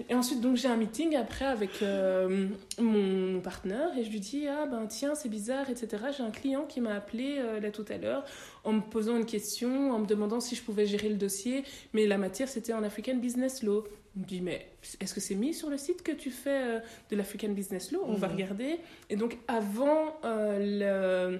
Et 0.09 0.13
ensuite, 0.13 0.41
donc, 0.41 0.57
j'ai 0.57 0.67
un 0.67 0.75
meeting 0.75 1.15
après 1.15 1.45
avec 1.45 1.81
euh, 1.81 2.47
mon 2.79 3.39
partenaire 3.39 3.97
et 3.97 4.03
je 4.03 4.09
lui 4.09 4.19
dis 4.19 4.45
Ah 4.45 4.65
ben 4.65 4.87
tiens, 4.87 5.15
c'est 5.15 5.29
bizarre, 5.29 5.69
etc. 5.69 5.87
J'ai 6.17 6.21
un 6.21 6.31
client 6.31 6.65
qui 6.65 6.81
m'a 6.81 6.95
appelé 6.95 7.37
euh, 7.39 7.61
là 7.61 7.71
tout 7.71 7.85
à 7.87 7.95
l'heure 7.97 8.25
en 8.65 8.73
me 8.73 8.81
posant 8.81 9.15
une 9.15 9.25
question, 9.25 9.91
en 9.93 9.99
me 9.99 10.05
demandant 10.05 10.41
si 10.41 10.53
je 10.55 10.61
pouvais 10.61 10.85
gérer 10.85 11.07
le 11.07 11.15
dossier, 11.15 11.63
mais 11.93 12.07
la 12.07 12.17
matière 12.17 12.49
c'était 12.49 12.73
en 12.73 12.83
African 12.83 13.15
Business 13.15 13.63
Law. 13.63 13.85
Il 14.17 14.23
me 14.23 14.27
dit 14.27 14.41
Mais 14.41 14.67
est-ce 14.99 15.13
que 15.13 15.21
c'est 15.21 15.33
mis 15.35 15.53
sur 15.53 15.69
le 15.69 15.77
site 15.77 16.03
que 16.03 16.11
tu 16.11 16.29
fais 16.29 16.49
euh, 16.75 16.79
de 17.09 17.15
l'African 17.15 17.49
Business 17.53 17.93
Law? 17.93 18.01
On 18.05 18.15
va 18.15 18.27
Mhm. 18.27 18.33
regarder. 18.33 18.79
Et 19.09 19.15
donc, 19.15 19.37
avant 19.47 20.17
le- 20.23 21.39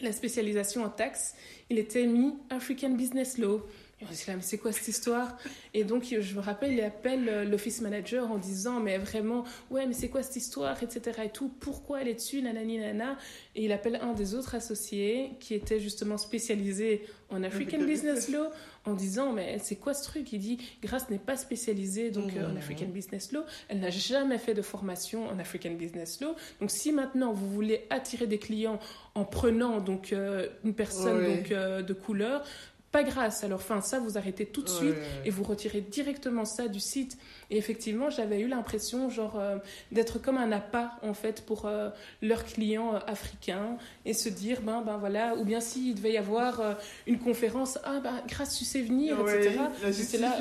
la 0.00 0.12
spécialisation 0.12 0.84
en 0.84 0.88
taxes, 0.88 1.34
il 1.68 1.78
était 1.80 2.06
mis 2.06 2.32
African 2.50 2.90
Business 2.90 3.38
Law. 3.38 3.60
Et 4.00 4.04
on 4.04 4.12
se 4.12 4.24
dit 4.24 4.30
là, 4.30 4.36
mais 4.36 4.42
c'est 4.42 4.58
quoi 4.58 4.70
cette 4.70 4.86
histoire? 4.86 5.36
Et 5.74 5.82
donc, 5.82 6.04
je 6.20 6.34
me 6.34 6.40
rappelle, 6.40 6.72
il 6.72 6.80
appelle 6.82 7.28
euh, 7.28 7.44
l'office 7.44 7.80
manager 7.80 8.30
en 8.30 8.38
disant, 8.38 8.78
mais 8.78 8.96
vraiment, 8.96 9.44
ouais, 9.70 9.86
mais 9.86 9.92
c'est 9.92 10.08
quoi 10.08 10.22
cette 10.22 10.36
histoire, 10.36 10.80
etc. 10.82 11.22
et 11.24 11.30
tout, 11.30 11.48
pourquoi 11.60 12.00
elle 12.02 12.08
est 12.08 12.14
dessus, 12.14 12.40
nanani, 12.40 12.78
nana. 12.78 13.16
Et 13.56 13.64
il 13.64 13.72
appelle 13.72 13.98
un 14.00 14.12
des 14.12 14.34
autres 14.34 14.54
associés 14.54 15.32
qui 15.40 15.54
était 15.54 15.80
justement 15.80 16.16
spécialisé 16.16 17.04
en 17.30 17.42
African 17.42 17.78
Business 17.84 18.28
Law 18.30 18.46
en 18.84 18.94
disant, 18.94 19.32
mais 19.32 19.58
c'est 19.58 19.76
quoi 19.76 19.94
ce 19.94 20.04
truc? 20.04 20.32
Il 20.32 20.38
dit, 20.38 20.58
Grace 20.82 21.10
n'est 21.10 21.18
pas 21.18 21.36
spécialisée 21.36 22.10
donc, 22.10 22.36
euh, 22.36 22.50
en. 22.50 22.56
African 22.56 22.86
Business 22.86 23.32
Law, 23.32 23.42
elle 23.68 23.80
n'a 23.80 23.90
jamais 23.90 24.38
fait 24.38 24.54
de 24.54 24.62
formation 24.62 25.28
en 25.28 25.38
African 25.38 25.72
Business 25.72 26.20
Law. 26.20 26.34
Donc, 26.60 26.70
si 26.70 26.92
maintenant 26.92 27.32
vous 27.32 27.50
voulez 27.50 27.84
attirer 27.90 28.26
des 28.26 28.38
clients 28.38 28.78
en 29.14 29.24
prenant 29.24 29.80
donc 29.80 30.12
euh, 30.12 30.48
une 30.64 30.74
personne 30.74 31.18
Ouais. 31.18 31.36
donc, 31.36 31.52
euh, 31.52 31.82
de 31.82 31.92
couleur, 31.92 32.44
pas 32.90 33.02
grâce. 33.02 33.44
Alors, 33.44 33.60
fin, 33.60 33.80
ça, 33.82 33.98
vous 33.98 34.16
arrêtez 34.16 34.46
tout 34.46 34.62
de 34.62 34.68
Ouais, 34.70 34.76
suite 34.76 34.94
et 35.24 35.30
vous 35.30 35.42
retirez 35.44 35.80
directement 35.82 36.44
ça 36.44 36.68
du 36.68 36.80
site. 36.80 37.18
Et 37.50 37.56
effectivement, 37.56 38.10
j'avais 38.10 38.40
eu 38.40 38.48
l'impression, 38.48 39.10
genre, 39.10 39.38
euh, 39.38 39.56
d'être 39.92 40.18
comme 40.18 40.36
un 40.38 40.52
appât, 40.52 40.92
en 41.02 41.14
fait, 41.14 41.42
pour 41.44 41.66
euh, 41.66 41.90
leurs 42.22 42.44
clients 42.44 42.94
euh, 42.94 42.98
africains 43.06 43.76
et 44.04 44.12
se 44.14 44.28
dire, 44.28 44.60
ben, 44.62 44.82
ben 44.84 44.96
voilà, 44.98 45.34
ou 45.36 45.44
bien 45.44 45.60
s'il 45.60 45.94
devait 45.94 46.12
y 46.12 46.18
avoir 46.18 46.76
une 47.06 47.18
conférence, 47.18 47.78
ah, 47.84 48.00
ben, 48.02 48.22
grâce, 48.26 48.56
tu 48.58 48.64
sais 48.64 48.80
venir, 48.80 49.20
Ouais, 49.20 49.46
etc. 49.46 49.60
J'étais 49.90 50.18
là, 50.18 50.36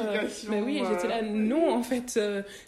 ben 0.50 0.64
oui, 0.64 0.82
j'étais 0.90 1.08
là, 1.08 1.22
non, 1.22 1.74
en 1.74 1.84
fait, 1.84 2.20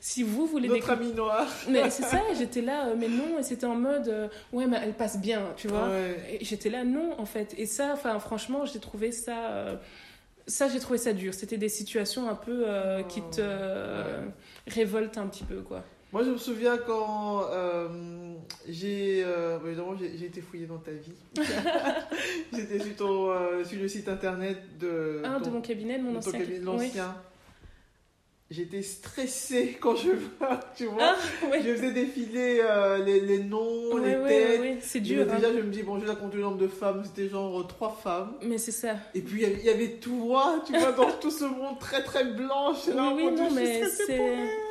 si 0.02 0.24
vous 0.24 0.46
voulez 0.46 0.68
des 0.68 0.76
Notre 0.76 0.90
ami 0.92 1.14
noir. 1.14 1.48
mais 1.70 1.90
c'est 1.90 2.04
ça, 2.04 2.22
j'étais 2.38 2.62
là, 2.62 2.94
mais 2.98 3.08
non, 3.08 3.40
et 3.40 3.44
c'était 3.44 3.66
en 3.66 3.76
mode, 3.76 4.30
ouais, 4.54 4.68
mais 4.68 4.80
elle 4.84 4.94
passe 4.94 5.20
bien, 5.20 5.54
tu 5.58 5.68
vois. 5.68 5.90
Ouais. 5.90 6.38
Et 6.40 6.46
j'étais 6.46 6.70
là, 6.70 6.84
non, 6.84 7.20
en 7.20 7.26
fait. 7.26 7.54
Et 7.58 7.66
ça, 7.66 7.92
enfin, 7.94 8.20
franchement, 8.20 8.66
j'ai 8.66 8.80
trouvé 8.80 9.12
ça. 9.12 9.69
Euh, 9.74 9.76
ça, 10.48 10.68
j'ai 10.68 10.80
trouvé 10.80 10.98
ça 10.98 11.14
dur. 11.14 11.34
C'était 11.34 11.58
des 11.58 11.70
situations 11.70 12.28
un 12.30 12.36
peu 12.36 12.64
euh, 12.68 13.04
qui 13.04 13.22
te 13.22 13.40
euh, 13.40 14.26
révoltent 14.68 15.18
un 15.18 15.28
petit 15.28 15.44
peu, 15.44 15.62
quoi. 15.62 15.84
Moi, 16.12 16.24
je 16.24 16.32
me 16.32 16.38
souviens 16.38 16.78
quand 16.80 17.44
euh, 17.52 18.34
j'ai. 18.68 19.22
euh, 19.24 19.60
bah, 19.60 19.68
évidemment, 19.68 19.96
j'ai 19.96 20.26
été 20.26 20.42
fouillée 20.42 20.66
dans 20.66 20.80
ta 20.80 20.90
vie. 20.92 21.14
J'étais 22.54 22.80
sur, 22.80 22.96
ton, 22.96 23.32
sur 23.64 23.80
le 23.80 23.88
site 23.88 24.10
internet 24.10 24.58
de. 24.80 25.22
Ton- 25.24 25.40
de 25.40 25.50
mon 25.52 25.62
cabinet, 25.62 25.98
de 26.00 26.04
mon 26.04 26.14
de 26.14 26.18
ancien. 26.18 26.32
cabinet, 26.32 26.60
Oui. 26.68 26.92
J'étais 28.52 28.82
stressée 28.82 29.78
quand 29.82 29.96
je 29.96 30.10
vois, 30.10 30.60
tu 30.76 30.86
vois. 30.86 31.16
Ah, 31.16 31.46
ouais. 31.52 31.62
Je 31.62 31.76
faisais 31.76 31.92
défiler 31.92 32.62
euh, 32.64 32.98
les, 33.04 33.20
les 33.20 33.40
noms, 33.44 33.94
Ouais, 33.94 34.10
les 34.10 34.16
ouais, 34.18 34.28
têtes. 34.74 34.78
c'est 34.84 35.00
dur. 35.02 35.28
hein. 35.30 35.36
Déjà, 35.36 35.54
je 35.54 35.60
me 35.60 35.70
dis, 35.72 35.84
bon, 35.84 36.00
j'ai 36.00 36.08
la 36.08 36.16
compte 36.16 36.32
du 36.32 36.40
nombre 36.40 36.58
de 36.58 36.68
femmes, 36.68 37.04
c'était 37.06 37.30
genre 37.30 37.60
euh, 37.60 37.64
trois 37.64 37.92
femmes. 38.04 38.34
Mais 38.42 38.58
c'est 38.58 38.72
ça. 38.72 38.96
Et 39.14 39.22
puis, 39.22 39.44
il 39.44 39.64
y 39.66 39.70
avait- 39.70 39.90
toi, 40.02 40.64
tu 40.66 40.76
vois, 40.76 40.92
dans 40.94 41.12
tout 41.12 41.30
ce 41.30 41.44
monde 41.46 41.78
très 41.80 42.02
très 42.04 42.24
blanche. 42.26 42.88
Oui, 42.88 42.94
là, 42.96 43.14
oui, 43.16 43.32
non, 43.32 43.50
je 43.50 43.56
mais 43.56 43.86
c'est, 43.86 44.20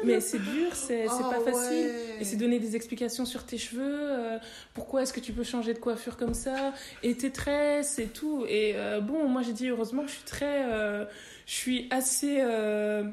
mais 0.02 0.20
c'est 0.20 0.38
dur, 0.40 0.74
c'est, 0.74 1.06
Ah, 1.08 1.30
pas 1.30 1.52
facile. 1.52 1.90
Et 2.20 2.24
c'est 2.24 2.36
donner 2.36 2.58
des 2.58 2.74
explications 2.74 3.24
sur 3.24 3.44
tes 3.46 3.58
cheveux, 3.58 3.80
euh, 3.84 4.38
pourquoi 4.74 5.02
est-ce 5.02 5.12
que 5.12 5.20
tu 5.20 5.32
peux 5.32 5.44
changer 5.44 5.72
de 5.72 5.78
coiffure 5.78 6.16
comme 6.16 6.34
ça, 6.34 6.72
et 7.04 7.14
tes 7.14 7.30
tresses 7.30 8.00
et 8.00 8.06
tout. 8.06 8.44
Et 8.48 8.74
bon, 9.02 9.28
moi 9.28 9.42
j'ai 9.42 9.52
dit 9.52 9.68
heureusement 9.68 10.02
que 10.02 10.08
je 10.08 10.14
suis 10.14 10.24
très. 10.24 10.64
je 11.46 11.54
suis 11.54 11.86
assez 11.90 12.38
euh, 12.40 13.04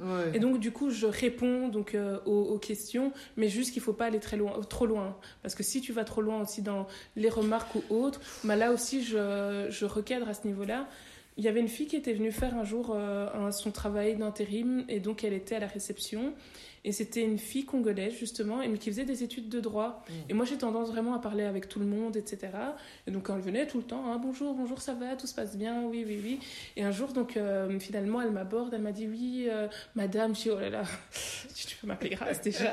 Ouais. 0.00 0.32
Et 0.34 0.38
donc, 0.38 0.60
du 0.60 0.70
coup, 0.72 0.90
je 0.90 1.06
réponds 1.06 1.68
donc, 1.68 1.94
euh, 1.94 2.18
aux, 2.26 2.42
aux 2.42 2.58
questions, 2.58 3.12
mais 3.36 3.48
juste 3.48 3.72
qu'il 3.72 3.82
faut 3.82 3.92
pas 3.92 4.06
aller 4.06 4.20
très 4.20 4.36
loin, 4.36 4.52
trop 4.68 4.86
loin. 4.86 5.16
Parce 5.42 5.54
que 5.54 5.62
si 5.62 5.80
tu 5.80 5.92
vas 5.92 6.04
trop 6.04 6.22
loin 6.22 6.40
aussi 6.42 6.62
dans 6.62 6.86
les 7.16 7.28
remarques 7.28 7.74
ou 7.74 7.82
autres, 7.90 8.20
bah 8.44 8.56
là 8.56 8.72
aussi, 8.72 9.02
je, 9.02 9.66
je 9.70 9.84
recadre 9.84 10.28
à 10.28 10.34
ce 10.34 10.46
niveau-là. 10.46 10.88
il 11.36 11.44
y 11.44 11.48
avait 11.48 11.60
une 11.60 11.68
fille 11.68 11.86
qui 11.86 11.96
était 11.96 12.12
venue 12.12 12.32
faire 12.32 12.54
un 12.54 12.64
jour 12.64 12.94
un, 12.94 13.50
son 13.52 13.70
travail 13.70 14.16
d'intérim 14.16 14.84
et 14.88 15.00
donc 15.00 15.24
elle 15.24 15.32
était 15.32 15.54
à 15.56 15.60
la 15.60 15.66
réception. 15.66 16.34
Et 16.84 16.92
c'était 16.92 17.22
une 17.22 17.38
fille 17.38 17.64
congolaise, 17.64 18.14
justement, 18.18 18.58
mais 18.58 18.78
qui 18.78 18.90
faisait 18.90 19.04
des 19.04 19.22
études 19.22 19.48
de 19.48 19.60
droit. 19.60 20.04
Mm. 20.08 20.12
Et 20.30 20.34
moi, 20.34 20.46
j'ai 20.46 20.56
tendance 20.56 20.88
vraiment 20.88 21.14
à 21.14 21.18
parler 21.18 21.44
avec 21.44 21.68
tout 21.68 21.78
le 21.78 21.86
monde, 21.86 22.16
etc. 22.16 22.48
Et 23.06 23.10
donc, 23.10 23.28
elle 23.28 23.40
venait 23.40 23.66
tout 23.66 23.78
le 23.78 23.84
temps, 23.84 24.10
hein, 24.10 24.18
bonjour, 24.22 24.54
bonjour, 24.54 24.80
ça 24.80 24.94
va, 24.94 25.14
tout 25.16 25.26
se 25.26 25.34
passe 25.34 25.56
bien, 25.56 25.84
oui, 25.84 26.04
oui, 26.06 26.20
oui. 26.22 26.40
Et 26.76 26.82
un 26.82 26.90
jour, 26.90 27.12
donc, 27.12 27.36
euh, 27.36 27.78
finalement, 27.78 28.22
elle 28.22 28.30
m'aborde, 28.30 28.72
elle 28.72 28.80
m'a 28.80 28.92
dit, 28.92 29.06
oui, 29.06 29.46
euh, 29.50 29.68
madame, 29.94 30.34
je 30.34 30.42
dis, 30.42 30.50
oh 30.50 30.58
là 30.58 30.70
là, 30.70 30.82
tu 31.54 31.76
peux 31.76 31.86
m'appeler 31.86 32.10
grâce 32.10 32.40
déjà. 32.40 32.72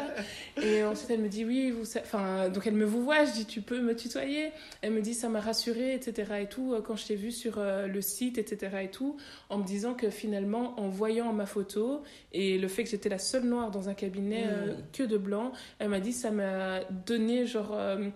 et 0.62 0.84
ensuite, 0.86 1.10
elle 1.10 1.22
me 1.22 1.30
dit, 1.30 1.44
oui, 1.44 1.72
vous, 1.72 1.98
enfin, 1.98 2.50
donc 2.50 2.66
elle 2.66 2.76
me 2.76 2.86
vous 2.86 3.04
voit, 3.04 3.26
je 3.26 3.34
dis, 3.34 3.46
tu 3.46 3.62
peux 3.62 3.82
me 3.82 3.96
tutoyer? 3.96 4.52
Elle 4.82 4.94
me 4.94 5.02
dit, 5.02 5.14
ça 5.14 5.28
m'a 5.28 5.42
rassurée, 5.42 5.94
etc. 5.96 6.34
et 6.42 6.48
tout, 6.48 6.74
euh, 6.74 6.82
quand 6.82 6.96
je 6.96 7.08
t'ai 7.08 7.16
vue 7.16 7.32
sur 7.32 7.58
le 7.60 8.02
site, 8.02 8.38
etc. 8.38 8.78
et 8.84 8.90
tout, 8.90 9.18
en 9.50 9.58
me 9.58 9.66
disant 9.66 9.94
que 9.94 10.10
finalement, 10.10 10.80
en 10.80 10.88
voyant 10.88 11.34
ma 11.34 11.46
photo 11.46 12.04
et 12.32 12.58
le 12.58 12.68
fait 12.68 12.84
que 12.84 12.90
j'étais 12.90 13.10
la 13.10 13.20
seule 13.20 13.44
noire 13.44 13.72
dans 13.72 13.90
un 13.90 13.94
cabinet 13.98 14.46
euh, 14.48 14.74
mm. 14.74 14.84
que 14.94 15.04
de 15.04 15.18
blanc. 15.18 15.52
Elle 15.80 15.90
m'a 15.90 16.00
dit 16.00 16.14
ça 16.14 16.32
m'a 16.32 16.84
donné 17.06 17.46
genre 17.46 17.72
euh, 17.74 18.10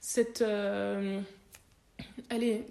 cette 0.00 0.42
euh, 0.42 1.20
allez 2.30 2.66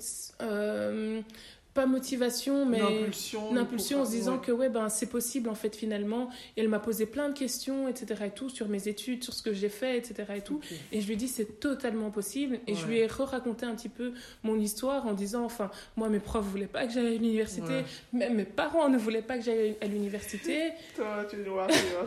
pas 1.78 1.86
motivation, 1.86 2.66
mais 2.66 2.80
une 2.80 3.58
impulsion, 3.60 4.02
en 4.02 4.06
se 4.06 4.10
disant 4.10 4.40
que 4.40 4.52
ouais, 4.52 4.68
ben, 4.68 4.90
c'est 4.90 5.06
possible 5.06 5.48
en 5.48 5.54
fait 5.54 5.76
finalement. 5.76 6.30
Et 6.56 6.62
elle 6.62 6.70
m'a 6.70 6.80
posé 6.80 7.06
plein 7.06 7.30
de 7.30 7.38
questions, 7.38 7.88
etc. 7.88 8.24
et 8.26 8.32
tout, 8.32 8.50
sur 8.50 8.68
mes 8.68 8.88
études, 8.88 9.24
sur 9.24 9.32
ce 9.32 9.44
que 9.44 9.54
j'ai 9.54 9.70
fait, 9.70 9.96
etc. 9.96 10.24
et 10.38 10.42
tout. 10.42 10.60
Et 10.92 11.02
je 11.02 11.06
lui 11.06 11.14
ai 11.14 11.18
dit 11.18 11.28
c'est 11.28 11.60
totalement 11.60 12.10
possible. 12.10 12.60
Et 12.66 12.74
je 12.74 12.88
lui 12.88 12.98
ai 12.98 13.06
re-raconté 13.06 13.68
un 13.68 13.76
petit 13.76 13.90
peu 13.90 14.14
mon 14.42 14.60
histoire 14.60 15.06
en 15.06 15.14
disant, 15.14 15.46
enfin, 15.46 15.70
moi 15.98 16.10
mes 16.10 16.20
profs 16.20 16.46
voulaient 16.46 16.66
pas 16.66 16.88
que 16.88 16.94
j'aille 16.94 17.06
à 17.06 17.12
l'université, 17.12 17.84
même 18.12 18.34
mes 18.34 18.46
parents 18.46 18.90
ne 18.90 18.98
voulaient 18.98 19.22
pas 19.22 19.38
que 19.38 19.44
j'aille 19.44 19.76
à 19.80 19.86
l'université. 19.86 20.72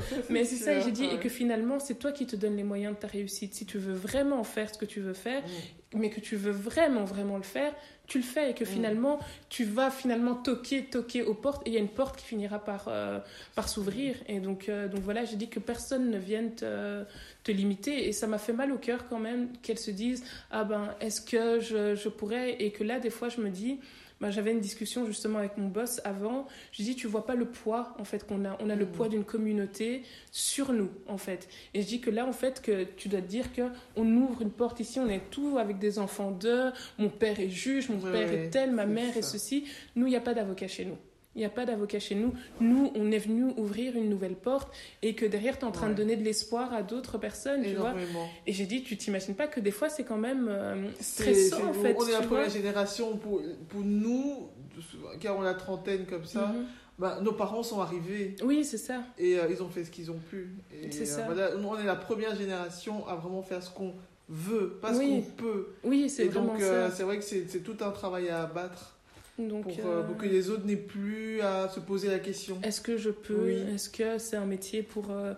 Mais 0.30 0.44
c'est 0.44 0.56
ça, 0.56 0.80
j'ai 0.80 0.90
dit, 0.90 1.04
et 1.04 1.18
que 1.18 1.28
finalement 1.28 1.78
c'est 1.78 1.94
toi 1.94 2.10
qui 2.10 2.26
te 2.26 2.34
donnes 2.34 2.56
les 2.56 2.64
moyens 2.64 2.96
de 2.96 2.98
ta 2.98 3.06
réussite. 3.06 3.54
Si 3.54 3.66
tu 3.66 3.78
veux 3.78 3.94
vraiment 3.94 4.42
faire 4.42 4.74
ce 4.74 4.78
que 4.78 4.84
tu 4.84 5.00
veux 5.00 5.14
faire. 5.14 5.44
Mais 5.92 6.10
que 6.10 6.20
tu 6.20 6.36
veux 6.36 6.52
vraiment, 6.52 7.04
vraiment 7.04 7.36
le 7.36 7.42
faire, 7.42 7.74
tu 8.06 8.18
le 8.18 8.24
fais 8.24 8.50
et 8.50 8.54
que 8.54 8.64
mm. 8.64 8.66
finalement, 8.66 9.18
tu 9.48 9.64
vas 9.64 9.90
finalement 9.90 10.34
toquer, 10.34 10.84
toquer 10.84 11.22
aux 11.22 11.34
portes 11.34 11.66
et 11.66 11.70
il 11.70 11.74
y 11.74 11.76
a 11.76 11.80
une 11.80 11.88
porte 11.88 12.16
qui 12.16 12.24
finira 12.24 12.58
par, 12.58 12.86
euh, 12.88 13.18
par 13.54 13.68
s'ouvrir. 13.68 14.16
Et 14.28 14.40
donc, 14.40 14.68
euh, 14.68 14.88
donc 14.88 15.00
voilà, 15.00 15.24
j'ai 15.24 15.36
dit 15.36 15.48
que 15.48 15.58
personne 15.58 16.10
ne 16.10 16.18
vienne 16.18 16.54
te, 16.54 17.04
te 17.44 17.52
limiter 17.52 18.08
et 18.08 18.12
ça 18.12 18.26
m'a 18.26 18.38
fait 18.38 18.52
mal 18.52 18.72
au 18.72 18.78
cœur 18.78 19.08
quand 19.08 19.18
même 19.18 19.48
qu'elles 19.62 19.78
se 19.78 19.90
disent 19.90 20.24
Ah 20.50 20.64
ben, 20.64 20.94
est-ce 21.00 21.20
que 21.20 21.60
je, 21.60 21.94
je 21.94 22.08
pourrais? 22.08 22.62
Et 22.62 22.70
que 22.70 22.84
là, 22.84 23.00
des 23.00 23.10
fois, 23.10 23.28
je 23.28 23.40
me 23.40 23.50
dis 23.50 23.80
bah, 24.20 24.30
j'avais 24.30 24.52
une 24.52 24.60
discussion 24.60 25.06
justement 25.06 25.38
avec 25.38 25.56
mon 25.56 25.68
boss 25.68 26.00
avant. 26.04 26.46
Je 26.72 26.82
dis, 26.82 26.94
tu 26.94 27.06
vois 27.06 27.24
pas 27.24 27.34
le 27.34 27.46
poids 27.46 27.94
en 27.98 28.04
fait 28.04 28.26
qu'on 28.26 28.44
a. 28.44 28.56
On 28.60 28.68
a 28.68 28.74
le 28.74 28.84
mm. 28.84 28.92
poids 28.92 29.08
d'une 29.08 29.24
communauté 29.24 30.02
sur 30.30 30.72
nous 30.72 30.90
en 31.06 31.16
fait. 31.16 31.48
Et 31.74 31.82
je 31.82 31.86
dis 31.86 32.00
que 32.00 32.10
là 32.10 32.26
en 32.26 32.32
fait 32.32 32.60
que 32.60 32.84
tu 32.84 33.08
dois 33.08 33.22
te 33.22 33.26
dire 33.26 33.52
que 33.52 33.62
on 33.96 34.06
ouvre 34.16 34.42
une 34.42 34.50
porte 34.50 34.80
ici. 34.80 35.00
On 35.00 35.08
est 35.08 35.30
tout 35.30 35.56
avec 35.58 35.78
des 35.78 35.98
enfants 35.98 36.30
d'eux. 36.30 36.70
Mon 36.98 37.08
père 37.08 37.40
est 37.40 37.48
juge, 37.48 37.88
mon 37.88 37.98
père 37.98 38.32
est 38.32 38.50
tel, 38.50 38.72
ma 38.72 38.86
mère 38.86 39.16
est 39.16 39.22
ceci. 39.22 39.64
Nous, 39.96 40.06
il 40.06 40.10
n'y 40.10 40.16
a 40.16 40.20
pas 40.20 40.34
d'avocat 40.34 40.68
chez 40.68 40.84
nous. 40.84 40.98
Il 41.36 41.38
n'y 41.38 41.44
a 41.44 41.50
pas 41.50 41.64
d'avocat 41.64 42.00
chez 42.00 42.16
nous. 42.16 42.34
Nous, 42.60 42.90
on 42.96 43.12
est 43.12 43.18
venu 43.18 43.44
ouvrir 43.56 43.94
une 43.96 44.08
nouvelle 44.08 44.34
porte 44.34 44.72
et 45.00 45.14
que 45.14 45.24
derrière, 45.24 45.58
tu 45.58 45.64
es 45.64 45.68
en 45.68 45.70
train 45.70 45.88
de 45.88 45.94
donner 45.94 46.16
de 46.16 46.24
l'espoir 46.24 46.72
à 46.74 46.82
d'autres 46.82 47.18
personnes, 47.18 47.62
tu 47.62 47.74
vois. 47.74 47.94
Et 48.46 48.52
j'ai 48.52 48.66
dit, 48.66 48.82
tu 48.82 48.96
t'imagines 48.96 49.34
pas 49.34 49.46
que 49.46 49.60
des 49.60 49.70
fois, 49.70 49.88
c'est 49.88 50.04
quand 50.04 50.18
même 50.18 50.48
euh, 50.48 50.88
stressant, 51.00 51.68
en 51.68 51.72
fait. 51.72 51.96
On 51.96 52.08
est 52.08 52.12
la 52.12 52.22
première 52.22 52.50
génération 52.50 53.16
pour, 53.16 53.40
pour 53.68 53.82
nous, 53.82 54.48
car 55.20 55.36
on 55.36 55.42
a 55.42 55.44
la 55.44 55.54
trentaine 55.54 56.04
comme 56.06 56.24
ça. 56.24 56.48
Mhm. 56.48 56.66
Bah, 56.98 57.18
nos 57.22 57.32
parents 57.32 57.62
sont 57.62 57.80
arrivés. 57.80 58.36
Oui, 58.42 58.62
c'est 58.62 58.76
ça. 58.76 59.00
Et 59.16 59.38
euh, 59.38 59.46
ils 59.48 59.62
ont 59.62 59.70
fait 59.70 59.84
ce 59.84 59.90
qu'ils 59.90 60.10
ont 60.10 60.18
pu. 60.18 60.50
C'est 60.90 61.06
ça. 61.06 61.28
Euh, 61.30 61.56
on 61.64 61.78
est 61.78 61.84
la 61.84 61.96
première 61.96 62.34
génération 62.34 63.06
à 63.06 63.14
vraiment 63.14 63.42
faire 63.42 63.62
ce 63.62 63.70
qu'on 63.70 63.94
veut, 64.28 64.78
pas 64.82 64.92
ce 64.92 64.98
qu'on 64.98 65.22
peut. 65.22 65.68
Oui, 65.84 66.10
c'est 66.10 66.28
donc, 66.28 66.50
c'est 66.58 67.04
vrai 67.04 67.18
que 67.18 67.24
c'est 67.24 67.62
tout 67.62 67.76
un 67.80 67.90
travail 67.92 68.28
à 68.28 68.42
abattre. 68.42 68.96
Donc, 69.48 69.76
pour, 69.76 69.86
euh, 69.86 70.02
pour, 70.02 70.16
que 70.16 70.26
les 70.26 70.50
autres 70.50 70.66
n'aient 70.66 70.76
plus 70.76 71.40
à 71.40 71.68
se 71.68 71.80
poser 71.80 72.08
la 72.08 72.18
question. 72.18 72.58
Est-ce 72.62 72.80
que 72.80 72.96
je 72.96 73.10
peux 73.10 73.50
Est-ce 73.50 73.88
que 73.88 74.18
c'est 74.18 74.36
un 74.36 74.46
métier 74.46 74.82
pour... 74.82 75.10
Euh, 75.10 75.34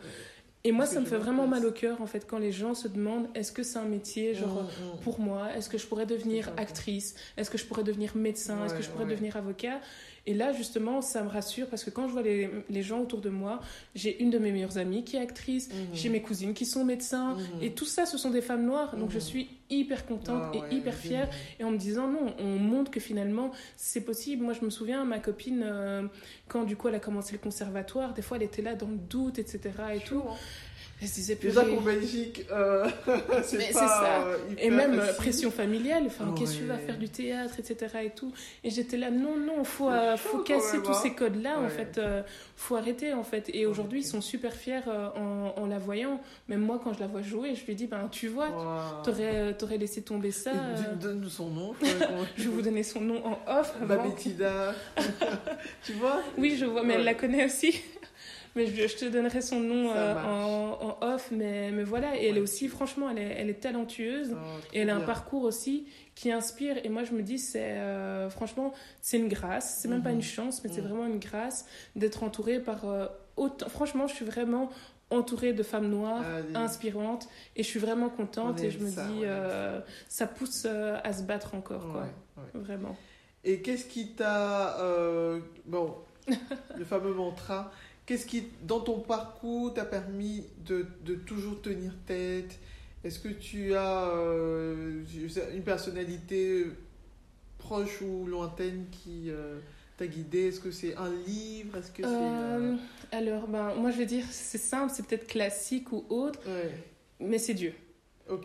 et 0.64 0.70
moi, 0.70 0.86
ça 0.86 1.00
me 1.00 1.06
fait 1.06 1.18
vraiment 1.18 1.48
mal 1.48 1.66
au 1.66 1.72
cœur, 1.72 2.00
en 2.00 2.06
fait, 2.06 2.24
quand 2.24 2.38
les 2.38 2.52
gens 2.52 2.74
se 2.74 2.86
demandent 2.86 3.26
est-ce 3.34 3.50
que 3.50 3.64
c'est 3.64 3.80
un 3.80 3.84
métier, 3.84 4.32
genre, 4.32 4.62
mmh, 4.62 4.66
mmh. 4.66 5.00
pour 5.02 5.18
moi? 5.18 5.48
Est-ce 5.56 5.68
que 5.68 5.76
je 5.76 5.86
pourrais 5.86 6.06
devenir 6.06 6.52
actrice? 6.56 7.16
Est-ce 7.36 7.50
que 7.50 7.58
je 7.58 7.64
pourrais 7.64 7.82
devenir 7.82 8.16
médecin? 8.16 8.64
Est-ce 8.64 8.74
que 8.74 8.82
je 8.82 8.88
pourrais 8.88 9.06
devenir 9.06 9.36
avocat? 9.36 9.80
Et 10.24 10.34
là, 10.34 10.52
justement, 10.52 11.00
ça 11.00 11.22
me 11.24 11.28
rassure 11.28 11.66
parce 11.68 11.82
que 11.82 11.90
quand 11.90 12.06
je 12.06 12.12
vois 12.12 12.22
les, 12.22 12.48
les 12.70 12.82
gens 12.82 13.00
autour 13.00 13.20
de 13.20 13.28
moi, 13.28 13.60
j'ai 13.94 14.22
une 14.22 14.30
de 14.30 14.38
mes 14.38 14.52
meilleures 14.52 14.78
amies 14.78 15.04
qui 15.04 15.16
est 15.16 15.20
actrice, 15.20 15.68
mhm. 15.68 15.88
j'ai 15.92 16.08
mes 16.10 16.22
cousines 16.22 16.54
qui 16.54 16.64
sont 16.64 16.84
médecins, 16.84 17.34
mhm. 17.34 17.62
et 17.62 17.72
tout 17.72 17.84
ça, 17.84 18.06
ce 18.06 18.16
sont 18.16 18.30
des 18.30 18.40
femmes 18.40 18.64
noires. 18.64 18.96
Donc 18.96 19.10
je 19.10 19.16
mhm. 19.16 19.20
suis 19.20 19.50
hyper 19.68 20.06
contente 20.06 20.54
ah 20.54 20.66
et 20.70 20.74
hyper 20.76 20.94
fière. 20.94 21.28
Et 21.58 21.64
en 21.64 21.72
me 21.72 21.76
disant, 21.76 22.06
non, 22.06 22.34
on 22.38 22.58
montre 22.58 22.90
que 22.90 23.00
finalement, 23.00 23.50
c'est 23.76 24.04
possible. 24.04 24.44
Moi, 24.44 24.52
je 24.52 24.64
me 24.64 24.70
souviens, 24.70 25.04
ma 25.04 25.18
copine, 25.18 25.62
euh, 25.64 26.02
quand 26.46 26.64
du 26.64 26.76
coup 26.76 26.88
elle 26.88 26.94
a 26.94 27.00
commencé 27.00 27.32
le 27.32 27.38
conservatoire, 27.38 28.14
des 28.14 28.22
fois 28.22 28.36
elle 28.36 28.44
était 28.44 28.62
là 28.62 28.74
dans 28.74 28.88
le 28.88 28.98
doute, 28.98 29.38
etc. 29.38 29.70
et 29.94 30.00
tout. 30.00 30.22
Hein. 30.28 30.34
Elle 31.02 31.08
se 31.08 31.14
disait, 31.16 31.34
Déjà 31.34 31.64
qu'en 31.64 31.80
Belgique, 31.80 32.46
euh, 32.52 32.88
c'est 33.42 33.72
ça. 33.72 34.24
Euh, 34.24 34.36
et 34.56 34.70
même 34.70 35.00
euh, 35.00 35.12
pression 35.14 35.50
familiale, 35.50 36.04
enfin, 36.06 36.32
qu'est-ce 36.38 36.54
que 36.54 36.58
tu 36.60 36.64
vas 36.64 36.78
faire 36.78 36.96
du 36.96 37.08
théâtre, 37.08 37.54
etc. 37.58 38.04
Et, 38.04 38.10
tout. 38.10 38.32
et 38.62 38.70
j'étais 38.70 38.96
là, 38.96 39.10
non, 39.10 39.36
non, 39.36 39.56
il 39.58 39.64
faut, 39.64 39.90
faut 40.16 40.38
casser 40.38 40.80
tous 40.80 40.90
hein. 40.90 41.00
ces 41.02 41.12
codes-là, 41.14 41.58
en 41.58 41.68
fait. 41.68 41.98
Il 41.98 42.22
faut 42.54 42.76
arrêter, 42.76 43.12
en 43.14 43.24
fait. 43.24 43.50
Et 43.52 43.66
aujourd'hui, 43.66 44.02
ils 44.02 44.06
sont 44.06 44.20
super 44.20 44.52
fiers 44.54 44.88
en, 45.16 45.54
en, 45.60 45.66
la 45.66 45.80
voyant. 45.80 46.20
Même 46.46 46.60
moi, 46.60 46.80
quand 46.82 46.94
je 46.94 47.00
la 47.00 47.08
vois 47.08 47.22
jouer, 47.22 47.56
je 47.56 47.66
lui 47.66 47.74
dis, 47.74 47.88
ben, 47.88 48.08
tu 48.12 48.28
vois, 48.28 49.02
tu 49.02 49.10
aurais, 49.10 49.78
laissé 49.78 50.02
tomber 50.02 50.30
ça. 50.30 50.52
Donne-nous 51.00 51.30
son 51.30 51.48
nom. 51.48 51.74
je 52.36 52.44
vais 52.44 52.48
vous 52.48 52.62
donner 52.62 52.84
son 52.84 53.00
nom 53.00 53.26
en 53.26 53.40
off. 53.48 53.74
Babetida. 53.84 54.72
tu 55.84 55.94
vois? 55.94 56.22
Oui, 56.38 56.56
je 56.56 56.64
vois, 56.64 56.84
mais 56.84 56.94
elle 56.94 57.04
la 57.04 57.14
connaît 57.14 57.46
aussi. 57.46 57.82
Mais 58.54 58.66
je, 58.66 58.96
te 58.96 59.04
donnerai 59.06 59.40
son 59.40 59.60
nom 59.60 59.92
euh, 59.94 60.14
en, 60.14 60.98
off, 61.00 61.30
mais, 61.30 61.70
mais 61.70 61.84
voilà. 61.84 62.20
Et 62.20 62.26
elle 62.26 62.36
est 62.36 62.40
aussi, 62.40 62.68
franchement, 62.68 63.08
elle 63.10 63.18
est, 63.18 63.34
elle 63.38 63.50
est 63.50 63.60
talentueuse. 63.60 64.32
Oh, 64.34 64.60
et 64.72 64.80
elle 64.80 64.90
a 64.90 64.96
un 64.96 65.00
parcours 65.00 65.44
aussi 65.44 65.86
qui 66.14 66.30
inspire. 66.30 66.76
Et 66.84 66.90
moi, 66.90 67.04
je 67.04 67.12
me 67.12 67.22
dis, 67.22 67.38
c'est 67.38 67.72
euh, 67.72 68.28
franchement, 68.28 68.72
c'est 69.00 69.16
une 69.18 69.28
grâce. 69.28 69.78
C'est 69.78 69.88
même 69.88 70.02
pas 70.02 70.10
une 70.10 70.16
mhm. 70.16 70.22
chance, 70.22 70.62
mais 70.62 70.70
c'est 70.70 70.82
mhm. 70.82 70.88
vraiment 70.88 71.06
une 71.06 71.18
grâce 71.18 71.64
d'être 71.96 72.22
entourée 72.22 72.60
par 72.60 72.88
euh, 72.88 73.06
autant. 73.36 73.68
Franchement, 73.68 74.06
je 74.06 74.14
suis 74.14 74.26
vraiment 74.26 74.70
entourée 75.08 75.52
de 75.52 75.62
femmes 75.62 75.90
noires 75.90 76.24
inspirantes 76.54 77.28
et 77.54 77.62
je 77.62 77.68
suis 77.68 77.80
vraiment 77.80 78.08
contente 78.08 78.62
et 78.62 78.70
je 78.70 78.78
me 78.78 78.88
dis 78.88 79.26
ça 80.08 80.26
pousse 80.26 80.64
à 80.64 81.12
se 81.12 81.22
battre 81.22 81.54
encore 81.54 81.86
quoi 81.92 82.06
vraiment 82.54 82.96
et 83.44 83.60
qu'est-ce 83.60 83.84
qui 83.84 84.14
t'a 84.14 84.78
bon 85.66 85.96
le 86.78 86.84
fameux 86.86 87.12
mantra 87.12 87.70
Qu'est-ce 88.12 88.26
qui, 88.26 88.44
dans 88.64 88.80
ton 88.80 88.98
parcours, 88.98 89.72
t'a 89.72 89.86
permis 89.86 90.44
de, 90.66 90.84
de, 91.02 91.14
toujours 91.14 91.62
tenir 91.62 91.94
tête? 92.04 92.58
Est-ce 93.02 93.18
que 93.18 93.30
tu 93.30 93.74
as 93.74 94.10
euh, 94.10 95.02
une 95.54 95.62
personnalité 95.62 96.66
proche 97.56 98.02
ou 98.02 98.26
lointaine 98.26 98.84
qui 98.90 99.30
euh, 99.30 99.60
t'a 99.96 100.06
guidé? 100.06 100.48
Est-ce 100.48 100.60
que 100.60 100.70
c'est 100.70 100.94
un 100.96 101.08
livre? 101.26 101.78
Est-ce 101.78 101.90
que 101.90 102.02
euh, 102.04 102.76
Alors, 103.12 103.48
ben, 103.48 103.76
moi 103.76 103.90
je 103.90 103.96
vais 103.96 104.04
dire, 104.04 104.26
c'est 104.30 104.58
simple, 104.58 104.92
c'est 104.94 105.06
peut-être 105.06 105.26
classique 105.26 105.90
ou 105.90 106.04
autre, 106.10 106.40
mais 107.18 107.38
c'est 107.38 107.54
Dieu. 107.54 107.72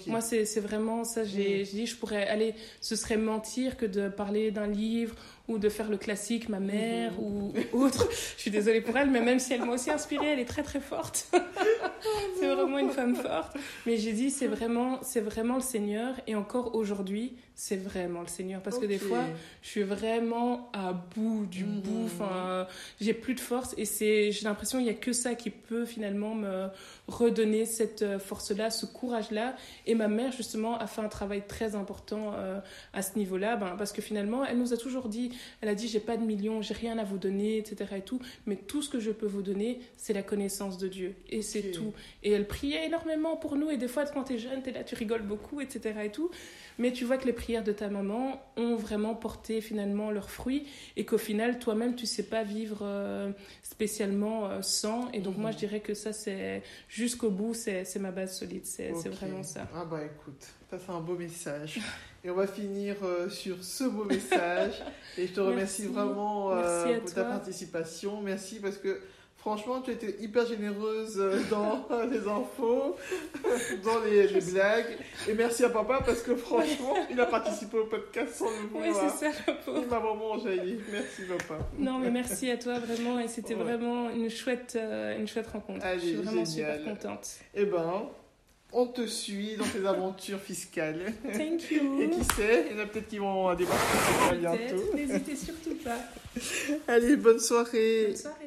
Moi, 0.08 0.22
c'est 0.22 0.60
vraiment 0.60 1.04
ça. 1.04 1.24
J'ai 1.24 1.62
mm. 1.62 1.66
dit, 1.66 1.86
je 1.86 1.96
pourrais 1.96 2.28
aller, 2.28 2.54
ce 2.82 2.96
serait 2.96 3.18
mentir 3.18 3.78
que 3.78 3.86
de 3.86 4.10
parler 4.10 4.52
d'un 4.52 4.68
livre 4.68 5.16
ou 5.48 5.60
de 5.60 5.70
faire 5.70 5.90
le 5.90 5.98
classique, 5.98 6.50
ma 6.50 6.60
mère 6.60 7.14
mm-hmm. 7.14 7.66
ou 7.74 7.84
autre. 7.84 8.08
je 8.12 8.42
suis 8.42 8.52
désolée 8.52 8.82
pour 8.82 8.98
elle, 8.98 9.10
mais 9.10 9.22
même 9.22 9.40
si 9.40 9.54
elle 9.54 9.64
m'a 9.64 9.74
aussi 9.74 9.90
inspirée, 9.90 10.28
elle 10.28 10.40
est 10.40 10.46
très 10.46 10.64
très 10.64 10.82
forte. 10.82 11.30
c'est 12.40 12.48
vraiment 12.48 12.80
une 12.80 12.90
femme 12.92 13.16
forte. 13.16 13.56
Mais 13.86 13.98
j'ai 13.98 14.14
dit, 14.14 14.30
c'est 14.30 14.48
vraiment, 14.48 15.00
c'est 15.04 15.22
vraiment 15.22 15.56
le 15.56 15.62
Seigneur. 15.62 16.16
Et 16.28 16.36
encore 16.36 16.76
aujourd'hui, 16.76 17.36
c'est 17.60 17.78
vraiment 17.78 18.22
le 18.22 18.28
Seigneur. 18.28 18.62
Parce 18.62 18.78
que 18.78 18.86
des 18.86 19.00
fois, 19.00 19.24
je 19.64 19.68
suis 19.68 19.82
vraiment 19.82 20.70
à 20.74 20.94
bout 20.94 21.48
du 21.48 21.66
mm-hmm. 21.66 21.82
bout. 21.82 22.06
Enfin, 22.06 22.68
j'ai 23.02 23.16
plus 23.16 23.34
de 23.34 23.40
force. 23.40 23.74
Et 23.78 23.86
c'est, 23.86 24.32
j'ai 24.32 24.44
l'impression 24.44 24.78
qu'il 24.78 24.86
n'y 24.86 24.94
a 24.94 24.94
que 24.94 25.12
ça 25.12 25.34
qui 25.34 25.50
peut 25.50 25.86
finalement 25.86 26.36
me 26.36 26.68
redonner 27.08 27.66
cette 27.66 28.04
euh, 28.04 28.20
force-là, 28.20 28.70
ce 28.70 28.86
courage-là. 28.86 29.56
Et 29.88 29.96
ma 29.96 30.08
mère, 30.08 30.32
justement, 30.32 30.78
a 30.78 30.86
fait 30.86 31.02
un 31.02 31.10
travail 31.10 31.48
très 31.48 31.74
important 31.74 32.34
euh, 32.36 32.60
à 32.94 33.02
ce 33.02 33.18
niveau-là, 33.18 33.56
ben, 33.56 33.74
parce 33.76 33.92
que 33.92 34.04
finalement, 34.04 34.46
elle 34.46 34.60
nous 34.60 34.74
a 34.74 34.78
toujours 34.78 35.10
dit, 35.10 35.32
elle 35.62 35.70
a 35.70 35.76
dit, 35.76 35.88
j'ai 35.88 36.00
pas 36.00 36.16
de 36.16 36.24
millions, 36.24 36.62
j'ai 36.62 36.76
rien 36.76 37.00
à 37.00 37.04
vous 37.04 37.18
donner, 37.18 37.58
etc. 37.58 37.96
Et 37.98 38.02
tout, 38.02 38.20
mais 38.46 38.56
tout 38.56 38.84
ce 38.84 38.90
que 38.90 39.00
je 39.00 39.10
peux 39.10 39.26
vous 39.26 39.42
donner, 39.42 39.80
c'est 39.96 40.14
la 40.14 40.22
connaissance 40.22 40.78
de 40.78 40.88
Dieu. 40.88 41.16
Et 41.30 41.42
c'est 41.42 41.72
tout. 41.72 41.92
Et 42.22 42.34
elle 42.34 42.46
priait 42.46 42.86
énormément 42.86 43.36
pour 43.36 43.56
nous. 43.56 43.72
Et 43.72 43.78
des 43.78 43.88
fois, 43.88 44.06
quand 44.06 44.26
tu 44.26 44.34
es 44.34 44.38
jeune, 44.38 44.62
tu 44.62 44.70
es 44.70 44.74
là, 44.74 44.84
tu 44.84 44.94
rigoles 44.94 45.24
beaucoup, 45.24 45.60
etc. 45.60 45.96
Et 46.04 46.12
tout. 46.12 46.30
Mais 46.78 46.92
tu 46.92 47.04
vois 47.06 47.18
que 47.18 47.26
les 47.26 47.34
prières 47.34 47.47
prières 47.48 47.64
de 47.64 47.72
ta 47.72 47.88
maman 47.88 48.42
ont 48.58 48.76
vraiment 48.76 49.16
porté 49.16 49.62
finalement 49.62 50.12
leurs 50.12 50.30
fruits 50.30 50.68
et 50.98 51.06
qu'au 51.06 51.18
final, 51.18 51.60
toi-même, 51.60 51.96
tu 51.96 52.06
sais 52.06 52.24
pas 52.24 52.44
vivre 52.44 52.80
euh, 52.82 53.32
spécialement 53.64 54.50
euh, 54.50 54.62
sans. 54.62 55.10
Et 55.14 55.22
donc, 55.22 55.38
moi, 55.38 55.52
je 55.52 55.58
dirais 55.58 55.80
que 55.80 55.94
ça, 55.94 56.12
c'est 56.12 56.62
jusqu'au 56.90 57.30
bout, 57.30 57.54
c'est 57.54 58.00
ma 58.00 58.12
base 58.12 58.38
solide. 58.38 58.66
C'est 58.66 58.92
vraiment 58.92 59.44
ça. 59.44 59.66
Ah, 59.74 59.86
bah 59.86 60.02
écoute, 60.04 60.46
ça, 60.70 60.78
c'est 60.78 60.92
un 60.92 61.00
beau 61.00 61.16
message. 61.16 61.80
Et 62.26 62.30
on 62.30 62.36
va 62.36 62.48
finir 62.48 62.98
euh, 63.04 63.30
sur 63.30 63.64
ce 63.64 63.86
beau 63.86 64.04
message. 64.04 64.84
Et 65.18 65.28
je 65.28 65.32
te 65.32 65.40
remercie 65.40 65.86
vraiment 65.86 66.50
pour 66.50 67.14
ta 67.14 67.24
participation. 67.24 68.20
Merci 68.20 68.60
parce 68.60 68.78
que 68.78 69.00
Franchement, 69.38 69.82
tu 69.82 69.92
étais 69.92 70.16
hyper 70.20 70.46
généreuse 70.46 71.18
euh, 71.20 71.40
dans 71.50 71.88
les 72.12 72.28
infos, 72.28 72.96
dans 73.84 74.00
les, 74.04 74.28
blagues. 74.52 74.98
Et 75.28 75.34
merci 75.34 75.64
à 75.64 75.70
papa 75.70 76.02
parce 76.06 76.22
que 76.22 76.36
franchement, 76.36 76.96
il 77.10 77.20
a 77.22 77.26
participé 77.28 77.78
au 77.78 77.86
podcast 77.86 78.36
sans 78.36 78.50
le 78.50 78.68
vouloir. 78.68 79.04
Oui, 79.04 79.10
c'est 79.18 79.32
ça, 79.32 79.32
Il 79.68 79.88
m'a 79.88 80.00
vraiment 80.00 80.38
jailli. 80.40 80.80
Merci 80.92 81.22
papa. 81.24 81.60
Non, 81.78 82.00
mais 82.00 82.10
merci 82.10 82.50
à 82.50 82.58
toi 82.58 82.80
vraiment. 82.80 83.20
Et 83.20 83.28
c'était 83.28 83.54
vraiment 83.54 84.10
une 84.10 84.30
chouette, 84.30 84.74
euh, 84.76 85.18
une 85.18 85.28
chouette 85.28 85.48
rencontre. 85.48 85.86
Je 85.96 86.00
suis 86.00 86.14
vraiment 86.16 86.46
super 86.46 86.84
contente. 86.84 87.30
Eh 87.54 87.66
ben, 87.66 88.10
on 88.74 88.88
te 88.88 89.06
suit 89.06 89.56
dans 89.56 89.66
tes 89.66 89.86
aventures 89.88 90.42
fiscales. 90.42 91.14
Thank 91.24 91.72
you. 91.72 92.02
Et 92.02 92.10
qui 92.10 92.24
sait, 92.36 92.66
il 92.70 92.76
y 92.76 92.80
en 92.80 92.84
a 92.84 92.86
peut-être 92.88 93.08
qui 93.08 93.20
vont 93.20 93.54
débarquer 93.54 94.38
bientôt. 94.40 94.94
N'hésitez 94.94 95.36
surtout 95.36 95.76
pas. 95.76 96.00
Allez, 96.88 97.16
bonne 97.16 97.40
soirée. 97.40 98.08
Bonne 98.08 98.16
soirée. 98.16 98.47